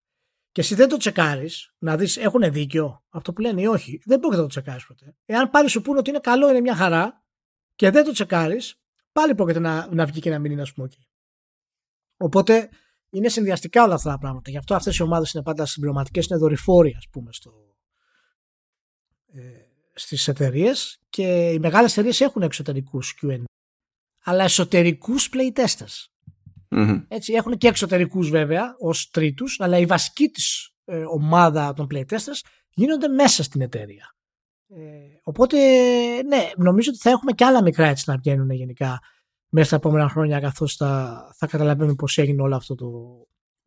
και 0.51 0.61
εσύ 0.61 0.75
δεν 0.75 0.89
το 0.89 0.97
τσεκάρεις, 0.97 1.73
να 1.77 1.97
δεις 1.97 2.17
έχουν 2.17 2.51
δίκιο 2.51 3.03
αυτό 3.09 3.33
που 3.33 3.41
λένε 3.41 3.61
ή 3.61 3.65
όχι, 3.65 4.01
δεν 4.05 4.19
πρόκειται 4.19 4.41
να 4.41 4.47
το 4.47 4.53
τσεκάρεις 4.53 4.85
ποτέ. 4.85 5.15
Εάν 5.25 5.49
πάλι 5.49 5.69
σου 5.69 5.81
πούνε 5.81 5.99
ότι 5.99 6.09
είναι 6.09 6.19
καλό, 6.19 6.49
είναι 6.49 6.61
μια 6.61 6.75
χαρά, 6.75 7.23
και 7.75 7.89
δεν 7.89 8.03
το 8.03 8.11
τσεκάρεις, 8.11 8.81
πάλι 9.11 9.35
πρόκειται 9.35 9.59
να, 9.59 9.87
να 9.91 10.05
βγει 10.05 10.19
και 10.19 10.29
να 10.29 10.39
μην 10.39 10.51
είναι, 10.51 10.61
ας 10.61 10.73
πούμε, 10.73 10.87
okay. 10.91 11.14
Οπότε 12.17 12.69
είναι 13.09 13.29
συνδυαστικά 13.29 13.83
όλα 13.83 13.93
αυτά 13.93 14.09
τα 14.09 14.17
πράγματα. 14.17 14.49
Γι' 14.49 14.57
αυτό 14.57 14.75
αυτές 14.75 14.97
οι 14.97 15.01
ομάδες 15.01 15.31
είναι 15.31 15.43
πάντα 15.43 15.65
συμπληρωματικές, 15.65 16.25
είναι 16.25 16.39
δορυφόροι, 16.39 16.93
ας 16.97 17.07
πούμε, 17.11 17.31
στο, 17.33 17.51
ε, 19.33 19.41
στις 19.93 20.27
εταιρείες. 20.27 20.99
Και 21.09 21.49
οι 21.49 21.59
μεγάλες 21.59 21.91
εταιρείες 21.91 22.21
έχουν 22.21 22.41
εξωτερικούς 22.41 23.19
QA. 23.21 23.43
Αλλά 24.23 24.43
εσωτερικούς 24.43 25.29
playtesters. 25.33 26.07
Mm-hmm. 26.69 27.05
Έτσι, 27.07 27.33
έχουν 27.33 27.57
και 27.57 27.67
εξωτερικούς 27.67 28.29
βέβαια 28.29 28.75
ως 28.79 29.09
τρίτους, 29.09 29.59
αλλά 29.59 29.77
η 29.77 29.85
βασική 29.85 30.27
της 30.27 30.69
ε, 30.85 31.03
ομάδα 31.03 31.73
των 31.73 31.87
playtesters 31.93 32.39
γίνονται 32.69 33.07
μέσα 33.07 33.43
στην 33.43 33.61
εταιρεία. 33.61 34.15
Ε, 34.67 34.79
οπότε, 35.23 35.57
ναι, 36.23 36.51
νομίζω 36.57 36.89
ότι 36.89 36.99
θα 36.99 37.09
έχουμε 37.09 37.31
και 37.31 37.45
άλλα 37.45 37.61
μικρά 37.61 37.87
έτσι 37.87 38.03
να 38.07 38.17
βγαίνουν 38.17 38.49
γενικά 38.49 38.99
μέσα 39.49 39.67
στα 39.67 39.75
επόμενα 39.75 40.09
χρόνια 40.09 40.39
καθώς 40.39 40.75
θα, 40.75 41.23
θα 41.37 41.47
καταλαβαίνουμε 41.47 41.95
πώς 41.95 42.17
έγινε 42.17 42.41
όλο 42.41 42.55
αυτό 42.55 42.75
το, 42.75 42.89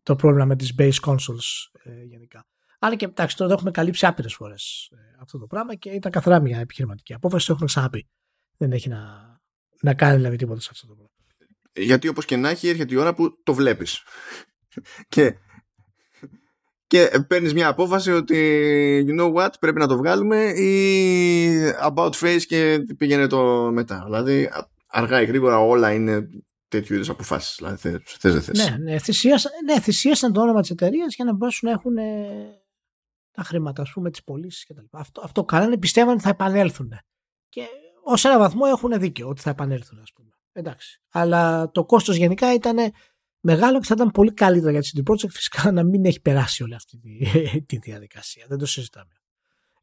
το 0.02 0.16
πρόβλημα 0.16 0.44
με 0.44 0.56
τις 0.56 0.74
base 0.78 1.00
consoles 1.04 1.80
ε, 1.82 2.02
γενικά. 2.04 2.46
Αλλά 2.78 2.94
και 2.94 3.04
εντάξει, 3.04 3.36
τώρα 3.36 3.50
το 3.50 3.56
έχουμε 3.56 3.70
καλύψει 3.70 4.06
άπειρες 4.06 4.34
φορές 4.34 4.90
ε, 4.92 4.96
αυτό 5.20 5.38
το 5.38 5.46
πράγμα 5.46 5.74
και 5.74 5.90
ήταν 5.90 6.12
καθαρά 6.12 6.40
μια 6.40 6.58
επιχειρηματική 6.58 7.14
απόφαση, 7.14 7.46
το 7.46 7.52
έχουμε 7.52 7.68
ξαναπεί. 7.68 8.08
Δεν 8.56 8.72
έχει 8.72 8.88
να, 8.88 9.00
να 9.80 9.94
κάνει 9.94 10.16
δηλαδή 10.16 10.36
τίποτα 10.36 10.60
σε 10.60 10.68
αυτό 10.72 10.86
το 10.86 10.94
πράγμα. 10.94 11.12
Γιατί 11.72 12.08
όπως 12.08 12.24
και 12.24 12.36
να 12.36 12.48
έχει 12.48 12.68
έρχεται 12.68 12.94
η 12.94 12.96
ώρα 12.96 13.14
που 13.14 13.42
το 13.42 13.54
βλέπεις. 13.54 14.02
και 15.08 15.36
και 16.86 17.24
παίρνεις 17.28 17.54
μια 17.54 17.68
απόφαση 17.68 18.10
ότι 18.10 18.36
you 19.08 19.20
know 19.20 19.34
what 19.34 19.50
πρέπει 19.60 19.78
να 19.78 19.86
το 19.86 19.96
βγάλουμε 19.96 20.48
ή 20.48 21.72
about 21.82 22.10
face 22.10 22.42
και 22.46 22.84
πήγαινε 22.96 23.26
το 23.26 23.70
μετά. 23.72 24.02
Δηλαδή 24.04 24.50
αργά 24.88 25.20
ή 25.22 25.24
γρήγορα 25.24 25.58
όλα 25.58 25.92
είναι 25.92 26.28
τέτοιου 26.68 26.94
είδους 26.94 27.08
αποφάσεις. 27.08 27.54
Δηλαδή 27.56 27.76
θε 28.04 28.30
δεν 28.30 28.42
θες. 28.42 28.68
Ναι, 28.68 28.76
ναι, 28.76 28.98
θυσίασαν, 28.98 29.52
ναι, 29.64 29.80
θυσίασαν 29.80 30.32
το 30.32 30.40
όνομα 30.40 30.60
της 30.60 30.70
εταιρείας 30.70 31.14
για 31.14 31.24
να 31.24 31.32
μπορέσουν 31.32 31.68
να 31.68 31.74
έχουν 31.74 31.96
ε, 31.96 32.62
τα 33.30 33.42
χρήματα, 33.42 33.82
ας 33.82 33.90
πούμε, 33.92 34.10
τις 34.10 34.24
πωλήσεις 34.24 34.66
κτλ. 34.66 34.84
Αυτό, 34.90 35.20
αυτό 35.24 35.44
κάνανε, 35.44 35.78
πιστεύαν 35.78 36.12
ότι 36.12 36.22
θα 36.22 36.28
επανέλθουν. 36.28 36.92
Και 37.48 37.66
ως 38.04 38.24
ένα 38.24 38.38
βαθμό 38.38 38.62
έχουν 38.68 38.98
δίκιο 38.98 39.28
ότι 39.28 39.40
θα 39.40 39.50
επανέλθουν, 39.50 39.98
ας 39.98 40.12
πούμε. 40.12 40.30
Εντάξει. 40.52 41.02
Αλλά 41.10 41.70
το 41.70 41.84
κόστος 41.84 42.16
γενικά 42.16 42.54
ήταν 42.54 42.76
μεγάλο 43.40 43.78
και 43.80 43.86
θα 43.86 43.94
ήταν 43.96 44.10
πολύ 44.10 44.32
καλύτερα 44.32 44.70
για 44.70 44.80
τη 44.80 44.90
CD 44.94 45.10
Projekt 45.10 45.30
φυσικά 45.30 45.72
να 45.72 45.82
μην 45.84 46.04
έχει 46.04 46.20
περάσει 46.20 46.62
όλη 46.62 46.74
αυτή 46.74 46.98
τη, 46.98 47.18
τη 47.68 47.76
διαδικασία. 47.76 48.46
Δεν 48.48 48.58
το 48.58 48.66
συζητάμε. 48.66 49.12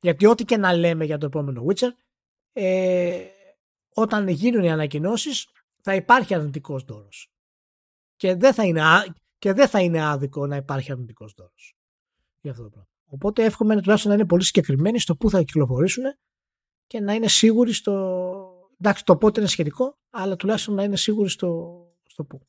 Γιατί 0.01 0.26
ό,τι 0.26 0.45
και 0.45 0.58
να 0.58 0.74
λέμε 0.74 1.06
για 1.06 1.18
το 1.18 1.26
επόμενο 1.26 1.66
Witcher, 1.68 1.89
ε, 2.53 3.26
όταν 3.96 4.28
γίνουν 4.28 4.64
οι 4.64 4.72
ανακοινώσεις, 4.72 5.48
θα 5.82 5.96
υπάρχει 5.96 6.34
αρνητικός 6.34 6.84
δώρος. 6.84 7.32
Και, 8.16 8.36
δεν 8.36 8.54
θα 8.54 8.64
είναι, 8.66 8.82
και 9.38 9.54
δεν 9.54 9.68
θα 9.68 9.82
είναι 9.82 10.06
άδικο 10.06 10.48
να 10.48 10.56
υπάρχει 10.56 10.91
αρνητικός 10.91 11.34
δώρος. 11.34 11.76
Για 12.41 12.52
αυτό 12.52 12.64
το 12.64 12.70
πράγμα. 12.70 12.89
Οπότε 13.06 13.43
εύχομαι 13.43 13.82
τουλάχιστον 13.82 14.12
να 14.12 14.18
είναι 14.18 14.28
πολύ 14.28 14.43
συγκεκριμένοι 14.43 15.00
στο 15.00 15.16
πού 15.16 15.30
θα 15.30 15.43
κυκλοφορήσουν 15.43 16.04
και 16.88 17.00
να 17.00 17.14
είναι 17.14 17.28
σίγουροι 17.28 17.74
στο. 17.74 18.70
Εντάξει, 18.80 19.04
το 19.04 19.18
πότε 19.18 19.39
είναι 19.39 19.50
σχετικό, 19.50 19.98
αλλά 20.10 20.36
τουλάχιστον 20.36 20.76
να 20.76 20.84
είναι 20.84 20.98
σίγουροι 20.98 21.30
στο, 21.30 21.80
στο 22.06 22.24
πού. 22.24 22.48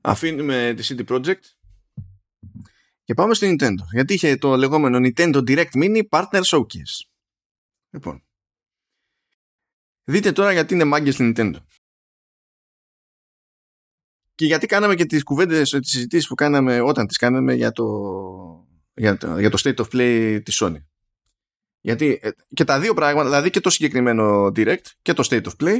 αφήνουμε 0.00 0.74
τη 0.76 0.96
CD 0.96 1.08
Projekt 1.08 1.56
και 3.04 3.14
πάμε 3.14 3.34
στο 3.34 3.46
Nintendo. 3.46 3.84
Γιατί 3.92 4.14
είχε 4.14 4.36
το 4.36 4.56
λεγόμενο 4.56 4.98
Nintendo 4.98 5.36
Direct 5.36 5.72
Mini 5.72 6.02
Partner 6.08 6.42
Showcase. 6.42 7.06
Λοιπόν. 7.90 8.25
Δείτε 10.08 10.32
τώρα 10.32 10.52
γιατί 10.52 10.74
είναι 10.74 10.84
μάγκες 10.84 11.14
στην 11.14 11.32
Nintendo. 11.36 11.56
Και 14.34 14.46
γιατί 14.46 14.66
κάναμε 14.66 14.94
και 14.94 15.04
τις 15.06 15.22
κουβέντες, 15.22 15.70
τις 15.70 15.90
συζητήσεις 15.90 16.28
που 16.28 16.34
κάναμε 16.34 16.80
όταν 16.80 17.06
τις 17.06 17.16
κάναμε 17.16 17.54
για 17.54 17.72
το, 17.72 17.86
για 18.94 19.16
το, 19.16 19.38
για 19.38 19.50
το 19.50 19.58
State 19.64 19.84
of 19.84 19.88
Play 19.92 20.40
της 20.44 20.62
Sony. 20.62 20.84
Γιατί 21.80 22.18
ε, 22.22 22.30
και 22.54 22.64
τα 22.64 22.80
δύο 22.80 22.94
πράγματα, 22.94 23.28
δηλαδή 23.28 23.50
και 23.50 23.60
το 23.60 23.70
συγκεκριμένο 23.70 24.46
Direct 24.46 24.86
και 25.02 25.12
το 25.12 25.28
State 25.30 25.44
of 25.44 25.52
Play, 25.64 25.78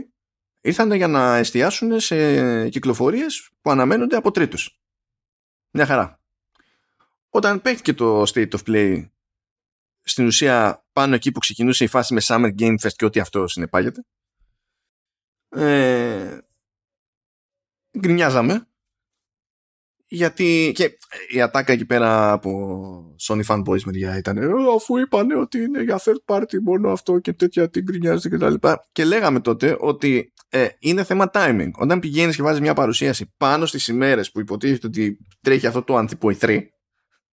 ήρθαν 0.61 0.93
για 0.93 1.09
να 1.09 1.37
εστιάσουν 1.37 2.01
σε 2.01 2.69
κυκλοφορίες 2.69 3.51
που 3.61 3.71
αναμένονται 3.71 4.17
από 4.17 4.31
τρίτους. 4.31 4.81
Μια 5.71 5.87
χαρά. 5.87 6.21
Όταν 7.29 7.63
παίχτηκε 7.63 7.95
το 7.95 8.23
State 8.23 8.51
of 8.51 8.61
Play 8.67 9.09
στην 10.03 10.27
ουσία 10.27 10.87
πάνω 10.93 11.15
εκεί 11.15 11.33
που 11.33 11.39
ξεκινούσε 11.39 11.85
η 11.85 11.87
φάση 11.87 12.15
με 12.15 12.21
Summer 12.25 12.55
Game 12.59 12.75
Fest 12.81 12.93
και 12.97 13.05
ό,τι 13.05 13.21
αυτό 13.21 13.47
συνεπάγεται 13.47 14.05
ε, 15.57 16.39
γκρινιάζαμε. 17.99 18.69
Γιατί 20.09 20.73
και 20.75 20.99
η 21.35 21.41
ατάκα 21.41 21.73
εκεί 21.73 21.87
πέρα 21.87 22.33
από 22.33 23.17
Sony 23.29 23.45
fanboys 23.47 23.83
μεριά 23.83 24.17
ήταν 24.17 24.37
«Ε, 24.37 24.47
αφού 24.77 24.97
είπανε 24.97 25.37
ότι 25.37 25.59
είναι 25.59 25.83
για 25.83 26.01
third 26.05 26.35
party 26.35 26.59
μόνο 26.63 26.93
αυτό 26.93 27.19
και 27.19 27.33
τέτοια 27.33 27.71
τι 27.71 27.81
γκρινιάζει 27.83 28.29
και 28.29 28.39
τα 28.39 28.51
λοιπά 28.51 28.87
και 28.93 29.05
λέγαμε 29.05 29.41
τότε 29.41 29.77
ότι 29.81 30.33
ε, 30.49 30.69
είναι 30.79 31.05
θέμα 31.05 31.31
timing. 31.33 31.71
Όταν 31.75 32.01
πηγαίνεις 32.01 32.37
και 32.37 32.43
βάζεις 32.43 32.61
μια 32.61 32.75
παρουσίαση 32.75 33.35
πάνω 33.37 33.67
στις 33.67 33.89
ημέρες 33.89 34.31
που 34.31 34.41
υποτίθεται 34.41 34.87
ότι 34.87 35.19
τρέχει 35.41 35.67
αυτό 35.67 35.83
το 35.83 35.97
ανθιποϊθρή 35.97 36.73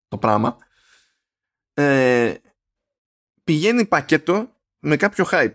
το 0.08 0.18
πράγμα 0.18 0.58
ε, 1.74 2.34
πηγαίνει 3.44 3.86
πακέτο 3.86 4.50
με 4.80 4.96
κάποιο 4.96 5.26
hype 5.32 5.54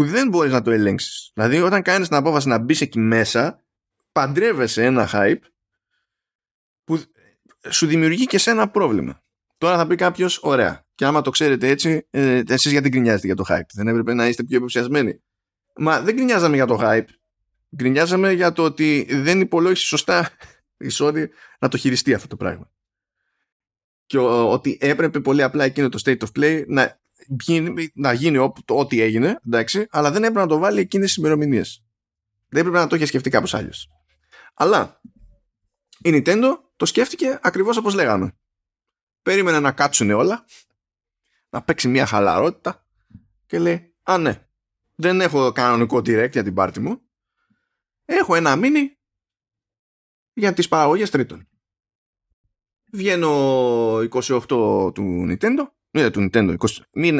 που 0.00 0.06
δεν 0.06 0.28
μπορείς 0.28 0.52
να 0.52 0.62
το 0.62 0.70
ελέγξεις 0.70 1.30
δηλαδή 1.34 1.60
όταν 1.60 1.82
κάνεις 1.82 2.08
την 2.08 2.16
απόφαση 2.16 2.48
να 2.48 2.58
μπεις 2.58 2.80
εκεί 2.80 2.98
μέσα 2.98 3.64
παντρεύεσαι 4.12 4.84
ένα 4.84 5.08
hype 5.12 5.40
που 6.84 7.02
σου 7.68 7.86
δημιουργεί 7.86 8.26
και 8.26 8.38
σε 8.38 8.50
ένα 8.50 8.70
πρόβλημα. 8.70 9.22
Τώρα 9.58 9.76
θα 9.76 9.86
πει 9.86 9.94
κάποιος, 9.94 10.38
ωραία. 10.42 10.86
Και 10.94 11.04
άμα 11.04 11.20
το 11.20 11.30
ξέρετε 11.30 11.68
έτσι, 11.68 12.06
ε, 12.10 12.42
εσείς 12.48 12.72
γιατί 12.72 12.88
γκρινιάζετε 12.88 13.26
για 13.26 13.36
το 13.36 13.44
hype; 13.48 13.66
Δεν 13.74 13.88
έπρεπε 13.88 14.14
να 14.14 14.28
είστε 14.28 14.42
πιο 14.42 14.56
υποψιασμένοι. 14.56 15.22
Μα 15.76 16.00
δεν 16.00 16.14
γκρινιάζαμε 16.14 16.56
για 16.56 16.66
το 16.66 16.78
hype. 16.80 17.08
Γκρινιάζαμε 17.76 18.32
για 18.32 18.52
το 18.52 18.64
ότι 18.64 19.06
δεν 19.10 19.40
υπολόγισε 19.40 19.86
σωστά 19.86 20.30
η 20.86 20.88
Sony 20.92 21.26
να 21.58 21.68
το 21.68 21.76
χειριστεί 21.76 22.14
αυτό 22.14 22.28
το 22.28 22.36
πράγμα. 22.36 22.70
Και 24.06 24.18
ότι 24.18 24.78
έπρεπε 24.80 25.20
πολύ 25.20 25.42
απλά 25.42 25.64
εκείνο 25.64 25.88
το 25.88 26.02
state 26.04 26.18
of 26.18 26.40
play 26.40 26.64
να 26.66 27.00
γίνει, 27.40 27.90
να 27.94 28.12
γίνει 28.12 28.52
ό,τι 28.66 29.00
έγινε, 29.00 29.40
εντάξει, 29.46 29.86
αλλά 29.90 30.10
δεν 30.10 30.22
έπρεπε 30.22 30.40
να 30.40 30.46
το 30.46 30.58
βάλει 30.58 30.80
εκείνες 30.80 31.06
τις 31.06 31.16
ημερομηνίες. 31.16 31.84
Δεν 32.48 32.60
έπρεπε 32.60 32.78
να 32.78 32.86
το 32.86 32.96
είχε 32.96 33.06
σκεφτεί 33.06 33.30
κάπως 33.30 33.54
άλλο. 33.54 33.72
Αλλά 34.54 35.00
η 35.98 36.10
Nintendo 36.12 36.58
το 36.76 36.86
σκέφτηκε 36.86 37.38
ακριβώς 37.42 37.76
όπως 37.76 37.94
λέγαμε. 37.94 38.34
Περίμενε 39.22 39.60
να 39.60 39.72
κάτσουν 39.72 40.10
όλα, 40.10 40.44
να 41.50 41.62
παίξει 41.62 41.88
μια 41.88 42.06
χαλαρότητα 42.06 42.86
και 43.46 43.58
λέει 43.58 43.94
«Α 44.02 44.18
ναι, 44.18 44.46
δεν 44.94 45.20
έχω 45.20 45.52
κανονικό 45.52 45.96
direct 45.96 46.32
για 46.32 46.42
την 46.42 46.54
πάρτι 46.54 46.80
μου, 46.80 47.00
έχω 48.04 48.34
ένα 48.34 48.56
μίνι 48.56 48.98
για 50.32 50.52
τις 50.52 50.68
παραγωγές 50.68 51.10
τρίτων». 51.10 51.48
Βγαίνω 52.92 53.28
28 53.96 54.46
του 54.94 55.26
Nintendo, 55.28 55.70
ναι, 55.90 56.10
του 56.10 56.20
Nintendo, 56.20 56.56
20, 56.58 56.68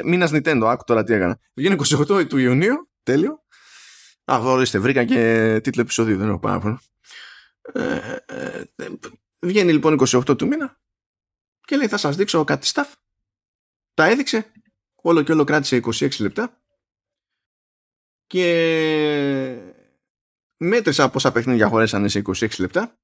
μήνας 0.04 0.30
Nintendo, 0.32 0.62
άκου 0.66 0.84
τώρα 0.84 1.04
τι 1.04 1.12
έκανα. 1.12 1.38
Βγαίνω 1.54 1.76
28 1.98 2.28
του 2.28 2.36
Ιουνίου, 2.36 2.90
τέλειο. 3.02 3.44
Αυτό 4.24 4.50
ορίστε, 4.50 4.78
βρήκα 4.78 5.04
και 5.04 5.60
τίτλο 5.62 5.82
επεισοδίου, 5.82 6.16
δεν 6.16 6.28
έχω 6.28 6.38
παράπονο. 6.38 6.80
Ε, 7.72 8.16
ε, 8.26 8.64
ε, 8.76 8.88
βγαίνει 9.40 9.72
λοιπόν 9.72 9.98
28 10.06 10.38
του 10.38 10.46
μήνα 10.46 10.80
και 11.60 11.76
λέει 11.76 11.88
θα 11.88 11.96
σας 11.96 12.16
δείξω 12.16 12.44
κάτι 12.44 12.70
stuff. 12.74 12.92
Τα 13.94 14.04
έδειξε, 14.04 14.52
όλο 14.94 15.22
και 15.22 15.32
όλο 15.32 15.44
κράτησε 15.44 15.80
26 15.84 16.20
λεπτά 16.20 16.60
και 18.26 19.58
μέτρησα 20.56 21.10
πόσα 21.10 21.32
παιχνίδια 21.32 21.68
χωρέσανε 21.68 22.08
σε 22.08 22.22
26 22.26 22.58
λεπτά 22.58 22.98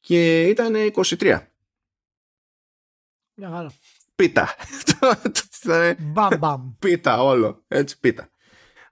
και 0.00 0.42
ήταν 0.48 0.74
23. 0.94 1.46
Μια 3.34 3.48
χαρά. 3.50 3.72
Πίτα. 4.14 4.54
Μπαμ 6.12 6.38
μπαμ. 6.38 6.74
Πίτα 6.78 7.22
όλο. 7.22 7.64
Έτσι 7.68 8.00
πίτα. 8.00 8.28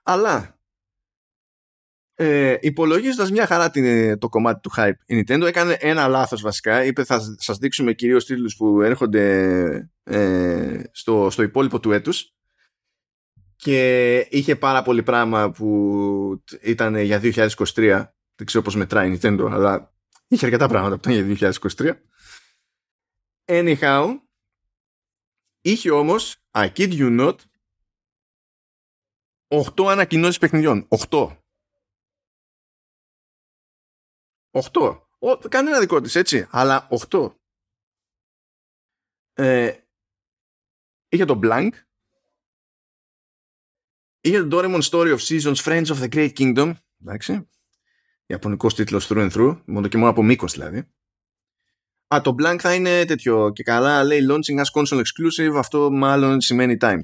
Αλλά 0.02 0.62
ε, 2.14 2.56
υπολογίζοντας 2.60 3.30
μια 3.30 3.46
χαρά 3.46 3.70
την, 3.70 4.18
το 4.18 4.28
κομμάτι 4.28 4.60
του 4.60 4.70
hype 4.76 4.92
η 5.06 5.18
Nintendo 5.18 5.42
έκανε 5.42 5.76
ένα 5.80 6.08
λάθος 6.08 6.42
βασικά 6.42 6.84
είπε 6.84 7.04
θα 7.04 7.36
σας 7.38 7.58
δείξουμε 7.58 7.92
κυρίως 7.92 8.24
τίτλους 8.24 8.56
που 8.56 8.80
έρχονται 8.80 9.90
ε, 10.02 10.82
στο, 10.90 11.30
στο 11.30 11.42
υπόλοιπο 11.42 11.80
του 11.80 11.92
έτους 11.92 12.34
και 13.56 14.18
είχε 14.30 14.56
πάρα 14.56 14.82
πολύ 14.82 15.02
πράγμα 15.02 15.50
που 15.50 16.42
ήταν 16.60 16.96
για 16.96 17.20
2023 17.22 17.54
δεν 18.34 18.46
ξέρω 18.46 18.64
πως 18.64 18.74
μετράει 18.74 19.12
η 19.12 19.18
Nintendo 19.22 19.48
αλλά 19.50 19.94
είχε 20.26 20.44
αρκετά 20.44 20.68
πράγματα 20.68 20.98
που 20.98 21.10
ήταν 21.10 21.36
για 21.36 21.52
2023 21.76 21.92
anyhow 23.44 24.08
είχε 25.62 25.90
όμως 25.90 26.36
I 26.50 26.72
kid 26.72 26.92
you 26.92 27.20
not 27.20 27.36
8 29.48 29.84
ανακοινώσεις 29.86 30.38
παιχνιδιών 30.38 30.88
8 31.10 31.36
8. 34.52 35.00
Ο, 35.18 35.36
κανένα 35.36 35.80
δικό 35.80 36.00
της 36.00 36.14
έτσι, 36.14 36.46
αλλά 36.50 36.88
8. 37.10 37.34
Ε, 39.32 39.78
είχε 41.08 41.24
το 41.24 41.40
Blank. 41.42 41.70
Είχε 44.20 44.42
το 44.42 44.58
Doraemon 44.58 44.82
Story 44.82 45.16
of 45.16 45.18
Seasons 45.18 45.54
Friends 45.54 45.86
of 45.86 45.96
the 45.96 46.14
Great 46.14 46.32
Kingdom. 46.32 46.74
Εντάξει. 47.00 47.48
Ιαπωνικός 48.26 48.74
τίτλος 48.74 49.08
through 49.08 49.30
and 49.30 49.32
through. 49.32 49.62
Μόνο 49.66 49.88
και 49.88 49.96
μόνο 49.96 50.10
από 50.10 50.22
μήκος 50.22 50.52
δηλαδή. 50.52 50.92
Α, 52.14 52.20
το 52.20 52.34
Blank 52.38 52.56
θα 52.58 52.74
είναι 52.74 53.04
τέτοιο 53.04 53.50
και 53.52 53.62
καλά 53.62 54.04
λέει 54.04 54.26
launching 54.30 54.58
as 54.58 54.80
console 54.80 54.98
exclusive. 54.98 55.56
Αυτό 55.56 55.90
μάλλον 55.90 56.40
σημαίνει 56.40 56.76
timed. 56.80 57.00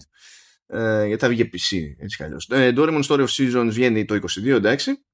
Ε, 0.66 1.06
γιατί 1.06 1.20
θα 1.20 1.28
βγει 1.28 1.50
PC 1.52 1.76
έτσι 1.98 2.16
κι 2.16 2.22
αλλιώς. 2.22 2.48
Ε, 2.50 2.72
Doraemon 2.76 3.02
Story 3.02 3.20
of 3.20 3.26
Seasons 3.26 3.68
βγαίνει 3.68 4.04
το 4.04 4.18
22 4.44 4.46
εντάξει. 4.46 5.04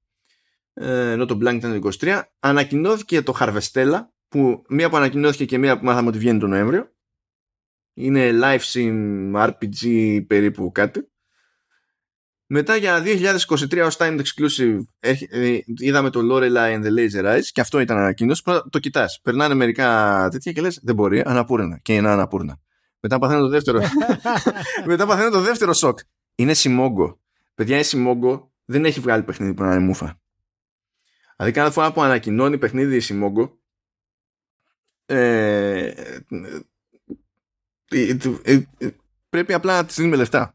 Ε, 0.75 1.11
ενώ 1.11 1.25
το 1.25 1.39
Blank 1.43 1.55
ήταν 1.55 1.81
το 1.81 1.89
23 2.01 2.23
ανακοινώθηκε 2.39 3.23
το 3.23 3.37
Harvestella 3.41 4.01
που 4.29 4.65
μία 4.69 4.91
που 4.91 4.97
ανακοινώθηκε 4.97 5.45
και 5.45 5.59
μία 5.59 5.79
που 5.79 5.85
μάθαμε 5.85 6.09
ότι 6.09 6.19
βγαίνει 6.19 6.39
τον 6.39 6.51
Νοέμβριο 6.51 6.93
είναι 7.95 8.31
live 8.43 8.61
sim 8.73 9.33
RPG 9.35 10.21
περίπου 10.27 10.73
κάτι 10.73 11.09
μετά 12.57 12.77
για 12.77 13.03
2023 13.05 13.83
ως 13.85 13.97
timed 13.99 14.21
exclusive 14.21 14.79
ε, 15.01 15.59
είδαμε 15.79 16.11
το 16.11 16.21
Lorelai 16.31 16.75
and 16.75 16.85
the 16.85 16.89
Laser 16.89 17.25
Eyes 17.25 17.45
και 17.53 17.61
αυτό 17.61 17.81
ήταν 17.81 17.99
ανακοίνωση 17.99 18.43
το 18.71 18.79
κοιτάς, 18.79 19.21
περνάνε 19.23 19.55
μερικά 19.55 20.29
τέτοια 20.31 20.53
και 20.53 20.61
λες 20.61 20.81
δεν 20.83 20.95
μπορεί, 20.95 21.23
αναπούρνα 21.27 21.79
και 21.83 21.95
είναι 21.95 22.09
αναπούρνα. 22.09 22.61
Μετά 23.01 23.19
παθαίνω 23.19 23.41
το 23.41 23.49
δεύτερο 23.49 23.81
μετά 24.87 25.07
παθαίνω 25.07 25.31
το 25.31 25.41
δεύτερο 25.41 25.73
σοκ. 25.73 25.99
Είναι 26.35 26.55
Σιμόγκο. 26.55 27.21
Παιδιά 27.55 27.79
η 27.79 27.83
Σιμόγκο 27.83 28.53
δεν 28.65 28.85
έχει 28.85 29.01
βγάλει 29.01 29.23
παιχνίδι 29.23 29.55
που 29.55 29.63
να 29.63 29.75
είναι 29.75 29.85
μούφα 29.85 30.21
Δηλαδή 31.37 31.55
κάθε 31.55 31.71
φορά 31.71 31.93
που 31.93 32.03
ανακοινώνει 32.03 32.59
παιχνίδι 32.59 32.97
η 32.97 33.01
Σιμόγκο 33.01 33.59
ε, 35.07 35.93
ε, 37.89 38.17
ε, 38.43 38.89
πρέπει 39.29 39.53
απλά 39.53 39.77
να 39.77 39.85
της 39.85 39.97
δίνουμε 39.97 40.17
λεφτά. 40.17 40.54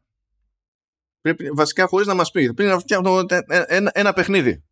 Πρέπει, 1.22 1.50
βασικά 1.50 1.88
χωρίς 1.88 2.08
να 2.08 2.14
μας 2.14 2.32
πει. 2.32 2.54
Πρέπει 2.54 2.72
να 2.72 2.80
φτιάχνω 2.80 3.26
ένα, 3.68 3.92
ένα 3.94 4.14
παιχνίδι. 4.14 4.64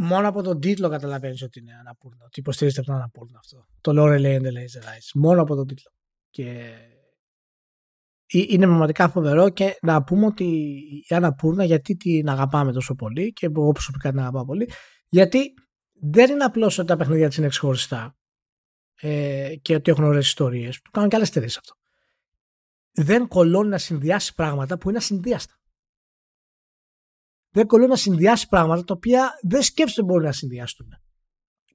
Μόνο 0.00 0.28
από 0.28 0.42
τον 0.42 0.60
τίτλο 0.60 0.88
καταλαβαίνεις 0.88 1.42
ότι 1.42 1.58
είναι 1.58 1.76
αναπούρνο. 1.80 2.24
Ότι 2.24 2.40
υποστηρίζεται 2.40 2.80
από 2.80 2.90
τον 2.90 2.98
αναπούρνο 2.98 3.38
αυτό. 3.38 3.66
Το 3.80 3.92
Lorelei 3.96 4.38
and 4.38 4.42
the 4.42 4.52
Laser 4.52 4.84
Eyes. 4.84 5.10
Μόνο 5.14 5.42
από 5.42 5.54
τον 5.54 5.66
τίτλο. 5.66 5.90
Και 6.30 6.74
είναι 8.26 8.66
πραγματικά 8.66 9.08
φοβερό 9.08 9.48
και 9.48 9.78
να 9.82 10.02
πούμε 10.02 10.26
ότι 10.26 10.44
η 11.08 11.14
Αναπούρνα 11.14 11.64
γιατί 11.64 11.96
την 11.96 12.28
αγαπάμε 12.28 12.72
τόσο 12.72 12.94
πολύ 12.94 13.32
και 13.32 13.46
εγώ 13.46 13.72
προσωπικά 13.72 14.10
την 14.10 14.18
αγαπάω 14.18 14.44
πολύ 14.44 14.70
γιατί 15.08 15.54
δεν 15.92 16.30
είναι 16.30 16.44
απλώς 16.44 16.78
ότι 16.78 16.86
τα 16.88 16.96
παιχνίδια 16.96 17.28
της 17.28 17.36
είναι 17.36 17.48
ξεχωριστά 17.48 18.16
ε, 19.00 19.54
και 19.62 19.74
ότι 19.74 19.90
έχουν 19.90 20.04
ωραίες 20.04 20.26
ιστορίες. 20.26 20.80
Του 20.80 20.90
κάνουν 20.90 21.08
και 21.08 21.16
άλλες 21.16 21.28
εταιρείε 21.28 21.48
αυτό. 21.48 21.74
Δεν 22.96 23.28
κολώνει 23.28 23.68
να 23.68 23.78
συνδυάσει 23.78 24.34
πράγματα 24.34 24.78
που 24.78 24.88
είναι 24.88 24.98
ασυνδυάστα. 24.98 25.54
δεν 27.50 27.66
κολλούν 27.66 27.88
να 27.88 27.96
συνδυάσει 27.96 28.48
πράγματα 28.48 28.84
τα 28.84 28.94
οποία 28.94 29.38
δεν 29.42 29.62
σκέφτονται 29.62 30.06
μπορεί 30.06 30.24
να 30.24 30.32
συνδυαστούν. 30.32 30.88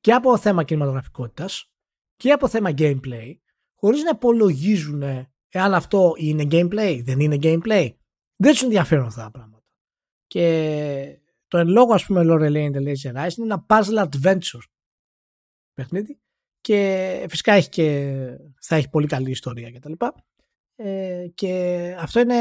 Και 0.02 0.14
από 0.14 0.38
θέμα 0.38 0.64
κινηματογραφικότητας 0.64 1.72
και 2.16 2.32
από 2.32 2.48
θέμα 2.48 2.70
gameplay, 2.78 3.38
χωρίς 3.76 4.04
να 4.04 4.10
υπολογίζουν 4.10 5.02
εάν 5.50 5.74
αυτό 5.74 6.14
είναι 6.18 6.48
gameplay, 6.52 7.02
δεν 7.04 7.20
είναι 7.20 7.38
gameplay. 7.42 7.90
Δεν 8.36 8.56
του 8.56 8.64
ενδιαφέρουν 8.64 9.06
αυτά 9.06 9.24
τα 9.24 9.32
πράγματα. 9.32 9.66
Και 10.28 11.20
το 11.48 11.58
εν 11.58 11.68
λόγω, 11.68 11.94
ας 11.94 12.06
πούμε, 12.06 12.22
Lore 12.26 12.52
Lane 12.52 12.76
The 12.76 12.88
Laser 12.88 13.16
Rise 13.16 13.38
είναι 13.38 13.54
ένα 13.54 13.66
puzzle 13.70 14.08
adventure 14.10 14.64
παιχνίδι 15.74 16.20
και 16.62 17.26
φυσικά 17.30 17.54
έχει 17.54 17.70
και, 17.70 18.16
θα 18.62 18.76
έχει 18.76 18.90
πολύ 18.90 19.08
καλή 19.08 19.30
ιστορία 19.30 19.72
κτλ. 19.72 19.94
Ε, 20.82 21.28
και 21.34 21.96
αυτό 22.00 22.20
είναι, 22.20 22.36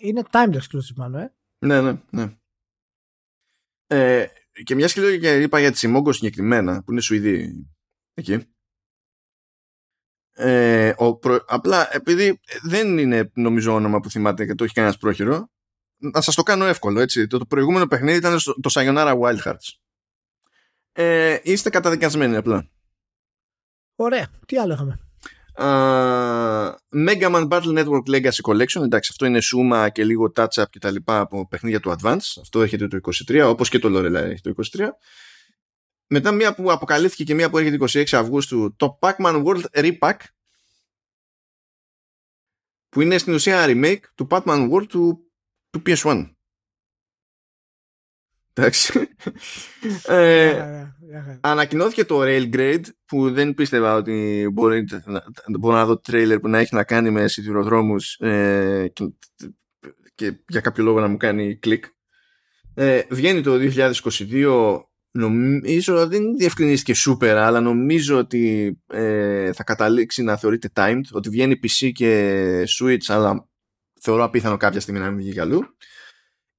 είναι 0.00 0.22
timed 0.30 0.54
exclusive 0.54 0.94
μάλλον, 0.96 1.20
ε. 1.20 1.34
Ναι, 1.66 1.80
ναι, 1.80 2.00
ναι. 2.10 2.36
Ε, 3.86 4.26
και 4.64 4.74
μια 4.74 4.86
και 4.86 5.18
και 5.18 5.40
είπα 5.40 5.60
για 5.60 5.70
τη 5.70 5.78
Σιμόγκο 5.78 6.12
συγκεκριμένα, 6.12 6.82
που 6.82 6.92
είναι 6.92 7.00
Σουηδή 7.00 7.66
εκεί. 8.14 8.46
Ε, 10.32 10.94
ο 10.96 11.18
απλά 11.46 11.94
επειδή 11.94 12.40
δεν 12.62 12.98
είναι 12.98 13.30
νομίζω 13.34 13.74
όνομα 13.74 14.00
που 14.00 14.10
θυμάται 14.10 14.46
και 14.46 14.54
το 14.54 14.64
έχει 14.64 14.74
κανένας 14.74 14.96
πρόχειρο, 14.96 15.50
να 15.96 16.20
σας 16.20 16.34
το 16.34 16.42
κάνω 16.42 16.64
εύκολο 16.64 17.00
έτσι. 17.00 17.26
Το, 17.26 17.38
το 17.38 17.46
προηγούμενο 17.46 17.86
παιχνίδι 17.86 18.18
ήταν 18.18 18.38
το 18.60 18.70
Sayonara 18.72 19.20
Wild 19.20 19.42
Hearts. 19.42 19.78
Ε, 20.92 21.38
είστε 21.42 21.70
καταδικασμένοι 21.70 22.36
απλά. 22.36 22.68
Ωραία. 23.94 24.28
Τι 24.46 24.58
άλλο 24.58 24.72
είχαμε; 24.72 25.07
Uh, 25.60 26.72
Mega 27.06 27.28
Man 27.30 27.48
Battle 27.48 27.74
Network 27.78 28.06
Legacy 28.06 28.40
Collection. 28.42 28.82
Εντάξει 28.82 29.08
αυτό 29.10 29.26
είναι 29.26 29.40
σούμα 29.40 29.88
και 29.88 30.04
λίγο 30.04 30.32
touch-up 30.36 30.64
και 30.70 30.78
τα 30.78 30.90
λοιπά 30.90 31.20
από 31.20 31.48
παιχνίδια 31.48 31.80
του 31.80 31.94
Advance. 31.98 32.40
Αυτό 32.40 32.62
έχετε 32.62 32.88
το 32.88 32.98
23 33.28 33.42
όπως 33.44 33.68
και 33.68 33.78
το 33.78 33.88
Lorelai 33.92 34.30
έχει 34.30 34.40
το 34.40 34.54
23 34.76 34.88
μετά 36.08 36.32
μία 36.32 36.54
που 36.54 36.72
αποκαλύφθηκε 36.72 37.24
και 37.24 37.34
μία 37.34 37.50
που 37.50 37.58
έρχεται 37.58 38.04
26 38.04 38.18
Αυγούστου 38.18 38.76
το 38.76 38.98
Pac-Man 39.00 39.44
World 39.44 39.64
Repack 39.72 40.16
που 42.88 43.00
είναι 43.00 43.18
στην 43.18 43.34
ουσία 43.34 43.64
remake 43.66 44.00
του 44.14 44.26
Pac-Man 44.30 44.70
World 44.72 44.86
του, 44.88 45.30
του 45.70 45.82
PS1 45.86 46.30
Εντάξει. 48.58 49.08
ε, 50.06 50.84
ανακοινώθηκε 51.40 52.04
το 52.04 52.20
Railgrade 52.22 52.84
που 53.06 53.32
δεν 53.32 53.54
πίστευα 53.54 53.94
ότι 53.94 54.48
μπορεί, 54.52 54.84
μπορώ 55.58 55.76
να 55.76 55.84
δω 55.84 55.98
τρέιλερ 55.98 56.38
που 56.38 56.48
να 56.48 56.58
έχει 56.58 56.74
να 56.74 56.84
κάνει 56.84 57.10
με 57.10 57.28
σιδηροδρόμους 57.28 58.14
ε, 58.14 58.90
και, 58.92 59.04
και, 60.14 60.40
για 60.48 60.60
κάποιο 60.60 60.84
λόγο 60.84 61.00
να 61.00 61.08
μου 61.08 61.16
κάνει 61.16 61.56
κλικ. 61.56 61.84
Ε, 62.74 63.02
βγαίνει 63.10 63.40
το 63.40 63.58
2022 63.60 64.80
νομίζω 65.10 66.06
δεν 66.06 66.36
διευκρινίστηκε 66.36 66.94
super 67.06 67.26
αλλά 67.26 67.60
νομίζω 67.60 68.18
ότι 68.18 68.76
ε, 68.86 69.52
θα 69.52 69.64
καταλήξει 69.64 70.22
να 70.22 70.36
θεωρείται 70.36 70.70
timed 70.74 71.00
ότι 71.12 71.28
βγαίνει 71.28 71.60
PC 71.62 71.90
και 71.92 72.64
Switch 72.78 73.04
αλλά 73.06 73.48
θεωρώ 74.00 74.24
απίθανο 74.24 74.56
κάποια 74.56 74.80
στιγμή 74.80 75.00
να 75.00 75.10
μην 75.10 75.18
βγει 75.18 75.32
καλού 75.32 75.62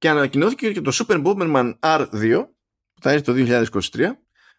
και 0.00 0.08
ανακοινώθηκε 0.08 0.72
και 0.72 0.80
το 0.80 0.90
Super 0.94 1.24
Bomberman 1.24 1.78
R2 1.80 2.46
που 2.92 3.00
θα 3.00 3.10
έρθει 3.10 3.24
το 3.24 3.32
2023 3.92 4.10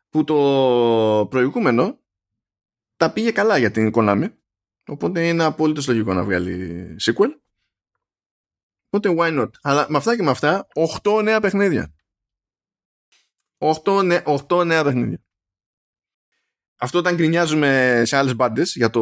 που 0.09 0.23
το 0.23 1.27
προηγούμενο 1.29 1.99
τα 2.97 3.13
πήγε 3.13 3.31
καλά 3.31 3.57
για 3.57 3.71
την 3.71 3.91
Konami. 3.95 4.33
Οπότε 4.87 5.27
είναι 5.27 5.43
απόλυτος 5.43 5.87
λογικό 5.87 6.13
να 6.13 6.23
βγάλει 6.23 6.95
sequel. 7.01 7.29
Οπότε 8.89 9.15
why 9.17 9.39
not; 9.39 9.49
Αλλά 9.61 9.85
με 9.89 9.97
αυτά 9.97 10.15
και 10.15 10.23
με 10.23 10.29
αυτά 10.29 10.67
8 11.03 11.21
νέα 11.23 11.39
παιχνίδια. 11.39 11.93
8, 13.57 14.03
νέα, 14.03 14.23
8 14.47 14.65
νέα 14.65 14.83
παιχνίδια 14.83 15.23
αυτό 16.83 16.97
όταν 16.97 17.15
γκρινιάζουμε 17.15 18.01
σε 18.05 18.17
άλλες 18.17 18.35
μπάντες 18.35 18.75
για 18.75 18.89
το 18.89 19.01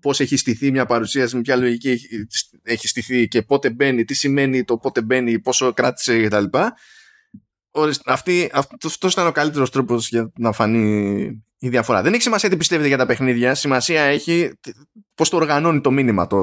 πώς 0.00 0.20
έχει 0.20 0.36
στηθεί 0.36 0.70
μια 0.70 0.86
παρουσίαση, 0.86 1.36
με 1.36 1.42
ποια 1.42 1.56
λογική 1.56 2.00
έχει 2.62 2.88
στηθεί 2.88 3.28
και 3.28 3.42
πότε 3.42 3.70
μπαίνει, 3.70 4.04
τι 4.04 4.14
σημαίνει 4.14 4.64
το 4.64 4.78
πότε 4.78 5.02
μπαίνει, 5.02 5.40
πόσο 5.40 5.72
κράτησε 5.72 6.22
κτλ. 6.22 6.44
Αυτή, 8.04 8.50
αυτός 8.82 9.12
ήταν 9.12 9.26
ο 9.26 9.32
καλύτερος 9.32 9.70
τρόπος 9.70 10.08
για 10.08 10.32
να 10.36 10.52
φανεί 10.52 11.22
η 11.58 11.68
διαφορά. 11.68 12.02
Δεν 12.02 12.12
έχει 12.12 12.22
σημασία 12.22 12.48
τι 12.48 12.56
πιστεύετε 12.56 12.88
για 12.88 12.96
τα 12.96 13.06
παιχνίδια. 13.06 13.54
Σημασία 13.54 14.02
έχει 14.02 14.52
πώς 15.14 15.28
το 15.28 15.36
οργανώνει 15.36 15.80
το 15.80 15.90
μήνυμα 15.90 16.26
το, 16.26 16.38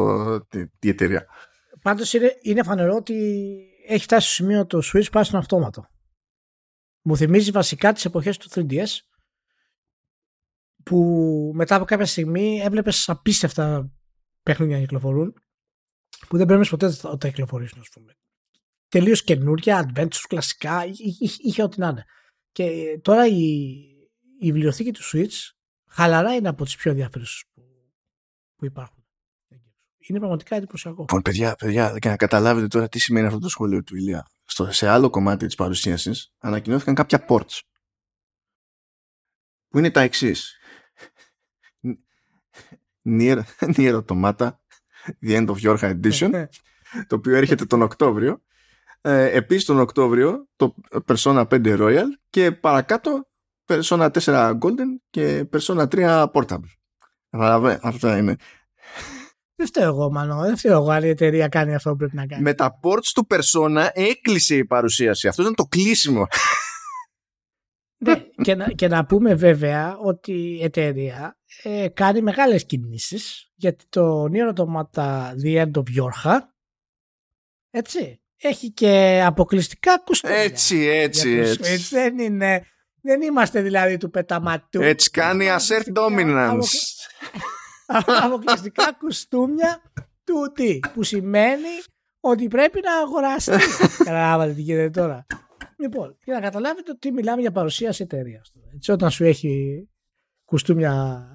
η 0.79 0.89
εταιρεία. 0.89 1.25
Πάντως 1.81 2.13
είναι, 2.13 2.37
είναι 2.41 2.63
φανερό 2.63 2.95
ότι 2.95 3.15
έχει 3.87 4.03
φτάσει 4.03 4.33
στο 4.33 4.43
σημείο 4.43 4.65
το 4.65 4.81
Switch 4.93 5.11
πάει 5.11 5.23
στον 5.23 5.39
αυτόματο. 5.39 5.87
Μου 7.01 7.17
θυμίζει 7.17 7.51
βασικά 7.51 7.93
τις 7.93 8.05
εποχές 8.05 8.37
του 8.37 8.49
3DS 8.55 8.87
που 10.87 11.51
μετά 11.55 11.75
από 11.75 11.85
κάποια 11.85 12.05
στιγμή 12.05 12.59
έβλεπες 12.59 13.09
απίστευτα 13.09 13.91
παιχνίδια 14.43 14.75
να 14.75 14.81
κυκλοφορούν 14.81 15.33
που 16.27 16.37
δεν 16.37 16.45
πρέπει 16.45 16.67
ποτέ 16.67 16.85
ότι 16.85 16.97
θα 16.97 17.27
κυκλοφορήσουν, 17.27 17.79
ας 17.79 17.89
πούμε. 17.89 18.13
Τελείως 18.87 19.23
καινούρια, 19.23 19.91
adventures, 19.93 20.25
κλασικά, 20.27 20.85
είχε 21.37 21.63
ό,τι 21.63 21.79
να 21.79 21.87
είναι. 21.87 22.05
Και 22.51 22.99
τώρα 23.01 23.27
η, 23.27 23.39
η 24.39 24.51
βιβλιοθήκη 24.51 24.91
του 24.91 25.01
Switch 25.13 25.51
χαλαρά 25.89 26.35
είναι 26.35 26.47
από 26.47 26.63
τις 26.63 26.75
πιο 26.75 26.91
ενδιαφέρουσες 26.91 27.43
που, 27.53 27.61
που 28.55 28.65
υπάρχουν. 28.65 29.05
Είναι 29.97 30.19
πραγματικά 30.19 30.55
εντυπωσιακό. 30.55 30.99
Λοιπόν, 30.99 31.21
παιδιά, 31.21 31.55
παιδιά, 31.55 31.97
για 32.01 32.11
να 32.11 32.17
καταλάβετε 32.17 32.67
τώρα 32.67 32.87
τι 32.87 32.99
σημαίνει 32.99 33.27
αυτό 33.27 33.39
το 33.39 33.49
σχόλιο 33.49 33.83
του 33.83 33.95
Ηλία. 33.95 34.27
Στο, 34.43 34.71
σε 34.71 34.87
άλλο 34.87 35.09
κομμάτι 35.09 35.45
της 35.45 35.55
παρουσίασης 35.55 36.33
ανακοινώθηκαν 36.37 36.95
κάποια 36.95 37.25
ports. 37.29 37.59
Που 39.67 39.77
είναι 39.77 39.91
τα 39.91 40.01
εξής. 40.01 40.57
Nier, 43.07 43.41
Nier 43.75 44.01
Automata 44.01 44.49
The 45.27 45.37
End 45.37 45.47
of 45.47 45.55
Your 45.61 45.77
Edition 45.79 46.29
ναι. 46.29 46.47
το 47.07 47.15
οποίο 47.15 47.35
έρχεται 47.35 47.65
τον 47.65 47.81
Οκτώβριο 47.81 48.41
ε, 49.01 49.35
επίσης 49.37 49.65
τον 49.65 49.79
Οκτώβριο 49.79 50.47
το 50.55 50.75
Persona 51.05 51.47
5 51.47 51.77
Royal 51.79 52.05
και 52.29 52.51
παρακάτω 52.51 53.27
Persona 53.65 54.09
4 54.11 54.57
Golden 54.59 54.89
και 55.09 55.49
Persona 55.51 55.87
3 55.87 56.25
Portable 56.31 56.71
Καταλαβαίνετε, 57.29 57.87
αυτά 57.87 58.17
είναι 58.17 58.35
δεν 59.57 59.67
φταίω 59.67 59.87
εγώ, 59.87 60.11
μάλλον. 60.11 60.41
Δεν 60.41 60.57
φταίω 60.57 60.77
εγώ 60.77 60.91
αν 60.91 61.03
η 61.03 61.07
εταιρεία 61.07 61.47
κάνει 61.47 61.75
αυτό 61.75 61.89
που 61.89 61.95
πρέπει 61.95 62.15
να 62.15 62.25
κάνει. 62.25 62.41
Με 62.41 62.53
τα 62.53 62.79
ports 62.83 63.11
του 63.13 63.27
Persona 63.29 63.87
έκλεισε 63.93 64.55
η 64.55 64.65
παρουσίαση. 64.65 65.27
Αυτό 65.27 65.41
ήταν 65.41 65.55
το 65.55 65.63
κλείσιμο. 65.63 66.27
Ναι, 67.97 68.15
και, 68.41 68.55
να, 68.55 68.65
και 68.65 68.87
να 68.87 69.05
πούμε 69.05 69.35
βέβαια 69.35 69.97
ότι 69.97 70.31
η 70.31 70.63
εταιρεία 70.63 71.36
ε, 71.63 71.87
κάνει 71.87 72.21
μεγάλες 72.21 72.65
κινήσεις 72.65 73.51
γιατί 73.55 73.85
το 73.89 74.25
Nier 74.31 74.53
Automata 74.53 75.33
The 75.43 75.65
End 75.65 75.71
of 75.71 75.83
Yorha 75.97 76.39
έτσι, 77.69 78.21
έχει 78.37 78.71
και 78.71 79.23
αποκλειστικά 79.25 79.99
κουστούμια. 79.99 80.37
Έτσι, 80.37 80.85
έτσι, 80.85 81.29
έτσι. 81.29 81.77
Δεν, 81.89 82.19
είναι, 82.19 82.65
δεν 83.01 83.21
είμαστε 83.21 83.61
δηλαδή 83.61 83.97
του 83.97 84.09
πεταματού. 84.09 84.81
Έτσι 84.81 85.09
κάνει 85.09 85.47
assert 85.49 85.97
dominance. 85.97 86.59
αποκλειστικά 88.23 88.93
κουστούμια 88.93 89.81
του 90.23 90.51
τι, 90.53 90.79
που 90.93 91.03
σημαίνει 91.03 91.81
ότι 92.19 92.47
πρέπει 92.47 92.79
να 92.83 92.93
αγοράσει. 92.93 93.51
Καταλάβατε 94.03 94.53
τι 94.53 94.61
γίνεται 94.61 94.89
τώρα. 94.89 95.25
Λοιπόν, 95.77 96.17
για 96.23 96.33
να 96.33 96.39
καταλάβετε 96.39 96.91
ότι 96.91 97.11
μιλάμε 97.11 97.41
για 97.41 97.51
παρουσίαση 97.51 98.03
εταιρείας. 98.03 98.51
Έτσι, 98.75 98.91
όταν 98.91 99.11
σου 99.11 99.23
έχει 99.23 99.83
κουστούμια 100.45 101.25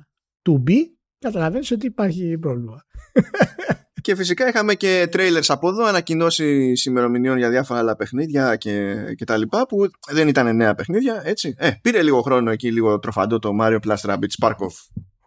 to 0.43 0.53
be, 0.53 0.77
καταλαβαίνεις 1.19 1.71
ότι 1.71 1.87
υπάρχει 1.87 2.39
πρόβλημα. 2.39 2.85
Και 4.01 4.15
φυσικά 4.15 4.49
είχαμε 4.49 4.75
και 4.75 5.09
trailers 5.13 5.45
από 5.49 5.69
εδώ, 5.69 5.85
ανακοινώσεις 5.85 6.85
ημερομηνιών 6.85 7.39
για 7.39 7.51
διάφορα 7.51 7.79
άλλα 7.79 7.97
παιχνίδια 7.97 8.57
και, 8.57 9.05
και 9.17 9.25
τα 9.25 9.37
λοιπά, 9.37 9.67
που 9.67 9.91
δεν 10.11 10.29
ήταν 10.29 10.57
νέα 10.57 10.75
παιχνίδια, 10.75 11.23
έτσι. 11.25 11.55
Ε, 11.59 11.71
πήρε 11.83 12.03
λίγο 12.03 12.23
χρόνο 12.23 12.51
εκεί, 12.51 12.73
λίγο 12.73 12.99
τροφαντό 12.99 13.39
το 13.39 13.51
Mario 13.61 13.79
Plus 13.87 13.97
Rabbit 13.97 14.29
Spark 14.41 14.57
of 14.57 14.73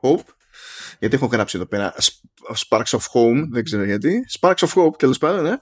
Hope, 0.01 0.25
γιατί 0.99 1.15
έχω 1.15 1.25
γράψει 1.25 1.57
εδώ 1.57 1.65
πέρα 1.65 1.93
Sparks 2.67 2.97
of 2.97 2.99
Home, 3.13 3.47
δεν 3.51 3.63
ξέρω 3.63 3.83
γιατί. 3.83 4.25
Sparks 4.39 4.55
of 4.55 4.73
Hope, 4.73 4.97
τέλος 4.97 5.17
πάντων, 5.17 5.43
ναι 5.43 5.55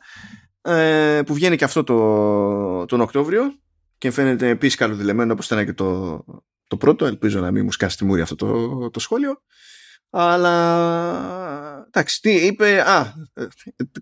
ε, 0.63 1.21
που 1.25 1.33
βγαίνει 1.33 1.55
και 1.55 1.63
αυτό 1.63 1.83
το, 1.83 2.85
τον 2.85 3.01
Οκτώβριο 3.01 3.41
και 3.97 4.11
φαίνεται 4.11 4.47
επίσης 4.47 4.75
καλοδηλεμένο 4.75 5.33
όπως 5.33 5.45
ήταν 5.45 5.65
και 5.65 5.73
το, 5.73 6.23
το 6.67 6.77
πρώτο 6.77 7.05
ελπίζω 7.05 7.39
να 7.39 7.51
μην 7.51 7.63
μου 7.63 7.71
σκάσει 7.71 7.97
τη 7.97 8.05
μούρη 8.05 8.21
αυτό 8.21 8.35
το, 8.35 8.89
το 8.89 8.99
σχόλιο 8.99 9.41
αλλά 10.09 11.85
εντάξει 11.87 12.21
τι 12.21 12.45
είπε 12.45 12.81
α, 12.89 13.13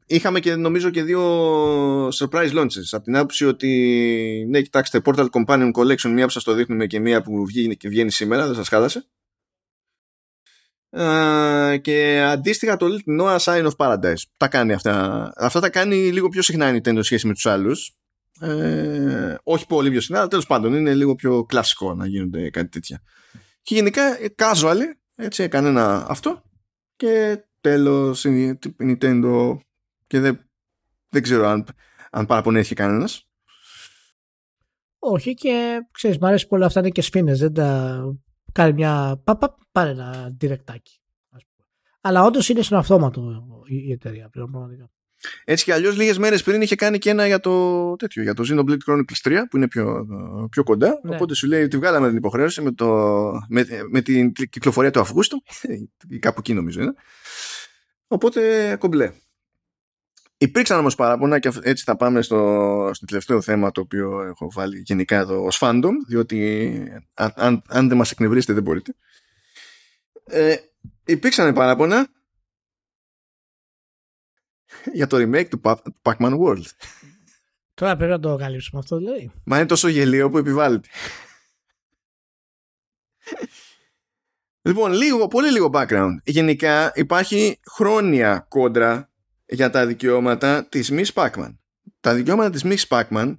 είχαμε 0.05 0.39
και 0.39 0.55
νομίζω 0.55 0.89
και 0.89 1.03
δύο 1.03 2.07
surprise 2.07 2.51
launches 2.53 2.87
από 2.91 3.03
την 3.03 3.15
άποψη 3.15 3.45
ότι 3.45 4.45
ναι 4.49 4.61
κοιτάξτε 4.61 5.01
Portal 5.05 5.27
Companion 5.29 5.71
Collection 5.71 6.09
μία 6.09 6.25
που 6.25 6.31
σας 6.31 6.43
το 6.43 6.53
δείχνουμε 6.53 6.85
και 6.85 6.99
μία 6.99 7.21
που 7.21 7.45
βγαίνει, 7.45 7.77
και 7.77 7.89
βγαίνει 7.89 8.11
σήμερα 8.11 8.45
δεν 8.45 8.55
σας 8.55 8.67
χάλασε 8.67 9.05
ε, 10.93 11.77
και 11.81 12.21
αντίστοιχα 12.25 12.77
το 12.77 12.87
Little 12.89 13.21
Noah 13.21 13.37
Sign 13.37 13.69
of 13.69 13.75
Paradise. 13.77 14.21
Τα 14.37 14.47
κάνει 14.47 14.73
αυτά. 14.73 15.31
Αυτά 15.35 15.59
τα 15.59 15.69
κάνει 15.69 15.95
λίγο 15.95 16.29
πιο 16.29 16.41
συχνά 16.41 16.75
η 16.75 16.79
Nintendo 16.83 16.99
σχέση 17.01 17.27
με 17.27 17.33
τους 17.33 17.45
άλλους. 17.45 17.95
Ε, 18.41 19.37
όχι 19.43 19.67
πολύ 19.67 19.89
πιο 19.89 20.01
συχνά, 20.01 20.19
αλλά 20.19 20.27
τέλος 20.27 20.45
πάντων 20.45 20.73
είναι 20.73 20.93
λίγο 20.93 21.15
πιο 21.15 21.43
κλασικό 21.43 21.93
να 21.93 22.05
γίνονται 22.05 22.49
κάτι 22.49 22.69
τέτοια. 22.69 23.01
Και 23.61 23.75
γενικά, 23.75 24.17
casual, 24.35 24.77
έτσι 25.15 25.43
έκανε 25.43 25.67
ένα 25.67 26.05
αυτό 26.09 26.41
και 26.95 27.43
τέλος 27.61 28.25
η 28.25 28.59
Nintendo 28.79 29.57
και 30.07 30.19
δεν, 30.19 30.49
δεν 31.09 31.21
ξέρω 31.21 31.47
αν, 31.47 31.65
αν 32.11 32.25
παραπονέθηκε 32.25 32.73
κανένας. 32.73 33.29
Όχι 34.99 35.33
και 35.33 35.79
ξέρεις, 35.91 36.17
μου 36.17 36.27
αρέσει 36.27 36.47
πολύ 36.47 36.63
αυτά 36.63 36.79
είναι 36.79 36.89
και 36.89 37.01
σφήνες, 37.01 37.39
δεν 37.39 37.53
τα 37.53 38.01
κάνει 38.51 38.73
μια 38.73 39.21
παπα, 39.23 39.57
πάρε 39.71 39.89
ένα 39.89 40.29
διρεκτάκι. 40.37 40.99
Αλλά 42.01 42.23
όντως 42.23 42.49
είναι 42.49 42.61
στον 42.61 42.77
αυτόματο 42.77 43.43
η 43.65 43.91
εταιρεία 43.91 44.29
πλέον 44.29 44.51
πραγματικά. 44.51 44.91
Έτσι 45.43 45.63
κι 45.63 45.71
αλλιώς 45.71 45.97
λίγες 45.97 46.17
μέρες 46.17 46.43
πριν 46.43 46.61
είχε 46.61 46.75
κάνει 46.75 46.97
και 46.97 47.09
ένα 47.09 47.27
για 47.27 47.39
το 47.39 47.95
τέτοιο, 47.95 48.23
για 48.23 48.33
το 48.33 48.43
Xenoblade 48.49 48.91
Chronicles 48.91 49.31
3 49.31 49.37
που 49.49 49.57
είναι 49.57 49.67
πιο, 49.67 50.07
πιο 50.49 50.63
κοντά. 50.63 50.99
Ναι. 51.03 51.15
Οπότε 51.15 51.35
σου 51.35 51.47
λέει 51.47 51.63
ότι 51.63 51.77
βγάλαμε 51.77 52.07
την 52.07 52.17
υποχρέωση 52.17 52.61
με, 52.61 52.71
το, 52.71 52.87
με, 53.49 53.65
με 53.89 54.01
την 54.01 54.31
κυκλοφορία 54.33 54.91
του 54.91 54.99
Αυγούστου. 54.99 55.43
κάπου 56.19 56.39
εκεί 56.39 56.53
νομίζω 56.53 56.81
είναι. 56.81 56.93
Οπότε 58.07 58.75
κομπλέ. 58.79 59.11
Υπήρξαν 60.37 60.79
όμως 60.79 60.95
παράπονα 60.95 61.39
και 61.39 61.51
έτσι 61.61 61.83
θα 61.83 61.95
πάμε 61.95 62.21
στο, 62.21 62.89
στο 62.93 63.05
τελευταίο 63.05 63.41
θέμα 63.41 63.71
το 63.71 63.81
οποίο 63.81 64.21
έχω 64.21 64.51
βάλει 64.51 64.81
γενικά 64.85 65.17
εδώ 65.17 65.43
ως 65.43 65.57
fandom 65.61 65.91
διότι 66.07 66.83
αν, 67.13 67.61
αν 67.67 67.87
δεν 67.87 67.97
μας 67.97 68.11
εκνευρίσετε 68.11 68.53
δεν 68.53 68.63
μπορείτε. 68.63 68.95
Ε, 70.23 70.55
υπήρξαν 71.05 71.53
παράπονα 71.53 72.07
για 74.97 75.07
το 75.07 75.17
remake 75.17 75.47
του 75.47 75.61
Pac-Man 76.01 76.39
World. 76.39 76.65
Τώρα 77.73 77.95
πρέπει 77.95 78.11
να 78.11 78.19
το 78.19 78.35
καλύψουμε 78.35 78.79
αυτό 78.79 78.97
δηλαδή. 78.97 79.31
Μα 79.43 79.57
είναι 79.57 79.65
τόσο 79.65 79.87
γελίο 79.87 80.29
που 80.29 80.37
επιβάλλεται. 80.37 80.87
λοιπόν, 84.61 84.91
λίγο, 84.91 85.27
πολύ 85.27 85.51
λίγο 85.51 85.69
background. 85.73 86.15
Γενικά 86.23 86.91
υπάρχει 86.95 87.59
χρόνια 87.71 88.45
κόντρα 88.49 89.11
για 89.45 89.69
τα 89.69 89.85
δικαιώματα 89.85 90.67
της 90.67 90.91
Miss 90.93 91.13
Pac-Man. 91.13 91.55
Τα 91.99 92.13
δικαιώματα 92.13 92.49
της 92.49 92.63
Miss 92.65 92.97
Pac-Man 92.97 93.37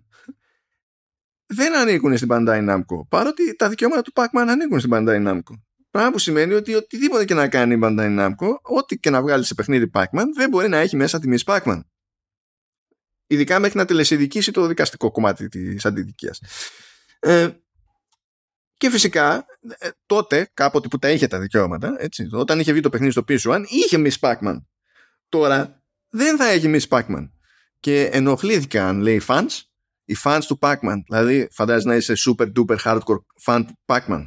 δεν 1.47 1.77
ανήκουν 1.77 2.17
στην 2.17 2.29
Bandai 2.31 2.69
Namco, 2.69 3.07
παρότι 3.09 3.57
τα 3.57 3.69
δικαιώματα 3.69 4.03
του 4.03 4.13
Pac-Man 4.15 4.47
ανήκουν 4.49 4.81
στην 4.81 4.91
Bandai 4.95 5.29
Namco. 5.29 5.61
Πράγμα 5.93 6.11
που 6.11 6.19
σημαίνει 6.19 6.53
ότι 6.53 6.75
οτιδήποτε 6.75 7.25
και 7.25 7.35
να 7.35 7.49
κάνει 7.49 7.75
η 7.75 7.79
Bandai 7.83 8.19
Namco, 8.19 8.57
ό,τι 8.63 8.99
και 8.99 9.11
να 9.11 9.23
βγάλει 9.23 9.45
σε 9.45 9.55
παιχνίδι 9.55 9.91
Pac-Man, 9.95 10.25
δεν 10.35 10.49
μπορεί 10.49 10.69
να 10.69 10.77
έχει 10.77 10.97
μέσα 10.97 11.19
τη 11.19 11.29
Miss 11.33 11.55
Pac-Man. 11.55 11.81
Ειδικά 13.27 13.59
μέχρι 13.59 13.79
να 13.79 13.85
τελεσυδικήσει 13.85 14.53
το 14.53 14.67
δικαστικό 14.67 15.11
κομμάτι 15.11 15.49
της 15.49 15.85
αντιδικίας. 15.85 16.41
Ε, 17.21 17.49
και 18.77 18.91
φυσικά 18.91 19.47
ε, 19.79 19.89
τότε, 20.07 20.51
κάποτε 20.55 20.89
που 20.89 20.99
τα 20.99 21.11
είχε 21.11 21.27
τα 21.27 21.39
δικαιώματα, 21.39 21.97
έτσι, 21.99 22.29
όταν 22.33 22.61
είχε 22.61 22.73
βγει 22.73 22.81
το 22.81 22.91
παιχνίδι 22.91 23.13
στο 23.13 23.23
πίσω, 23.23 23.51
αν 23.51 23.67
είχε 23.69 23.97
Miss 23.99 24.19
Pac-Man. 24.21 24.57
Τώρα 25.29 25.83
δεν 26.09 26.37
θα 26.37 26.49
έχει 26.49 26.71
Miss 26.75 26.89
Pac-Man. 26.89 27.31
Και 27.81 28.05
ενοχλήθηκαν, 28.05 29.01
λέει, 29.01 29.17
οι 29.17 29.23
fans, 29.27 29.61
οι 30.05 30.17
fans 30.25 30.41
του 30.47 30.59
Pac-Man. 30.61 30.97
Δηλαδή, 31.09 31.49
φαντάζεσαι 31.53 31.89
να 31.89 31.95
είσαι 31.95 32.15
super 32.29 32.53
duper 32.53 32.77
hardcore 32.85 33.23
fan 33.45 33.65
του 33.67 33.79
Pac-Man. 33.87 34.27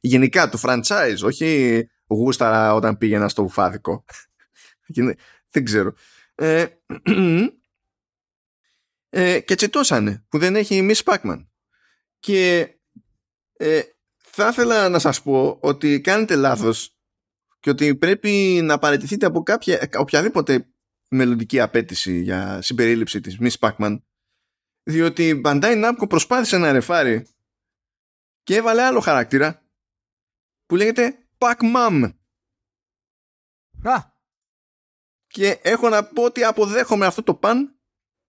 Γενικά 0.00 0.48
του 0.48 0.58
franchise, 0.62 1.18
όχι 1.22 1.82
γούσταρα 2.06 2.74
όταν 2.74 2.98
πήγαινα 2.98 3.28
στο 3.28 3.42
ουφάδικο. 3.42 4.04
δεν 5.50 5.64
ξέρω. 5.64 5.94
Ε, 6.34 6.66
ε, 9.10 9.40
και 9.40 9.54
τσιτώσανε 9.54 10.24
που 10.28 10.38
δεν 10.38 10.56
έχει 10.56 10.88
Miss 10.90 11.14
Pac-Man. 11.14 11.46
Και 12.18 12.68
ε, 13.52 13.80
θα 14.18 14.48
ήθελα 14.48 14.88
να 14.88 14.98
σας 14.98 15.22
πω 15.22 15.58
ότι 15.60 16.00
κάνετε 16.00 16.34
λάθος 16.34 16.98
και 17.60 17.70
ότι 17.70 17.96
πρέπει 17.96 18.60
να 18.62 18.78
παραιτηθείτε 18.78 19.26
από 19.26 19.42
κάποια, 19.42 19.88
οποιαδήποτε 19.98 20.66
μελλοντική 21.08 21.60
απέτηση 21.60 22.20
για 22.20 22.62
συμπερίληψη 22.62 23.20
της 23.20 23.38
Miss 23.40 23.68
Pac-Man 23.68 23.98
διότι 24.88 25.28
η 25.28 25.40
Bandai 25.44 25.84
Namco 25.84 26.08
προσπάθησε 26.08 26.58
να 26.58 26.72
ρεφάρει 26.72 27.26
και 28.48 28.56
έβαλε 28.56 28.82
άλλο 28.82 29.00
χαρακτήρα 29.00 29.62
που 30.66 30.76
λέγεται 30.76 31.28
Pac-Mam. 31.38 32.12
Α. 33.82 33.96
Και 35.26 35.60
έχω 35.62 35.88
να 35.88 36.04
πω 36.04 36.24
ότι 36.24 36.44
αποδέχομαι 36.44 37.06
αυτό 37.06 37.22
το 37.22 37.34
παν 37.34 37.80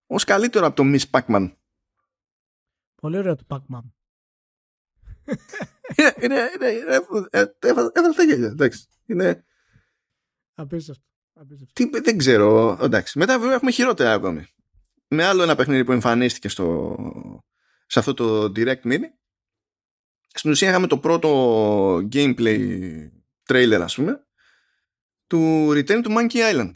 ως 0.05 0.23
καλύτερο 0.23 0.65
από 0.65 0.75
το 0.75 0.83
Miss 0.85 1.09
Pac-Man. 1.11 1.55
Πολύ 2.95 3.17
ωραίο 3.17 3.35
το 3.35 3.43
Pac-Man. 3.47 3.81
είναι, 6.23 6.49
έβαλε 7.59 7.89
τα 8.15 8.23
γέλια, 8.23 8.47
εντάξει. 8.47 8.87
Είναι... 9.05 9.45
Απίστευτο. 10.53 11.03
Τι, 11.73 11.89
δεν 11.89 12.17
ξέρω, 12.17 12.77
εντάξει. 12.81 13.17
Μετά 13.17 13.39
βέβαια 13.39 13.55
έχουμε 13.55 13.71
χειρότερα 13.71 14.13
ακόμη. 14.13 14.45
Με 15.07 15.23
άλλο 15.25 15.43
ένα 15.43 15.55
παιχνίδι 15.55 15.83
που 15.83 15.91
εμφανίστηκε 15.91 16.49
στο, 16.49 16.95
σε 17.85 17.99
αυτό 17.99 18.13
το 18.13 18.43
Direct 18.55 18.83
Mini 18.83 19.18
στην 20.33 20.51
ουσία 20.51 20.69
είχαμε 20.69 20.87
το 20.87 20.97
πρώτο 20.97 21.95
gameplay 21.95 22.59
trailer 23.45 23.79
ας 23.81 23.95
πούμε 23.95 24.23
του 25.27 25.69
Return 25.71 26.03
to 26.03 26.07
Monkey 26.07 26.53
Island. 26.53 26.71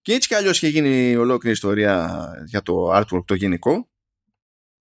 Και 0.00 0.12
έτσι 0.12 0.28
κι 0.28 0.34
αλλιώς 0.34 0.56
είχε 0.56 0.68
γίνει 0.68 1.16
ολόκληρη 1.16 1.54
ιστορία 1.54 2.26
για 2.46 2.62
το 2.62 2.92
artwork 2.96 3.24
το 3.24 3.34
γενικό. 3.34 3.90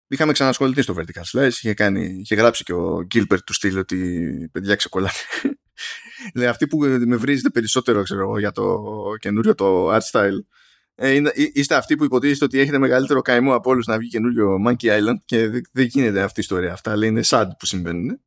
Είχαμε 0.07 0.31
ξανασχοληθεί 0.31 0.81
στο 0.81 0.95
Vertical 0.97 1.23
Slice 1.31 1.47
είχε, 1.47 1.73
κάνει, 1.73 2.05
είχε 2.05 2.35
γράψει 2.35 2.63
και 2.63 2.73
ο 2.73 3.07
Gilbert 3.13 3.43
του 3.45 3.53
στυλ 3.53 3.77
ότι 3.77 4.49
παιδιά 4.51 4.75
ξεκολλάτε 4.75 5.19
Λέει 6.35 6.47
αυτοί 6.47 6.67
που 6.67 6.77
με 6.77 7.15
βρίζετε 7.15 7.49
περισσότερο 7.49 8.03
ξέρω, 8.03 8.39
για 8.39 8.51
το 8.51 8.83
καινούριο 9.19 9.55
το 9.55 9.95
art 9.95 10.11
style 10.11 10.39
ε, 10.95 11.21
είστε 11.53 11.75
αυτοί 11.75 11.95
που 11.95 12.03
υποτίθεται 12.03 12.45
ότι 12.45 12.59
έχετε 12.59 12.77
μεγαλύτερο 12.77 13.21
καημό 13.21 13.53
από 13.55 13.69
όλους 13.69 13.85
να 13.85 13.97
βγει 13.97 14.09
καινούριο 14.09 14.57
Monkey 14.67 14.99
Island 14.99 15.17
και 15.25 15.47
δεν, 15.47 15.85
γίνεται 15.85 16.21
αυτή 16.21 16.39
η 16.39 16.43
ιστορία. 16.43 16.73
Αυτά 16.73 16.95
λέει 16.95 17.09
είναι 17.09 17.21
sad 17.25 17.47
που 17.59 17.65
συμβαίνουν. 17.65 18.21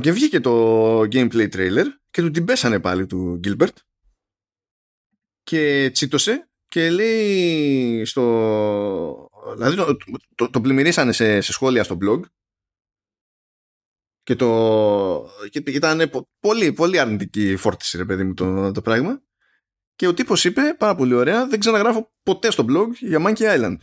Και 0.00 0.12
βγήκε 0.12 0.40
το 0.40 1.00
gameplay 1.00 1.48
trailer 1.54 1.84
και 2.10 2.22
του 2.22 2.30
την 2.30 2.44
πέσανε 2.44 2.80
πάλι 2.80 3.06
του 3.06 3.40
Gilbert 3.44 3.76
και 5.42 5.90
τσίτωσε 5.92 6.50
και 6.68 6.90
λέει 6.90 8.04
στο... 8.04 9.28
Δηλαδή 9.54 9.76
το, 9.76 9.96
το, 10.34 10.50
το 10.50 10.60
πλημμυρίσανε 10.60 11.12
σε, 11.12 11.40
σε 11.40 11.52
σχόλια 11.52 11.84
στο 11.84 11.98
blog 12.02 12.20
και 14.22 14.36
το 14.36 15.30
και 15.50 15.62
ήταν 15.66 16.10
πολύ, 16.40 16.72
πολύ 16.72 16.98
αρνητική 16.98 17.56
φόρτιση 17.56 17.96
ρε 17.96 18.04
παιδί 18.04 18.24
μου 18.24 18.34
το, 18.34 18.72
το 18.72 18.82
πράγμα 18.82 19.22
και 19.96 20.06
ο 20.06 20.14
τύπος 20.14 20.44
είπε 20.44 20.74
πάρα 20.78 20.94
πολύ 20.94 21.14
ωραία 21.14 21.46
δεν 21.46 21.60
ξαναγράφω 21.60 22.12
ποτέ 22.22 22.50
στο 22.50 22.64
blog 22.68 22.88
για 22.98 23.22
Monkey 23.26 23.58
Island. 23.58 23.76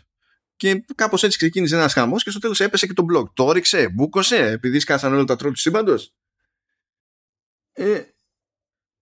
Και 0.56 0.86
κάπως 0.96 1.24
έτσι 1.24 1.38
ξεκίνησε 1.38 1.76
ένας 1.76 1.94
χαμός 1.94 2.24
και 2.24 2.30
στο 2.30 2.40
τέλος 2.40 2.60
έπεσε 2.60 2.88
και 2.88 2.94
το 2.94 3.06
blog. 3.14 3.34
Το 3.34 3.46
όριξε, 3.46 3.90
μπούκωσε, 3.90 4.38
επειδή 4.38 4.80
σκάσαν 4.80 5.14
όλα 5.14 5.24
τα 5.24 5.36
τρόλ 5.36 5.52
του 5.52 5.60
σύμπαντος. 5.60 6.14
Ε... 7.72 8.04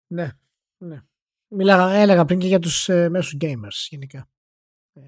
Ναι, 0.07 0.31
ναι. 0.77 1.01
Μιλάγα, 1.47 1.89
έλεγα 1.89 2.25
πριν 2.25 2.39
και 2.39 2.47
για 2.47 2.59
τους 2.59 2.89
ε, 2.89 3.09
μέσους 3.09 3.37
gamers 3.41 3.87
γενικά. 3.89 4.29
Ε, 4.93 5.01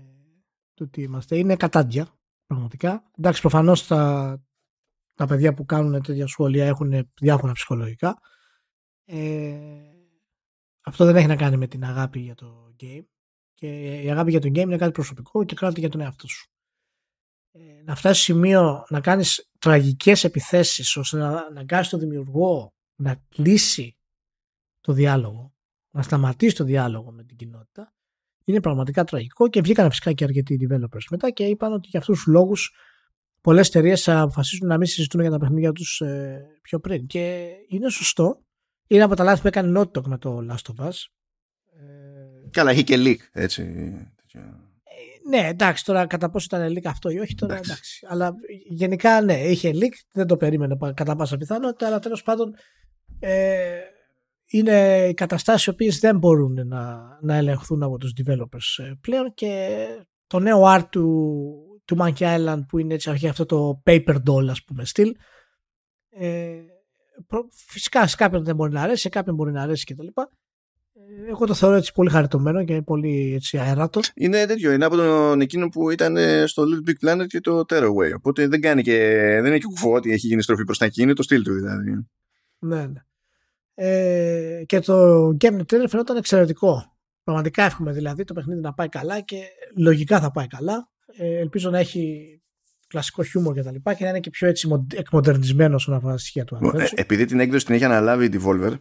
το 0.73 0.88
τι 0.88 1.02
είμαστε. 1.02 1.38
Είναι 1.38 1.56
κατάντια, 1.56 2.19
πραγματικά. 2.45 3.11
Εντάξει, 3.18 3.41
προφανώς 3.41 3.88
τα, 3.88 4.41
τα 5.14 5.26
παιδιά 5.26 5.53
που 5.53 5.65
κάνουν 5.65 6.02
τέτοια 6.02 6.28
σχόλια 6.28 6.65
έχουν 6.65 7.11
διάφορα 7.22 7.52
ψυχολογικά. 7.52 8.19
Ε, 9.06 9.91
αυτό 10.82 11.06
δεν 11.06 11.16
έχει 11.16 11.28
να 11.28 11.36
κάνει 11.36 11.58
με 11.58 11.68
την 11.68 11.84
αγάπη 11.84 12.20
για 12.20 12.36
το 12.36 12.76
game. 12.80 13.06
Και 13.53 14.02
η 14.02 14.12
αγάπη 14.12 14.32
για 14.32 14.40
το 14.40 14.48
game 14.48 14.58
είναι 14.58 14.78
κάτι 14.78 14.91
προσωπικό 14.91 15.44
και 15.44 15.56
κράτη 15.56 15.80
για 15.80 15.90
τον 15.90 16.02
εαυτό 16.02 16.28
σου. 16.28 16.52
Ε, 17.52 17.60
να 17.84 17.95
φτάσεις 17.95 18.24
σημείο 18.24 18.86
να 18.90 19.02
κάνεις 19.02 19.52
τραγικές 19.60 20.24
επιθέσεις 20.24 20.95
ώστε 20.95 21.18
να 21.18 21.38
αναγκάσεις 21.38 21.90
τον 21.90 21.99
δημιουργό 21.99 22.74
να 22.95 23.24
κλείσει 23.30 23.98
το 24.82 24.94
διάλογο, 24.94 25.53
να 25.90 26.02
σταματήσει 26.02 26.56
το 26.56 26.64
διάλογο 26.64 27.12
με 27.12 27.24
την 27.24 27.38
κοινότητα, 27.38 27.94
είναι 28.44 28.62
πραγματικά 28.62 29.03
τραγικό 29.03 29.49
και 29.49 29.62
βγήκαν 29.62 29.90
φυσικά 29.90 30.14
και 30.14 30.24
αρκετοί 30.24 30.58
developers 30.62 31.06
μετά 31.10 31.30
και 31.30 31.44
είπαν 31.44 31.74
ότι 31.74 31.88
για 31.88 31.99
αυτούς 31.99 32.18
τους 32.18 32.34
λόγους 32.34 32.76
πολλές 33.41 33.68
εταιρείες 33.68 34.03
θα 34.03 34.22
αποφασίσουν 34.22 34.68
να 34.68 34.78
μην 34.78 34.88
συζητούν 34.88 35.22
για 35.22 35.30
τα 35.30 35.38
παιχνίδια 35.38 35.72
τους 35.72 36.02
ε, 36.02 36.45
πιο 36.62 36.80
πριν. 36.80 37.08
Και 37.08 37.49
είναι 37.68 37.90
σωστό 37.90 38.45
είναι 38.96 39.04
από 39.04 39.16
τα 39.16 39.24
λάθη 39.24 39.42
που 39.42 39.48
έκανε 39.48 39.80
Naughty 39.80 40.08
με 40.08 40.18
το 40.18 40.46
Last 40.50 40.76
of 40.76 40.86
Us. 40.86 40.94
Καλά, 42.52 42.72
είχε 42.72 42.82
και 42.82 42.96
leak, 42.98 43.18
έτσι. 43.32 43.62
Ε, 44.34 45.30
ναι, 45.30 45.48
εντάξει, 45.48 45.86
τώρα 45.86 46.08
κατά 46.08 46.30
πόσο 46.30 46.48
ήταν 46.52 46.74
leak 46.74 46.86
αυτό 46.86 47.10
ή 47.10 47.20
όχι, 47.20 47.36
τώρα 47.36 47.54
εντάξει. 47.54 47.72
εντάξει. 47.72 48.06
Αλλά 48.10 48.36
γενικά 48.70 49.22
ναι, 49.22 49.34
είχε 49.34 49.72
leak, 49.74 49.94
δεν 50.12 50.28
το 50.28 50.38
περίμενε 50.38 50.78
κατά 50.94 51.16
πάσα 51.16 51.38
πιθανότητα, 51.38 51.88
αλλά 51.88 52.00
τέλος 52.00 52.24
πάντων 52.24 52.56
ε, 53.20 53.80
είναι 54.46 55.14
καταστάσεις 55.14 55.66
οι 55.66 55.70
οποίες 55.70 56.00
δεν 56.00 56.18
μπορούν 56.18 56.68
να, 56.68 57.02
να 57.22 57.36
ελεγχθούν 57.36 57.84
από 57.84 57.98
τους 57.98 58.14
developers 58.18 58.84
ε, 58.84 58.92
πλέον 59.02 59.34
και 59.34 59.86
το 60.28 60.40
νέο 60.40 60.64
art 60.66 60.86
του, 60.90 61.82
του 61.86 61.98
Monkey 62.00 62.38
Island 62.38 62.62
που 62.68 62.78
είναι 62.78 62.94
έτσι 62.94 63.10
αρχή 63.10 63.28
αυτό 63.28 63.46
το 63.46 63.82
paper 63.86 64.16
doll 64.16 64.48
ας 64.50 64.64
πούμε 64.64 64.86
στυλ 64.86 65.16
ε, 66.10 66.52
φυσικά 67.52 68.07
σε 68.07 68.15
κάποιον 68.15 68.43
δεν 68.43 68.56
μπορεί 68.56 68.72
να 68.72 68.81
αρέσει, 68.81 69.02
σε 69.02 69.10
κάποιον 69.10 69.35
μπορεί 69.35 69.52
να 69.52 69.61
αρέσει 69.61 69.85
κτλ. 69.85 70.07
Ε, 70.93 71.30
εγώ 71.30 71.45
το 71.45 71.53
θεωρώ 71.53 71.76
έτσι 71.76 71.93
πολύ 71.93 72.10
χαριτωμένο 72.10 72.64
και 72.64 72.81
πολύ 72.81 73.34
έτσι 73.35 73.57
αεράτο. 73.57 73.99
Είναι 74.15 74.45
τέτοιο. 74.45 74.72
Είναι 74.72 74.85
από 74.85 74.95
τον 74.95 75.41
εκείνο 75.41 75.69
που 75.69 75.89
ήταν 75.89 76.18
ε, 76.18 76.45
στο 76.45 76.64
Little 76.64 76.89
Big 76.89 77.10
Planet 77.10 77.27
και 77.27 77.39
το 77.39 77.60
Terraway. 77.69 78.11
Οπότε 78.15 78.48
δεν 78.48 78.61
κάνει 78.61 78.81
και. 78.81 78.98
Δεν 79.41 79.45
είναι 79.45 79.57
και 79.57 79.65
κουφό 79.65 79.93
ότι 79.93 80.11
έχει 80.11 80.27
γίνει 80.27 80.41
στροφή 80.41 80.64
προς 80.64 80.77
τα 80.77 80.85
εκεί. 80.85 81.02
Είναι 81.02 81.14
το 81.14 81.23
στυλ 81.23 81.43
του 81.43 81.53
δηλαδή. 81.53 82.07
Ναι, 82.60 82.85
ναι. 82.85 83.02
Ε, 83.73 84.64
και 84.65 84.80
το 84.80 85.27
Game 85.27 85.60
Trailer 85.60 85.85
φαινόταν 85.88 86.18
εξαιρετικό. 86.18 86.98
Πραγματικά 87.23 87.64
εύχομαι 87.64 87.91
δηλαδή 87.91 88.23
το 88.23 88.34
παιχνίδι 88.34 88.61
να 88.61 88.73
πάει 88.73 88.89
καλά 88.89 89.19
και 89.19 89.43
λογικά 89.76 90.19
θα 90.19 90.31
πάει 90.31 90.48
καλά. 90.48 90.89
Ε, 91.18 91.38
ελπίζω 91.39 91.69
να 91.69 91.80
έχει 91.80 92.41
κλασικό 92.92 93.24
χιούμορ 93.24 93.54
και 93.54 93.64
τα 93.64 93.72
λοιπά 93.72 93.94
και 93.94 94.04
να 94.04 94.10
είναι 94.10 94.20
και 94.20 94.30
πιο 94.30 94.48
έτσι 94.48 94.86
εκμοντερνισμένο 94.96 95.76
όσον 95.76 95.94
αφορά 95.94 96.12
τα 96.12 96.18
στοιχεία 96.20 96.46
του. 96.46 96.72
Ε, 96.76 96.88
επειδή 96.94 97.26
την 97.26 97.40
έκδοση 97.40 97.66
την 97.66 97.76
έχει 97.76 97.84
αναλάβει 97.84 98.26
η 98.26 98.30
Devolver, 98.34 98.74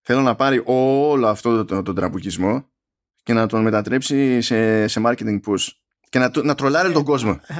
θέλω 0.00 0.20
να 0.20 0.34
πάρει 0.34 0.62
όλο 0.64 1.26
αυτό 1.26 1.64
τον 1.64 1.84
το, 1.84 1.92
τραμπουκισμό 1.92 2.64
και 3.22 3.32
να 3.32 3.46
τον 3.46 3.62
μετατρέψει 3.62 4.40
σε, 4.40 4.86
σε 4.86 5.00
marketing 5.04 5.40
push 5.46 5.68
και 6.08 6.18
να, 6.18 6.30
να 6.42 6.54
τρολάρει 6.54 6.92
τον 6.92 7.04
κόσμο. 7.04 7.30
Ε, 7.30 7.54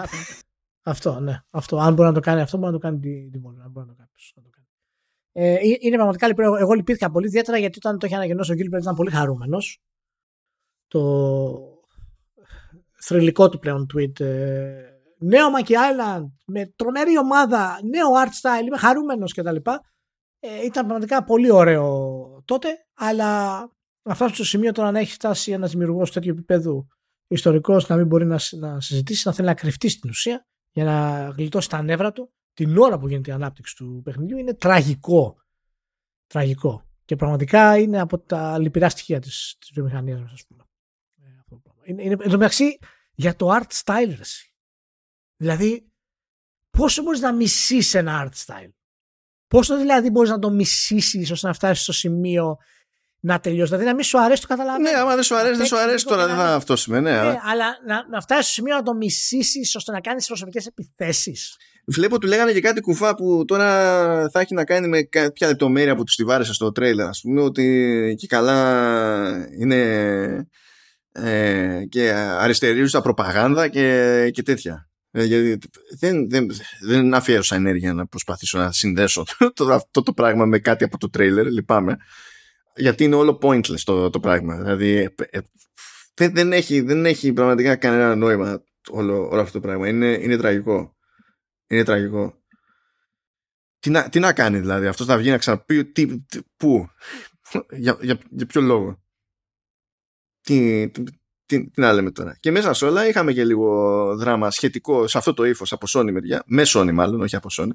αυτό, 0.93 1.21
ναι. 1.21 1.41
Αυτό. 1.51 1.77
Αν 1.77 1.95
μπορεί 1.95 2.09
να 2.09 2.15
το 2.15 2.21
κάνει 2.21 2.41
αυτό, 2.41 2.57
μπορεί 2.57 2.73
να 2.73 2.79
το 2.79 2.87
κάνει 2.87 3.09
η 3.09 3.31
Devolver. 3.35 3.63
Αν 3.65 3.71
μπορεί 3.71 3.87
να 3.87 3.95
το 3.95 3.99
κάνει. 3.99 4.09
Ε, 5.33 5.57
είναι 5.81 5.95
πραγματικά 5.95 6.27
λοιπόν, 6.27 6.59
εγώ 6.59 6.73
λυπήθηκα 6.73 7.11
πολύ, 7.11 7.27
ιδιαίτερα 7.27 7.59
γιατί 7.59 7.79
όταν 7.79 7.99
το 7.99 8.07
είχε 8.07 8.15
ανακοινώσει 8.15 8.53
ο 8.53 8.55
Gilbert 8.55 8.81
ήταν 8.81 8.95
πολύ 8.95 9.11
χαρούμενος. 9.11 9.83
Το 10.89 11.01
θρηλυκό 13.01 13.49
του 13.49 13.59
πλέον 13.59 13.87
tweet. 13.95 14.21
Ε, 15.21 15.27
νέο 15.27 15.47
Monkey 15.57 15.73
Island 15.73 16.27
με 16.47 16.67
τρομερή 16.77 17.19
ομάδα, 17.19 17.81
νέο 17.83 18.09
art 18.25 18.29
style, 18.29 18.67
είμαι 18.67 18.77
χαρούμενος 18.77 19.33
κτλ. 19.33 19.57
Ε, 20.41 20.65
ήταν 20.65 20.87
πραγματικά 20.87 21.25
πολύ 21.25 21.51
ωραίο 21.51 22.43
τότε, 22.45 22.69
αλλά 22.95 23.59
να 24.03 24.15
φτάσουμε 24.15 24.35
στο 24.35 24.45
σημείο 24.45 24.73
τώρα 24.73 24.91
να 24.91 24.99
έχει 24.99 25.13
φτάσει 25.13 25.53
ένας 25.53 25.71
δημιουργός 25.71 26.13
τέτοιου 26.13 26.31
επίπεδου 26.31 26.87
ιστορικός 27.27 27.89
να 27.89 27.97
μην 27.97 28.07
μπορεί 28.07 28.27
να, 28.27 28.39
να 28.59 28.81
συζητήσει, 28.81 29.29
να 29.29 29.35
θέλει 29.35 29.49
να 29.49 29.55
κρυφτεί 29.55 29.89
στην 29.89 30.11
ουσία 30.11 30.47
για 30.71 30.85
να 30.85 31.29
γλιτώσει 31.29 31.69
τα 31.69 31.83
νεύρα 31.83 32.13
του 32.13 32.33
την 32.53 32.79
ώρα 32.79 32.99
που 32.99 33.09
γίνεται 33.09 33.31
η 33.31 33.35
ανάπτυξη 33.35 33.77
του 33.77 34.01
παιχνιδιού 34.05 34.37
είναι 34.37 34.55
τραγικό. 34.55 35.37
Τραγικό. 36.27 36.85
Και 37.05 37.17
πραγματικά 37.17 37.79
είναι 37.79 38.01
από 38.01 38.19
τα 38.19 38.59
λυπηρά 38.59 38.89
στοιχεία 38.89 39.21
της, 39.21 39.57
της 39.59 39.71
βιομηχανίας 39.75 40.21
μας, 40.21 40.33
ας 40.33 40.47
πούμε. 40.47 40.65
Ε, 41.23 41.91
είναι, 41.91 42.03
είναι, 42.03 42.13
εν 42.13 42.31
τω 42.31 42.37
μεταξύ, 42.37 42.79
για 43.15 43.37
το 43.37 43.57
art 43.57 43.85
style, 43.85 44.15
Δηλαδή, 45.41 45.91
πόσο 46.71 47.03
μπορείς 47.03 47.21
να 47.21 47.33
μισήσεις 47.33 47.95
ένα 47.95 48.25
art 48.25 48.47
style; 48.47 48.71
Πόσο 49.47 49.77
δηλαδή 49.77 50.11
μπορείς 50.11 50.31
να 50.31 50.39
το 50.39 50.51
μισήσεις 50.51 51.31
ώστε 51.31 51.47
να 51.47 51.53
φτάσεις 51.53 51.83
στο 51.83 51.93
σημείο 51.93 52.57
να 53.21 53.41
τελειώσει; 53.41 53.69
Δηλαδή 53.69 53.87
να 53.87 53.95
μην 53.95 54.05
σου 54.05 54.21
αρέσει 54.21 54.41
το 54.41 54.49
καταλαβαίνω. 54.49 54.91
Ναι, 54.91 54.97
άμα 54.97 55.15
δεν 55.15 55.23
σου 55.23 55.37
αρέσει, 55.37 55.57
δεν 55.57 55.67
σου 55.67 55.79
αρέσει 55.79 56.05
τώρα, 56.05 56.27
δεν 56.27 56.37
θα 56.37 56.55
αυτό 56.55 56.77
σημαίνει. 56.77 57.05
Ναι, 57.05 57.11
ναι, 57.11 57.39
αλλά 57.43 57.67
να, 57.87 58.09
να 58.11 58.21
φτάσεις 58.21 58.45
στο 58.45 58.53
σημείο 58.53 58.75
να 58.75 58.83
το 58.83 58.95
μισήσεις 58.95 59.77
ώστε 59.77 59.93
να 59.93 60.01
κάνεις 60.01 60.27
προσωπικές 60.27 60.67
επιθέσεις. 60.67 61.57
Βλέπω 61.87 62.19
του 62.19 62.27
λέγανε 62.27 62.53
και 62.53 62.61
κάτι 62.61 62.81
κουφά 62.81 63.15
που 63.15 63.45
τώρα 63.47 63.69
θα 64.31 64.41
έχει 64.41 64.55
να 64.55 64.65
κάνει 64.65 64.89
με 64.89 65.03
κάποια 65.03 65.49
λεπτομέρεια 65.49 65.97
που 65.97 66.05
τους 66.05 66.15
τη 66.15 66.25
βάρεσε 66.25 66.53
στο 66.53 66.73
τρέιλερ. 66.73 67.07
Α 67.07 67.15
πούμε 67.23 67.41
ότι 67.41 68.15
και 68.19 68.27
καλά 68.27 69.49
είναι 69.59 69.81
ε, 71.13 71.83
και 71.89 72.13
αριστερίζουν 72.13 72.89
στα 72.89 73.01
προπαγάνδα 73.01 73.69
και, 73.69 74.31
και 74.33 74.43
τέτοια. 74.43 74.90
Ε, 75.11 75.25
γιατί 75.25 75.69
δεν, 75.99 76.31
δεν, 76.31 76.51
δεν 76.81 77.15
αφιέρωσα 77.15 77.55
ενέργεια 77.55 77.95
να 77.95 78.07
προσπαθήσω 78.07 78.59
να 78.59 78.73
συνδέσω 78.73 79.25
το, 79.55 79.73
αυτό 79.73 80.03
το 80.03 80.13
πράγμα 80.13 80.45
με 80.45 80.59
κάτι 80.59 80.85
από 80.85 80.99
το 80.99 81.11
τρέιλερ, 81.11 81.47
λυπάμαι. 81.47 81.97
Γιατί 82.77 83.05
είναι 83.05 83.15
όλο 83.15 83.39
pointless 83.43 83.81
το, 83.85 84.11
το 84.11 84.21
πράγμα. 84.21 84.57
Δηλαδή 84.57 84.97
ε, 84.97 85.09
ε, 85.31 85.41
δεν, 86.15 86.35
δεν, 86.35 86.53
έχει, 86.53 86.81
δεν 86.81 87.07
έχει 87.07 87.33
πραγματικά 87.33 87.77
κανένα 87.77 88.15
νόημα 88.15 88.65
όλο, 88.91 89.29
όλο 89.29 89.41
αυτό 89.41 89.53
το 89.53 89.67
πράγμα. 89.67 89.89
Είναι, 89.89 90.07
είναι 90.07 90.37
τραγικό. 90.37 90.97
Είναι 91.67 91.85
τραγικό. 91.85 92.41
Τι 93.79 93.91
να, 93.91 94.09
τι 94.09 94.19
να 94.19 94.33
κάνει 94.33 94.59
δηλαδή, 94.59 94.87
αυτός 94.87 95.07
να 95.07 95.17
βγει 95.17 95.31
να 95.31 95.39
ξαναπεί 95.39 95.85
τι, 95.85 96.21
τι, 96.21 96.41
πού, 96.57 96.89
για, 97.85 97.99
για, 98.01 98.19
για 98.31 98.47
ποιο 98.47 98.61
λόγο; 98.61 99.03
Τι, 100.41 100.89
τι, 100.91 101.03
τι 101.51 101.71
να 101.75 101.93
λέμε 101.93 102.11
τώρα. 102.11 102.37
Και 102.41 102.51
μέσα 102.51 102.73
σε 102.73 102.85
όλα 102.85 103.09
είχαμε 103.09 103.33
και 103.33 103.45
λίγο 103.45 104.17
δράμα 104.17 104.51
σχετικό 104.51 105.07
σε 105.07 105.19
αυτό 105.19 105.35
το 105.35 105.45
ύφος 105.45 105.73
από 105.73 105.87
Sony 105.89 106.11
μεριά. 106.13 106.43
Με 106.47 106.63
Sony 106.67 106.91
μάλλον, 106.93 107.21
όχι 107.21 107.37
από 107.37 107.49
Sony. 107.53 107.71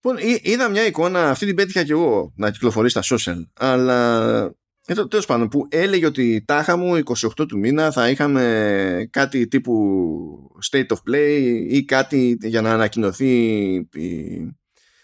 Λοιπόν, 0.00 0.16
είδα 0.42 0.68
μια 0.68 0.86
εικόνα, 0.86 1.30
αυτή 1.30 1.46
την 1.46 1.54
πέτυχα 1.54 1.84
και 1.84 1.92
εγώ 1.92 2.32
να 2.36 2.50
κυκλοφορεί 2.50 2.90
στα 2.90 3.02
social. 3.04 3.46
Αλλά 3.54 4.54
εδώ 4.86 5.08
τέλος 5.08 5.26
πάντων 5.26 5.48
που 5.48 5.66
έλεγε 5.70 6.06
ότι 6.06 6.44
τάχα 6.46 6.76
μου 6.76 7.00
28 7.38 7.48
του 7.48 7.58
μήνα 7.58 7.90
θα 7.90 8.10
είχαμε 8.10 9.08
κάτι 9.10 9.48
τύπου 9.48 10.60
state 10.70 10.86
of 10.86 11.12
play 11.12 11.64
ή 11.68 11.84
κάτι 11.84 12.38
για 12.42 12.60
να 12.60 12.72
ανακοινωθεί 12.72 13.66
η 13.92 14.56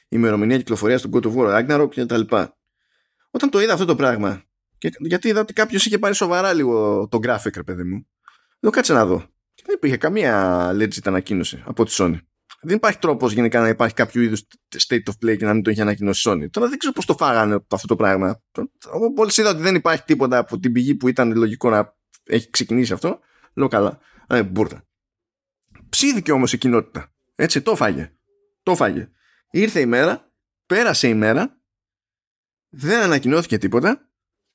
ημερομηνία 0.09 0.56
κυκλοφορίας 0.56 1.02
του 1.02 1.11
God 1.12 1.23
of 1.27 1.35
War 1.36 1.66
Ragnarok 1.66 1.89
κτλ. 1.94 2.20
Όταν 3.31 3.51
το 3.51 3.61
είδα 3.61 3.73
αυτό 3.73 3.85
το 3.85 3.97
πράγμα 3.97 4.43
και, 4.90 4.97
γιατί 4.98 5.28
είδα 5.28 5.40
ότι 5.40 5.52
κάποιος 5.52 5.86
είχε 5.86 5.98
πάρει 5.98 6.15
σοβαρά 6.15 6.52
λίγο 6.52 7.09
το 7.11 7.19
graphic, 7.23 7.55
ρε 7.55 7.62
παιδί 7.62 7.82
μου. 7.82 8.06
Λέω 8.61 8.70
κάτσε 8.70 8.93
να 8.93 9.06
δω. 9.06 9.19
Και 9.55 9.62
δεν 9.66 9.74
υπήρχε 9.74 9.97
καμία 9.97 10.70
legit 10.73 11.05
ανακοίνωση 11.05 11.62
από 11.66 11.85
τη 11.85 11.94
Sony. 11.98 12.19
Δεν 12.61 12.77
υπάρχει 12.77 12.98
τρόπος 12.98 13.32
γενικά 13.32 13.61
να 13.61 13.69
υπάρχει 13.69 13.94
κάποιο 13.94 14.23
είδους 14.23 14.43
state 14.89 15.02
of 15.06 15.27
play 15.27 15.36
και 15.36 15.44
να 15.44 15.55
μην 15.55 15.62
το 15.62 15.70
έχει 15.70 15.81
ανακοινώσει 15.81 16.28
η 16.28 16.32
Sony. 16.32 16.51
Τώρα 16.51 16.69
δεν 16.69 16.78
ξέρω 16.78 16.93
πώς 16.93 17.06
το 17.06 17.15
φάγανε 17.16 17.65
αυτό 17.70 17.86
το 17.86 17.97
πράγμα. 17.97 18.43
Εγώ 18.94 19.11
μόλις 19.16 19.36
είδα 19.36 19.51
ότι 19.51 19.61
δεν 19.61 19.74
υπάρχει 19.74 20.02
τίποτα 20.02 20.39
από 20.39 20.59
την 20.59 20.73
πηγή 20.73 20.94
που 20.94 21.09
ήταν 21.09 21.36
λογικό 21.36 21.70
να 21.70 21.97
έχει 22.24 22.51
ξεκινήσει 22.51 22.93
αυτό, 22.93 23.19
λέω 23.55 23.69
καλά. 23.69 23.98
Ε, 24.27 24.43
μπουρτα. 24.43 24.86
Ψήθηκε 25.89 26.32
όμως 26.32 26.52
η 26.52 26.59
κοινότητα. 26.59 27.12
Έτσι, 27.35 27.62
το 27.62 27.77
φάγε. 27.77 28.12
Το 28.62 28.74
φάγε. 28.74 29.09
Ήρθε 29.51 29.81
η 29.81 29.86
μέρα, 29.86 30.32
πέρασε 30.66 31.09
η 31.09 31.15
μέρα, 31.15 31.61
δεν 32.69 33.02
ανακοινώθηκε 33.02 33.59
τίποτα 33.59 34.09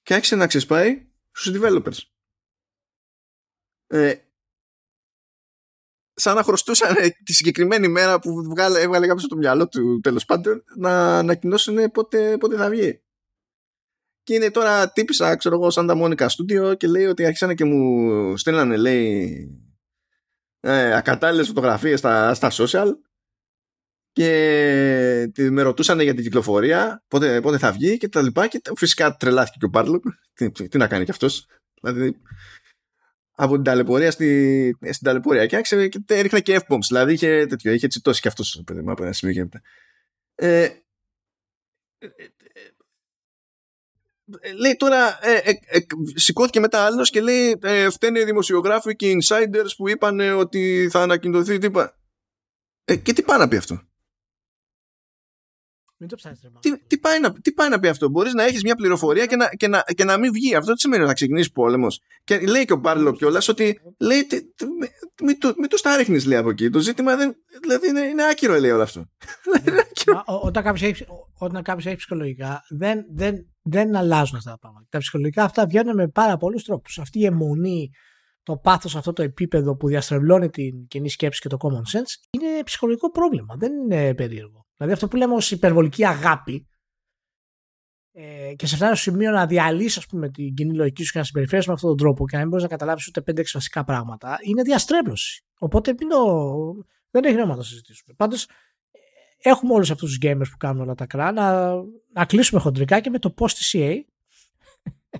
και 0.09 0.15
άρχισε 0.15 0.35
να 0.35 0.47
ξεσπάει 0.47 1.07
στους 1.31 1.59
developers. 1.59 1.97
Ε, 3.87 4.15
σαν 6.13 6.35
να 6.35 6.43
χρωστούσαν 6.43 6.95
τη 7.23 7.33
συγκεκριμένη 7.33 7.87
μέρα 7.87 8.19
που 8.19 8.43
βγάλε, 8.43 8.79
έβγαλε 8.79 9.07
κάποιος 9.07 9.27
το 9.27 9.35
μυαλό 9.35 9.67
του 9.67 9.99
τέλος 9.99 10.25
πάντων 10.25 10.63
να 10.77 11.17
ανακοινώσουν 11.17 11.91
πότε, 11.91 12.37
πότε 12.37 12.55
θα 12.55 12.69
βγει. 12.69 13.03
Και 14.23 14.33
είναι 14.33 14.51
τώρα 14.51 14.91
τύπησα, 14.91 15.35
ξέρω 15.35 15.55
εγώ, 15.55 15.69
σαν 15.69 15.87
τα 15.87 15.95
Monica 15.97 16.27
Studio 16.27 16.77
και 16.77 16.87
λέει 16.87 17.05
ότι 17.05 17.25
άρχισαν 17.25 17.55
και 17.55 17.65
μου 17.65 18.37
στέλνανε, 18.37 18.77
λέει, 18.77 19.47
ε, 20.59 20.95
ακατάλληλες 20.95 21.47
φωτογραφίες 21.47 21.99
στα, 21.99 22.33
στα 22.33 22.51
social 22.51 22.87
και 24.19 25.49
με 25.49 25.61
ρωτούσαν 25.61 25.99
για 25.99 26.13
την 26.13 26.23
κυκλοφορία, 26.23 27.03
πότε, 27.07 27.41
πότε 27.41 27.57
θα 27.57 27.71
βγει 27.71 27.97
και 27.97 28.09
τα 28.09 28.21
λοιπά 28.21 28.47
και 28.47 28.61
φυσικά 28.77 29.15
τρελάθηκε 29.15 29.57
και 29.59 29.65
ο 29.65 29.69
Πάρλοκ. 29.69 30.03
Τι, 30.33 30.51
τι, 30.51 30.77
να 30.77 30.87
κάνει 30.87 31.05
κι 31.05 31.11
αυτός. 31.11 31.47
Δηλαδή, 31.81 32.21
από 33.31 33.55
την 33.55 33.63
ταλαιπωρία 33.63 34.11
στη, 34.11 34.77
στην 34.81 35.07
ταλαιπωρία 35.07 35.45
και 35.45 35.55
άρχισε 35.55 35.87
και 35.87 35.99
έριχνε 36.07 36.39
και 36.39 36.61
F-bombs. 36.67 36.85
Δηλαδή 36.87 37.13
είχε, 37.13 37.45
τέτοιο, 37.45 37.71
είχε 37.71 37.87
τσιτώσει 37.87 38.21
κι 38.21 38.27
αυτός 38.27 38.61
παιδί 38.65 38.81
μου 38.81 38.91
από 38.91 39.03
ένα 39.03 39.13
σημείο 39.13 39.33
και 39.33 39.39
μετά. 39.39 39.61
Ε, 40.35 40.63
ε, 40.63 42.07
ε, 44.39 44.53
λέει 44.53 44.75
τώρα, 44.75 45.19
ε, 45.21 45.35
ε, 45.35 45.51
ε, 45.65 45.79
σηκώθηκε 46.13 46.59
μετά 46.59 46.85
άλλος 46.85 47.09
και 47.09 47.21
λέει 47.21 47.59
ε, 47.61 47.89
φταίνε 47.89 48.19
οι 48.19 48.23
δημοσιογράφοι 48.23 48.95
και 48.95 49.09
οι 49.09 49.21
insiders 49.23 49.69
που 49.77 49.89
είπαν 49.89 50.19
ότι 50.19 50.87
θα 50.91 51.01
ανακοινωθεί 51.01 51.57
τίποτα. 51.57 51.97
Ε, 52.85 52.95
και 52.95 53.13
τι 53.13 53.23
πάει 53.23 53.39
να 53.39 53.47
πει 53.47 53.55
αυτό; 53.55 53.88
Μην 56.01 56.09
το 56.09 56.15
ψάχνεις, 56.15 56.41
τι, 56.59 56.79
τι, 56.87 56.97
πάει 56.97 57.19
να, 57.19 57.31
τι 57.31 57.51
πάει 57.51 57.69
να 57.69 57.79
πει 57.79 57.87
αυτό; 57.87 58.09
Μπορείς 58.09 58.33
να 58.33 58.43
έχεις 58.43 58.63
μια 58.63 58.75
πληροφορία 58.75 59.25
και 59.25 59.35
να, 59.35 59.49
και, 59.49 59.67
να, 59.67 59.83
και 59.95 60.03
να 60.03 60.17
μην 60.17 60.31
βγει. 60.31 60.55
Αυτό 60.55 60.73
τι 60.73 60.79
σημαίνει 60.79 61.01
ότι 61.01 61.09
θα 61.09 61.15
ξεκινήσει 61.15 61.51
πόλεμος. 61.51 62.01
Και 62.23 62.39
λέει 62.39 62.65
και 62.65 62.73
ο 62.73 62.75
Μπάρλο 62.75 63.13
κιόλας 63.13 63.47
ότι 63.47 63.79
λέει, 63.99 64.27
μην 65.23 65.39
το, 65.39 65.53
μη 65.57 65.67
το 65.67 65.77
στα 65.77 65.95
ρίχνει 65.95 66.23
λέει 66.23 66.37
από 66.37 66.49
εκεί. 66.49 66.69
Το 66.69 66.79
ζήτημα 66.79 67.15
δεν, 67.15 67.35
δηλαδή 67.61 67.87
είναι, 67.87 68.01
είναι 68.01 68.23
άκυρο 68.23 68.59
λέει 68.59 68.71
όλο 68.71 68.81
αυτό. 68.81 69.05
όταν 70.47 70.63
κάποιος 70.63 70.89
έχει, 70.89 71.05
όταν 71.37 71.63
κάποιος 71.63 71.85
έχει 71.85 71.95
ψυχολογικά 71.95 72.61
δεν, 72.69 73.05
δεν, 73.13 73.35
δεν 73.61 73.95
αλλάζουν 73.95 74.37
αυτά 74.37 74.51
τα 74.51 74.57
πράγματα. 74.57 74.85
Τα 74.89 74.97
ψυχολογικά 74.97 75.43
αυτά 75.43 75.65
βγαίνουν 75.65 75.95
με 75.95 76.07
πάρα 76.07 76.37
πολλούς 76.37 76.63
τρόπους. 76.63 76.99
Αυτή 76.99 77.19
η 77.19 77.25
αιμονή, 77.25 77.89
το 78.43 78.57
πάθος 78.57 78.95
αυτό 78.95 79.13
το 79.13 79.21
επίπεδο 79.21 79.75
που 79.75 79.87
διαστρεβλώνει 79.87 80.49
την 80.49 80.87
κοινή 80.87 81.09
σκέψη 81.09 81.41
και 81.41 81.47
το 81.47 81.57
common 81.59 81.97
sense 81.97 82.27
είναι 82.29 82.63
ψυχολογικό 82.63 83.11
πρόβλημα. 83.11 83.55
Δεν 83.57 83.71
είναι 83.73 84.15
περίεργο. 84.15 84.67
Δηλαδή 84.79 84.97
αυτό 84.97 85.07
που 85.07 85.15
λέμε 85.15 85.33
ως 85.33 85.51
υπερβολική 85.51 86.05
αγάπη 86.05 86.67
ε, 88.11 88.53
και 88.55 88.65
σε 88.65 88.75
φτάνει 88.75 88.95
στο 88.95 89.11
σημείο 89.11 89.31
να 89.31 89.45
διαλύσεις 89.45 90.05
την 90.05 90.53
κοινή 90.53 90.75
λογική 90.75 91.03
σου 91.03 91.11
και 91.11 91.17
να 91.17 91.23
συμπεριφέρεις 91.23 91.67
με 91.67 91.73
αυτόν 91.73 91.89
τον 91.89 91.97
τρόπο 91.97 92.27
και 92.27 92.35
να 92.35 92.39
μην 92.39 92.49
μπορείς 92.49 92.63
να 92.63 92.69
καταλάβεις 92.69 93.07
ούτε 93.07 93.23
5-6 93.31 93.43
βασικά 93.53 93.83
πράγματα, 93.83 94.37
είναι 94.41 94.61
διαστρέβλωση. 94.61 95.43
Οπότε 95.59 95.95
δεν 97.09 97.23
έχει 97.23 97.35
νόημα 97.35 97.51
να 97.51 97.55
το 97.55 97.63
συζητήσουμε. 97.63 98.13
Πάντως, 98.17 98.47
έχουμε 99.37 99.73
όλους 99.73 99.91
αυτούς 99.91 100.09
τους 100.09 100.29
gamers 100.29 100.49
που 100.51 100.57
κάνουν 100.57 100.81
όλα 100.81 100.95
τα 100.95 101.05
κρά 101.05 101.31
να, 101.31 101.73
να 102.13 102.25
κλείσουμε 102.25 102.61
χοντρικά 102.61 102.99
και 102.99 103.09
με 103.09 103.19
το 103.19 103.33
post 103.37 103.71
CA. 103.71 103.99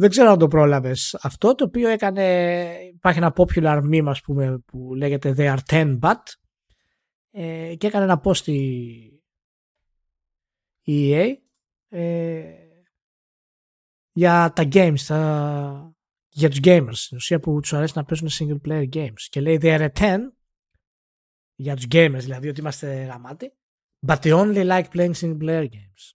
δεν 0.00 0.10
ξέρω 0.10 0.30
αν 0.30 0.38
το 0.38 0.48
πρόλαβες 0.48 1.18
αυτό, 1.22 1.54
το 1.54 1.64
οποίο 1.64 1.88
έκανε. 1.88 2.24
Υπάρχει 2.94 3.18
ένα 3.18 3.34
popular 3.36 3.82
meme, 3.82 4.06
ας 4.06 4.20
πούμε, 4.20 4.58
που 4.66 4.94
λέγεται 4.94 5.34
They 5.38 5.56
are 5.56 5.58
10 5.70 5.98
but. 6.00 6.22
Ε, 7.38 7.74
και 7.74 7.86
έκανε 7.86 8.04
ένα 8.04 8.20
post 8.24 8.46
η 8.46 9.22
EA 10.86 11.34
ε, 11.88 12.54
για 14.12 14.52
τα 14.54 14.68
games, 14.72 15.00
τα, 15.06 15.94
για 16.28 16.50
τους 16.50 16.58
gamers, 16.62 16.92
στην 16.92 17.16
ουσία 17.16 17.40
που 17.40 17.60
τους 17.60 17.72
αρέσει 17.72 17.92
να 17.96 18.04
παίζουν 18.04 18.28
single 18.32 18.68
player 18.68 18.88
games. 18.92 19.20
Και 19.28 19.40
λέει 19.40 19.58
they 19.62 19.78
are 19.78 19.88
10 19.92 20.18
για 21.54 21.76
τους 21.76 21.84
gamers, 21.90 22.18
δηλαδή 22.18 22.48
ότι 22.48 22.60
είμαστε 22.60 23.04
γαμάτοι, 23.04 23.52
but 24.06 24.18
they 24.18 24.32
only 24.32 24.66
like 24.68 24.88
playing 24.92 25.14
single 25.14 25.38
player 25.40 25.64
games. 25.64 26.14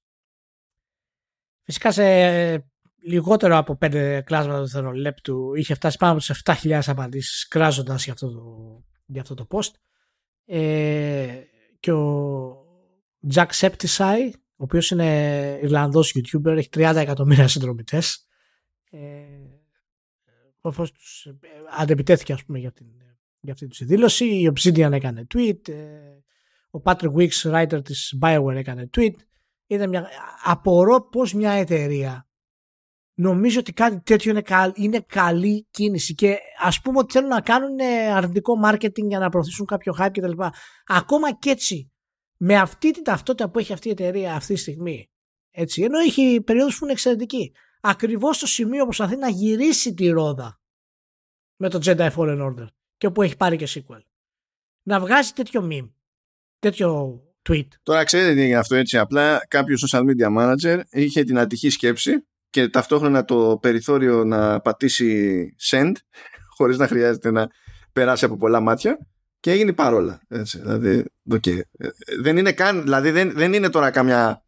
Φυσικά 1.64 1.92
σε 1.92 2.72
λιγότερο 3.04 3.58
από 3.58 3.78
5 3.82 4.22
κλάσματα 4.24 4.58
του 4.58 4.64
δευτερολέπτου 4.64 5.54
είχε 5.56 5.74
φτάσει 5.74 5.98
πάνω 5.98 6.12
από 6.12 6.22
τις 6.22 6.42
7.000 6.46 6.82
απαντήσεις 6.86 7.48
κράζοντας 7.48 8.04
για 8.04 8.14
αυτό 8.14 8.32
το, 8.32 8.84
για 9.06 9.22
αυτό 9.22 9.34
το 9.34 9.48
post. 9.50 9.72
Ε, 10.46 11.42
και 11.80 11.92
ο 11.92 12.66
Jack 13.34 13.48
Septisai 13.60 14.32
ο 14.62 14.64
οποίος 14.64 14.92
είναι 14.92 15.60
Ιρλανδός 15.62 16.16
YouTuber, 16.18 16.58
έχει 16.58 16.70
30 16.74 16.94
εκατομμύρια 16.96 17.48
συνδρομητές. 17.48 18.28
Ε, 18.92 19.00
τους 20.62 21.26
ε, 21.26 21.38
αντεπιτέθηκε 21.78 22.34
ας 22.34 22.46
πούμε 22.46 22.60
για, 22.60 22.72
την, 22.72 22.86
για 23.40 23.54
αυτή 23.54 23.68
τη 23.68 23.86
δήλωση. 23.86 24.26
Η 24.26 24.52
Obsidian 24.56 24.92
έκανε 24.92 25.28
tweet. 25.36 25.68
Ε, 25.68 25.76
ο 26.72 26.82
Patrick 26.84 27.14
Wicks, 27.14 27.52
writer 27.52 27.84
της 27.84 28.18
Bioware, 28.22 28.56
έκανε 28.56 28.90
tweet. 28.98 29.16
Ήταν 29.68 29.90
μια, 29.90 30.10
απορώ 30.44 31.02
πως 31.02 31.34
μια 31.34 31.52
εταιρεία 31.52 32.28
νομίζω 33.22 33.60
ότι 33.60 33.74
κάτι 33.74 34.02
τέτοιο 34.02 34.32
είναι, 34.32 34.72
είναι 34.76 35.00
καλή 35.00 35.68
κίνηση 35.72 36.14
και 36.16 36.38
ας 36.60 36.82
πούμε 36.82 36.98
ότι 36.98 37.14
θέλουν 37.14 37.30
να 37.30 37.42
κάνουν 37.42 37.80
αρνητικό 38.14 38.54
marketing 38.66 39.08
για 39.08 39.20
να 39.20 39.30
προωθήσουν 39.30 39.66
κάποιο 39.66 39.96
hype 40.00 40.10
κτλ. 40.12 40.42
Ακόμα 40.86 41.34
και 41.34 41.50
έτσι 41.50 41.92
με 42.38 42.56
αυτή 42.56 42.92
την 42.92 43.04
ταυτότητα 43.04 43.50
που 43.50 43.60
έχει 43.60 43.74
αυτή 43.74 43.88
η 43.88 43.92
εταιρεία 43.92 44.36
αυτή 44.36 44.54
τη 44.54 44.60
στιγμή, 44.60 45.10
έτσι, 45.52 45.82
ενώ 45.82 46.00
έχει 46.00 46.42
περίοδους 46.46 46.78
που 46.78 46.84
είναι 46.84 46.94
εξαιρετική, 46.94 47.54
ακριβώς 47.82 48.36
στο 48.36 48.48
σημείο 48.48 48.80
που 48.80 48.86
προσπαθεί 48.86 49.16
να 49.16 49.30
γυρίσει 49.30 49.94
τη 49.94 50.10
ρόδα 50.10 50.62
με 51.56 51.70
το 51.70 51.80
Jedi 51.84 52.12
Fallen 52.16 52.40
Order 52.46 52.68
και 52.98 53.08
όπου 53.08 53.22
έχει 53.22 53.38
πάρει 53.38 53.58
και 53.58 53.68
sequel. 53.70 54.02
Να 54.84 55.00
βγάζει 55.00 55.32
τέτοιο 55.32 55.68
meme, 55.72 55.92
τέτοιο 56.60 57.22
tweet. 57.50 57.68
Τώρα 57.84 58.04
ξέρετε 58.04 58.34
τι 58.34 58.42
έγινε 58.42 58.58
αυτό 58.58 58.76
έτσι, 58.76 58.98
απλά 58.98 59.46
κάποιος 59.48 59.84
social 59.88 60.02
media 60.02 60.38
manager 60.38 60.82
είχε 60.90 61.24
την 61.24 61.40
ατυχή 61.40 61.70
σκέψη 61.70 62.26
και 62.52 62.68
ταυτόχρονα 62.70 63.26
το 63.26 63.58
περιθώριο 63.62 64.24
να 64.24 64.60
πατήσει 64.62 65.46
send 65.70 65.92
χωρίς 66.58 66.78
να 66.78 66.88
χρειάζεται 66.88 67.32
να 67.32 67.48
περάσει 67.94 68.26
από 68.26 68.38
πολλά 68.38 68.60
μάτια 68.60 68.98
και 69.40 69.52
έγινε 69.52 69.74
παρόλα. 69.74 70.22
Έτσι, 70.28 70.60
δηλαδή, 70.60 71.06
okay. 71.32 71.60
Ε, 71.78 71.88
δεν 72.22 72.38
είναι 72.38 72.52
καν, 72.54 72.82
δηλαδή 72.82 73.12
δεν, 73.12 73.32
δεν 73.32 73.54
είναι 73.54 73.70
τώρα 73.70 73.92
καμιά 73.92 74.44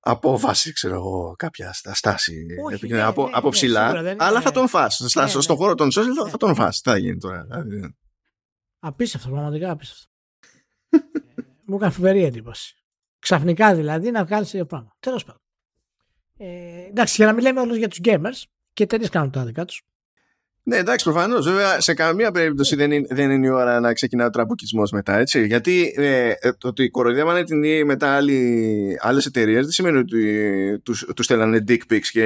απόφαση, 0.00 0.72
ξέρω 0.72 0.94
εγώ, 0.94 1.34
κάποια 1.38 1.72
στάση 1.72 2.46
Όχι, 2.64 2.86
ναι, 2.86 3.02
από, 3.02 3.24
ναι, 3.24 3.30
από 3.34 3.46
ναι, 3.46 3.52
ψηλά, 3.52 3.82
σίγουρα, 3.82 4.02
δεν 4.02 4.16
αλλά 4.20 4.30
είναι. 4.30 4.40
θα 4.40 4.50
τον 4.50 4.68
φας. 4.68 5.02
Στα, 5.06 5.22
Ναι, 5.22 5.28
Στον 5.28 5.44
ναι. 5.48 5.56
χώρο 5.62 5.74
των 5.74 5.88
social 5.88 6.14
θα, 6.16 6.24
Ναι. 6.24 6.30
θα 6.30 6.36
τον 6.36 6.54
φας. 6.54 6.80
Τι 6.80 6.90
θα 6.90 6.96
γίνει 6.96 7.18
τώρα. 7.18 7.42
Δηλαδή. 7.42 7.94
Απίστευτο, 8.78 9.28
πραγματικά 9.28 9.70
απίστευτο. 9.70 10.04
Ε, 10.88 10.98
Μου 11.64 11.76
έκανε 11.76 11.92
φοβερή 11.92 12.24
εντύπωση. 12.24 12.74
Ξαφνικά 13.18 13.74
δηλαδή 13.74 14.10
να 14.10 14.24
βγάλεις 14.24 14.50
τέτοιο 14.50 14.66
πράγμα. 14.66 14.96
Τέλος 15.00 15.24
πάντων. 15.24 15.40
Ε, 16.42 16.86
εντάξει, 16.88 17.14
για 17.16 17.26
να 17.26 17.32
μην 17.32 17.42
λέμε 17.42 17.60
όλους 17.60 17.76
για 17.76 17.88
τους 17.88 17.98
gamers 18.04 18.42
και 18.72 18.82
εταιρείε 18.82 19.08
κάνουν 19.08 19.30
τα 19.30 19.44
δικά 19.44 19.64
τους. 19.64 19.82
Ναι, 20.62 20.76
εντάξει, 20.76 21.04
προφανώς. 21.04 21.46
Βέβαια, 21.46 21.80
σε 21.80 21.94
καμία 21.94 22.30
περίπτωση 22.30 22.76
δεν 22.76 22.90
είναι, 22.90 23.06
δεν 23.10 23.30
είναι 23.30 23.46
η 23.46 23.50
ώρα 23.50 23.80
να 23.80 23.92
ξεκινάει 23.92 24.26
ο 24.26 24.30
τραμπουκισμός 24.30 24.90
μετά, 24.90 25.18
έτσι. 25.18 25.46
Γιατί 25.46 25.92
ε, 25.96 26.32
ε, 26.40 26.52
το 26.52 26.68
ότι 26.68 26.88
κοροϊδεύανε 26.88 27.44
την 27.44 27.62
EA 27.64 27.82
μετά 27.84 28.18
άλλες 28.98 29.26
εταιρείες 29.26 29.62
δεν 29.62 29.70
σημαίνει 29.70 29.98
ότι 29.98 30.80
τους 30.82 31.06
τους 31.16 31.24
στέλνανε 31.24 31.64
dick 31.68 31.80
pics 31.90 32.06
και 32.10 32.24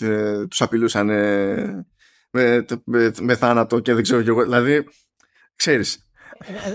ε, 0.00 0.46
τους 0.46 0.60
απειλούσαν 0.60 1.08
ε, 1.08 1.86
με, 2.30 2.64
με, 2.84 3.12
με 3.20 3.36
θάνατο 3.36 3.80
και 3.80 3.94
δεν 3.94 4.02
ξέρω 4.02 4.22
κι 4.22 4.28
εγώ. 4.28 4.42
Δηλαδή, 4.42 4.84
ξέρεις. 5.56 6.10
Ε, 6.38 6.72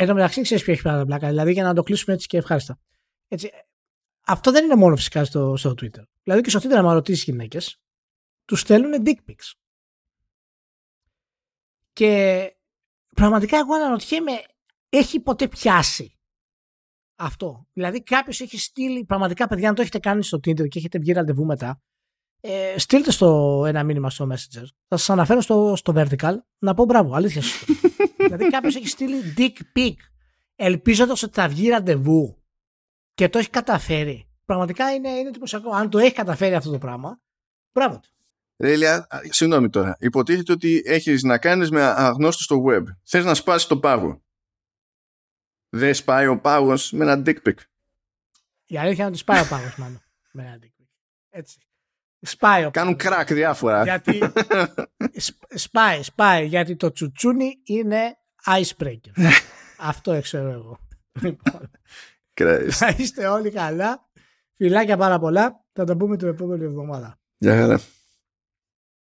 Εν 0.00 0.06
τω 0.06 0.14
μεταξύ, 0.14 0.42
ξέρεις 0.42 0.64
ποιος 0.64 0.76
έχει 0.76 0.84
πάρα 0.86 1.04
πλάκα. 1.04 1.28
Δηλαδή, 1.28 1.52
για 1.52 1.62
να 1.62 1.74
το 1.74 1.82
κλείσουμε 1.82 2.14
έτσι 2.14 2.26
και 2.26 2.36
ευχάριστα. 2.36 2.78
Έτσι, 3.28 3.50
ε, 3.52 3.67
αυτό 4.28 4.50
δεν 4.50 4.64
είναι 4.64 4.74
μόνο 4.74 4.96
φυσικά 4.96 5.24
στο, 5.24 5.56
στο 5.56 5.70
Twitter. 5.70 6.02
Δηλαδή, 6.22 6.42
και 6.42 6.50
στο 6.50 6.58
Twitter, 6.58 6.76
άμα 6.76 6.92
ρωτήσεις 6.92 7.24
γυναίκες, 7.24 7.80
τους 8.44 8.60
στέλνουν 8.60 9.02
dick 9.04 9.30
pics. 9.30 9.52
Και 11.92 12.42
πραγματικά 13.14 13.58
εγώ 13.58 13.74
αναρωτιέμαι, 13.74 14.32
έχει 14.88 15.20
ποτέ 15.20 15.48
πιάσει 15.48 16.18
αυτό; 17.18 17.66
Δηλαδή, 17.72 18.02
κάποιος 18.02 18.40
έχει 18.40 18.58
στείλει, 18.58 19.04
πραγματικά 19.04 19.46
παιδιά, 19.46 19.68
αν 19.68 19.74
το 19.74 19.82
έχετε 19.82 19.98
κάνει 19.98 20.22
στο 20.22 20.36
Tinder 20.36 20.68
και 20.68 20.78
έχετε 20.78 20.98
βγει 20.98 21.12
ραντεβού 21.12 21.44
μετά, 21.44 21.82
ε, 22.40 22.78
στείλτε 22.78 23.10
στο 23.10 23.62
ένα 23.66 23.84
μήνυμα 23.84 24.10
στο 24.10 24.28
Messenger. 24.30 24.64
Θα 24.88 24.96
σας 24.96 25.10
αναφέρω 25.10 25.40
στο, 25.40 25.76
στο 25.76 25.92
Vertical 25.96 26.34
να 26.58 26.74
πω 26.74 26.84
μπράβο, 26.84 27.14
αλήθεια 27.14 27.42
σου. 27.42 27.74
δηλαδή, 28.16 28.48
κάποιος 28.48 28.76
έχει 28.76 28.88
στείλει 28.88 29.34
dick 29.36 29.78
pic 29.78 29.94
ελπίζοντας 30.54 31.22
ότι 31.22 31.32
θα 31.32 31.48
βγει 31.48 31.68
ραντεβού 31.68 32.42
και 33.18 33.28
το 33.28 33.38
έχει 33.38 33.50
καταφέρει. 33.50 34.28
Πραγματικά 34.44 34.94
είναι, 34.94 35.08
είναι 35.08 35.28
εντυπωσιακό. 35.28 35.70
Αν 35.70 35.90
το 35.90 35.98
έχει 35.98 36.12
καταφέρει 36.14 36.54
αυτό 36.54 36.70
το 36.70 36.78
πράγμα, 36.78 37.20
μπράβο 37.72 37.98
του. 38.00 38.08
Ρε 38.56 38.72
Ηλία, 38.72 39.06
α, 39.10 39.20
συγγνώμη 39.30 39.70
τώρα. 39.70 39.96
Υποτίθεται 40.00 40.52
ότι 40.52 40.82
έχεις 40.84 41.22
να 41.22 41.38
κάνεις 41.38 41.70
με 41.70 41.82
αγνώστους 41.82 42.44
στο 42.44 42.64
web. 42.68 42.82
Θες 43.04 43.24
να 43.24 43.34
σπάσεις 43.34 43.66
τον 43.68 43.80
πάγο. 43.80 44.22
Δεν 45.68 45.94
σπάει 45.94 46.26
ο 46.26 46.40
πάγος 46.40 46.92
με 46.92 47.04
ένα 47.12 47.22
dick 47.26 47.36
pic. 47.48 47.54
Η 48.66 48.78
αλήθεια 48.78 48.94
είναι 48.96 49.06
ότι 49.06 49.18
σπάει 49.18 49.40
ο 49.42 49.46
πάγος 49.48 49.76
μάλλον. 49.76 50.02
με 50.32 50.42
ένα 50.42 50.58
dick 50.62 50.82
pic. 50.82 50.86
Έτσι. 51.30 51.58
Σπάει 52.20 52.64
ο 52.64 52.70
Κάνουν 52.70 52.96
πάγος. 52.96 53.14
κράκ 53.16 53.32
διάφορα. 53.32 53.82
Γιατί 53.82 54.18
σπ- 55.26 55.58
σπάει, 55.58 56.02
σπάει. 56.02 56.46
Γιατί 56.46 56.76
το 56.76 56.92
τσουτσούνι 56.92 57.60
είναι 57.64 58.18
icebreaker. 58.44 59.12
Αυτό 59.90 60.20
ξέρω 60.20 60.50
εγώ. 60.50 60.78
Λοιπόν, 62.38 62.66
Christ. 62.66 62.70
θα 62.70 62.94
είστε 62.98 63.26
όλοι 63.26 63.50
καλά. 63.50 64.08
Φιλάκια 64.56 64.96
πάρα 64.96 65.18
πολλά. 65.18 65.64
Θα 65.72 65.84
τα 65.84 65.96
πούμε 65.96 66.16
την 66.16 66.28
επόμενη 66.28 66.64
εβδομάδα. 66.64 67.18
Γεια 67.38 67.56
χαρά. 67.56 67.80